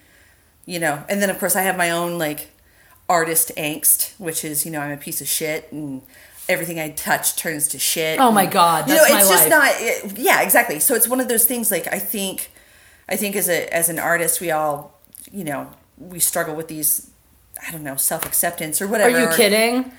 you 0.68 0.78
know. 0.78 1.04
And 1.10 1.20
then 1.20 1.32
of 1.32 1.40
course 1.40 1.56
I 1.56 1.64
have 1.64 1.76
my 1.76 1.90
own 1.90 2.20
like 2.20 2.52
artist 3.10 3.52
angst, 3.58 4.14
which 4.20 4.46
is 4.46 4.68
you 4.68 4.72
know 4.72 4.82
I'm 4.82 4.92
a 4.92 4.98
piece 4.98 5.20
of 5.20 5.28
shit 5.28 5.72
and. 5.72 6.04
Everything 6.50 6.80
I 6.80 6.90
touch 6.90 7.36
turns 7.36 7.68
to 7.70 7.80
shit. 7.80 8.20
Oh 8.20 8.32
my 8.32 8.46
God, 8.46 8.88
You 8.90 8.96
know, 8.96 9.02
my 9.10 9.20
it's 9.20 9.30
just 9.30 9.50
life. 9.50 9.50
not 9.50 9.72
it- 9.80 10.18
yeah 10.18 10.42
exactly 10.42 10.80
so 10.80 10.96
it's 10.96 11.08
one 11.08 11.20
of 11.20 11.28
those 11.28 11.46
things 11.46 11.70
like 11.72 11.92
i 11.94 12.00
think 12.00 12.52
i 13.10 13.16
think 13.18 13.36
as 13.36 13.50
a 13.50 13.68
as 13.74 13.90
an 13.90 14.00
artist 14.00 14.40
we 14.42 14.50
all 14.52 14.98
you 15.32 15.44
know 15.44 15.70
we 15.98 16.20
struggle 16.20 16.56
with 16.56 16.68
these 16.70 17.10
i 17.68 17.72
don't 17.72 17.84
know 17.84 17.96
self-acceptance 17.96 18.82
or 18.82 18.88
whatever. 18.88 19.18
Are 19.18 19.22
you 19.32 19.36
kidding? 19.36 19.92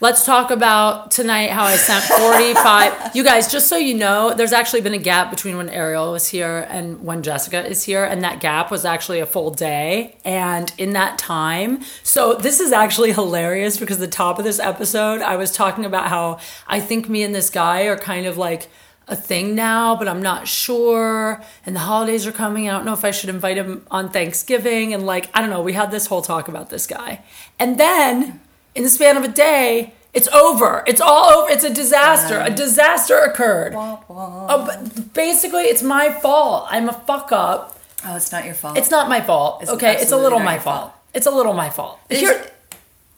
Let's 0.00 0.24
talk 0.24 0.52
about 0.52 1.10
tonight 1.10 1.50
how 1.50 1.64
I 1.64 1.74
sent 1.74 2.04
45. 2.04 3.10
you 3.16 3.24
guys, 3.24 3.50
just 3.50 3.66
so 3.66 3.76
you 3.76 3.94
know, 3.94 4.32
there's 4.32 4.52
actually 4.52 4.80
been 4.80 4.94
a 4.94 4.98
gap 4.98 5.28
between 5.28 5.56
when 5.56 5.68
Ariel 5.68 6.12
was 6.12 6.28
here 6.28 6.68
and 6.70 7.02
when 7.02 7.24
Jessica 7.24 7.66
is 7.66 7.82
here, 7.82 8.04
and 8.04 8.22
that 8.22 8.38
gap 8.38 8.70
was 8.70 8.84
actually 8.84 9.18
a 9.18 9.26
full 9.26 9.50
day. 9.50 10.16
And 10.24 10.72
in 10.78 10.92
that 10.92 11.18
time, 11.18 11.80
so 12.04 12.34
this 12.34 12.60
is 12.60 12.70
actually 12.70 13.12
hilarious 13.12 13.76
because 13.76 13.98
the 13.98 14.06
top 14.06 14.38
of 14.38 14.44
this 14.44 14.60
episode, 14.60 15.20
I 15.20 15.34
was 15.34 15.50
talking 15.50 15.84
about 15.84 16.06
how 16.06 16.38
I 16.68 16.78
think 16.78 17.08
me 17.08 17.24
and 17.24 17.34
this 17.34 17.50
guy 17.50 17.86
are 17.86 17.98
kind 17.98 18.26
of 18.26 18.38
like 18.38 18.68
a 19.08 19.16
thing 19.16 19.56
now, 19.56 19.96
but 19.96 20.06
I'm 20.06 20.22
not 20.22 20.46
sure. 20.46 21.42
And 21.66 21.74
the 21.74 21.80
holidays 21.80 22.24
are 22.24 22.30
coming. 22.30 22.68
I 22.68 22.72
don't 22.72 22.84
know 22.84 22.92
if 22.92 23.04
I 23.04 23.10
should 23.10 23.30
invite 23.30 23.56
him 23.56 23.84
on 23.90 24.10
Thanksgiving. 24.10 24.94
And 24.94 25.04
like, 25.04 25.28
I 25.34 25.40
don't 25.40 25.50
know. 25.50 25.60
We 25.62 25.72
had 25.72 25.90
this 25.90 26.06
whole 26.06 26.22
talk 26.22 26.46
about 26.46 26.70
this 26.70 26.86
guy. 26.86 27.24
And 27.58 27.80
then 27.80 28.42
in 28.78 28.84
the 28.84 28.90
span 28.90 29.16
of 29.16 29.24
a 29.24 29.28
day, 29.28 29.92
it's 30.14 30.28
over. 30.28 30.84
It's 30.86 31.00
all 31.00 31.26
over. 31.30 31.50
It's 31.50 31.64
a 31.64 31.74
disaster. 31.74 32.40
A 32.40 32.50
disaster 32.50 33.18
occurred. 33.18 33.74
Oh, 33.76 34.64
but 34.66 35.12
basically, 35.12 35.64
it's 35.64 35.82
my 35.82 36.10
fault. 36.10 36.66
I'm 36.70 36.88
a 36.88 36.92
fuck 36.92 37.30
up. 37.32 37.78
oh 38.06 38.16
it's 38.16 38.32
not 38.32 38.44
your 38.44 38.54
fault 38.54 38.78
It's 38.78 38.90
not 38.90 39.08
my 39.08 39.20
fault. 39.20 39.62
It's 39.62 39.70
okay, 39.72 39.96
it's 40.00 40.12
a 40.12 40.16
little 40.16 40.38
my 40.38 40.58
fault. 40.58 40.80
fault. 40.92 40.92
It's 41.12 41.26
a 41.26 41.30
little 41.30 41.52
my 41.52 41.70
fault. 41.70 41.98
Here, 42.08 42.50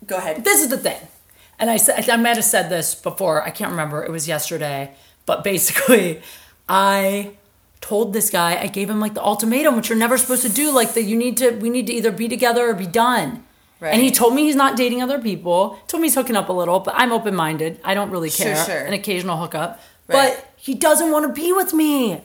go 0.06 0.16
ahead 0.16 0.42
this 0.44 0.62
is 0.62 0.68
the 0.70 0.78
thing 0.78 1.00
and 1.58 1.70
i 1.70 1.76
said 1.76 2.08
i 2.08 2.16
might 2.16 2.36
have 2.36 2.44
said 2.44 2.68
this 2.70 2.94
before 2.94 3.42
i 3.44 3.50
can't 3.50 3.70
remember 3.70 4.02
it 4.02 4.10
was 4.10 4.26
yesterday 4.26 4.90
but 5.26 5.44
basically 5.44 6.20
i 6.68 7.30
told 7.80 8.12
this 8.12 8.30
guy 8.30 8.60
i 8.60 8.66
gave 8.66 8.88
him 8.90 8.98
like 8.98 9.14
the 9.14 9.22
ultimatum 9.22 9.76
which 9.76 9.88
you're 9.88 9.98
never 9.98 10.16
supposed 10.18 10.42
to 10.42 10.48
do 10.48 10.70
like 10.72 10.94
that 10.94 11.02
you 11.02 11.16
need 11.16 11.36
to 11.36 11.50
we 11.58 11.70
need 11.70 11.86
to 11.86 11.92
either 11.92 12.10
be 12.10 12.28
together 12.28 12.68
or 12.70 12.74
be 12.74 12.86
done 12.86 13.44
Right. 13.80 13.94
and 13.94 14.02
he 14.02 14.10
told 14.10 14.34
me 14.34 14.44
he's 14.44 14.56
not 14.56 14.76
dating 14.76 15.02
other 15.02 15.18
people 15.20 15.78
told 15.88 16.00
me 16.02 16.06
he's 16.08 16.14
hooking 16.14 16.36
up 16.36 16.48
a 16.50 16.52
little 16.52 16.80
but 16.80 16.94
i'm 16.96 17.12
open-minded 17.12 17.80
i 17.82 17.94
don't 17.94 18.10
really 18.10 18.28
Sure, 18.30 18.46
care 18.54 18.64
sure. 18.66 18.78
an 18.84 18.92
occasional 18.92 19.36
hookup 19.38 19.80
Right. 20.06 20.34
but 20.36 20.52
he 20.56 20.74
doesn't 20.74 21.10
want 21.10 21.26
to 21.26 21.32
be 21.40 21.52
with 21.52 21.72
me 21.72 22.20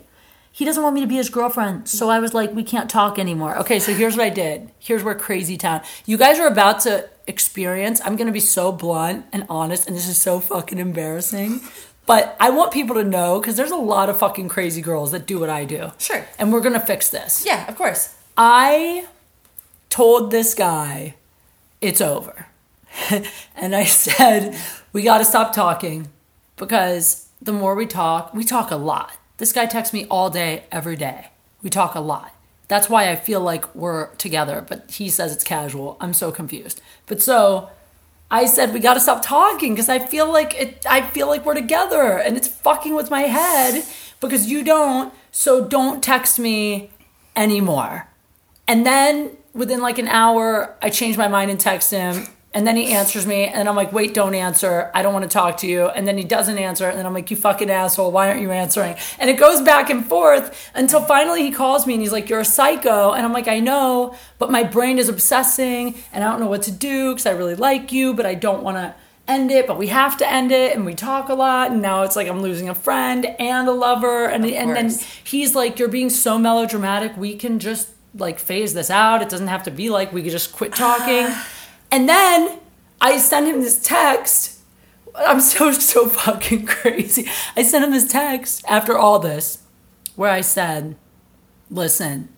he 0.51 0.63
doesn't 0.65 0.81
want 0.83 0.95
me 0.95 1.01
to 1.01 1.07
be 1.07 1.15
his 1.15 1.27
girlfriend. 1.29 1.89
So 1.89 2.09
I 2.09 2.19
was 2.19 2.33
like, 2.33 2.53
we 2.53 2.63
can't 2.63 2.89
talk 2.89 3.19
anymore. 3.19 3.57
Okay, 3.57 3.77
so 3.77 3.93
here's 3.93 4.15
what 4.15 4.25
I 4.25 4.29
did. 4.29 4.71
Here's 4.79 5.03
where 5.03 5.13
crazy 5.13 5.57
town. 5.57 5.81
You 6.05 6.15
guys 6.17 6.39
are 6.39 6.47
about 6.47 6.79
to 6.87 7.09
experience. 7.27 7.99
I'm 8.05 8.15
going 8.15 8.27
to 8.27 8.31
be 8.31 8.39
so 8.39 8.71
blunt 8.71 9.25
and 9.33 9.45
honest, 9.49 9.85
and 9.85 9.93
this 9.93 10.07
is 10.07 10.17
so 10.17 10.39
fucking 10.39 10.77
embarrassing. 10.79 11.59
But 12.05 12.37
I 12.39 12.51
want 12.51 12.71
people 12.71 12.95
to 12.95 13.03
know 13.03 13.41
because 13.41 13.57
there's 13.57 13.71
a 13.71 13.75
lot 13.75 14.07
of 14.09 14.17
fucking 14.17 14.47
crazy 14.47 14.81
girls 14.81 15.11
that 15.11 15.25
do 15.25 15.39
what 15.41 15.49
I 15.49 15.65
do. 15.65 15.91
Sure. 15.97 16.25
And 16.39 16.53
we're 16.53 16.61
going 16.61 16.71
to 16.79 16.79
fix 16.79 17.09
this. 17.09 17.43
yeah 17.45 17.67
of 17.67 17.75
course 17.75 18.15
I 18.37 19.07
told 19.89 20.31
this 20.31 20.53
guy 20.53 21.15
it's 21.81 22.01
over. 22.01 22.47
and 23.55 23.75
I 23.75 23.85
said, 23.85 24.57
we 24.93 25.03
got 25.03 25.19
to 25.19 25.25
stop 25.25 25.53
talking 25.53 26.09
because 26.55 27.29
the 27.41 27.53
more 27.53 27.75
we 27.75 27.85
talk, 27.85 28.33
we 28.33 28.43
talk 28.43 28.71
a 28.71 28.77
lot. 28.77 29.11
This 29.37 29.51
guy 29.51 29.65
texts 29.65 29.93
me 29.93 30.05
all 30.09 30.29
day, 30.29 30.63
every 30.71 30.95
day. 30.95 31.29
We 31.61 31.69
talk 31.69 31.95
a 31.95 31.99
lot. 31.99 32.33
That's 32.67 32.89
why 32.89 33.09
I 33.09 33.15
feel 33.15 33.41
like 33.41 33.73
we're 33.75 34.07
together, 34.15 34.65
but 34.67 34.89
he 34.89 35.09
says 35.09 35.33
it's 35.33 35.43
casual. 35.43 35.97
I'm 35.99 36.13
so 36.13 36.31
confused. 36.31 36.81
But 37.05 37.21
so 37.21 37.69
I 38.31 38.45
said 38.45 38.73
we 38.73 38.79
got 38.79 38.95
to 38.95 38.99
stop 38.99 39.21
talking 39.21 39.73
because 39.73 39.89
I 39.89 39.99
feel 39.99 40.31
like 40.31 40.55
it 40.55 40.85
I 40.89 41.01
feel 41.01 41.27
like 41.27 41.45
we're 41.45 41.53
together 41.53 42.17
and 42.17 42.35
it's 42.35 42.47
fucking 42.47 42.95
with 42.95 43.11
my 43.11 43.21
head 43.21 43.83
because 44.19 44.49
you 44.49 44.63
don't. 44.63 45.13
So 45.31 45.65
don't 45.67 46.03
text 46.03 46.39
me 46.39 46.89
anymore. 47.35 48.07
And 48.67 48.85
then 48.85 49.37
within 49.55 49.81
like 49.81 49.97
an 49.97 50.07
hour, 50.07 50.75
I 50.83 50.91
change 50.91 51.17
my 51.17 51.27
mind 51.27 51.49
and 51.49 51.59
text 51.59 51.89
him. 51.89 52.27
And 52.53 52.65
then 52.65 52.77
he 52.77 52.93
answers 52.93 53.27
me, 53.27 53.47
and 53.47 53.67
I'm 53.67 53.75
like, 53.75 53.91
wait, 53.91 54.13
don't 54.13 54.33
answer. 54.33 54.89
I 54.93 55.01
don't 55.01 55.11
want 55.11 55.23
to 55.23 55.29
talk 55.29 55.57
to 55.57 55.67
you. 55.67 55.87
And 55.87 56.07
then 56.07 56.17
he 56.17 56.23
doesn't 56.23 56.57
answer, 56.57 56.87
and 56.87 56.97
then 56.97 57.05
I'm 57.05 57.13
like, 57.13 57.29
you 57.29 57.35
fucking 57.35 57.69
asshole, 57.69 58.13
why 58.13 58.29
aren't 58.29 58.39
you 58.39 58.51
answering? 58.51 58.95
And 59.19 59.29
it 59.29 59.37
goes 59.37 59.61
back 59.61 59.89
and 59.89 60.05
forth 60.05 60.71
until 60.73 61.01
finally 61.01 61.41
he 61.43 61.51
calls 61.51 61.85
me 61.85 61.95
and 61.95 62.01
he's 62.01 62.13
like, 62.13 62.29
you're 62.29 62.39
a 62.39 62.45
psycho. 62.45 63.11
And 63.11 63.25
I'm 63.25 63.33
like, 63.33 63.49
I 63.49 63.59
know, 63.59 64.15
but 64.39 64.51
my 64.51 64.63
brain 64.63 64.99
is 64.99 65.09
obsessing, 65.09 65.95
and 66.13 66.23
I 66.23 66.31
don't 66.31 66.39
know 66.39 66.47
what 66.47 66.61
to 66.61 66.71
do 66.71 67.11
because 67.11 67.25
I 67.25 67.31
really 67.31 67.55
like 67.55 67.91
you, 67.91 68.13
but 68.13 68.25
I 68.25 68.35
don't 68.35 68.63
want 68.63 68.77
to 68.77 68.95
end 69.27 69.51
it, 69.51 69.67
but 69.67 69.77
we 69.77 69.87
have 69.87 70.15
to 70.19 70.31
end 70.31 70.53
it. 70.53 70.77
And 70.77 70.85
we 70.85 70.95
talk 70.95 71.27
a 71.27 71.33
lot, 71.33 71.71
and 71.71 71.81
now 71.81 72.03
it's 72.03 72.15
like 72.15 72.29
I'm 72.29 72.41
losing 72.41 72.69
a 72.69 72.75
friend 72.75 73.25
and 73.37 73.67
a 73.67 73.73
lover. 73.73 74.27
And, 74.27 74.45
and 74.45 74.73
then 74.73 74.97
he's 75.25 75.55
like, 75.55 75.77
you're 75.77 75.89
being 75.89 76.09
so 76.09 76.37
melodramatic. 76.37 77.17
We 77.17 77.35
can 77.35 77.59
just 77.59 77.89
like 78.17 78.39
phase 78.39 78.73
this 78.73 78.89
out. 78.89 79.21
It 79.21 79.29
doesn't 79.29 79.47
have 79.47 79.63
to 79.63 79.71
be 79.71 79.89
like 79.89 80.13
we 80.13 80.23
could 80.23 80.31
just 80.31 80.53
quit 80.53 80.73
talking. 80.75 81.27
and 81.91 82.07
then 82.09 82.59
I 83.01 83.17
send 83.17 83.47
him 83.47 83.61
this 83.61 83.81
text. 83.81 84.59
I'm 85.15 85.39
so 85.39 85.71
so 85.71 86.07
fucking 86.09 86.65
crazy. 86.77 87.29
I 87.55 87.63
sent 87.63 87.85
him 87.85 87.91
this 87.91 88.07
text 88.11 88.63
after 88.67 88.97
all 88.97 89.19
this 89.19 89.63
where 90.15 90.31
I 90.31 90.41
said, 90.41 90.95
"Listen, 91.69 92.29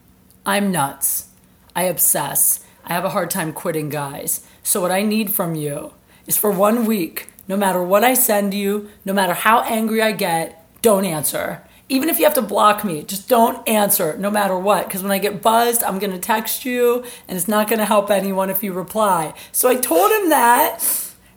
I'm 0.45 0.71
nuts. 0.71 1.29
I 1.75 1.83
obsess. 1.83 2.63
I 2.85 2.93
have 2.93 3.05
a 3.05 3.09
hard 3.09 3.29
time 3.29 3.51
quitting 3.53 3.89
guys. 3.89 4.45
So 4.63 4.81
what 4.81 4.91
I 4.91 5.01
need 5.01 5.31
from 5.31 5.55
you 5.55 5.93
is 6.25 6.37
for 6.37 6.49
one 6.51 6.85
week, 6.85 7.29
no 7.47 7.57
matter 7.57 7.83
what 7.83 8.03
I 8.03 8.13
send 8.13 8.53
you, 8.53 8.89
no 9.05 9.13
matter 9.13 9.33
how 9.33 9.61
angry 9.61 10.01
I 10.01 10.11
get, 10.13 10.65
don't 10.81 11.05
answer. 11.05 11.66
Even 11.89 12.09
if 12.09 12.19
you 12.19 12.25
have 12.25 12.33
to 12.33 12.41
block 12.41 12.83
me, 12.83 13.03
just 13.03 13.29
don't 13.29 13.67
answer 13.67 14.17
no 14.17 14.29
matter 14.29 14.57
what. 14.57 14.87
Because 14.87 15.03
when 15.03 15.11
I 15.11 15.19
get 15.19 15.41
buzzed, 15.41 15.83
I'm 15.83 15.99
going 15.99 16.11
to 16.11 16.19
text 16.19 16.65
you 16.65 17.03
and 17.27 17.37
it's 17.37 17.47
not 17.47 17.69
going 17.69 17.79
to 17.79 17.85
help 17.85 18.11
anyone 18.11 18.49
if 18.49 18.61
you 18.61 18.73
reply. 18.73 19.33
So 19.53 19.69
I 19.69 19.75
told 19.75 20.11
him 20.11 20.29
that. 20.29 20.79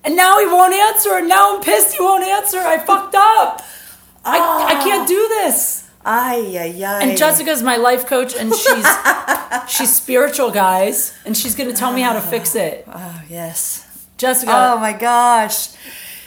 And 0.03 0.17
now 0.17 0.39
he 0.41 0.47
won't 0.47 0.75
answer. 0.75 1.11
And 1.15 1.29
now 1.29 1.55
I'm 1.57 1.63
pissed 1.63 1.95
he 1.97 2.03
won't 2.03 2.25
answer. 2.25 2.59
I 2.59 2.79
fucked 2.79 3.15
up. 3.15 3.63
I, 4.25 4.77
I 4.77 4.83
can't 4.83 5.07
do 5.07 5.29
this. 5.29 5.89
Ay, 6.05 6.57
ay, 6.59 6.85
ay. 6.85 7.03
And 7.03 7.19
Jessica's 7.19 7.63
my 7.63 7.77
life 7.77 8.07
coach, 8.07 8.35
and 8.35 8.55
she's 8.55 8.87
she's 9.69 9.95
spiritual, 9.95 10.51
guys, 10.51 11.15
and 11.27 11.37
she's 11.37 11.55
gonna 11.55 11.75
tell 11.75 11.93
me 11.93 12.01
how 12.01 12.15
to 12.15 12.23
fix 12.23 12.55
it. 12.55 12.85
Oh, 12.89 13.23
yes. 13.29 13.87
Jessica, 14.17 14.53
Oh 14.55 14.79
my 14.79 14.93
gosh. 14.95 15.69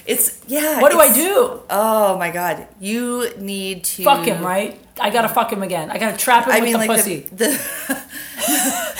It's, 0.05 0.41
yeah. 0.47 0.81
what 0.81 0.91
do 0.91 0.99
I 0.99 1.13
do? 1.13 1.61
Oh 1.69 2.17
my 2.17 2.29
god. 2.31 2.67
You 2.79 3.29
need 3.37 3.85
to. 3.85 4.03
Fuck 4.03 4.25
him, 4.25 4.43
right? 4.43 4.79
I 4.99 5.09
gotta 5.09 5.29
fuck 5.29 5.51
him 5.51 5.63
again. 5.63 5.89
I 5.89 5.97
gotta 5.97 6.17
trap 6.17 6.45
him 6.45 6.51
I 6.51 6.59
with 6.59 6.63
mean, 6.65 6.73
the 6.73 6.79
like 6.79 6.89
pussy. 6.89 7.19
the, 7.21 7.35
the 7.35 7.47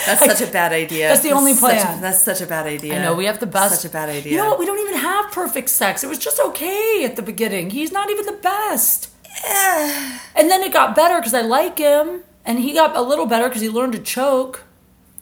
that's 0.06 0.24
such 0.24 0.48
a 0.48 0.50
bad 0.50 0.72
idea. 0.72 1.08
That's 1.08 1.22
the 1.22 1.30
only 1.32 1.52
such 1.54 1.78
a- 1.78 1.84
plan. 1.84 2.00
that's 2.00 2.22
such 2.22 2.40
a 2.40 2.46
bad 2.46 2.66
idea. 2.66 2.98
I 2.98 3.02
know 3.02 3.14
we 3.14 3.26
have 3.26 3.38
the 3.38 3.46
best. 3.46 3.70
That's 3.70 3.82
such 3.82 3.90
a 3.90 3.92
bad 3.92 4.08
idea. 4.08 4.32
You 4.32 4.38
know 4.38 4.48
what? 4.50 4.58
We 4.58 4.66
don't 4.66 4.80
even 4.80 4.94
have 5.00 5.30
perfect 5.30 5.68
sex. 5.68 6.02
It 6.02 6.08
was 6.08 6.18
just 6.18 6.40
okay 6.40 7.04
at 7.04 7.16
the 7.16 7.22
beginning. 7.22 7.70
He's 7.70 7.92
not 7.92 8.10
even 8.10 8.26
the 8.26 8.32
best. 8.32 9.10
And 10.36 10.50
then 10.50 10.62
it 10.62 10.72
got 10.72 10.96
better 10.96 11.18
because 11.18 11.34
I 11.34 11.42
like 11.42 11.78
him, 11.78 12.22
and 12.44 12.58
he 12.60 12.72
got 12.72 12.96
a 12.96 13.02
little 13.02 13.26
better 13.26 13.48
because 13.48 13.62
he 13.62 13.68
learned 13.68 13.92
to 13.92 13.98
choke. 13.98 14.64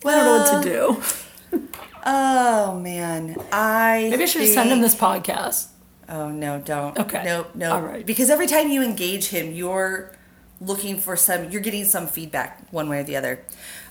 I 0.05 0.11
don't 0.11 0.25
know 0.25 0.39
what 0.39 0.63
to 0.63 0.69
do. 0.69 1.69
Oh 2.05 2.81
man, 2.81 3.37
I 3.53 4.09
Maybe 4.11 4.25
I 4.25 4.27
should 4.27 4.49
send 4.49 4.71
him 4.71 4.81
this 4.81 4.95
podcast. 4.97 5.69
Oh 6.09 6.31
no, 6.31 6.59
don't. 6.61 6.99
Okay. 6.99 7.23
No, 7.25 7.47
no. 7.55 7.73
All 7.75 7.81
right. 7.83 8.05
Because 8.05 8.29
every 8.31 8.47
time 8.47 8.69
you 8.71 8.83
engage 8.83 9.29
him, 9.29 9.53
you're 9.53 10.13
looking 10.61 10.99
for 10.99 11.17
some. 11.17 11.51
You're 11.51 11.61
getting 11.63 11.85
some 11.85 12.07
feedback 12.07 12.67
one 12.71 12.89
way 12.89 13.01
or 13.01 13.05
the 13.05 13.17
other. 13.17 13.45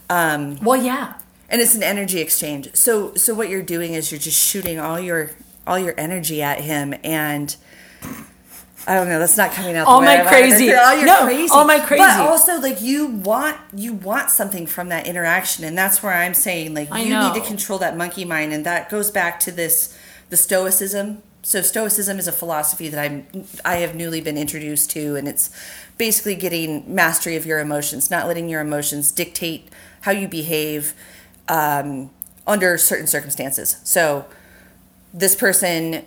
Um, 0.10 0.58
Well, 0.62 0.82
yeah. 0.82 1.14
and 1.50 1.62
it's 1.62 1.74
an 1.76 1.84
energy 1.84 2.20
exchange. 2.20 2.70
So, 2.76 3.14
so 3.16 3.34
what 3.34 3.50
you're 3.50 3.64
doing 3.64 3.94
is 3.94 4.12
you're 4.12 4.20
just 4.20 4.38
shooting 4.40 4.80
all 4.80 5.00
your 5.00 5.32
all 5.66 5.80
your 5.80 5.94
energy 5.98 6.42
at 6.42 6.60
him, 6.62 6.94
and 7.04 7.56
I 8.88 8.96
don't 8.96 9.08
know. 9.08 9.20
That's 9.20 9.38
not 9.38 9.52
coming 9.52 9.76
out. 9.78 9.86
the 9.86 9.90
All 9.92 10.00
way 10.02 10.08
my 10.08 10.14
I 10.18 10.24
wanted 10.24 10.38
it 10.38 10.50
crazy. 10.50 10.74
All 10.74 10.96
your 10.96 11.06
No, 11.06 11.24
crazy. 11.26 11.52
all 11.54 11.66
my 11.66 11.80
crazy. 11.80 12.04
But 12.04 12.20
also, 12.20 12.60
like 12.60 12.82
you 12.82 13.08
want 13.08 13.58
you 13.74 13.94
want 13.94 14.30
something 14.32 14.66
from 14.68 14.90
that 14.90 15.08
interaction, 15.08 15.64
and 15.64 15.78
that's 15.78 16.02
where 16.04 16.14
I'm 16.14 16.34
saying 16.34 16.74
like 16.74 16.92
I 16.92 17.02
you 17.04 17.10
know. 17.12 17.32
need 17.32 17.40
to 17.42 17.48
control 17.48 17.80
that 17.80 17.96
monkey 17.96 18.26
mind, 18.26 18.54
and 18.54 18.66
that 18.66 18.90
goes 18.90 19.12
back 19.12 19.40
to 19.42 19.52
this 19.52 19.98
the 20.30 20.38
stoicism. 20.38 21.22
So 21.44 21.62
stoicism 21.62 22.20
is 22.20 22.28
a 22.28 22.32
philosophy 22.32 22.88
that 22.90 23.00
I'm 23.04 23.26
I 23.66 23.78
have 23.78 23.96
newly 23.96 24.22
been 24.22 24.38
introduced 24.38 24.92
to, 24.92 25.16
and 25.16 25.28
it's 25.28 25.50
basically 25.98 26.36
getting 26.36 26.94
mastery 26.94 27.36
of 27.36 27.46
your 27.46 27.60
emotions, 27.60 28.12
not 28.12 28.28
letting 28.28 28.48
your 28.48 28.62
emotions 28.62 29.12
dictate 29.12 29.70
how 30.02 30.12
you 30.12 30.28
behave 30.28 30.94
um, 31.48 32.12
under 32.46 32.78
certain 32.78 33.08
circumstances. 33.08 33.78
So 33.84 34.26
this 35.14 35.36
person 35.36 36.06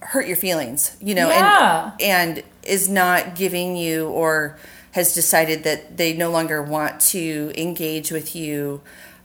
hurt 0.00 0.26
your 0.26 0.36
feelings, 0.36 0.96
you 1.00 1.14
know, 1.14 1.28
Yeah. 1.28 1.92
and 2.00 2.38
and 2.38 2.44
is 2.62 2.88
not 2.88 3.34
giving 3.34 3.74
you 3.76 4.08
or 4.08 4.58
has 4.92 5.14
decided 5.14 5.64
that 5.64 5.96
they 5.96 6.12
no 6.12 6.30
longer 6.30 6.62
want 6.62 7.00
to 7.00 7.52
engage 7.56 8.10
with 8.10 8.36
you 8.36 8.80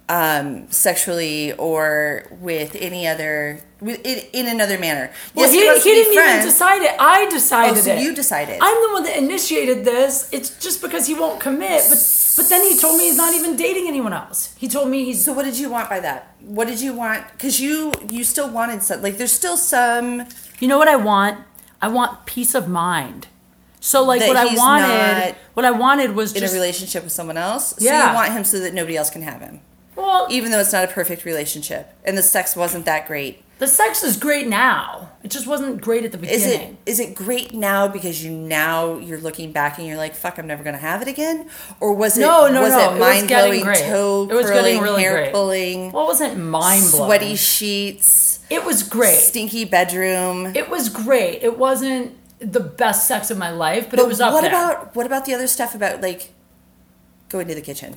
um, 0.10 0.70
sexually 0.72 1.52
or 1.54 2.28
with 2.32 2.76
any 2.76 3.08
other 3.08 3.62
in, 3.88 4.22
in 4.34 4.48
another 4.48 4.78
manner. 4.80 5.12
Well, 5.36 5.52
Yes, 5.54 5.84
he, 5.84 5.90
he 5.90 5.96
didn't 6.04 6.14
even 6.14 6.46
decide 6.46 6.82
it. 6.82 6.96
I 7.00 7.30
decided 7.30 7.78
Oh, 7.78 7.82
so 7.82 7.94
it. 7.94 8.02
you 8.02 8.14
decided. 8.16 8.60
I'm 8.62 8.82
the 8.88 8.94
one 8.94 9.04
that 9.04 9.18
initiated 9.18 9.84
this. 9.86 10.30
It's 10.32 10.50
just 10.60 10.82
because 10.82 11.08
he 11.08 11.14
won't 11.14 11.40
commit. 11.40 11.84
But 11.90 12.00
but 12.36 12.50
then 12.50 12.62
he 12.68 12.78
told 12.80 12.98
me 12.98 13.04
he's 13.06 13.18
not 13.18 13.34
even 13.36 13.56
dating 13.56 13.88
anyone 13.88 14.14
else. 14.14 14.56
He 14.58 14.68
told 14.68 14.90
me 14.90 15.06
he's 15.06 15.24
So 15.24 15.34
what 15.34 15.46
did 15.46 15.58
you 15.60 15.70
want 15.70 15.90
by 15.90 16.00
that? 16.00 16.36
What 16.42 16.68
did 16.68 16.82
you 16.82 16.94
want? 16.94 17.30
Because 17.34 17.60
you 17.60 17.92
you 18.10 18.24
still 18.24 18.50
wanted 18.50 18.82
some 18.84 19.02
like 19.02 19.18
there's 19.18 19.32
still 19.32 19.58
some 19.58 20.26
You 20.60 20.68
know 20.68 20.78
what 20.78 20.88
I 20.88 20.96
want? 20.96 21.40
I 21.82 21.88
want 21.90 22.26
peace 22.26 22.56
of 22.56 22.68
mind. 22.68 23.28
So 23.82 24.02
like 24.04 24.22
what 24.22 24.38
I 24.38 24.46
wanted, 24.56 25.36
what 25.56 25.66
I 25.66 25.72
wanted 25.72 26.16
was 26.16 26.34
in 26.34 26.40
just 26.40 26.54
a 26.54 26.58
relationship 26.58 27.04
with 27.04 27.12
someone 27.12 27.36
else. 27.38 27.72
So 27.78 27.84
Yeah. 27.86 28.10
you 28.10 28.16
want 28.16 28.32
him 28.32 28.44
so 28.46 28.60
that 28.62 28.74
nobody 28.74 28.96
else 28.96 29.10
can 29.10 29.22
have 29.24 29.42
him. 29.42 29.60
well, 29.96 30.26
Even 30.30 30.52
though 30.52 30.60
it's 30.62 30.72
not 30.72 30.86
a 30.86 30.88
perfect 30.88 31.26
relationship 31.26 31.94
and 32.06 32.18
the 32.18 32.24
sex 32.24 32.56
wasn't 32.56 32.86
that 32.86 33.06
great. 33.08 33.44
The 33.64 33.68
sex 33.68 34.04
is 34.04 34.18
great 34.18 34.46
now. 34.48 35.10
It 35.24 35.32
just 35.32 35.48
wasn't 35.48 35.80
great 35.80 36.04
at 36.04 36.12
the 36.12 36.18
beginning. 36.18 36.42
Is 36.42 36.54
it 36.54 36.76
is 36.86 37.00
it 37.00 37.16
great 37.16 37.54
now 37.54 37.88
because 37.88 38.22
you 38.22 38.30
now 38.32 38.98
you're 38.98 39.22
looking 39.22 39.54
back 39.54 39.78
and 39.78 39.88
you're 39.88 39.96
like, 39.96 40.16
fuck, 40.16 40.38
I'm 40.38 40.48
never 40.48 40.66
gonna 40.66 40.78
have 40.78 41.02
it 41.02 41.08
again? 41.08 41.50
Or 41.80 41.94
was 41.94 42.18
it 42.18 42.22
No, 42.22 42.52
no, 42.52 42.62
was 42.62 42.72
no. 42.74 42.94
it 42.96 43.00
mind 43.00 43.30
blowing, 43.30 43.64
toe 43.64 44.28
It 44.30 44.34
was 44.36 44.48
curling, 44.48 44.64
getting 44.66 44.82
really 44.82 45.02
hair 45.04 45.14
great. 45.16 45.32
pulling, 45.32 45.92
well, 45.94 46.08
wasn't 46.08 46.38
mind 46.38 46.92
blowing. 46.92 47.08
sweaty 47.08 47.36
sheets, 47.38 48.40
It 48.50 48.66
was 48.66 48.84
great. 48.84 49.16
stinky 49.18 49.64
bedroom? 49.64 50.48
It 50.56 50.70
was 50.70 50.90
great. 50.90 51.42
It 51.42 51.58
wasn't 51.58 52.18
the 52.40 52.60
best 52.60 53.08
sex 53.08 53.32
of 53.32 53.38
my 53.38 53.50
life, 53.52 53.90
but, 53.90 54.00
it 54.00 54.06
was 54.08 54.20
up 54.20 54.34
what 54.34 54.42
there. 54.42 54.50
about 54.52 54.94
what 54.94 55.06
about 55.06 55.24
the 55.24 55.34
other 55.34 55.48
stuff 55.48 55.74
about 55.74 56.02
like 56.02 56.34
going 57.30 57.48
to 57.48 57.56
the 57.56 57.62
kitchen? 57.62 57.96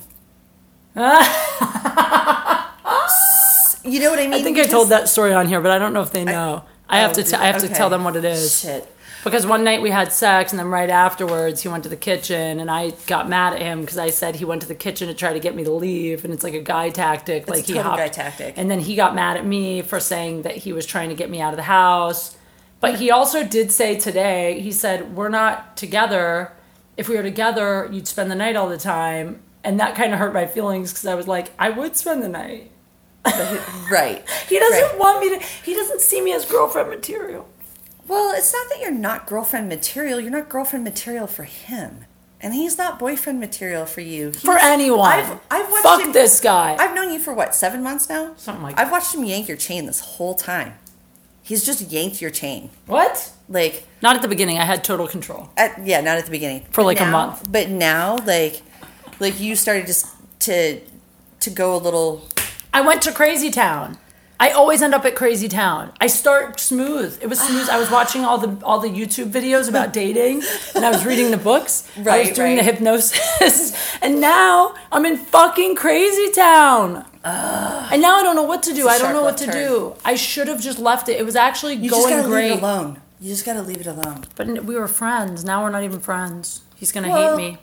you 3.87 3.99
know 3.99 4.09
what 4.09 4.19
I 4.19 4.23
mean? 4.27 4.33
I 4.35 4.41
think 4.43 4.57
I 4.57 4.63
told 4.65 4.89
that 4.89 5.09
story 5.09 5.33
on 5.33 5.47
here, 5.47 5.61
but 5.61 5.71
I 5.71 5.79
don't 5.79 5.93
know 5.93 6.01
if 6.01 6.11
they 6.11 6.23
know. 6.25 6.63
I, 6.89 6.99
have 6.99 7.11
Oh, 7.11 7.13
to. 7.15 7.23
T- 7.23 7.35
I 7.35 7.45
have 7.47 7.61
to 7.61 7.67
tell 7.69 7.89
them 7.89 8.03
what 8.03 8.15
it 8.15 8.23
is. 8.25 8.61
Shit. 8.61 8.93
Because 9.23 9.45
one 9.45 9.63
night 9.65 9.81
we 9.81 9.89
had 9.89 10.13
sex, 10.13 10.53
and 10.53 10.59
then 10.59 10.67
right 10.67 10.89
afterwards 10.89 11.61
he 11.61 11.67
went 11.67 11.83
to 11.83 11.89
the 11.89 11.97
kitchen, 11.97 12.59
and 12.61 12.71
I 12.71 12.91
got 13.07 13.27
mad 13.27 13.53
at 13.53 13.61
him 13.61 13.81
because 13.81 13.97
I 13.97 14.09
said 14.09 14.37
he 14.37 14.45
went 14.45 14.61
to 14.61 14.67
the 14.67 14.75
kitchen 14.75 15.07
to 15.09 15.13
try 15.13 15.33
to 15.33 15.39
get 15.39 15.53
me 15.53 15.65
to 15.65 15.71
leave, 15.71 16.23
and 16.23 16.33
it's 16.33 16.43
like 16.43 16.53
a 16.53 16.61
guy 16.61 16.89
tactic. 16.91 17.49
like 17.49 17.67
a 17.67 17.73
he 17.73 17.77
hopped, 17.77 17.97
guy 17.97 18.07
tactic. 18.07 18.53
And 18.57 18.71
then 18.71 18.79
he 18.79 18.95
got 18.95 19.15
mad 19.15 19.35
at 19.35 19.45
me 19.45 19.81
for 19.81 19.99
saying 19.99 20.43
that 20.43 20.55
he 20.57 20.71
was 20.71 20.85
trying 20.85 21.09
to 21.09 21.15
get 21.15 21.29
me 21.29 21.41
out 21.41 21.51
of 21.51 21.57
the 21.57 21.63
house. 21.63 22.37
But 22.79 22.99
he 22.99 23.11
also 23.11 23.43
did 23.43 23.71
say 23.71 23.97
today, 23.97 24.61
he 24.61 24.71
said, 24.71 25.15
"We're 25.15 25.29
not 25.29 25.75
together. 25.75 26.53
If 26.95 27.09
we 27.09 27.15
were 27.17 27.23
together, 27.23 27.89
you'd 27.91 28.07
spend 28.07 28.31
the 28.31 28.35
night 28.35 28.55
all 28.55 28.69
the 28.69 28.77
time." 28.77 29.41
And 29.63 29.79
that 29.81 29.95
kind 29.95 30.13
of 30.13 30.19
hurt 30.19 30.33
my 30.33 30.45
feelings 30.45 30.91
because 30.93 31.05
I 31.07 31.15
was 31.15 31.27
like, 31.27 31.51
I 31.59 31.69
would 31.71 31.97
spend 31.97 32.23
the 32.23 32.29
night. 32.29 32.71
Right. 33.91 34.23
He 34.49 34.59
doesn't 34.59 34.81
Right. 34.81 34.97
want 34.99 35.19
me 35.21 35.37
to. 35.37 35.45
He 35.63 35.73
doesn't 35.73 36.01
see 36.01 36.21
me 36.21 36.33
as 36.33 36.45
girlfriend 36.45 36.89
material. 36.89 37.47
Well, 38.07 38.33
it's 38.35 38.51
not 38.53 38.67
that 38.69 38.79
you're 38.81 38.91
not 38.91 39.27
girlfriend 39.27 39.69
material. 39.69 40.19
You're 40.19 40.31
not 40.31 40.49
girlfriend 40.49 40.83
material 40.83 41.27
for 41.27 41.43
him, 41.43 42.05
and 42.41 42.53
he's 42.53 42.77
not 42.77 42.99
boyfriend 42.99 43.39
material 43.39 43.85
for 43.85 44.01
you. 44.01 44.31
For 44.31 44.57
anyone. 44.57 45.09
I've, 45.11 45.39
I've 45.51 45.69
watched 45.71 45.83
Fuck 45.83 46.01
him, 46.01 46.11
this 46.13 46.39
guy. 46.39 46.75
I've 46.79 46.95
known 46.95 47.11
you 47.13 47.19
for 47.19 47.33
what 47.33 47.53
seven 47.55 47.81
months 47.83 48.09
now. 48.09 48.33
Something 48.37 48.63
like 48.63 48.79
I've 48.79 48.91
watched 48.91 49.13
him 49.15 49.23
yank 49.23 49.47
your 49.47 49.57
chain 49.57 49.85
this 49.85 49.99
whole 49.99 50.35
time. 50.35 50.73
He's 51.41 51.65
just 51.65 51.89
yanked 51.91 52.21
your 52.21 52.31
chain, 52.31 52.69
what? 52.87 53.31
like 53.47 53.85
Not 54.01 54.17
at 54.17 54.21
the 54.21 54.27
beginning. 54.27 54.57
I 54.57 54.65
had 54.65 54.83
total 54.83 55.07
control. 55.07 55.49
at 55.55 55.85
yeah, 55.85 56.01
not 56.01 56.17
at 56.17 56.25
the 56.25 56.31
beginning 56.31 56.65
For 56.71 56.83
like 56.83 56.99
a 56.99 57.05
month. 57.05 57.49
But 57.49 57.69
now, 57.69 58.17
like, 58.25 58.61
like 59.21 59.39
you 59.39 59.55
started 59.55 59.87
just 59.87 60.07
to 60.41 60.81
to 61.39 61.49
go 61.49 61.75
a 61.75 61.79
little. 61.79 62.27
I 62.77 62.81
went 62.81 63.01
to 63.03 63.11
Crazy 63.11 63.49
Town. 63.49 63.97
I 64.39 64.51
always 64.51 64.83
end 64.83 64.93
up 64.93 65.03
at 65.03 65.15
Crazy 65.15 65.47
Town. 65.47 65.91
I 65.99 66.05
start 66.05 66.59
smooth. 66.59 67.17
It 67.23 67.27
was 67.27 67.39
smooth. 67.39 67.67
I 67.71 67.79
was 67.79 67.89
watching 67.97 68.23
all 68.23 68.37
the 68.37 68.63
all 68.63 68.79
the 68.79 68.87
YouTube 68.87 69.31
videos 69.31 69.67
about 69.67 69.93
dating, 69.93 70.43
and 70.75 70.85
I 70.85 70.91
was 70.91 71.03
reading 71.03 71.31
the 71.31 71.37
books. 71.37 71.89
Right, 71.97 72.07
I 72.07 72.19
was 72.19 72.27
Right, 72.27 72.35
doing 72.35 72.55
the 72.57 72.61
hypnosis, 72.61 73.97
and 74.03 74.21
now 74.21 74.75
I'm 74.91 75.07
in 75.07 75.17
fucking 75.17 75.73
Crazy 75.73 76.29
Town. 76.31 77.03
and 77.23 77.99
now 77.99 78.17
I 78.17 78.21
don't 78.21 78.35
know 78.35 78.43
what 78.43 78.61
to 78.63 78.73
do. 78.75 78.87
I 78.87 78.99
don't 78.99 79.11
know 79.13 79.23
what 79.23 79.37
to 79.39 79.45
turn. 79.47 79.55
do. 79.55 79.95
I 80.05 80.13
should 80.13 80.47
have 80.47 80.61
just 80.61 80.77
left 80.77 81.09
it. 81.09 81.17
It 81.19 81.25
was 81.25 81.35
actually 81.35 81.73
You 81.73 81.89
just 81.89 82.03
going 82.03 82.15
gotta 82.17 82.27
great. 82.29 82.49
leave 82.51 82.59
it 82.59 82.63
alone. 82.63 83.01
You 83.19 83.29
just 83.29 83.43
gotta 83.43 83.63
leave 83.63 83.81
it 83.81 83.87
alone. 83.87 84.25
But 84.35 84.45
we 84.65 84.75
were 84.75 84.87
friends. 84.87 85.43
Now 85.43 85.63
we're 85.63 85.71
not 85.71 85.81
even 85.83 85.99
friends. 85.99 86.61
He's 86.75 86.91
gonna 86.91 87.09
Well, 87.09 87.37
hate 87.39 87.53
me. 87.53 87.57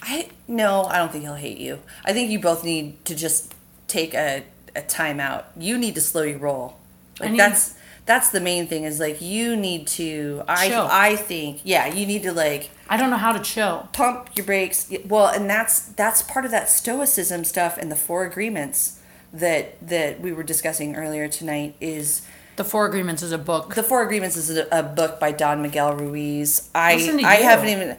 I 0.00 0.30
no, 0.48 0.84
I 0.84 0.96
don't 0.96 1.12
think 1.12 1.24
he'll 1.24 1.34
hate 1.34 1.58
you. 1.58 1.80
I 2.02 2.14
think 2.14 2.30
you 2.30 2.38
both 2.40 2.64
need 2.64 3.04
to 3.04 3.14
just 3.14 3.54
take 3.92 4.14
a, 4.14 4.42
a 4.74 4.82
time 4.82 5.20
out. 5.20 5.46
You 5.56 5.76
need 5.78 5.94
to 5.94 6.00
slow 6.00 6.22
your 6.22 6.38
roll. 6.38 6.76
Like 7.20 7.32
need- 7.32 7.40
that's 7.40 7.74
that's 8.04 8.30
the 8.30 8.40
main 8.40 8.66
thing 8.66 8.82
is 8.84 8.98
like 8.98 9.20
you 9.22 9.54
need 9.54 9.86
to 9.86 10.42
I 10.48 10.68
Chill. 10.68 10.88
I 10.90 11.14
think 11.14 11.60
yeah, 11.62 11.86
you 11.86 12.04
need 12.06 12.22
to 12.24 12.32
like 12.32 12.70
I 12.88 12.96
don't 12.96 13.10
know 13.10 13.16
how 13.16 13.32
to 13.32 13.40
chill. 13.40 13.88
pump 13.92 14.30
your 14.36 14.44
brakes. 14.44 14.92
Well, 15.06 15.26
and 15.28 15.48
that's 15.48 15.80
that's 15.80 16.20
part 16.22 16.44
of 16.44 16.50
that 16.50 16.68
stoicism 16.68 17.44
stuff 17.44 17.78
and 17.78 17.90
the 17.92 17.96
four 17.96 18.24
agreements 18.24 18.98
that 19.32 19.64
that 19.88 20.20
we 20.20 20.32
were 20.32 20.42
discussing 20.42 20.96
earlier 20.96 21.28
tonight 21.28 21.74
is 21.80 22.22
The 22.56 22.64
Four 22.64 22.84
Agreements 22.86 23.22
is 23.22 23.32
a 23.32 23.38
book. 23.38 23.74
the 23.74 23.82
Four 23.82 24.02
Agreements 24.02 24.36
is 24.36 24.50
a, 24.50 24.66
a 24.72 24.82
book 24.82 25.18
by 25.20 25.30
Don 25.32 25.62
Miguel 25.62 25.94
Ruiz. 25.94 26.68
I 26.74 26.94
I 27.24 27.36
haven't 27.36 27.68
even 27.70 27.96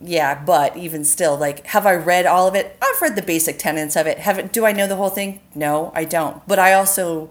yeah, 0.00 0.42
but 0.44 0.76
even 0.76 1.04
still, 1.04 1.36
like, 1.36 1.66
have 1.66 1.84
I 1.86 1.94
read 1.94 2.24
all 2.24 2.46
of 2.46 2.54
it? 2.54 2.76
I've 2.80 3.02
read 3.02 3.16
the 3.16 3.22
basic 3.22 3.58
tenets 3.58 3.96
of 3.96 4.06
it. 4.06 4.18
Haven't 4.18 4.52
do 4.52 4.64
I 4.64 4.72
know 4.72 4.86
the 4.86 4.96
whole 4.96 5.10
thing? 5.10 5.40
No, 5.54 5.92
I 5.94 6.04
don't. 6.04 6.46
But 6.46 6.58
I 6.58 6.72
also 6.72 7.30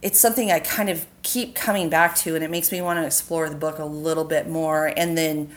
it's 0.00 0.18
something 0.18 0.50
I 0.50 0.60
kind 0.60 0.88
of 0.88 1.06
keep 1.22 1.54
coming 1.54 1.88
back 1.90 2.14
to 2.16 2.34
and 2.34 2.44
it 2.44 2.50
makes 2.50 2.70
me 2.70 2.80
want 2.80 2.98
to 2.98 3.06
explore 3.06 3.48
the 3.48 3.56
book 3.56 3.78
a 3.78 3.84
little 3.84 4.24
bit 4.24 4.48
more 4.48 4.92
and 4.96 5.18
then, 5.18 5.50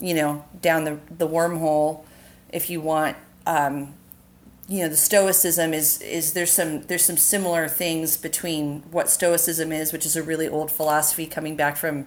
you 0.00 0.14
know, 0.14 0.44
down 0.62 0.84
the 0.84 0.98
the 1.18 1.28
wormhole 1.28 2.04
if 2.50 2.70
you 2.70 2.80
want 2.80 3.16
um 3.46 3.94
you 4.68 4.82
know 4.82 4.88
the 4.88 4.96
stoicism 4.96 5.74
is 5.74 6.00
is 6.02 6.32
there's 6.32 6.52
some 6.52 6.82
there's 6.82 7.04
some 7.04 7.16
similar 7.16 7.68
things 7.68 8.16
between 8.16 8.80
what 8.90 9.08
stoicism 9.08 9.72
is 9.72 9.92
which 9.92 10.06
is 10.06 10.14
a 10.16 10.22
really 10.22 10.48
old 10.48 10.70
philosophy 10.70 11.26
coming 11.26 11.56
back 11.56 11.76
from 11.76 12.06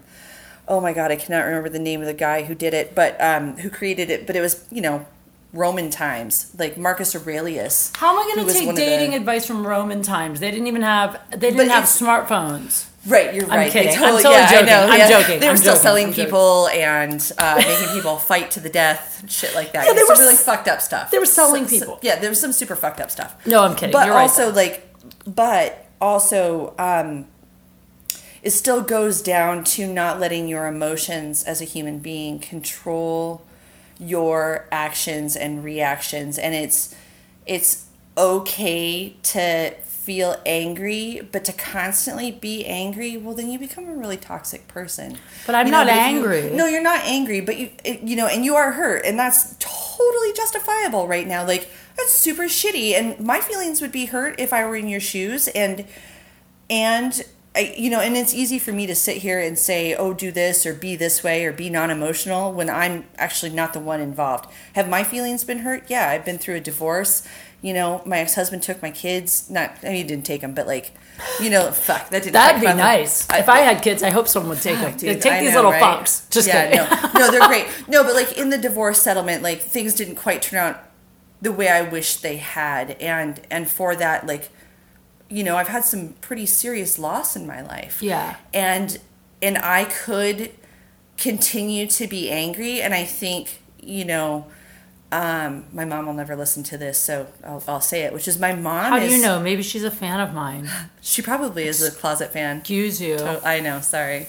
oh 0.67 0.79
my 0.79 0.93
god 0.93 1.11
i 1.11 1.15
cannot 1.15 1.41
remember 1.45 1.69
the 1.69 1.79
name 1.79 1.99
of 2.01 2.07
the 2.07 2.13
guy 2.13 2.43
who 2.43 2.55
did 2.55 2.73
it 2.73 2.93
but 2.95 3.19
um 3.21 3.57
who 3.57 3.69
created 3.69 4.09
it 4.09 4.25
but 4.27 4.35
it 4.35 4.41
was 4.41 4.65
you 4.71 4.81
know 4.81 5.05
roman 5.51 5.89
times 5.89 6.51
like 6.57 6.77
marcus 6.77 7.15
aurelius 7.15 7.91
How 7.95 8.11
am 8.13 8.19
I 8.19 8.33
going 8.35 8.47
to 8.47 8.53
take 8.53 8.67
of 8.69 8.75
the- 8.75 8.81
dating 8.81 9.13
advice 9.13 9.45
from 9.45 9.65
Roman 9.67 10.01
times? 10.01 10.39
They 10.39 10.49
didn't 10.49 10.65
even 10.67 10.81
have 10.81 11.19
they 11.31 11.51
didn't 11.51 11.57
But 11.57 11.67
have 11.67 11.83
smartphones. 11.83 12.87
Right, 13.05 13.33
you're 13.35 13.43
I'm 13.43 13.49
right. 13.51 13.71
They 13.73 13.83
kidding. 13.87 14.01
I'm 14.01 14.13
totally 14.15 14.23
yeah, 14.33 14.49
joking. 14.49 14.69
I 14.69 14.71
know. 14.71 14.87
I'm 14.93 14.97
yeah. 14.99 15.09
joking. 15.09 15.39
They 15.41 15.45
were 15.47 15.51
I'm 15.51 15.57
still 15.57 15.73
joking. 15.73 15.81
selling 15.83 16.05
I'm 16.07 16.13
joking. 16.13 16.25
people 16.25 16.67
and 16.69 17.31
uh, 17.37 17.55
making 17.57 17.89
people 17.93 18.15
fight 18.17 18.49
to 18.51 18.61
the 18.61 18.69
death, 18.69 19.19
and 19.19 19.29
shit 19.29 19.53
like 19.53 19.73
that. 19.73 19.85
Yeah, 19.85 19.93
they 19.93 20.03
were 20.03 20.15
really 20.15 20.35
fucked 20.37 20.69
up 20.69 20.79
stuff. 20.81 21.11
they 21.11 21.19
were 21.19 21.25
selling 21.25 21.67
So- 21.67 21.75
so- 21.77 21.79
people. 21.85 21.99
yeah, 22.01 22.17
there 22.17 22.29
was 22.29 22.39
some 22.39 22.53
super 22.53 22.77
fucked 22.77 23.01
up 23.01 23.11
stuff. 23.11 23.35
No, 23.45 23.61
I'm 23.61 23.75
kidding. 23.75 23.91
But 23.91 24.05
You're 24.07 24.15
right, 24.15 24.21
also 24.21 24.49
though. 24.51 24.55
like, 24.55 24.87
but 25.27 25.85
also, 25.99 26.73
um, 26.79 27.25
it 28.43 28.51
still 28.51 28.81
goes 28.81 29.21
down 29.21 29.63
to 29.63 29.87
not 29.91 30.19
letting 30.19 30.47
your 30.47 30.67
emotions 30.67 31.43
as 31.43 31.61
a 31.61 31.65
human 31.65 31.97
being 31.99 32.37
control 32.39 33.41
your 33.99 34.67
actions 34.71 35.35
and 35.35 35.63
reactions. 35.63 36.37
And 36.37 36.53
it's 36.53 36.93
it's 37.45 37.85
okay 38.17 39.15
to 39.23 39.71
feel 39.81 40.35
angry 40.45 41.21
but 41.31 41.45
to 41.45 41.53
constantly 41.53 42.29
be 42.29 42.65
angry 42.65 43.15
well 43.15 43.33
then 43.33 43.49
you 43.49 43.57
become 43.57 43.85
a 43.87 43.95
really 43.95 44.17
toxic 44.17 44.67
person. 44.67 45.17
But 45.45 45.55
I'm 45.55 45.67
You 45.67 45.71
know, 45.71 45.83
not 45.85 45.93
you- 45.93 45.99
angry. 46.01 46.49
no 46.51 46.65
you're 46.65 46.81
not 46.83 47.01
angry 47.05 47.39
but 47.39 47.55
you 47.57 47.69
it- 47.85 48.01
you 48.01 48.17
know 48.17 48.27
and 48.27 48.43
you 48.43 48.55
are 48.55 48.73
hurt 48.73 49.05
and 49.05 49.17
that's 49.17 49.55
totally 49.59 50.33
justifiable 50.33 51.07
right 51.07 51.25
now. 51.25 51.45
Like 51.47 51.69
that's 51.95 52.11
super 52.13 52.43
shitty 52.43 52.93
and 52.93 53.17
my 53.25 53.39
feelings 53.39 53.79
would 53.81 53.91
be 53.93 54.05
hurt 54.05 54.35
if 54.39 54.51
i 54.51 54.65
were 54.65 54.75
in 54.75 54.89
your 54.89 54.99
shoes 54.99 55.47
and 55.49 55.85
and 56.69 57.23
I, 57.55 57.75
you 57.77 57.89
know 57.89 57.99
and 57.99 58.17
it's 58.17 58.33
easy 58.33 58.57
for 58.57 58.71
me 58.71 58.87
to 58.87 58.95
sit 58.95 59.17
here 59.17 59.39
and 59.39 59.57
say 59.59 59.93
oh 59.93 60.13
do 60.13 60.31
this 60.31 60.65
or 60.65 60.73
be 60.73 60.95
this 60.95 61.23
way 61.23 61.45
or 61.45 61.53
be 61.53 61.69
non-emotional 61.69 62.51
when 62.51 62.69
i'm 62.69 63.05
actually 63.17 63.51
not 63.51 63.73
the 63.73 63.79
one 63.79 64.01
involved 64.01 64.49
have 64.73 64.89
my 64.89 65.03
feelings 65.03 65.43
been 65.43 65.59
hurt 65.59 65.83
yeah 65.87 66.09
i've 66.09 66.25
been 66.25 66.39
through 66.39 66.55
a 66.55 66.59
divorce 66.59 67.27
you 67.61 67.71
know 67.73 68.01
my 68.05 68.19
ex-husband 68.19 68.63
took 68.63 68.81
my 68.81 68.89
kids 68.89 69.49
not 69.51 69.71
i 69.83 69.87
mean 69.87 69.95
he 69.97 70.03
didn't 70.03 70.25
take 70.25 70.41
them 70.41 70.55
but 70.55 70.65
like 70.65 70.93
you 71.39 71.49
know 71.49 71.71
fuck 71.71 72.09
that 72.09 72.23
didn't 72.23 72.33
That'd 72.33 72.61
be 72.61 72.67
nice. 72.67 73.29
if 73.29 73.49
I 73.49 73.59
had 73.59 73.81
kids, 73.81 74.03
I 74.03 74.09
hope 74.09 74.27
someone 74.27 74.49
would 74.51 74.61
take 74.61 74.79
them. 74.79 74.93
Dude, 74.97 75.21
take 75.21 75.33
I 75.33 75.39
these 75.41 75.51
know, 75.51 75.57
little 75.57 75.71
right? 75.71 75.99
fucks. 76.01 76.29
Just 76.29 76.47
yeah, 76.47 76.69
kidding. 76.69 77.13
no, 77.13 77.27
no, 77.27 77.31
they're 77.31 77.47
great. 77.47 77.67
No, 77.87 78.03
but 78.03 78.13
like 78.13 78.37
in 78.37 78.49
the 78.49 78.57
divorce 78.57 79.01
settlement, 79.01 79.43
like 79.43 79.61
things 79.61 79.93
didn't 79.93 80.15
quite 80.15 80.41
turn 80.41 80.59
out 80.59 80.89
the 81.41 81.51
way 81.51 81.67
I 81.69 81.81
wish 81.81 82.17
they 82.17 82.37
had, 82.37 82.91
and 82.99 83.39
and 83.51 83.69
for 83.69 83.95
that, 83.95 84.25
like, 84.25 84.49
you 85.33 85.43
know, 85.43 85.55
I've 85.57 85.67
had 85.67 85.83
some 85.83 86.13
pretty 86.21 86.45
serious 86.45 86.99
loss 86.99 87.35
in 87.35 87.47
my 87.47 87.61
life. 87.61 88.01
Yeah. 88.01 88.35
and 88.53 88.99
and 89.41 89.57
I 89.57 89.85
could 89.85 90.51
continue 91.17 91.87
to 91.87 92.07
be 92.07 92.29
angry, 92.29 92.81
and 92.81 92.93
I 92.93 93.03
think 93.05 93.61
you 93.81 94.05
know. 94.05 94.47
Um, 95.11 95.65
my 95.71 95.85
mom 95.85 96.07
will 96.07 96.15
never 96.15 96.35
listen 96.35 96.63
to 96.63 96.75
this, 96.75 96.97
so 96.97 97.27
I'll, 97.45 97.63
I'll 97.67 97.81
say 97.81 98.01
it. 98.01 98.13
Which 98.13 98.27
is 98.27 98.39
my 98.39 98.55
mom. 98.55 98.93
How 98.93 98.97
do 98.97 99.05
you 99.05 99.21
know? 99.21 99.39
Maybe 99.39 99.61
she's 99.61 99.83
a 99.83 99.91
fan 99.91 100.19
of 100.19 100.33
mine. 100.33 100.67
She 101.01 101.21
probably 101.21 101.67
is 101.67 101.83
a 101.83 101.91
closet 101.91 102.33
fan. 102.33 102.57
Excuse 102.59 102.99
you. 102.99 103.17
Oh, 103.19 103.39
I 103.45 103.59
know. 103.59 103.79
Sorry. 103.81 104.25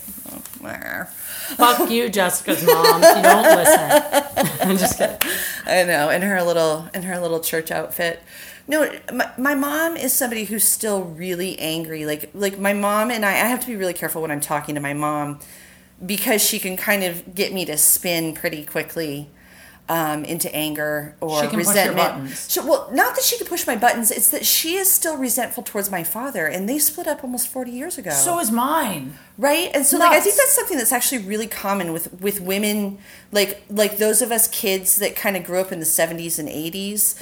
Fuck 1.57 1.91
you, 1.91 2.09
Jessica's 2.09 2.63
mom. 2.65 3.03
You 3.03 3.23
don't 3.23 3.57
listen. 3.57 4.69
I'm 4.69 4.77
just 4.85 4.99
kidding. 4.99 5.17
I 5.67 5.85
know, 5.85 6.11
in 6.11 6.23
her 6.23 6.43
little 6.43 6.89
in 6.95 7.03
her 7.05 7.19
little 7.19 7.41
church 7.41 7.71
outfit. 7.71 8.23
No, 8.67 8.91
my, 9.13 9.31
my 9.37 9.55
mom 9.55 9.97
is 9.97 10.13
somebody 10.13 10.45
who's 10.45 10.65
still 10.65 11.03
really 11.05 11.59
angry. 11.59 12.07
Like 12.07 12.31
like 12.35 12.59
my 12.59 12.73
mom 12.73 13.11
and 13.11 13.25
I, 13.25 13.31
I 13.33 13.47
have 13.49 13.61
to 13.61 13.67
be 13.67 13.77
really 13.77 13.93
careful 13.95 14.23
when 14.23 14.31
I'm 14.31 14.41
talking 14.41 14.75
to 14.75 14.81
my 14.81 14.95
mom 14.95 15.39
because 16.05 16.43
she 16.43 16.59
can 16.59 16.77
kind 16.77 17.05
of 17.05 17.35
get 17.35 17.53
me 17.53 17.65
to 17.67 17.77
spin 17.77 18.35
pretty 18.35 18.65
quickly 18.65 19.29
um, 19.87 20.25
into 20.25 20.53
anger 20.57 21.15
or 21.21 21.43
She 21.43 21.49
can 21.49 21.59
push 21.59 21.67
your 21.67 21.75
resentment. 21.75 21.97
buttons. 21.97 22.51
She- 22.51 22.61
well, 22.61 22.89
not 22.91 23.15
that 23.17 23.23
she 23.23 23.37
can 23.37 23.47
push 23.47 23.67
my 23.67 23.77
buttons. 23.77 24.11
It's 24.11 24.31
that 24.31 24.47
she 24.47 24.77
is 24.77 24.91
still 24.91 25.19
resentful 25.19 25.63
towards 25.63 25.91
my 25.91 26.03
father, 26.03 26.47
and 26.47 26.67
they 26.67 26.79
split 26.79 27.07
up 27.07 27.23
almost 27.23 27.49
forty 27.49 27.71
years 27.71 27.99
ago 27.99 28.11
So 28.13 28.39
is 28.41 28.51
mine. 28.51 29.19
right 29.37 29.71
and 29.75 29.85
so 29.85 29.99
like 29.99 30.13
i 30.13 30.21
think 30.21 30.37
that's 30.37 30.55
something 30.55 30.79
that's 30.79 30.93
actually 30.93 31.19
really 31.19 31.49
common 31.49 31.93
with 31.93 32.13
with 32.21 32.41
women 32.41 32.97
like 33.33 33.63
like 33.69 33.99
those 33.99 34.23
of 34.23 34.31
us 34.31 34.47
kids 34.49 34.97
that 34.99 35.17
kind 35.17 35.37
of 35.37 35.43
grew 35.45 35.59
up 35.61 35.73
in 35.73 35.81
the 35.81 35.85
70s 35.85 36.39
and 36.39 36.49
80s 36.49 37.21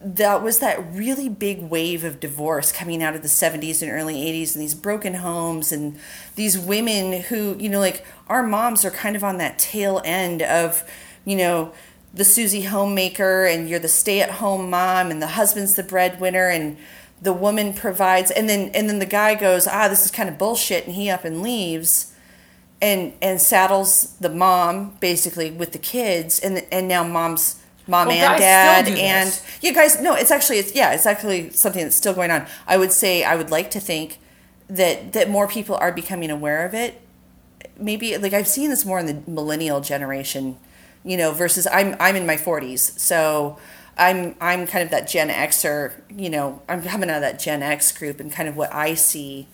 that 0.00 0.42
was 0.42 0.58
that 0.60 0.78
really 0.92 1.28
big 1.28 1.60
wave 1.60 2.02
of 2.02 2.18
divorce 2.18 2.72
coming 2.72 3.02
out 3.02 3.14
of 3.14 3.22
the 3.22 3.28
70s 3.28 3.82
and 3.82 3.90
early 3.90 4.14
80s 4.14 4.54
and 4.54 4.62
these 4.62 4.74
broken 4.74 5.14
homes 5.14 5.70
and 5.70 5.98
these 6.34 6.58
women 6.58 7.22
who 7.22 7.56
you 7.58 7.68
know 7.68 7.80
like 7.80 8.04
our 8.28 8.42
moms 8.42 8.84
are 8.84 8.90
kind 8.90 9.16
of 9.16 9.22
on 9.22 9.36
that 9.36 9.58
tail 9.58 10.00
end 10.04 10.40
of 10.42 10.82
you 11.26 11.36
know 11.36 11.72
the 12.14 12.24
Susie 12.24 12.62
homemaker 12.62 13.44
and 13.44 13.68
you're 13.68 13.78
the 13.78 13.88
stay-at-home 13.88 14.70
mom 14.70 15.10
and 15.10 15.20
the 15.20 15.26
husband's 15.28 15.74
the 15.74 15.82
breadwinner 15.82 16.48
and 16.48 16.78
the 17.20 17.34
woman 17.34 17.74
provides 17.74 18.30
and 18.30 18.48
then 18.48 18.70
and 18.70 18.88
then 18.88 18.98
the 18.98 19.06
guy 19.06 19.34
goes 19.34 19.66
ah 19.66 19.88
this 19.88 20.06
is 20.06 20.10
kind 20.10 20.28
of 20.28 20.38
bullshit 20.38 20.86
and 20.86 20.94
he 20.94 21.10
up 21.10 21.24
and 21.24 21.42
leaves 21.42 22.14
and 22.80 23.12
and 23.20 23.42
saddles 23.42 24.16
the 24.20 24.30
mom 24.30 24.96
basically 25.00 25.50
with 25.50 25.72
the 25.72 25.78
kids 25.78 26.38
and 26.40 26.66
and 26.72 26.88
now 26.88 27.04
mom's 27.04 27.60
mom 27.86 28.08
Well, 28.08 28.32
and 28.32 28.40
dad 28.40 28.88
and 28.88 29.28
this. 29.28 29.58
yeah 29.60 29.72
guys 29.72 30.00
no 30.00 30.14
it's 30.14 30.30
actually 30.30 30.58
it's 30.58 30.74
yeah 30.74 30.92
it's 30.92 31.06
actually 31.06 31.50
something 31.50 31.82
that's 31.82 31.96
still 31.96 32.14
going 32.14 32.30
on 32.30 32.46
i 32.66 32.76
would 32.76 32.92
say 32.92 33.24
i 33.24 33.36
would 33.36 33.50
like 33.50 33.70
to 33.72 33.80
think 33.80 34.18
that 34.68 35.12
that 35.12 35.30
more 35.30 35.46
people 35.46 35.76
are 35.76 35.92
becoming 35.92 36.30
aware 36.30 36.66
of 36.66 36.74
it 36.74 37.00
maybe 37.78 38.16
like 38.18 38.32
i've 38.32 38.48
seen 38.48 38.70
this 38.70 38.84
more 38.84 38.98
in 38.98 39.06
the 39.06 39.22
millennial 39.30 39.80
generation 39.80 40.56
you 41.04 41.16
know 41.16 41.32
versus 41.32 41.66
i'm 41.72 41.94
i'm 42.00 42.16
in 42.16 42.26
my 42.26 42.36
40s 42.36 42.98
so 42.98 43.58
i'm 43.96 44.34
i'm 44.40 44.66
kind 44.66 44.82
of 44.82 44.90
that 44.90 45.08
gen 45.08 45.28
xer 45.28 45.92
you 46.10 46.28
know 46.28 46.60
i'm 46.68 46.82
coming 46.82 47.08
out 47.08 47.16
of 47.16 47.22
that 47.22 47.38
gen 47.38 47.62
x 47.62 47.92
group 47.92 48.18
and 48.18 48.32
kind 48.32 48.48
of 48.48 48.56
what 48.56 48.72
i 48.74 48.94
see 48.94 49.46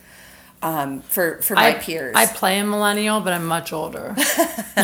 um, 0.63 1.01
for 1.01 1.43
for 1.43 1.55
my 1.55 1.71
I, 1.71 1.75
peers 1.75 2.15
I 2.15 2.27
play 2.27 2.61
a 2.61 2.65
millennial, 2.65 3.21
but 3.21 3.33
I'm 3.33 3.47
much 3.47 3.73
older. 3.73 4.15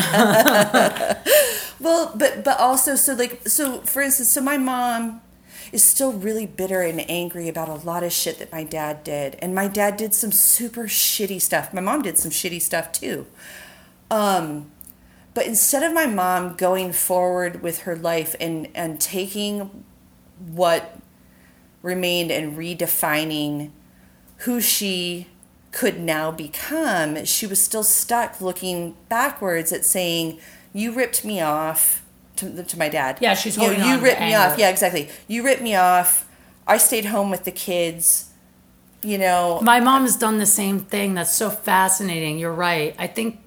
Well, 1.79 2.11
but 2.15 2.43
but 2.43 2.59
also 2.59 2.95
so 2.95 3.13
like 3.13 3.47
so 3.47 3.81
for 3.81 4.01
instance, 4.01 4.29
so 4.29 4.41
my 4.41 4.57
mom 4.57 5.21
is 5.71 5.83
still 5.83 6.11
really 6.11 6.45
bitter 6.45 6.81
and 6.81 7.09
angry 7.09 7.47
about 7.47 7.69
a 7.69 7.75
lot 7.75 8.03
of 8.03 8.11
shit 8.11 8.39
that 8.39 8.51
my 8.51 8.63
dad 8.63 9.03
did. 9.03 9.37
And 9.39 9.53
my 9.53 9.67
dad 9.67 9.97
did 9.97 10.13
some 10.13 10.31
super 10.31 10.85
shitty 10.85 11.41
stuff. 11.41 11.73
My 11.73 11.81
mom 11.81 12.01
did 12.01 12.17
some 12.17 12.31
shitty 12.31 12.61
stuff 12.61 12.91
too. 12.91 13.27
Um 14.11 14.71
but 15.33 15.45
instead 15.45 15.83
of 15.83 15.93
my 15.93 16.05
mom 16.05 16.55
going 16.55 16.91
forward 16.91 17.61
with 17.61 17.81
her 17.81 17.95
life 17.95 18.35
and 18.39 18.67
and 18.75 18.99
taking 18.99 19.83
what 20.39 20.97
remained 21.81 22.31
and 22.31 22.57
redefining 22.57 23.71
who 24.39 24.59
she 24.59 25.27
could 25.71 25.99
now 25.99 26.31
become, 26.31 27.25
she 27.25 27.45
was 27.45 27.61
still 27.61 27.83
stuck 27.83 28.41
looking 28.41 28.95
backwards 29.07 29.71
at 29.71 29.85
saying, 29.85 30.39
"You 30.73 30.91
ripped 30.91 31.23
me 31.25 31.41
off." 31.41 32.03
To, 32.37 32.63
to 32.63 32.79
my 32.79 32.87
dad. 32.87 33.17
Yeah, 33.19 33.33
she's 33.33 33.57
you, 33.57 33.63
holding 33.63 33.79
you 33.79 33.85
on 33.91 33.97
to 33.99 34.03
ripped 34.05 34.21
me 34.21 34.33
off. 34.33 34.57
Yeah, 34.57 34.69
exactly. 34.69 35.09
You 35.27 35.43
ripped 35.43 35.61
me 35.61 35.75
off. 35.75 36.25
I 36.65 36.77
stayed 36.77 37.03
home 37.05 37.29
with 37.29 37.43
the 37.43 37.51
kids. 37.51 38.29
You 39.01 39.17
know, 39.17 39.59
My 39.61 39.79
mom 39.81 40.03
has 40.03 40.15
done 40.15 40.37
the 40.37 40.45
same 40.45 40.79
thing. 40.79 41.15
That's 41.15 41.33
so 41.35 41.49
fascinating. 41.49 42.39
You're 42.39 42.53
right. 42.53 42.95
I 42.97 43.07
think, 43.07 43.39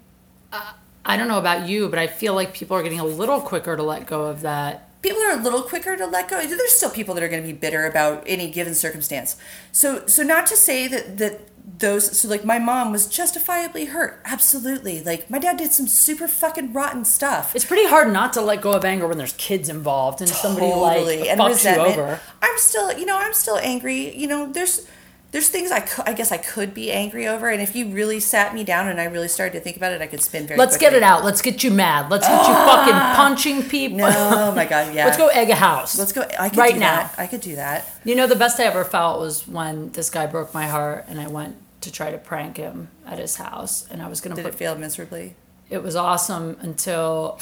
uh, 0.53 0.73
I 1.07 1.16
don't 1.16 1.28
know 1.28 1.39
about 1.39 1.69
you, 1.69 1.89
but 1.89 1.99
I 1.99 2.07
feel 2.07 2.35
like 2.35 2.53
people 2.53 2.77
are 2.77 2.82
getting 2.82 3.01
a 3.01 3.05
little 3.05 3.40
quicker 3.40 3.77
to 3.77 3.82
let 3.82 4.07
go 4.07 4.24
of 4.24 4.43
that. 4.43 4.89
people 5.03 5.20
are 5.23 5.32
a 5.39 5.43
little 5.43 5.62
quicker 5.62 5.97
to 5.97 6.07
let 6.07 6.28
go. 6.28 6.47
There's 6.47 6.73
still 6.73 6.90
people 6.90 7.15
that 7.15 7.23
are 7.24 7.28
going 7.28 7.43
to 7.43 7.47
be 7.47 7.53
bitter 7.53 7.86
about 7.86 8.23
any 8.27 8.51
given 8.51 8.74
circumstance. 8.74 9.36
So, 9.73 10.07
so 10.07 10.23
not 10.23 10.47
to 10.47 10.57
say 10.57 10.86
that 10.89 11.19
that 11.19 11.40
those. 11.82 12.18
So, 12.18 12.26
like, 12.28 12.46
my 12.46 12.59
mom 12.59 12.92
was 12.92 13.06
justifiably 13.06 13.84
hurt. 13.84 14.22
Absolutely. 14.24 15.02
Like, 15.02 15.28
my 15.28 15.38
dad 15.38 15.59
did 15.59 15.72
some 15.72 15.86
super 15.86 16.26
fucking 16.26 16.72
rotten 16.72 17.04
stuff. 17.04 17.54
It's 17.54 17.66
pretty 17.66 17.86
hard 17.86 18.10
not 18.10 18.32
to 18.32 18.40
let 18.40 18.62
go 18.62 18.72
of 18.72 18.86
anger 18.86 19.06
when 19.06 19.18
there's 19.18 19.34
kids 19.34 19.68
involved 19.68 20.22
and 20.22 20.30
somebody 20.30 20.72
like 20.72 21.28
and 21.28 21.38
fucks 21.38 21.70
you 21.70 21.78
over. 21.78 22.20
I'm 22.40 22.59
still, 22.59 22.98
you 22.98 23.04
know, 23.04 23.18
I'm 23.18 23.34
still 23.34 23.59
angry. 23.59 24.16
You 24.16 24.28
know, 24.28 24.50
there's 24.50 24.86
there's 25.32 25.48
things 25.48 25.72
I 25.72 25.80
cou- 25.80 26.02
I 26.04 26.12
guess 26.12 26.30
I 26.30 26.36
could 26.36 26.74
be 26.74 26.92
angry 26.92 27.26
over, 27.26 27.48
and 27.48 27.62
if 27.62 27.74
you 27.74 27.88
really 27.88 28.20
sat 28.20 28.54
me 28.54 28.64
down 28.64 28.88
and 28.88 29.00
I 29.00 29.04
really 29.04 29.28
started 29.28 29.54
to 29.54 29.60
think 29.60 29.78
about 29.78 29.92
it, 29.92 30.02
I 30.02 30.06
could 30.06 30.22
spin 30.22 30.46
very. 30.46 30.59
Let's 30.59 30.76
get 30.76 30.92
it 30.92 31.02
out. 31.02 31.24
Let's 31.24 31.40
get 31.40 31.64
you 31.64 31.70
mad. 31.70 32.10
Let's 32.10 32.28
get 32.28 32.34
you 32.34 32.54
ah. 32.54 32.84
fucking 32.84 33.16
punching 33.16 33.70
people. 33.70 33.96
No, 33.96 34.09
oh 34.09 34.54
my 34.54 34.66
god, 34.66 34.94
yeah. 34.94 35.06
Let's 35.06 35.16
go 35.16 35.28
egg 35.28 35.48
a 35.48 35.54
house. 35.54 35.98
Let's 35.98 36.12
go. 36.12 36.28
I 36.38 36.50
could 36.50 36.59
right 36.59 36.74
do 36.74 36.80
now. 36.80 36.96
That. 36.96 37.14
I 37.18 37.26
could 37.26 37.40
do 37.40 37.56
that. 37.56 37.90
You 38.04 38.14
know, 38.14 38.26
the 38.26 38.36
best 38.36 38.60
I 38.60 38.64
ever 38.64 38.84
felt 38.84 39.20
was 39.20 39.48
when 39.48 39.90
this 39.92 40.10
guy 40.10 40.26
broke 40.26 40.52
my 40.52 40.66
heart 40.66 41.06
and 41.09 41.18
I 41.18 41.28
went 41.28 41.56
to 41.82 41.92
try 41.92 42.10
to 42.10 42.18
prank 42.18 42.56
him 42.56 42.88
at 43.06 43.18
his 43.18 43.36
house. 43.36 43.86
And 43.90 44.02
I 44.02 44.09
was 44.09 44.20
going 44.20 44.34
to 44.36 44.42
Did 44.42 44.48
put 44.50 44.54
it 44.54 44.59
fail 44.59 44.74
miserably? 44.76 45.36
it 45.70 45.82
was 45.82 45.96
awesome 45.96 46.56
until 46.60 47.38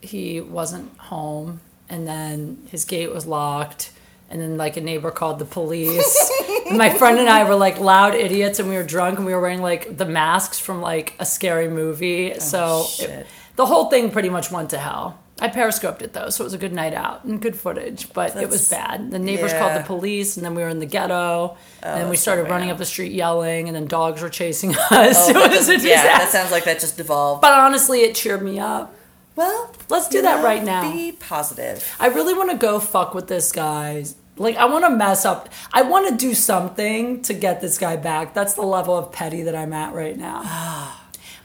he 0.00 0.40
wasn't 0.40 0.96
home 0.98 1.60
and 1.90 2.06
then 2.06 2.66
his 2.70 2.84
gate 2.86 3.12
was 3.12 3.26
locked 3.26 3.92
and 4.30 4.40
then 4.40 4.56
like 4.56 4.76
a 4.76 4.80
neighbor 4.80 5.10
called 5.10 5.38
the 5.38 5.44
police 5.44 6.30
my 6.72 6.88
friend 6.90 7.18
and 7.18 7.28
i 7.28 7.44
were 7.44 7.54
like 7.54 7.78
loud 7.78 8.14
idiots 8.14 8.58
and 8.58 8.68
we 8.68 8.76
were 8.76 8.82
drunk 8.82 9.18
and 9.18 9.26
we 9.26 9.34
were 9.34 9.40
wearing 9.42 9.60
like 9.60 9.96
the 9.98 10.06
masks 10.06 10.58
from 10.58 10.80
like 10.80 11.14
a 11.18 11.26
scary 11.26 11.68
movie 11.68 12.32
oh, 12.34 12.38
so 12.38 12.64
Oh, 12.64 12.86
shit. 12.86 13.10
it, 13.10 13.26
the 13.56 13.66
whole 13.66 13.90
thing 13.90 14.10
pretty 14.10 14.30
much 14.30 14.50
went 14.50 14.70
to 14.70 14.78
hell 14.78 15.18
i 15.40 15.48
periscoped 15.48 16.02
it 16.02 16.12
though 16.12 16.30
so 16.30 16.42
it 16.42 16.46
was 16.46 16.54
a 16.54 16.58
good 16.58 16.72
night 16.72 16.94
out 16.94 17.24
and 17.24 17.40
good 17.40 17.56
footage 17.56 18.12
but 18.12 18.34
it 18.36 18.48
was 18.48 18.68
bad 18.70 19.10
the 19.10 19.18
neighbors 19.18 19.52
yeah. 19.52 19.58
called 19.58 19.80
the 19.80 19.86
police 19.86 20.36
and 20.36 20.44
then 20.44 20.54
we 20.54 20.62
were 20.62 20.68
in 20.68 20.78
the 20.78 20.86
ghetto 20.86 21.14
oh, 21.14 21.56
and 21.82 22.00
then 22.00 22.08
we 22.08 22.16
started 22.16 22.48
running 22.48 22.70
up 22.70 22.78
the 22.78 22.84
street 22.84 23.12
yelling 23.12 23.68
and 23.68 23.76
then 23.76 23.86
dogs 23.86 24.22
were 24.22 24.30
chasing 24.30 24.74
us 24.90 25.28
oh, 25.28 25.30
it 25.30 25.50
was 25.50 25.68
a 25.68 25.74
disaster 25.74 25.88
yeah, 25.88 26.18
that 26.18 26.30
sounds 26.30 26.50
like 26.50 26.64
that 26.64 26.80
just 26.80 26.96
devolved. 26.96 27.42
but 27.42 27.52
honestly 27.52 28.00
it 28.00 28.14
cheered 28.14 28.42
me 28.42 28.58
up 28.58 28.94
well, 29.36 29.70
Let's 29.90 30.08
do 30.08 30.22
that 30.22 30.42
right 30.42 30.64
now. 30.64 30.90
Be 30.90 31.12
positive. 31.12 31.86
I 32.00 32.08
really 32.08 32.34
want 32.34 32.50
to 32.50 32.56
go 32.56 32.80
fuck 32.80 33.14
with 33.14 33.28
this 33.28 33.52
guy 33.52 34.04
Like 34.36 34.56
I 34.56 34.64
want 34.64 34.84
to 34.86 34.90
mess 34.90 35.24
up. 35.24 35.50
I 35.72 35.82
want 35.82 36.08
to 36.08 36.16
do 36.16 36.34
something 36.34 37.22
to 37.22 37.34
get 37.34 37.60
this 37.60 37.78
guy 37.78 37.96
back. 37.96 38.34
That's 38.34 38.54
the 38.54 38.62
level 38.62 38.96
of 38.96 39.12
petty 39.12 39.42
that 39.42 39.54
I'm 39.54 39.72
at 39.72 39.94
right 39.94 40.16
now. 40.16 40.40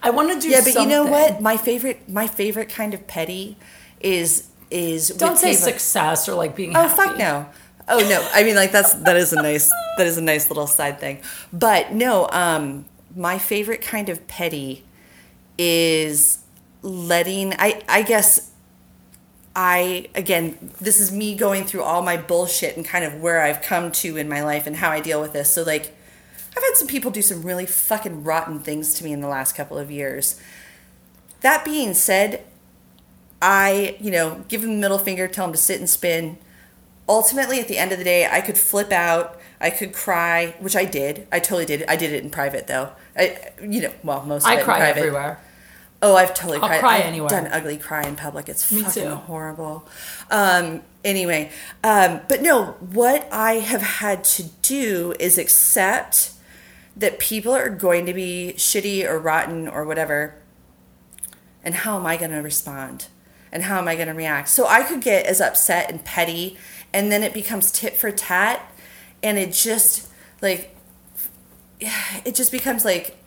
I 0.03 0.09
want 0.09 0.31
to 0.31 0.39
do. 0.39 0.49
Yeah, 0.49 0.61
but 0.63 0.73
you 0.73 0.88
know 0.88 1.05
what? 1.05 1.41
My 1.41 1.57
favorite, 1.57 2.09
my 2.09 2.27
favorite 2.27 2.69
kind 2.69 2.93
of 2.95 3.05
petty 3.05 3.57
is 4.03 4.48
is 4.69 5.10
Don't 5.10 5.38
say 5.38 5.52
people- 5.52 5.64
success 5.65 6.28
or 6.30 6.36
like 6.36 6.56
being. 6.56 6.76
Oh 6.76 6.88
happy. 6.88 6.95
fuck 6.95 7.18
no. 7.18 7.48
Oh 7.88 7.99
no. 8.07 8.26
I 8.34 8.44
mean 8.44 8.56
like 8.56 8.72
that's 8.72 8.94
that 8.94 9.18
is 9.18 9.34
a 9.34 9.41
nice 9.41 9.69
that 9.98 10.07
is 10.07 10.18
a 10.18 10.22
nice 10.22 10.49
little 10.49 10.68
side 10.68 10.99
thing. 10.99 11.19
But 11.52 11.91
no, 11.94 12.28
um 12.32 12.86
my 13.15 13.38
favorite 13.38 13.82
kind 13.82 14.07
of 14.10 14.28
petty 14.28 14.86
is 15.57 16.40
letting 16.82 17.53
I 17.60 17.82
I 17.90 18.02
guess 18.03 18.52
I 19.56 20.07
again 20.15 20.72
this 20.80 20.99
is 20.99 21.11
me 21.11 21.36
going 21.36 21.65
through 21.65 21.84
all 21.84 22.02
my 22.02 22.15
bullshit 22.18 22.78
and 22.78 22.86
kind 22.86 23.03
of 23.03 23.15
where 23.22 23.41
I've 23.41 23.61
come 23.61 23.91
to 23.94 24.15
in 24.18 24.30
my 24.30 24.41
life 24.44 24.65
and 24.65 24.78
how 24.78 24.90
I 24.90 25.02
deal 25.02 25.19
with 25.19 25.34
this. 25.34 25.52
So 25.52 25.64
like 25.64 25.94
I've 26.56 26.64
had 26.64 26.76
some 26.76 26.88
people 26.88 27.11
do 27.11 27.22
some 27.22 27.44
really 27.44 27.65
fucking 27.65 28.23
rotten 28.23 28.60
things 28.60 28.94
to 28.95 29.03
me 29.03 29.11
in 29.11 29.19
the 29.22 29.28
last 29.28 29.56
couple 29.56 29.78
of 29.78 29.91
years. 29.91 30.40
That 31.41 31.64
being 31.65 31.94
said, 31.94 32.44
I, 33.41 33.97
you 33.99 34.11
know, 34.11 34.43
give 34.47 34.63
him 34.63 34.72
the 34.72 34.77
middle 34.80 34.97
finger, 34.99 35.27
tell 35.27 35.45
him 35.45 35.51
to 35.51 35.57
sit 35.57 35.80
and 35.80 35.89
spin. 35.89 36.38
Ultimately, 37.09 37.59
at 37.59 37.68
the 37.68 37.77
end 37.77 37.91
of 37.91 37.97
the 37.97 38.03
day, 38.03 38.27
I 38.31 38.41
could 38.41 38.57
flip 38.57 38.91
out. 38.91 39.39
I 39.59 39.69
could 39.69 39.93
cry, 39.93 40.55
which 40.59 40.76
I 40.76 40.85
did. 40.85 41.27
I 41.31 41.39
totally 41.39 41.65
did. 41.65 41.84
I 41.88 41.95
did 41.95 42.11
it 42.13 42.23
in 42.23 42.30
private, 42.30 42.68
though. 42.68 42.91
I, 43.15 43.51
you 43.61 43.81
know, 43.81 43.93
well, 44.03 44.23
most 44.26 44.43
of 44.45 44.51
I 44.51 44.61
cry 44.63 44.80
everywhere. 44.89 45.39
Oh, 46.03 46.15
I've 46.15 46.34
totally 46.34 46.57
I'll 46.59 46.68
cried. 46.68 46.80
cry 46.80 46.97
I've 46.97 47.05
anywhere. 47.05 47.30
Done 47.30 47.47
ugly 47.47 47.77
cry 47.77 48.03
in 48.07 48.15
public. 48.15 48.49
It's 48.49 48.72
Me 48.72 48.81
fucking 48.81 49.03
too. 49.03 49.15
horrible. 49.15 49.88
Um, 50.31 50.81
anyway, 51.03 51.51
um, 51.84 52.22
but 52.27 52.41
no, 52.41 52.76
what 52.80 53.27
I 53.31 53.53
have 53.55 53.81
had 53.84 54.23
to 54.23 54.43
do 54.63 55.13
is 55.19 55.38
accept 55.38 56.31
that 56.97 57.19
people 57.19 57.53
are 57.53 57.69
going 57.69 58.07
to 58.07 58.13
be 58.13 58.53
shitty 58.57 59.07
or 59.07 59.19
rotten 59.19 59.68
or 59.68 59.85
whatever, 59.85 60.35
and 61.63 61.76
how 61.76 61.97
am 61.97 62.05
I 62.07 62.18
going 62.18 62.31
to 62.31 62.39
respond? 62.39 63.07
And 63.52 63.64
how 63.64 63.78
am 63.78 63.88
I 63.88 63.95
going 63.95 64.07
to 64.07 64.14
react? 64.14 64.49
So 64.49 64.65
I 64.68 64.84
could 64.84 65.02
get 65.02 65.26
as 65.26 65.41
upset 65.41 65.90
and 65.90 66.03
petty, 66.03 66.57
and 66.94 67.11
then 67.11 67.23
it 67.23 67.34
becomes 67.34 67.72
tit 67.72 67.95
for 67.95 68.11
tat, 68.11 68.61
and 69.22 69.38
it 69.38 69.52
just 69.53 70.07
like 70.41 70.76
yeah, 71.80 72.03
it 72.26 72.36
just 72.36 72.52
becomes 72.52 72.86
like 72.86 73.18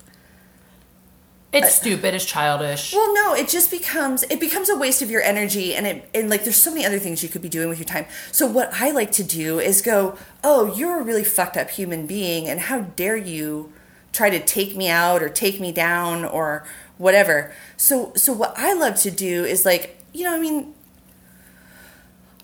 It's 1.52 1.74
stupid. 1.74 2.14
It's 2.14 2.24
childish. 2.24 2.92
well, 2.92 3.12
no, 3.14 3.34
it 3.34 3.48
just 3.48 3.70
becomes 3.70 4.22
it 4.24 4.40
becomes 4.40 4.68
a 4.70 4.76
waste 4.76 5.02
of 5.02 5.10
your 5.10 5.22
energy, 5.22 5.74
and 5.74 5.86
it 5.86 6.08
and 6.14 6.30
like 6.30 6.44
there's 6.44 6.56
so 6.56 6.70
many 6.70 6.86
other 6.86 6.98
things 6.98 7.22
you 7.22 7.28
could 7.28 7.42
be 7.42 7.48
doing 7.48 7.68
with 7.68 7.78
your 7.78 7.86
time. 7.86 8.06
So 8.32 8.46
what 8.46 8.70
I 8.72 8.90
like 8.92 9.12
to 9.12 9.24
do 9.24 9.58
is 9.58 9.82
go, 9.82 10.16
oh, 10.42 10.74
you're 10.74 11.00
a 11.00 11.02
really 11.02 11.24
fucked 11.24 11.56
up 11.56 11.70
human 11.70 12.06
being, 12.06 12.48
and 12.48 12.60
how 12.60 12.80
dare 12.80 13.16
you 13.16 13.72
try 14.12 14.30
to 14.30 14.38
take 14.38 14.76
me 14.76 14.88
out 14.88 15.22
or 15.22 15.28
take 15.28 15.60
me 15.60 15.72
down 15.72 16.24
or 16.24 16.64
whatever. 16.98 17.52
So 17.76 18.12
so 18.14 18.32
what 18.32 18.54
I 18.56 18.72
love 18.74 18.96
to 19.00 19.10
do 19.10 19.44
is 19.44 19.64
like 19.64 19.98
you 20.14 20.24
know 20.24 20.34
I 20.34 20.40
mean 20.40 20.72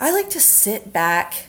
I 0.01 0.13
like 0.13 0.31
to 0.31 0.41
sit 0.41 0.93
back 0.93 1.47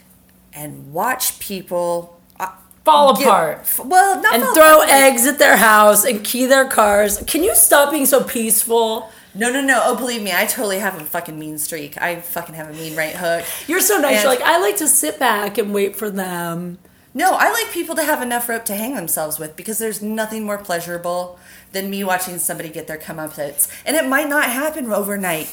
and 0.54 0.92
watch 0.94 1.40
people. 1.40 2.20
uh, 2.40 2.50
Fall 2.84 3.16
get- 3.16 3.26
apart. 3.28 3.70
well, 3.86 4.22
not 4.22 4.34
and 4.34 4.44
throw 4.54 4.82
apart, 4.82 4.90
eggs 4.92 5.26
at 5.26 5.40
their 5.40 5.56
house 5.56 6.04
and 6.04 6.22
key 6.24 6.46
their 6.48 6.66
cars. 6.66 7.18
Can 7.28 7.44
you 7.44 7.56
stop 7.56 7.92
being 7.92 8.06
so 8.06 8.24
peaceful? 8.24 9.10
No, 9.34 9.50
no, 9.50 9.62
no. 9.62 9.82
Oh, 9.86 9.96
believe 9.96 10.22
me, 10.22 10.34
I 10.34 10.46
totally 10.46 10.80
have 10.80 11.00
a 11.00 11.06
fucking 11.06 11.40
mean 11.40 11.58
streak. 11.58 12.02
I 12.02 12.20
fucking 12.20 12.56
have 12.56 12.70
a 12.70 12.74
mean 12.74 12.98
right 12.98 13.16
hook. 13.16 13.46
You're 13.68 13.80
so 13.80 13.98
nice. 13.98 14.16
And- 14.16 14.24
You're 14.24 14.34
like, 14.34 14.42
I 14.44 14.60
like 14.60 14.76
to 14.78 14.88
sit 14.90 15.18
back 15.18 15.58
and 15.58 15.74
wait 15.74 15.96
for 15.96 16.10
them. 16.10 16.80
No, 17.14 17.36
I 17.36 17.52
like 17.52 17.72
people 17.72 17.96
to 17.96 18.04
have 18.04 18.22
enough 18.22 18.50
rope 18.50 18.66
to 18.66 18.76
hang 18.76 18.96
themselves 18.96 19.40
with 19.40 19.56
because 19.56 19.78
there's 19.80 20.02
nothing 20.02 20.44
more 20.44 20.58
pleasurable 20.58 21.40
than 21.72 21.90
me 21.90 22.04
watching 22.04 22.38
somebody 22.40 22.68
get 22.68 22.88
their 22.88 22.98
comeuppance. 22.98 23.70
And 23.86 23.96
it 23.96 24.06
might 24.08 24.28
not 24.28 24.46
happen 24.50 24.92
overnight. 24.92 25.50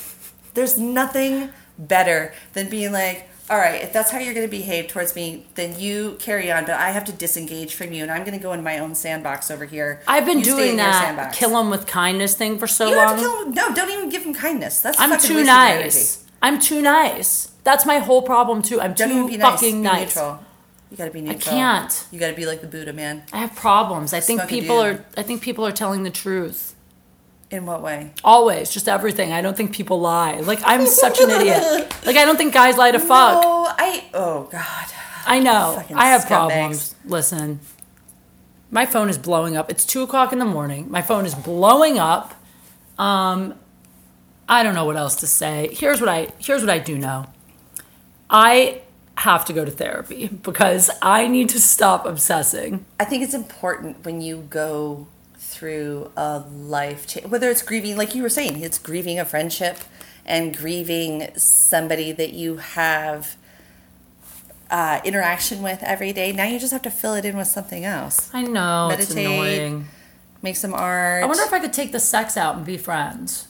There's 0.59 0.77
nothing 0.77 1.51
better 1.79 2.35
than 2.53 2.69
being 2.69 2.91
like, 2.91 3.29
all 3.49 3.57
right, 3.59 3.81
if 3.81 3.93
that's 3.93 4.11
how 4.11 4.19
you're 4.19 4.35
going 4.35 4.45
to 4.45 4.51
behave 4.51 4.89
towards 4.89 5.15
me, 5.15 5.47
then 5.55 5.79
you 5.79 6.17
carry 6.19 6.51
on, 6.51 6.65
but 6.65 6.75
I 6.75 6.91
have 6.91 7.05
to 7.05 7.13
disengage 7.13 7.77
from 7.77 7.93
you 7.93 8.03
and 8.03 8.11
I'm 8.11 8.25
going 8.25 8.37
to 8.37 8.43
go 8.43 8.53
in 8.53 8.65
my 8.65 8.81
own 8.81 8.97
sandbox 8.97 9.53
over 9.53 9.65
here. 9.67 10.03
I've 10.09 10.27
been 10.27 10.39
You 10.41 10.45
doing 10.45 10.77
that 10.79 11.33
kill 11.33 11.51
them 11.51 11.71
with 11.71 11.87
kindness 11.87 12.35
thing 12.35 12.59
for 12.59 12.67
so 12.67 12.89
You 12.89 12.97
long. 12.97 13.07
have 13.07 13.17
to 13.19 13.23
kill 13.23 13.43
him. 13.47 13.55
No, 13.55 13.73
don't 13.73 13.89
even 13.91 14.09
give 14.11 14.25
him 14.25 14.35
kindness. 14.35 14.81
That's 14.81 14.99
I'm 14.99 15.11
too 15.11 15.13
waste 15.13 15.25
of 15.27 15.31
your 15.31 15.49
energy. 15.49 15.85
nice. 15.85 16.25
I'm 16.43 16.59
too 16.59 16.83
nice. 16.83 17.53
That's 17.63 17.87
my 17.87 17.99
whole 18.01 18.23
problem 18.23 18.61
too. 18.63 18.81
I'm 18.81 18.95
Don't 18.95 19.11
too 19.11 19.15
even 19.15 19.27
be 19.29 19.37
nice. 19.37 19.53
fucking 19.61 19.77
Be 19.77 19.89
nice. 19.89 20.17
neutral. 20.17 20.41
You 20.91 20.97
gotta 20.97 21.11
be 21.13 21.21
neutral. 21.21 21.55
I 21.55 21.59
can't. 21.59 22.05
You 22.11 22.19
gotta 22.19 22.35
be 22.35 22.47
like 22.47 22.63
the 22.63 22.67
Buddha, 22.67 22.93
man. 22.93 23.23
I 23.33 23.39
have 23.39 23.55
problems. 23.55 24.13
I 24.13 24.19
think 24.19 24.49
people 24.49 24.83
dude. 24.83 24.97
are. 24.97 25.05
I 25.17 25.23
think 25.23 25.41
people 25.41 25.65
are 25.65 25.73
telling 25.73 26.03
the 26.03 26.11
truth. 26.11 26.75
In 27.51 27.65
what 27.65 27.83
way? 27.83 28.12
Always, 28.23 28.70
just 28.70 28.89
everything. 28.89 29.33
I 29.33 29.41
don't 29.41 29.57
think 29.57 29.75
people 29.75 30.01
lie. 30.01 30.41
Like 30.41 30.61
I'm 30.65 30.87
such 30.87 31.20
an 31.20 31.31
idiot. 31.31 31.95
Like 32.05 32.16
I 32.16 32.25
don't 32.25 32.37
think 32.37 32.55
guys 32.55 32.77
lie 32.79 32.91
to 32.91 32.99
fuck. 32.99 33.43
No, 33.43 33.66
I. 33.69 34.05
Oh 34.15 34.49
God. 34.51 34.87
I 35.27 35.41
know. 35.41 35.75
Fucking 35.77 35.97
I 35.97 36.07
have 36.07 36.23
scumbags. 36.23 36.27
problems. 36.29 36.95
Listen, 37.05 37.61
my 38.70 38.87
phone 38.87 39.11
is 39.11 39.19
blowing 39.19 39.57
up. 39.57 39.70
It's 39.70 39.85
two 39.85 40.03
o'clock 40.03 40.33
in 40.33 40.39
the 40.39 40.47
morning. 40.47 40.91
My 40.91 41.03
phone 41.03 41.27
is 41.27 41.35
blowing 41.35 41.99
up. 41.99 42.35
Um, 42.99 43.55
I 44.49 44.62
don't 44.62 44.75
know 44.75 44.87
what 44.87 44.97
else 44.97 45.16
to 45.16 45.27
say. 45.27 45.69
Here's 45.73 46.01
what 46.01 46.09
I 46.09 46.29
here's 46.39 46.62
what 46.62 46.70
I 46.70 46.79
do 46.79 46.97
know. 46.97 47.27
I 48.31 48.83
have 49.16 49.45
to 49.47 49.53
go 49.53 49.65
to 49.65 49.70
therapy 49.70 50.29
because 50.43 50.91
I 51.03 51.29
need 51.29 51.49
to 51.51 51.61
stop 51.61 52.07
obsessing. 52.07 52.85
I 53.01 53.05
think 53.05 53.23
it's 53.23 53.35
important 53.35 54.05
when 54.05 54.20
you 54.20 54.47
go 54.49 55.09
through 55.59 56.11
a 56.17 56.39
life 56.39 57.07
change, 57.07 57.27
whether 57.27 57.51
it's 57.51 57.63
grieving, 57.63 57.97
like 57.97 58.15
you 58.15 58.23
were 58.23 58.29
saying, 58.29 58.61
it's 58.63 58.79
grieving 58.79 59.19
a 59.19 59.25
friendship 59.25 59.79
and 60.25 60.57
grieving 60.57 61.29
somebody 61.37 62.13
that 62.13 62.33
you 62.33 62.59
have 62.59 63.37
uh, 64.71 65.01
interaction 65.05 65.63
with 65.63 65.83
every 65.83 66.13
day. 66.13 66.31
Now 66.33 66.45
you 66.45 66.59
just 66.61 66.73
have 66.73 66.83
to 66.83 66.91
fill 66.91 67.15
it 67.15 67.25
in 67.25 67.37
with 67.37 67.49
something 67.49 67.85
else. 67.85 68.31
I 68.33 68.43
know 68.43 68.91
it's 68.93 69.09
Meditate. 69.15 69.27
annoying. 69.27 69.89
Make 70.43 70.57
some 70.57 70.75
art. 70.75 71.25
I 71.25 71.27
wonder 71.27 71.43
if 71.43 71.53
I 71.53 71.59
could 71.59 71.73
take 71.73 71.91
the 71.91 71.99
sex 71.99 72.37
out 72.37 72.57
and 72.57 72.65
be 72.65 72.77
friends. 72.77 73.49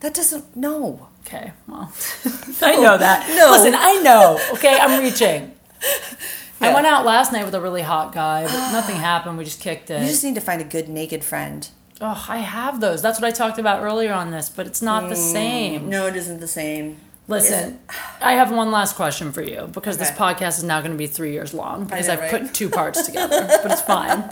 that 0.00 0.14
doesn't. 0.14 0.54
No. 0.54 1.08
Okay, 1.26 1.52
well, 1.66 1.92
I 2.62 2.76
know 2.76 2.96
that. 2.96 3.26
No. 3.36 3.50
Listen, 3.50 3.74
I 3.76 4.00
know. 4.02 4.38
Okay, 4.52 4.78
I'm 4.80 5.02
reaching. 5.02 5.50
I 6.60 6.72
went 6.74 6.86
out 6.86 7.04
last 7.04 7.32
night 7.32 7.44
with 7.44 7.54
a 7.54 7.60
really 7.60 7.82
hot 7.82 8.12
guy, 8.12 8.44
but 8.44 8.52
nothing 8.72 8.96
happened. 8.96 9.38
We 9.38 9.44
just 9.44 9.60
kicked 9.60 9.90
it. 9.90 10.00
You 10.02 10.08
just 10.08 10.24
need 10.24 10.34
to 10.36 10.40
find 10.40 10.60
a 10.60 10.64
good 10.64 10.88
naked 10.88 11.22
friend. 11.24 11.68
oh, 12.00 12.26
I 12.28 12.38
have 12.38 12.80
those. 12.80 13.02
That's 13.02 13.20
what 13.20 13.26
I 13.26 13.30
talked 13.30 13.58
about 13.58 13.82
earlier 13.82 14.12
on 14.12 14.30
this, 14.30 14.48
but 14.48 14.66
it's 14.66 14.82
not 14.82 15.08
the 15.08 15.16
same. 15.16 15.88
No, 15.88 16.06
it 16.06 16.16
isn't 16.16 16.40
the 16.40 16.48
same. 16.48 16.98
Listen, 17.28 17.80
I 18.20 18.34
have 18.34 18.52
one 18.52 18.70
last 18.70 18.94
question 18.94 19.32
for 19.32 19.42
you 19.42 19.68
because 19.72 19.98
this 19.98 20.12
podcast 20.12 20.58
is 20.58 20.62
now 20.62 20.80
going 20.80 20.92
to 20.92 20.96
be 20.96 21.08
three 21.08 21.32
years 21.32 21.52
long 21.52 21.84
because 21.84 22.06
know, 22.06 22.12
I've 22.14 22.20
right? 22.20 22.30
put 22.42 22.54
two 22.54 22.70
parts 22.70 23.04
together, 23.04 23.48
but 23.62 23.72
it's 23.72 23.82
fine. 23.82 24.30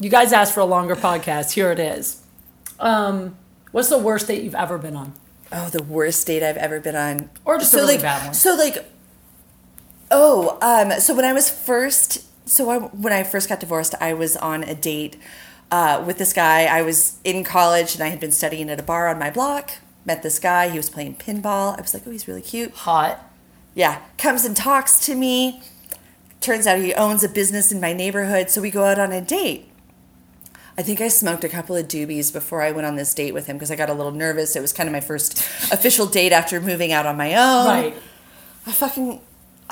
You 0.00 0.10
guys 0.10 0.32
asked 0.32 0.52
for 0.52 0.60
a 0.60 0.64
longer 0.64 0.96
podcast. 0.96 1.52
Here 1.52 1.70
it 1.70 1.78
is. 1.78 2.20
Um, 2.80 3.36
what's 3.70 3.88
the 3.90 3.98
worst 3.98 4.26
date 4.26 4.42
you've 4.42 4.56
ever 4.56 4.76
been 4.76 4.96
on? 4.96 5.12
Oh, 5.52 5.68
the 5.68 5.84
worst 5.84 6.26
date 6.26 6.42
I've 6.42 6.56
ever 6.56 6.80
been 6.80 6.96
on. 6.96 7.30
Or 7.44 7.58
just 7.58 7.74
a 7.74 7.76
really 7.76 7.94
like, 7.94 8.02
bad 8.02 8.24
one. 8.24 8.34
So 8.34 8.56
like, 8.56 8.84
oh, 10.12 10.58
um, 10.62 11.00
so 11.00 11.14
when 11.14 11.24
I 11.24 11.32
was 11.32 11.50
first, 11.50 12.24
so 12.48 12.70
I, 12.70 12.78
when 12.78 13.12
I 13.12 13.24
first 13.24 13.48
got 13.48 13.58
divorced, 13.58 13.94
I 14.00 14.14
was 14.14 14.36
on 14.36 14.62
a 14.62 14.74
date 14.74 15.16
uh, 15.70 16.04
with 16.06 16.18
this 16.18 16.32
guy. 16.32 16.66
I 16.66 16.82
was 16.82 17.18
in 17.24 17.42
college 17.42 17.94
and 17.94 18.04
I 18.04 18.08
had 18.08 18.20
been 18.20 18.30
studying 18.30 18.70
at 18.70 18.78
a 18.78 18.82
bar 18.82 19.08
on 19.08 19.18
my 19.18 19.30
block. 19.30 19.72
Met 20.04 20.22
this 20.22 20.38
guy. 20.38 20.68
He 20.68 20.76
was 20.76 20.90
playing 20.90 21.16
pinball. 21.16 21.76
I 21.76 21.80
was 21.80 21.94
like, 21.94 22.02
oh, 22.06 22.10
he's 22.10 22.28
really 22.28 22.42
cute. 22.42 22.72
Hot. 22.74 23.18
Yeah, 23.74 24.02
comes 24.18 24.44
and 24.44 24.54
talks 24.54 25.04
to 25.06 25.14
me. 25.14 25.62
Turns 26.40 26.66
out 26.66 26.78
he 26.78 26.92
owns 26.94 27.24
a 27.24 27.28
business 27.28 27.72
in 27.72 27.80
my 27.80 27.92
neighborhood, 27.92 28.50
so 28.50 28.60
we 28.60 28.70
go 28.70 28.84
out 28.84 28.98
on 28.98 29.12
a 29.12 29.20
date. 29.20 29.68
I 30.76 30.82
think 30.82 31.00
I 31.00 31.08
smoked 31.08 31.44
a 31.44 31.48
couple 31.48 31.76
of 31.76 31.86
doobies 31.86 32.32
before 32.32 32.62
I 32.62 32.72
went 32.72 32.86
on 32.86 32.96
this 32.96 33.14
date 33.14 33.32
with 33.32 33.46
him 33.46 33.56
because 33.56 33.70
I 33.70 33.76
got 33.76 33.90
a 33.90 33.94
little 33.94 34.12
nervous. 34.12 34.56
It 34.56 34.60
was 34.60 34.72
kind 34.72 34.88
of 34.88 34.92
my 34.92 35.00
first 35.00 35.38
official 35.70 36.06
date 36.06 36.32
after 36.32 36.60
moving 36.60 36.92
out 36.92 37.06
on 37.06 37.16
my 37.16 37.34
own. 37.34 37.66
Right. 37.66 37.94
I 38.66 38.72
fucking, 38.72 39.20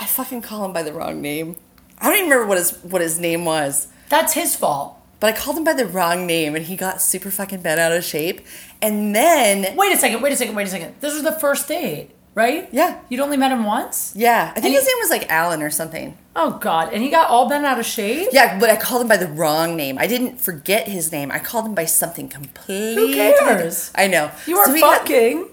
I 0.00 0.06
fucking 0.06 0.42
call 0.42 0.64
him 0.64 0.72
by 0.72 0.82
the 0.82 0.92
wrong 0.92 1.20
name. 1.20 1.56
I 2.00 2.06
don't 2.08 2.14
even 2.16 2.30
remember 2.30 2.46
what 2.48 2.58
his 2.58 2.70
what 2.82 3.02
his 3.02 3.18
name 3.18 3.44
was, 3.44 3.88
That's 4.08 4.32
his 4.32 4.56
fault. 4.56 4.96
but 5.20 5.34
I 5.34 5.36
called 5.36 5.58
him 5.58 5.64
by 5.64 5.74
the 5.74 5.86
wrong 5.86 6.26
name, 6.26 6.56
and 6.56 6.64
he 6.64 6.74
got 6.76 7.02
super 7.02 7.30
fucking 7.30 7.60
bent 7.60 7.78
out 7.78 7.92
of 7.92 8.02
shape. 8.02 8.40
And 8.80 9.14
then, 9.14 9.76
Wait 9.76 9.92
a 9.94 9.98
second, 9.98 10.22
wait 10.22 10.32
a 10.32 10.36
second, 10.36 10.54
wait 10.54 10.66
a 10.66 10.70
second. 10.70 10.94
This 11.00 11.12
was 11.12 11.22
the 11.22 11.32
first 11.32 11.68
date, 11.68 12.12
right? 12.34 12.66
Yeah. 12.72 13.00
You'd 13.10 13.20
only 13.20 13.36
met 13.36 13.52
him 13.52 13.64
once? 13.64 14.14
yeah, 14.16 14.48
I 14.50 14.54
think 14.54 14.64
And 14.66 14.74
his 14.74 14.86
he- 14.86 14.90
name 14.94 15.00
was 15.02 15.10
like 15.10 15.30
Alan 15.30 15.60
or 15.62 15.68
something. 15.70 16.16
Oh, 16.34 16.52
God. 16.58 16.94
And 16.94 17.02
he 17.02 17.10
got 17.10 17.28
all 17.28 17.48
bent 17.48 17.66
out 17.66 17.78
of 17.78 17.84
shape? 17.84 18.28
Yeah, 18.32 18.58
but 18.58 18.70
I 18.70 18.76
called 18.76 19.02
him 19.02 19.08
by 19.08 19.18
the 19.18 19.26
wrong 19.26 19.76
name. 19.76 19.98
I 19.98 20.06
didn't 20.06 20.40
forget 20.40 20.88
his 20.88 21.12
name. 21.12 21.30
I 21.30 21.40
called 21.40 21.66
him 21.66 21.74
by 21.74 21.84
something 21.84 22.28
completely. 22.28 22.94
Who 23.08 23.12
cares? 23.14 23.90
I 23.94 24.06
know. 24.06 24.30
You 24.46 24.56
are 24.56 24.66
So 24.66 24.72
we 24.72 24.80
got- 24.80 25.00
fucking. 25.00 25.48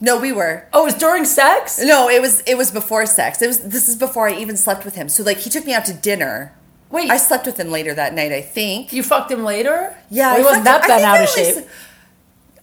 No, 0.00 0.18
we 0.18 0.32
were. 0.32 0.66
Oh, 0.72 0.82
it 0.82 0.84
was 0.86 0.94
during 0.94 1.24
sex? 1.26 1.78
No, 1.82 2.08
it 2.08 2.20
was 2.22 2.40
it 2.46 2.56
was 2.56 2.70
before 2.70 3.04
sex. 3.06 3.42
It 3.42 3.46
was 3.48 3.58
this 3.60 3.88
is 3.88 3.96
before 3.96 4.28
I 4.28 4.34
even 4.34 4.56
slept 4.56 4.84
with 4.84 4.94
him. 4.94 5.08
So 5.08 5.22
like 5.22 5.38
he 5.38 5.50
took 5.50 5.66
me 5.66 5.74
out 5.74 5.84
to 5.86 5.92
dinner. 5.92 6.54
Wait. 6.90 7.10
I 7.10 7.18
slept 7.18 7.46
with 7.46 7.58
him 7.60 7.70
later 7.70 7.94
that 7.94 8.14
night, 8.14 8.32
I 8.32 8.40
think. 8.40 8.92
You 8.92 9.02
fucked 9.02 9.30
him 9.30 9.44
later? 9.44 9.96
Yeah, 10.10 10.30
Well, 10.32 10.38
he 10.38 10.44
wasn't 10.44 10.64
that 10.64 10.84
him- 10.84 10.84
I 10.84 10.88
bent 10.88 11.00
think 11.00 11.08
out 11.08 11.22
of 11.22 11.28
shape. 11.28 11.56
s- 11.64 11.74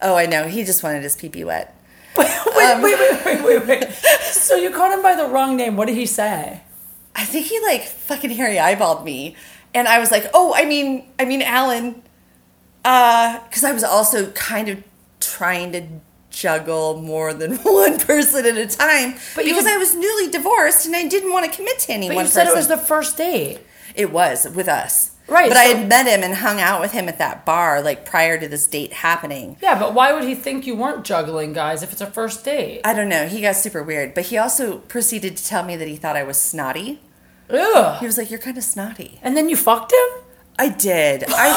Oh, 0.02 0.14
I 0.16 0.26
know. 0.26 0.46
He 0.48 0.64
just 0.64 0.82
wanted 0.82 1.02
his 1.02 1.16
pee 1.16 1.28
pee 1.28 1.44
wet. 1.44 1.74
wait, 2.16 2.28
wait, 2.56 2.72
um, 2.72 2.82
wait, 2.82 2.98
wait, 2.98 3.24
wait, 3.24 3.42
wait, 3.44 3.66
wait. 3.66 3.92
So 4.32 4.54
you 4.56 4.70
called 4.70 4.92
him 4.92 5.02
by 5.02 5.14
the 5.14 5.26
wrong 5.28 5.56
name. 5.56 5.76
What 5.76 5.86
did 5.86 5.96
he 5.96 6.06
say? 6.06 6.60
I 7.14 7.24
think 7.24 7.46
he 7.46 7.58
like 7.60 7.82
fucking 7.84 8.30
hairy 8.30 8.56
eyeballed 8.56 9.04
me, 9.04 9.34
and 9.74 9.86
I 9.88 9.98
was 9.98 10.10
like, 10.10 10.26
"Oh, 10.34 10.52
I 10.54 10.64
mean, 10.64 11.04
I 11.18 11.24
mean, 11.24 11.42
Alan," 11.42 12.02
uh, 12.84 13.40
because 13.48 13.64
I 13.64 13.72
was 13.72 13.82
also 13.84 14.30
kind 14.32 14.68
of 14.68 14.82
trying 15.20 15.72
to 15.72 15.82
juggle 16.38 17.00
more 17.02 17.34
than 17.34 17.56
one 17.62 17.98
person 17.98 18.46
at 18.46 18.56
a 18.56 18.66
time 18.66 19.14
But 19.34 19.44
because 19.44 19.64
had- 19.66 19.74
I 19.74 19.78
was 19.78 19.94
newly 19.94 20.28
divorced 20.30 20.86
and 20.86 20.94
I 20.94 21.06
didn't 21.08 21.32
want 21.32 21.50
to 21.50 21.56
commit 21.56 21.78
to 21.80 21.92
anyone. 21.92 22.16
But 22.16 22.22
you 22.22 22.28
said 22.28 22.44
person. 22.44 22.56
it 22.56 22.60
was 22.60 22.68
the 22.68 22.76
first 22.78 23.16
date. 23.16 23.58
It 23.94 24.12
was 24.12 24.46
with 24.54 24.68
us, 24.68 25.12
Right, 25.26 25.48
But 25.50 25.58
I 25.58 25.64
had 25.64 25.88
met 25.88 26.06
him 26.06 26.22
and 26.22 26.36
hung 26.36 26.58
out 26.58 26.80
with 26.80 26.92
him 26.92 27.06
at 27.08 27.18
that 27.18 27.44
bar 27.44 27.82
like 27.82 28.06
prior 28.06 28.38
to 28.38 28.48
this 28.48 28.66
date 28.66 28.92
happening. 28.94 29.56
Yeah, 29.60 29.78
but 29.78 29.92
why 29.92 30.12
would 30.12 30.24
he 30.24 30.34
think 30.34 30.66
you 30.66 30.74
weren't 30.74 31.04
juggling 31.04 31.52
guys 31.52 31.82
if 31.82 31.92
it's 31.92 32.00
a 32.00 32.06
first 32.06 32.44
date? 32.46 32.80
I 32.84 32.94
don't 32.94 33.10
know. 33.10 33.26
He 33.28 33.42
got 33.42 33.56
super 33.56 33.82
weird, 33.82 34.14
but 34.14 34.26
he 34.26 34.38
also 34.38 34.78
proceeded 34.78 35.36
to 35.36 35.44
tell 35.44 35.64
me 35.64 35.76
that 35.76 35.86
he 35.88 35.96
thought 35.96 36.16
I 36.16 36.22
was 36.22 36.38
snotty. 36.38 37.00
Ugh. 37.50 37.98
He 38.00 38.06
was 38.06 38.16
like, 38.16 38.30
"You're 38.30 38.38
kind 38.40 38.56
of 38.56 38.64
snotty." 38.64 39.18
And 39.22 39.36
then 39.36 39.48
you 39.48 39.56
fucked 39.56 39.92
him? 39.92 40.22
I 40.58 40.68
did. 40.70 41.24
I 41.28 41.48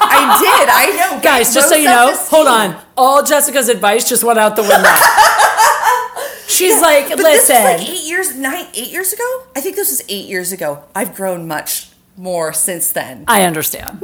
I 0.00 0.38
did. 0.40 0.68
I 0.68 1.10
know. 1.16 1.20
Guys, 1.22 1.54
just 1.54 1.68
so 1.68 1.76
you 1.76 1.84
know, 1.86 2.12
hold 2.16 2.48
on. 2.48 2.76
All 2.96 3.22
Jessica's 3.22 3.68
advice 3.68 4.08
just 4.08 4.24
went 4.24 4.38
out 4.38 4.56
the 4.56 4.62
window. 4.62 4.88
She's 6.48 6.80
like, 6.80 7.08
But 7.10 7.18
listen. 7.18 7.54
this 7.54 7.78
was 7.80 7.80
like 7.80 7.88
eight 7.88 8.04
years, 8.08 8.36
nine, 8.36 8.66
eight 8.74 8.90
years 8.90 9.12
ago. 9.12 9.42
I 9.54 9.60
think 9.60 9.76
this 9.76 9.90
was 9.90 10.02
eight 10.08 10.26
years 10.26 10.50
ago. 10.50 10.82
I've 10.94 11.14
grown 11.14 11.46
much 11.46 11.88
more 12.16 12.52
since 12.52 12.90
then. 12.90 13.24
I 13.28 13.42
understand. 13.44 14.02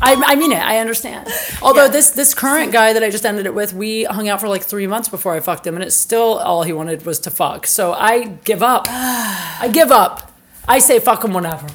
I, 0.00 0.14
I 0.14 0.34
mean 0.36 0.52
it. 0.52 0.62
I 0.62 0.78
understand. 0.78 1.28
Although 1.62 1.84
Yeah. 1.84 1.90
this 1.90 2.10
this 2.10 2.32
current 2.32 2.72
guy 2.72 2.94
that 2.94 3.02
I 3.04 3.10
just 3.10 3.26
ended 3.26 3.44
it 3.46 3.54
with, 3.54 3.74
we 3.74 4.04
hung 4.04 4.28
out 4.28 4.40
for 4.40 4.48
like 4.48 4.62
three 4.62 4.86
months 4.86 5.08
before 5.10 5.34
I 5.34 5.40
fucked 5.40 5.66
him, 5.66 5.74
and 5.74 5.84
it's 5.84 5.94
still 5.96 6.38
all 6.38 6.62
he 6.62 6.72
wanted 6.72 7.04
was 7.04 7.18
to 7.20 7.30
fuck. 7.30 7.66
So 7.66 7.92
I 7.92 8.24
give 8.44 8.62
up. 8.62 8.86
I 8.88 9.68
give 9.70 9.90
up. 9.92 10.32
I 10.66 10.78
say 10.78 10.98
fuck 11.00 11.22
him 11.22 11.34
whenever. 11.34 11.66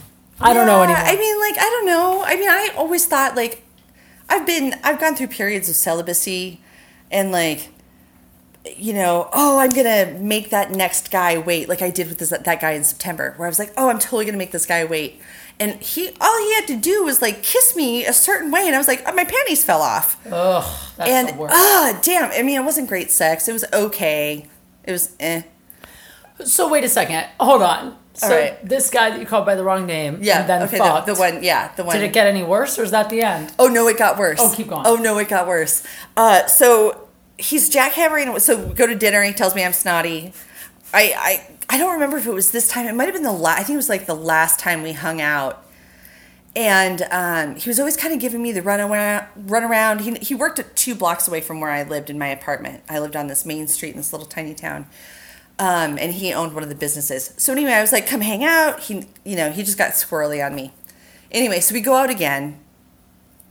I 0.41 0.53
don't 0.53 0.67
know 0.67 0.77
Yeah, 0.83 0.83
anymore. 0.83 1.03
I 1.03 1.15
mean, 1.15 1.39
like, 1.39 1.55
I 1.57 1.69
don't 1.69 1.85
know. 1.85 2.23
I 2.25 2.35
mean, 2.35 2.49
I 2.49 2.69
always 2.77 3.05
thought 3.05 3.35
like, 3.35 3.63
I've 4.29 4.45
been, 4.45 4.75
I've 4.83 4.99
gone 4.99 5.15
through 5.15 5.27
periods 5.27 5.69
of 5.69 5.75
celibacy, 5.75 6.61
and 7.11 7.31
like, 7.31 7.69
you 8.77 8.93
know, 8.93 9.29
oh, 9.33 9.59
I'm 9.59 9.71
gonna 9.71 10.17
make 10.19 10.49
that 10.51 10.71
next 10.71 11.11
guy 11.11 11.37
wait, 11.37 11.67
like 11.67 11.81
I 11.81 11.89
did 11.89 12.07
with 12.09 12.19
this, 12.19 12.29
that 12.29 12.61
guy 12.61 12.71
in 12.71 12.83
September, 12.83 13.33
where 13.37 13.47
I 13.47 13.49
was 13.49 13.57
like, 13.59 13.73
oh, 13.77 13.89
I'm 13.89 13.99
totally 13.99 14.25
gonna 14.25 14.37
make 14.37 14.51
this 14.51 14.65
guy 14.65 14.85
wait, 14.85 15.19
and 15.59 15.73
he, 15.81 16.09
all 16.21 16.39
he 16.39 16.53
had 16.55 16.67
to 16.67 16.77
do 16.77 17.03
was 17.03 17.21
like 17.21 17.41
kiss 17.41 17.75
me 17.75 18.05
a 18.05 18.13
certain 18.13 18.51
way, 18.51 18.67
and 18.67 18.75
I 18.75 18.77
was 18.77 18.87
like, 18.87 19.01
oh, 19.07 19.13
my 19.13 19.23
panties 19.25 19.63
fell 19.63 19.81
off. 19.81 20.17
Ugh, 20.31 20.63
that's 20.97 21.09
and 21.09 21.29
the 21.29 21.33
worst. 21.33 21.53
ah, 21.55 21.99
damn. 22.03 22.31
I 22.31 22.43
mean, 22.43 22.59
it 22.61 22.63
wasn't 22.63 22.87
great 22.87 23.09
sex. 23.11 23.47
It 23.47 23.53
was 23.53 23.65
okay. 23.73 24.45
It 24.83 24.91
was 24.91 25.15
eh. 25.19 25.41
so 26.43 26.69
wait 26.69 26.83
a 26.83 26.89
second. 26.89 27.25
Hold 27.39 27.61
on. 27.63 27.97
So 28.19 28.29
right. 28.29 28.67
this 28.67 28.89
guy 28.89 29.11
that 29.11 29.19
you 29.19 29.25
called 29.25 29.45
by 29.45 29.55
the 29.55 29.63
wrong 29.63 29.85
name, 29.85 30.19
Yeah. 30.21 30.41
and 30.41 30.49
then 30.49 30.63
okay. 30.63 30.77
fucked. 30.77 31.07
The, 31.07 31.13
the 31.13 31.19
one. 31.19 31.43
Yeah. 31.43 31.73
The 31.75 31.83
one. 31.83 31.95
Did 31.95 32.05
it 32.05 32.13
get 32.13 32.27
any 32.27 32.43
worse, 32.43 32.77
or 32.77 32.83
is 32.83 32.91
that 32.91 33.09
the 33.09 33.21
end? 33.21 33.53
Oh 33.57 33.67
no, 33.67 33.87
it 33.87 33.97
got 33.97 34.17
worse. 34.17 34.39
Oh, 34.41 34.53
keep 34.55 34.67
going. 34.67 34.83
Oh 34.85 34.95
no, 34.95 35.17
it 35.19 35.29
got 35.29 35.47
worse. 35.47 35.83
Uh, 36.17 36.45
so 36.47 37.07
he's 37.37 37.69
jackhammering. 37.73 38.39
So 38.41 38.67
we 38.67 38.73
go 38.73 38.85
to 38.85 38.95
dinner. 38.95 39.23
He 39.23 39.33
tells 39.33 39.55
me 39.55 39.63
I'm 39.63 39.73
snotty. 39.73 40.33
I 40.93 41.13
I 41.17 41.75
I 41.75 41.77
don't 41.77 41.93
remember 41.93 42.17
if 42.17 42.25
it 42.27 42.33
was 42.33 42.51
this 42.51 42.67
time. 42.67 42.87
It 42.87 42.93
might 42.95 43.05
have 43.05 43.13
been 43.13 43.23
the 43.23 43.31
last. 43.31 43.59
I 43.59 43.63
think 43.63 43.75
it 43.75 43.77
was 43.77 43.89
like 43.89 44.05
the 44.05 44.15
last 44.15 44.59
time 44.59 44.83
we 44.83 44.93
hung 44.93 45.21
out. 45.21 45.65
And 46.55 47.03
um, 47.11 47.55
he 47.55 47.69
was 47.69 47.79
always 47.79 47.95
kind 47.95 48.13
of 48.13 48.19
giving 48.19 48.41
me 48.41 48.51
the 48.51 48.63
run 48.63 48.79
around. 48.79 49.27
Run 49.35 49.63
around. 49.63 50.01
He 50.01 50.15
he 50.15 50.35
worked 50.35 50.59
at 50.59 50.75
two 50.75 50.95
blocks 50.95 51.27
away 51.27 51.41
from 51.41 51.61
where 51.61 51.69
I 51.69 51.83
lived 51.83 52.09
in 52.09 52.17
my 52.17 52.27
apartment. 52.27 52.83
I 52.89 52.99
lived 52.99 53.15
on 53.15 53.27
this 53.27 53.45
main 53.45 53.67
street 53.67 53.91
in 53.91 53.97
this 53.97 54.11
little 54.11 54.27
tiny 54.27 54.55
town. 54.55 54.87
Um, 55.59 55.97
and 55.99 56.13
he 56.13 56.33
owned 56.33 56.53
one 56.53 56.63
of 56.63 56.69
the 56.69 56.75
businesses. 56.75 57.33
So 57.37 57.51
anyway, 57.51 57.73
I 57.73 57.81
was 57.81 57.91
like, 57.91 58.07
"Come 58.07 58.21
hang 58.21 58.43
out." 58.45 58.79
He, 58.79 59.05
you 59.25 59.35
know, 59.35 59.51
he 59.51 59.61
just 59.63 59.77
got 59.77 59.91
squirrely 59.91 60.43
on 60.45 60.55
me. 60.55 60.71
Anyway, 61.31 61.59
so 61.59 61.73
we 61.73 61.81
go 61.81 61.95
out 61.95 62.09
again, 62.09 62.59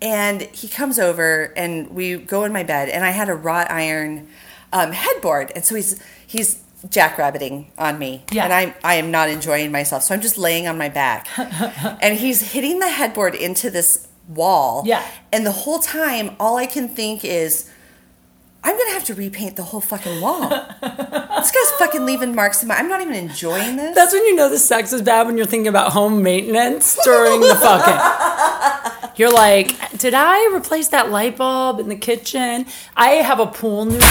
and 0.00 0.42
he 0.42 0.68
comes 0.68 0.98
over 0.98 1.52
and 1.56 1.90
we 1.90 2.16
go 2.16 2.44
in 2.44 2.52
my 2.52 2.62
bed 2.62 2.88
and 2.88 3.04
i 3.04 3.10
had 3.10 3.28
a 3.28 3.34
wrought 3.34 3.68
iron 3.70 4.28
um, 4.72 4.92
headboard 4.92 5.50
and 5.56 5.64
so 5.64 5.74
he's 5.74 6.00
he's 6.26 6.62
jackrabbiting 6.86 7.66
on 7.76 7.98
me 7.98 8.22
Yeah. 8.30 8.44
and 8.44 8.52
i 8.52 8.74
i 8.84 8.94
am 8.94 9.10
not 9.10 9.28
enjoying 9.28 9.72
myself 9.72 10.04
so 10.04 10.14
i'm 10.14 10.20
just 10.20 10.38
laying 10.38 10.68
on 10.68 10.78
my 10.78 10.88
back 10.88 11.26
and 12.00 12.16
he's 12.18 12.52
hitting 12.52 12.78
the 12.78 12.88
headboard 12.88 13.34
into 13.34 13.70
this 13.70 14.06
wall 14.28 14.82
Yeah. 14.86 15.04
and 15.32 15.44
the 15.44 15.50
whole 15.52 15.80
time 15.80 16.36
all 16.38 16.56
i 16.56 16.66
can 16.66 16.86
think 16.88 17.24
is 17.24 17.68
I'm 18.64 18.76
gonna 18.76 18.90
have 18.90 19.04
to 19.04 19.14
repaint 19.14 19.56
the 19.56 19.62
whole 19.62 19.80
fucking 19.80 20.20
wall. 20.20 20.48
this 20.48 21.50
guy's 21.50 21.70
fucking 21.78 22.04
leaving 22.04 22.34
marks 22.34 22.62
in 22.62 22.68
my. 22.68 22.74
I'm 22.74 22.88
not 22.88 23.00
even 23.00 23.14
enjoying 23.14 23.76
this. 23.76 23.94
That's 23.94 24.12
when 24.12 24.24
you 24.26 24.34
know 24.34 24.48
the 24.48 24.58
sex 24.58 24.92
is 24.92 25.02
bad 25.02 25.26
when 25.26 25.36
you're 25.36 25.46
thinking 25.46 25.68
about 25.68 25.92
home 25.92 26.22
maintenance 26.22 26.98
during 27.04 27.40
the 27.40 27.54
fucking. 27.54 28.92
You're 29.16 29.32
like, 29.32 29.98
did 29.98 30.14
I 30.14 30.54
replace 30.54 30.88
that 30.88 31.10
light 31.10 31.36
bulb 31.36 31.80
in 31.80 31.88
the 31.88 31.96
kitchen? 31.96 32.66
I 32.96 33.10
have 33.10 33.40
a 33.40 33.46
pool 33.46 33.84
noodle. 33.84 34.08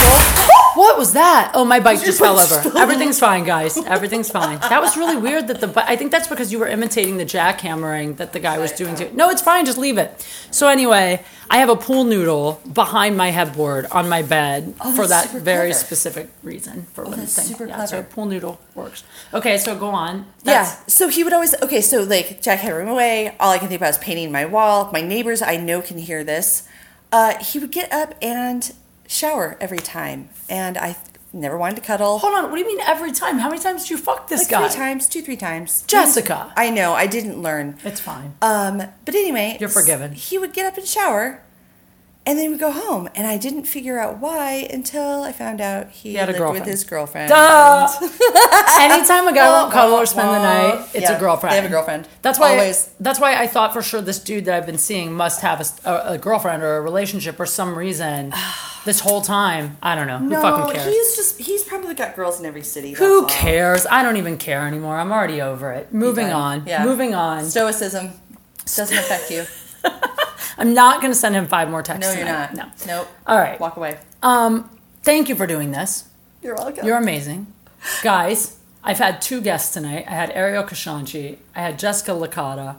What 0.77 0.97
was 0.97 1.13
that? 1.13 1.53
Oh, 1.55 1.65
my 1.65 1.79
bike 1.79 2.03
just 2.03 2.19
fell 2.19 2.37
over. 2.37 2.77
Everything's 2.77 3.19
fine, 3.19 3.45
guys. 3.45 3.77
Everything's 3.77 4.29
fine. 4.29 4.59
That 4.59 4.79
was 4.79 4.95
really 4.95 5.17
weird 5.17 5.47
that 5.47 5.59
the. 5.59 5.73
I 5.89 5.95
think 5.95 6.11
that's 6.11 6.27
because 6.27 6.51
you 6.51 6.59
were 6.59 6.67
imitating 6.67 7.17
the 7.17 7.25
jackhammering 7.25 8.17
that 8.17 8.31
the 8.33 8.39
guy 8.39 8.59
was 8.59 8.71
doing 8.73 8.95
too. 8.95 9.09
No, 9.13 9.29
it's 9.29 9.41
fine. 9.41 9.65
Just 9.65 9.79
leave 9.79 9.97
it. 9.97 10.27
So 10.51 10.67
anyway, 10.67 11.23
I 11.49 11.57
have 11.57 11.69
a 11.69 11.75
pool 11.75 12.03
noodle 12.03 12.61
behind 12.71 13.17
my 13.17 13.31
headboard 13.31 13.87
on 13.87 14.07
my 14.07 14.21
bed 14.21 14.36
Oh, 14.81 14.95
for 14.95 15.07
that 15.07 15.31
very 15.31 15.69
clever. 15.69 15.73
specific 15.73 16.29
reason. 16.43 16.85
For 16.93 17.03
when 17.05 17.19
that's 17.19 17.35
thing. 17.35 17.45
super 17.45 17.65
yeah, 17.67 17.85
So 17.85 18.03
pool 18.03 18.25
noodle 18.25 18.59
works. 18.75 19.03
Okay, 19.33 19.57
so 19.57 19.75
go 19.77 19.89
on. 19.89 20.25
Yeah. 20.43 20.65
So 20.87 21.07
he 21.07 21.23
would 21.23 21.33
always 21.33 21.53
okay. 21.61 21.81
So 21.81 22.03
like 22.03 22.41
Jack 22.41 22.59
had 22.59 22.73
room 22.73 22.87
away. 22.89 23.35
All 23.39 23.51
I 23.51 23.57
can 23.57 23.67
think 23.67 23.79
about 23.81 23.89
is 23.91 23.97
painting 23.97 24.31
my 24.31 24.45
wall. 24.45 24.89
My 24.91 25.01
neighbors 25.01 25.41
I 25.41 25.57
know 25.57 25.81
can 25.81 25.97
hear 25.97 26.23
this. 26.23 26.67
Uh, 27.11 27.37
he 27.43 27.59
would 27.59 27.71
get 27.71 27.91
up 27.91 28.15
and 28.21 28.73
shower 29.07 29.57
every 29.61 29.77
time, 29.79 30.29
and 30.49 30.77
I 30.77 30.97
never 31.33 31.57
wanted 31.57 31.75
to 31.75 31.81
cuddle. 31.81 32.19
Hold 32.19 32.33
on. 32.35 32.43
What 32.49 32.53
do 32.53 32.59
you 32.59 32.65
mean 32.67 32.79
every 32.81 33.11
time? 33.11 33.37
How 33.39 33.49
many 33.49 33.61
times 33.61 33.83
did 33.83 33.91
you 33.91 33.97
fuck 33.97 34.27
this 34.27 34.41
like 34.41 34.49
guy? 34.49 34.67
three 34.67 34.75
times, 34.77 35.07
two, 35.07 35.21
three 35.21 35.37
times. 35.37 35.83
Jessica. 35.87 36.51
I 36.57 36.69
know. 36.69 36.93
I 36.93 37.05
didn't 37.07 37.41
learn. 37.41 37.77
It's 37.83 37.99
fine. 38.01 38.33
Um, 38.41 38.77
but 39.05 39.15
anyway, 39.15 39.57
You're 39.59 39.69
forgiven. 39.69 40.13
He 40.13 40.37
would 40.37 40.51
get 40.53 40.65
up 40.65 40.77
and 40.77 40.87
shower, 40.87 41.41
and 42.27 42.37
then 42.37 42.51
we'd 42.51 42.59
go 42.59 42.71
home, 42.71 43.07
and 43.15 43.25
I 43.25 43.37
didn't 43.37 43.63
figure 43.63 43.97
out 43.97 44.19
why 44.19 44.67
until 44.69 45.23
I 45.23 45.31
found 45.31 45.61
out 45.61 45.89
he, 45.91 46.15
had 46.15 46.27
a 46.27 46.33
lived 46.33 46.39
girlfriend. 46.39 46.65
with 46.65 46.69
his 46.73 46.83
girlfriend. 46.83 47.29
Duh. 47.29 47.87
Anytime 48.81 49.29
a 49.29 49.33
guy 49.33 49.49
won't 49.49 49.71
cuddle 49.71 49.95
or 49.95 50.05
spend 50.05 50.27
the 50.27 50.39
night, 50.39 50.89
it's 50.93 51.09
Yeah, 51.09 51.15
a 51.15 51.19
girlfriend. 51.21 51.53
they 51.53 51.55
have 51.55 51.65
a 51.65 51.69
girlfriend. 51.69 52.05
That's 52.21 52.37
why. 52.37 52.51
Always. 52.51 52.89
That's 52.99 53.17
why 53.21 53.41
I 53.41 53.47
thought 53.47 53.71
for 53.71 53.81
sure 53.81 54.01
this 54.01 54.19
dude 54.19 54.43
that 54.43 54.55
I've 54.55 54.65
been 54.65 54.77
seeing 54.77 55.13
must 55.13 55.39
have 55.39 55.65
a 55.85 56.17
girlfriend 56.17 56.63
or 56.63 56.75
a 56.75 56.81
relationship 56.81 57.39
or 57.39 57.45
some 57.45 57.77
reason. 57.77 58.33
this 58.85 58.99
whole 58.99 59.21
time, 59.21 59.77
I 59.81 59.95
don't 59.95 60.07
know. 60.07 60.17
Who 60.17 60.27
no, 60.27 60.41
fucking 60.41 60.75
cares? 60.75 60.93
he's 60.93 61.15
just 61.15 61.39
he's 61.39 61.63
probably 61.63 61.93
got 61.93 62.13
girls 62.17 62.41
in 62.41 62.45
every 62.45 62.63
city. 62.63 62.91
Who 62.91 63.21
that's 63.21 63.33
all. 63.35 63.41
cares? 63.41 63.87
I 63.89 64.03
don't 64.03 64.17
even 64.17 64.37
care 64.37 64.67
anymore. 64.67 64.97
I'm 64.97 65.13
already 65.13 65.41
over 65.41 65.71
it. 65.71 65.93
Moving 65.93 66.27
on. 66.27 66.65
Yeah. 66.67 66.83
Moving 66.83 67.15
on. 67.15 67.45
Stoicism 67.45 68.11
doesn't 68.75 68.97
affect 68.97 69.31
you. 69.31 69.45
I'm 70.57 70.73
not 70.73 71.01
going 71.01 71.11
to 71.11 71.17
send 71.17 71.35
him 71.35 71.47
five 71.47 71.69
more 71.69 71.83
texts. 71.83 72.11
No, 72.13 72.17
you're 72.17 72.27
tonight. 72.27 72.53
not. 72.53 72.85
No. 72.85 72.97
Nope. 72.99 73.07
All 73.27 73.37
right. 73.37 73.59
Walk 73.59 73.77
away. 73.77 73.97
Um, 74.23 74.69
thank 75.03 75.29
you 75.29 75.35
for 75.35 75.45
doing 75.47 75.71
this. 75.71 76.09
You're 76.41 76.55
welcome. 76.55 76.85
You're 76.85 76.97
amazing. 76.97 77.47
Guys, 78.03 78.57
I've 78.83 78.97
had 78.97 79.21
two 79.21 79.41
guests 79.41 79.73
tonight. 79.73 80.05
I 80.07 80.11
had 80.11 80.31
Ariel 80.31 80.63
Kashanchi. 80.63 81.37
I 81.55 81.61
had 81.61 81.77
Jessica 81.77 82.11
Licata. 82.11 82.77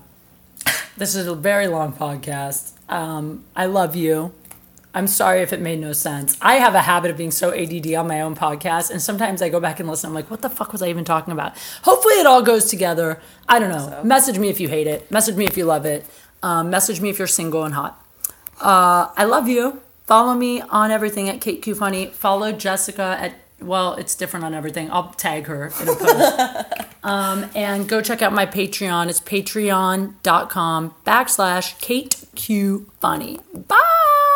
This 0.97 1.15
is 1.15 1.27
a 1.29 1.35
very 1.35 1.69
long 1.69 1.93
podcast. 1.93 2.73
Um, 2.91 3.45
I 3.55 3.67
love 3.67 3.95
you. 3.95 4.33
I'm 4.95 5.07
sorry 5.07 5.43
if 5.43 5.53
it 5.53 5.61
made 5.61 5.79
no 5.79 5.93
sense. 5.93 6.37
I 6.41 6.55
have 6.55 6.75
a 6.75 6.81
habit 6.81 7.11
of 7.11 7.17
being 7.17 7.31
so 7.31 7.53
ADD 7.55 7.93
on 7.95 8.09
my 8.09 8.21
own 8.21 8.35
podcast, 8.35 8.91
and 8.91 9.01
sometimes 9.01 9.43
I 9.43 9.49
go 9.49 9.61
back 9.61 9.79
and 9.79 9.89
listen. 9.89 10.09
I'm 10.09 10.15
like, 10.15 10.31
what 10.31 10.41
the 10.43 10.49
fuck 10.51 10.73
was 10.73 10.83
I 10.83 10.89
even 10.89 11.05
talking 11.05 11.31
about? 11.33 11.57
Hopefully, 11.83 12.15
it 12.15 12.27
all 12.27 12.43
goes 12.43 12.65
together. 12.65 13.21
I 13.49 13.59
don't 13.61 13.69
know. 13.69 14.03
Message 14.03 14.39
me 14.39 14.49
if 14.49 14.59
you 14.59 14.69
hate 14.69 14.87
it. 14.89 15.09
Message 15.11 15.37
me 15.37 15.45
if 15.45 15.57
you 15.57 15.67
love 15.67 15.85
it. 15.87 16.05
Um, 16.43 16.71
message 16.71 17.01
me 17.01 17.11
if 17.11 17.19
you're 17.19 17.27
single 17.27 17.65
and 17.65 17.75
hot. 17.75 18.03
Uh, 18.61 19.09
I 19.17 19.25
love 19.25 19.49
you. 19.49 19.83
Follow 20.07 20.35
me 20.35 20.61
on 20.63 20.91
everything 20.91 21.29
at 21.29 21.41
Kate 21.41 21.61
Q 21.63 21.75
Funny. 21.75 22.07
Follow 22.07 22.53
Jessica 22.53 23.17
at 23.21 23.35
well, 23.61 23.95
it's 23.95 24.15
different 24.15 24.45
on 24.45 24.55
everything. 24.55 24.91
I'll 24.91 25.11
tag 25.11 25.47
her 25.47 25.73
in 25.81 25.89
a 25.89 25.95
post. 25.95 26.85
um, 27.03 27.51
and 27.57 27.89
go 27.89 28.01
check 28.01 28.23
out 28.23 28.33
my 28.33 28.47
Patreon. 28.47 29.09
It's 29.09 29.21
patreon.com 29.21 30.95
backslash 31.05 31.81
Kate 31.81 32.25
Q 32.35 32.91
Funny. 33.01 33.41
Bye. 33.53 34.28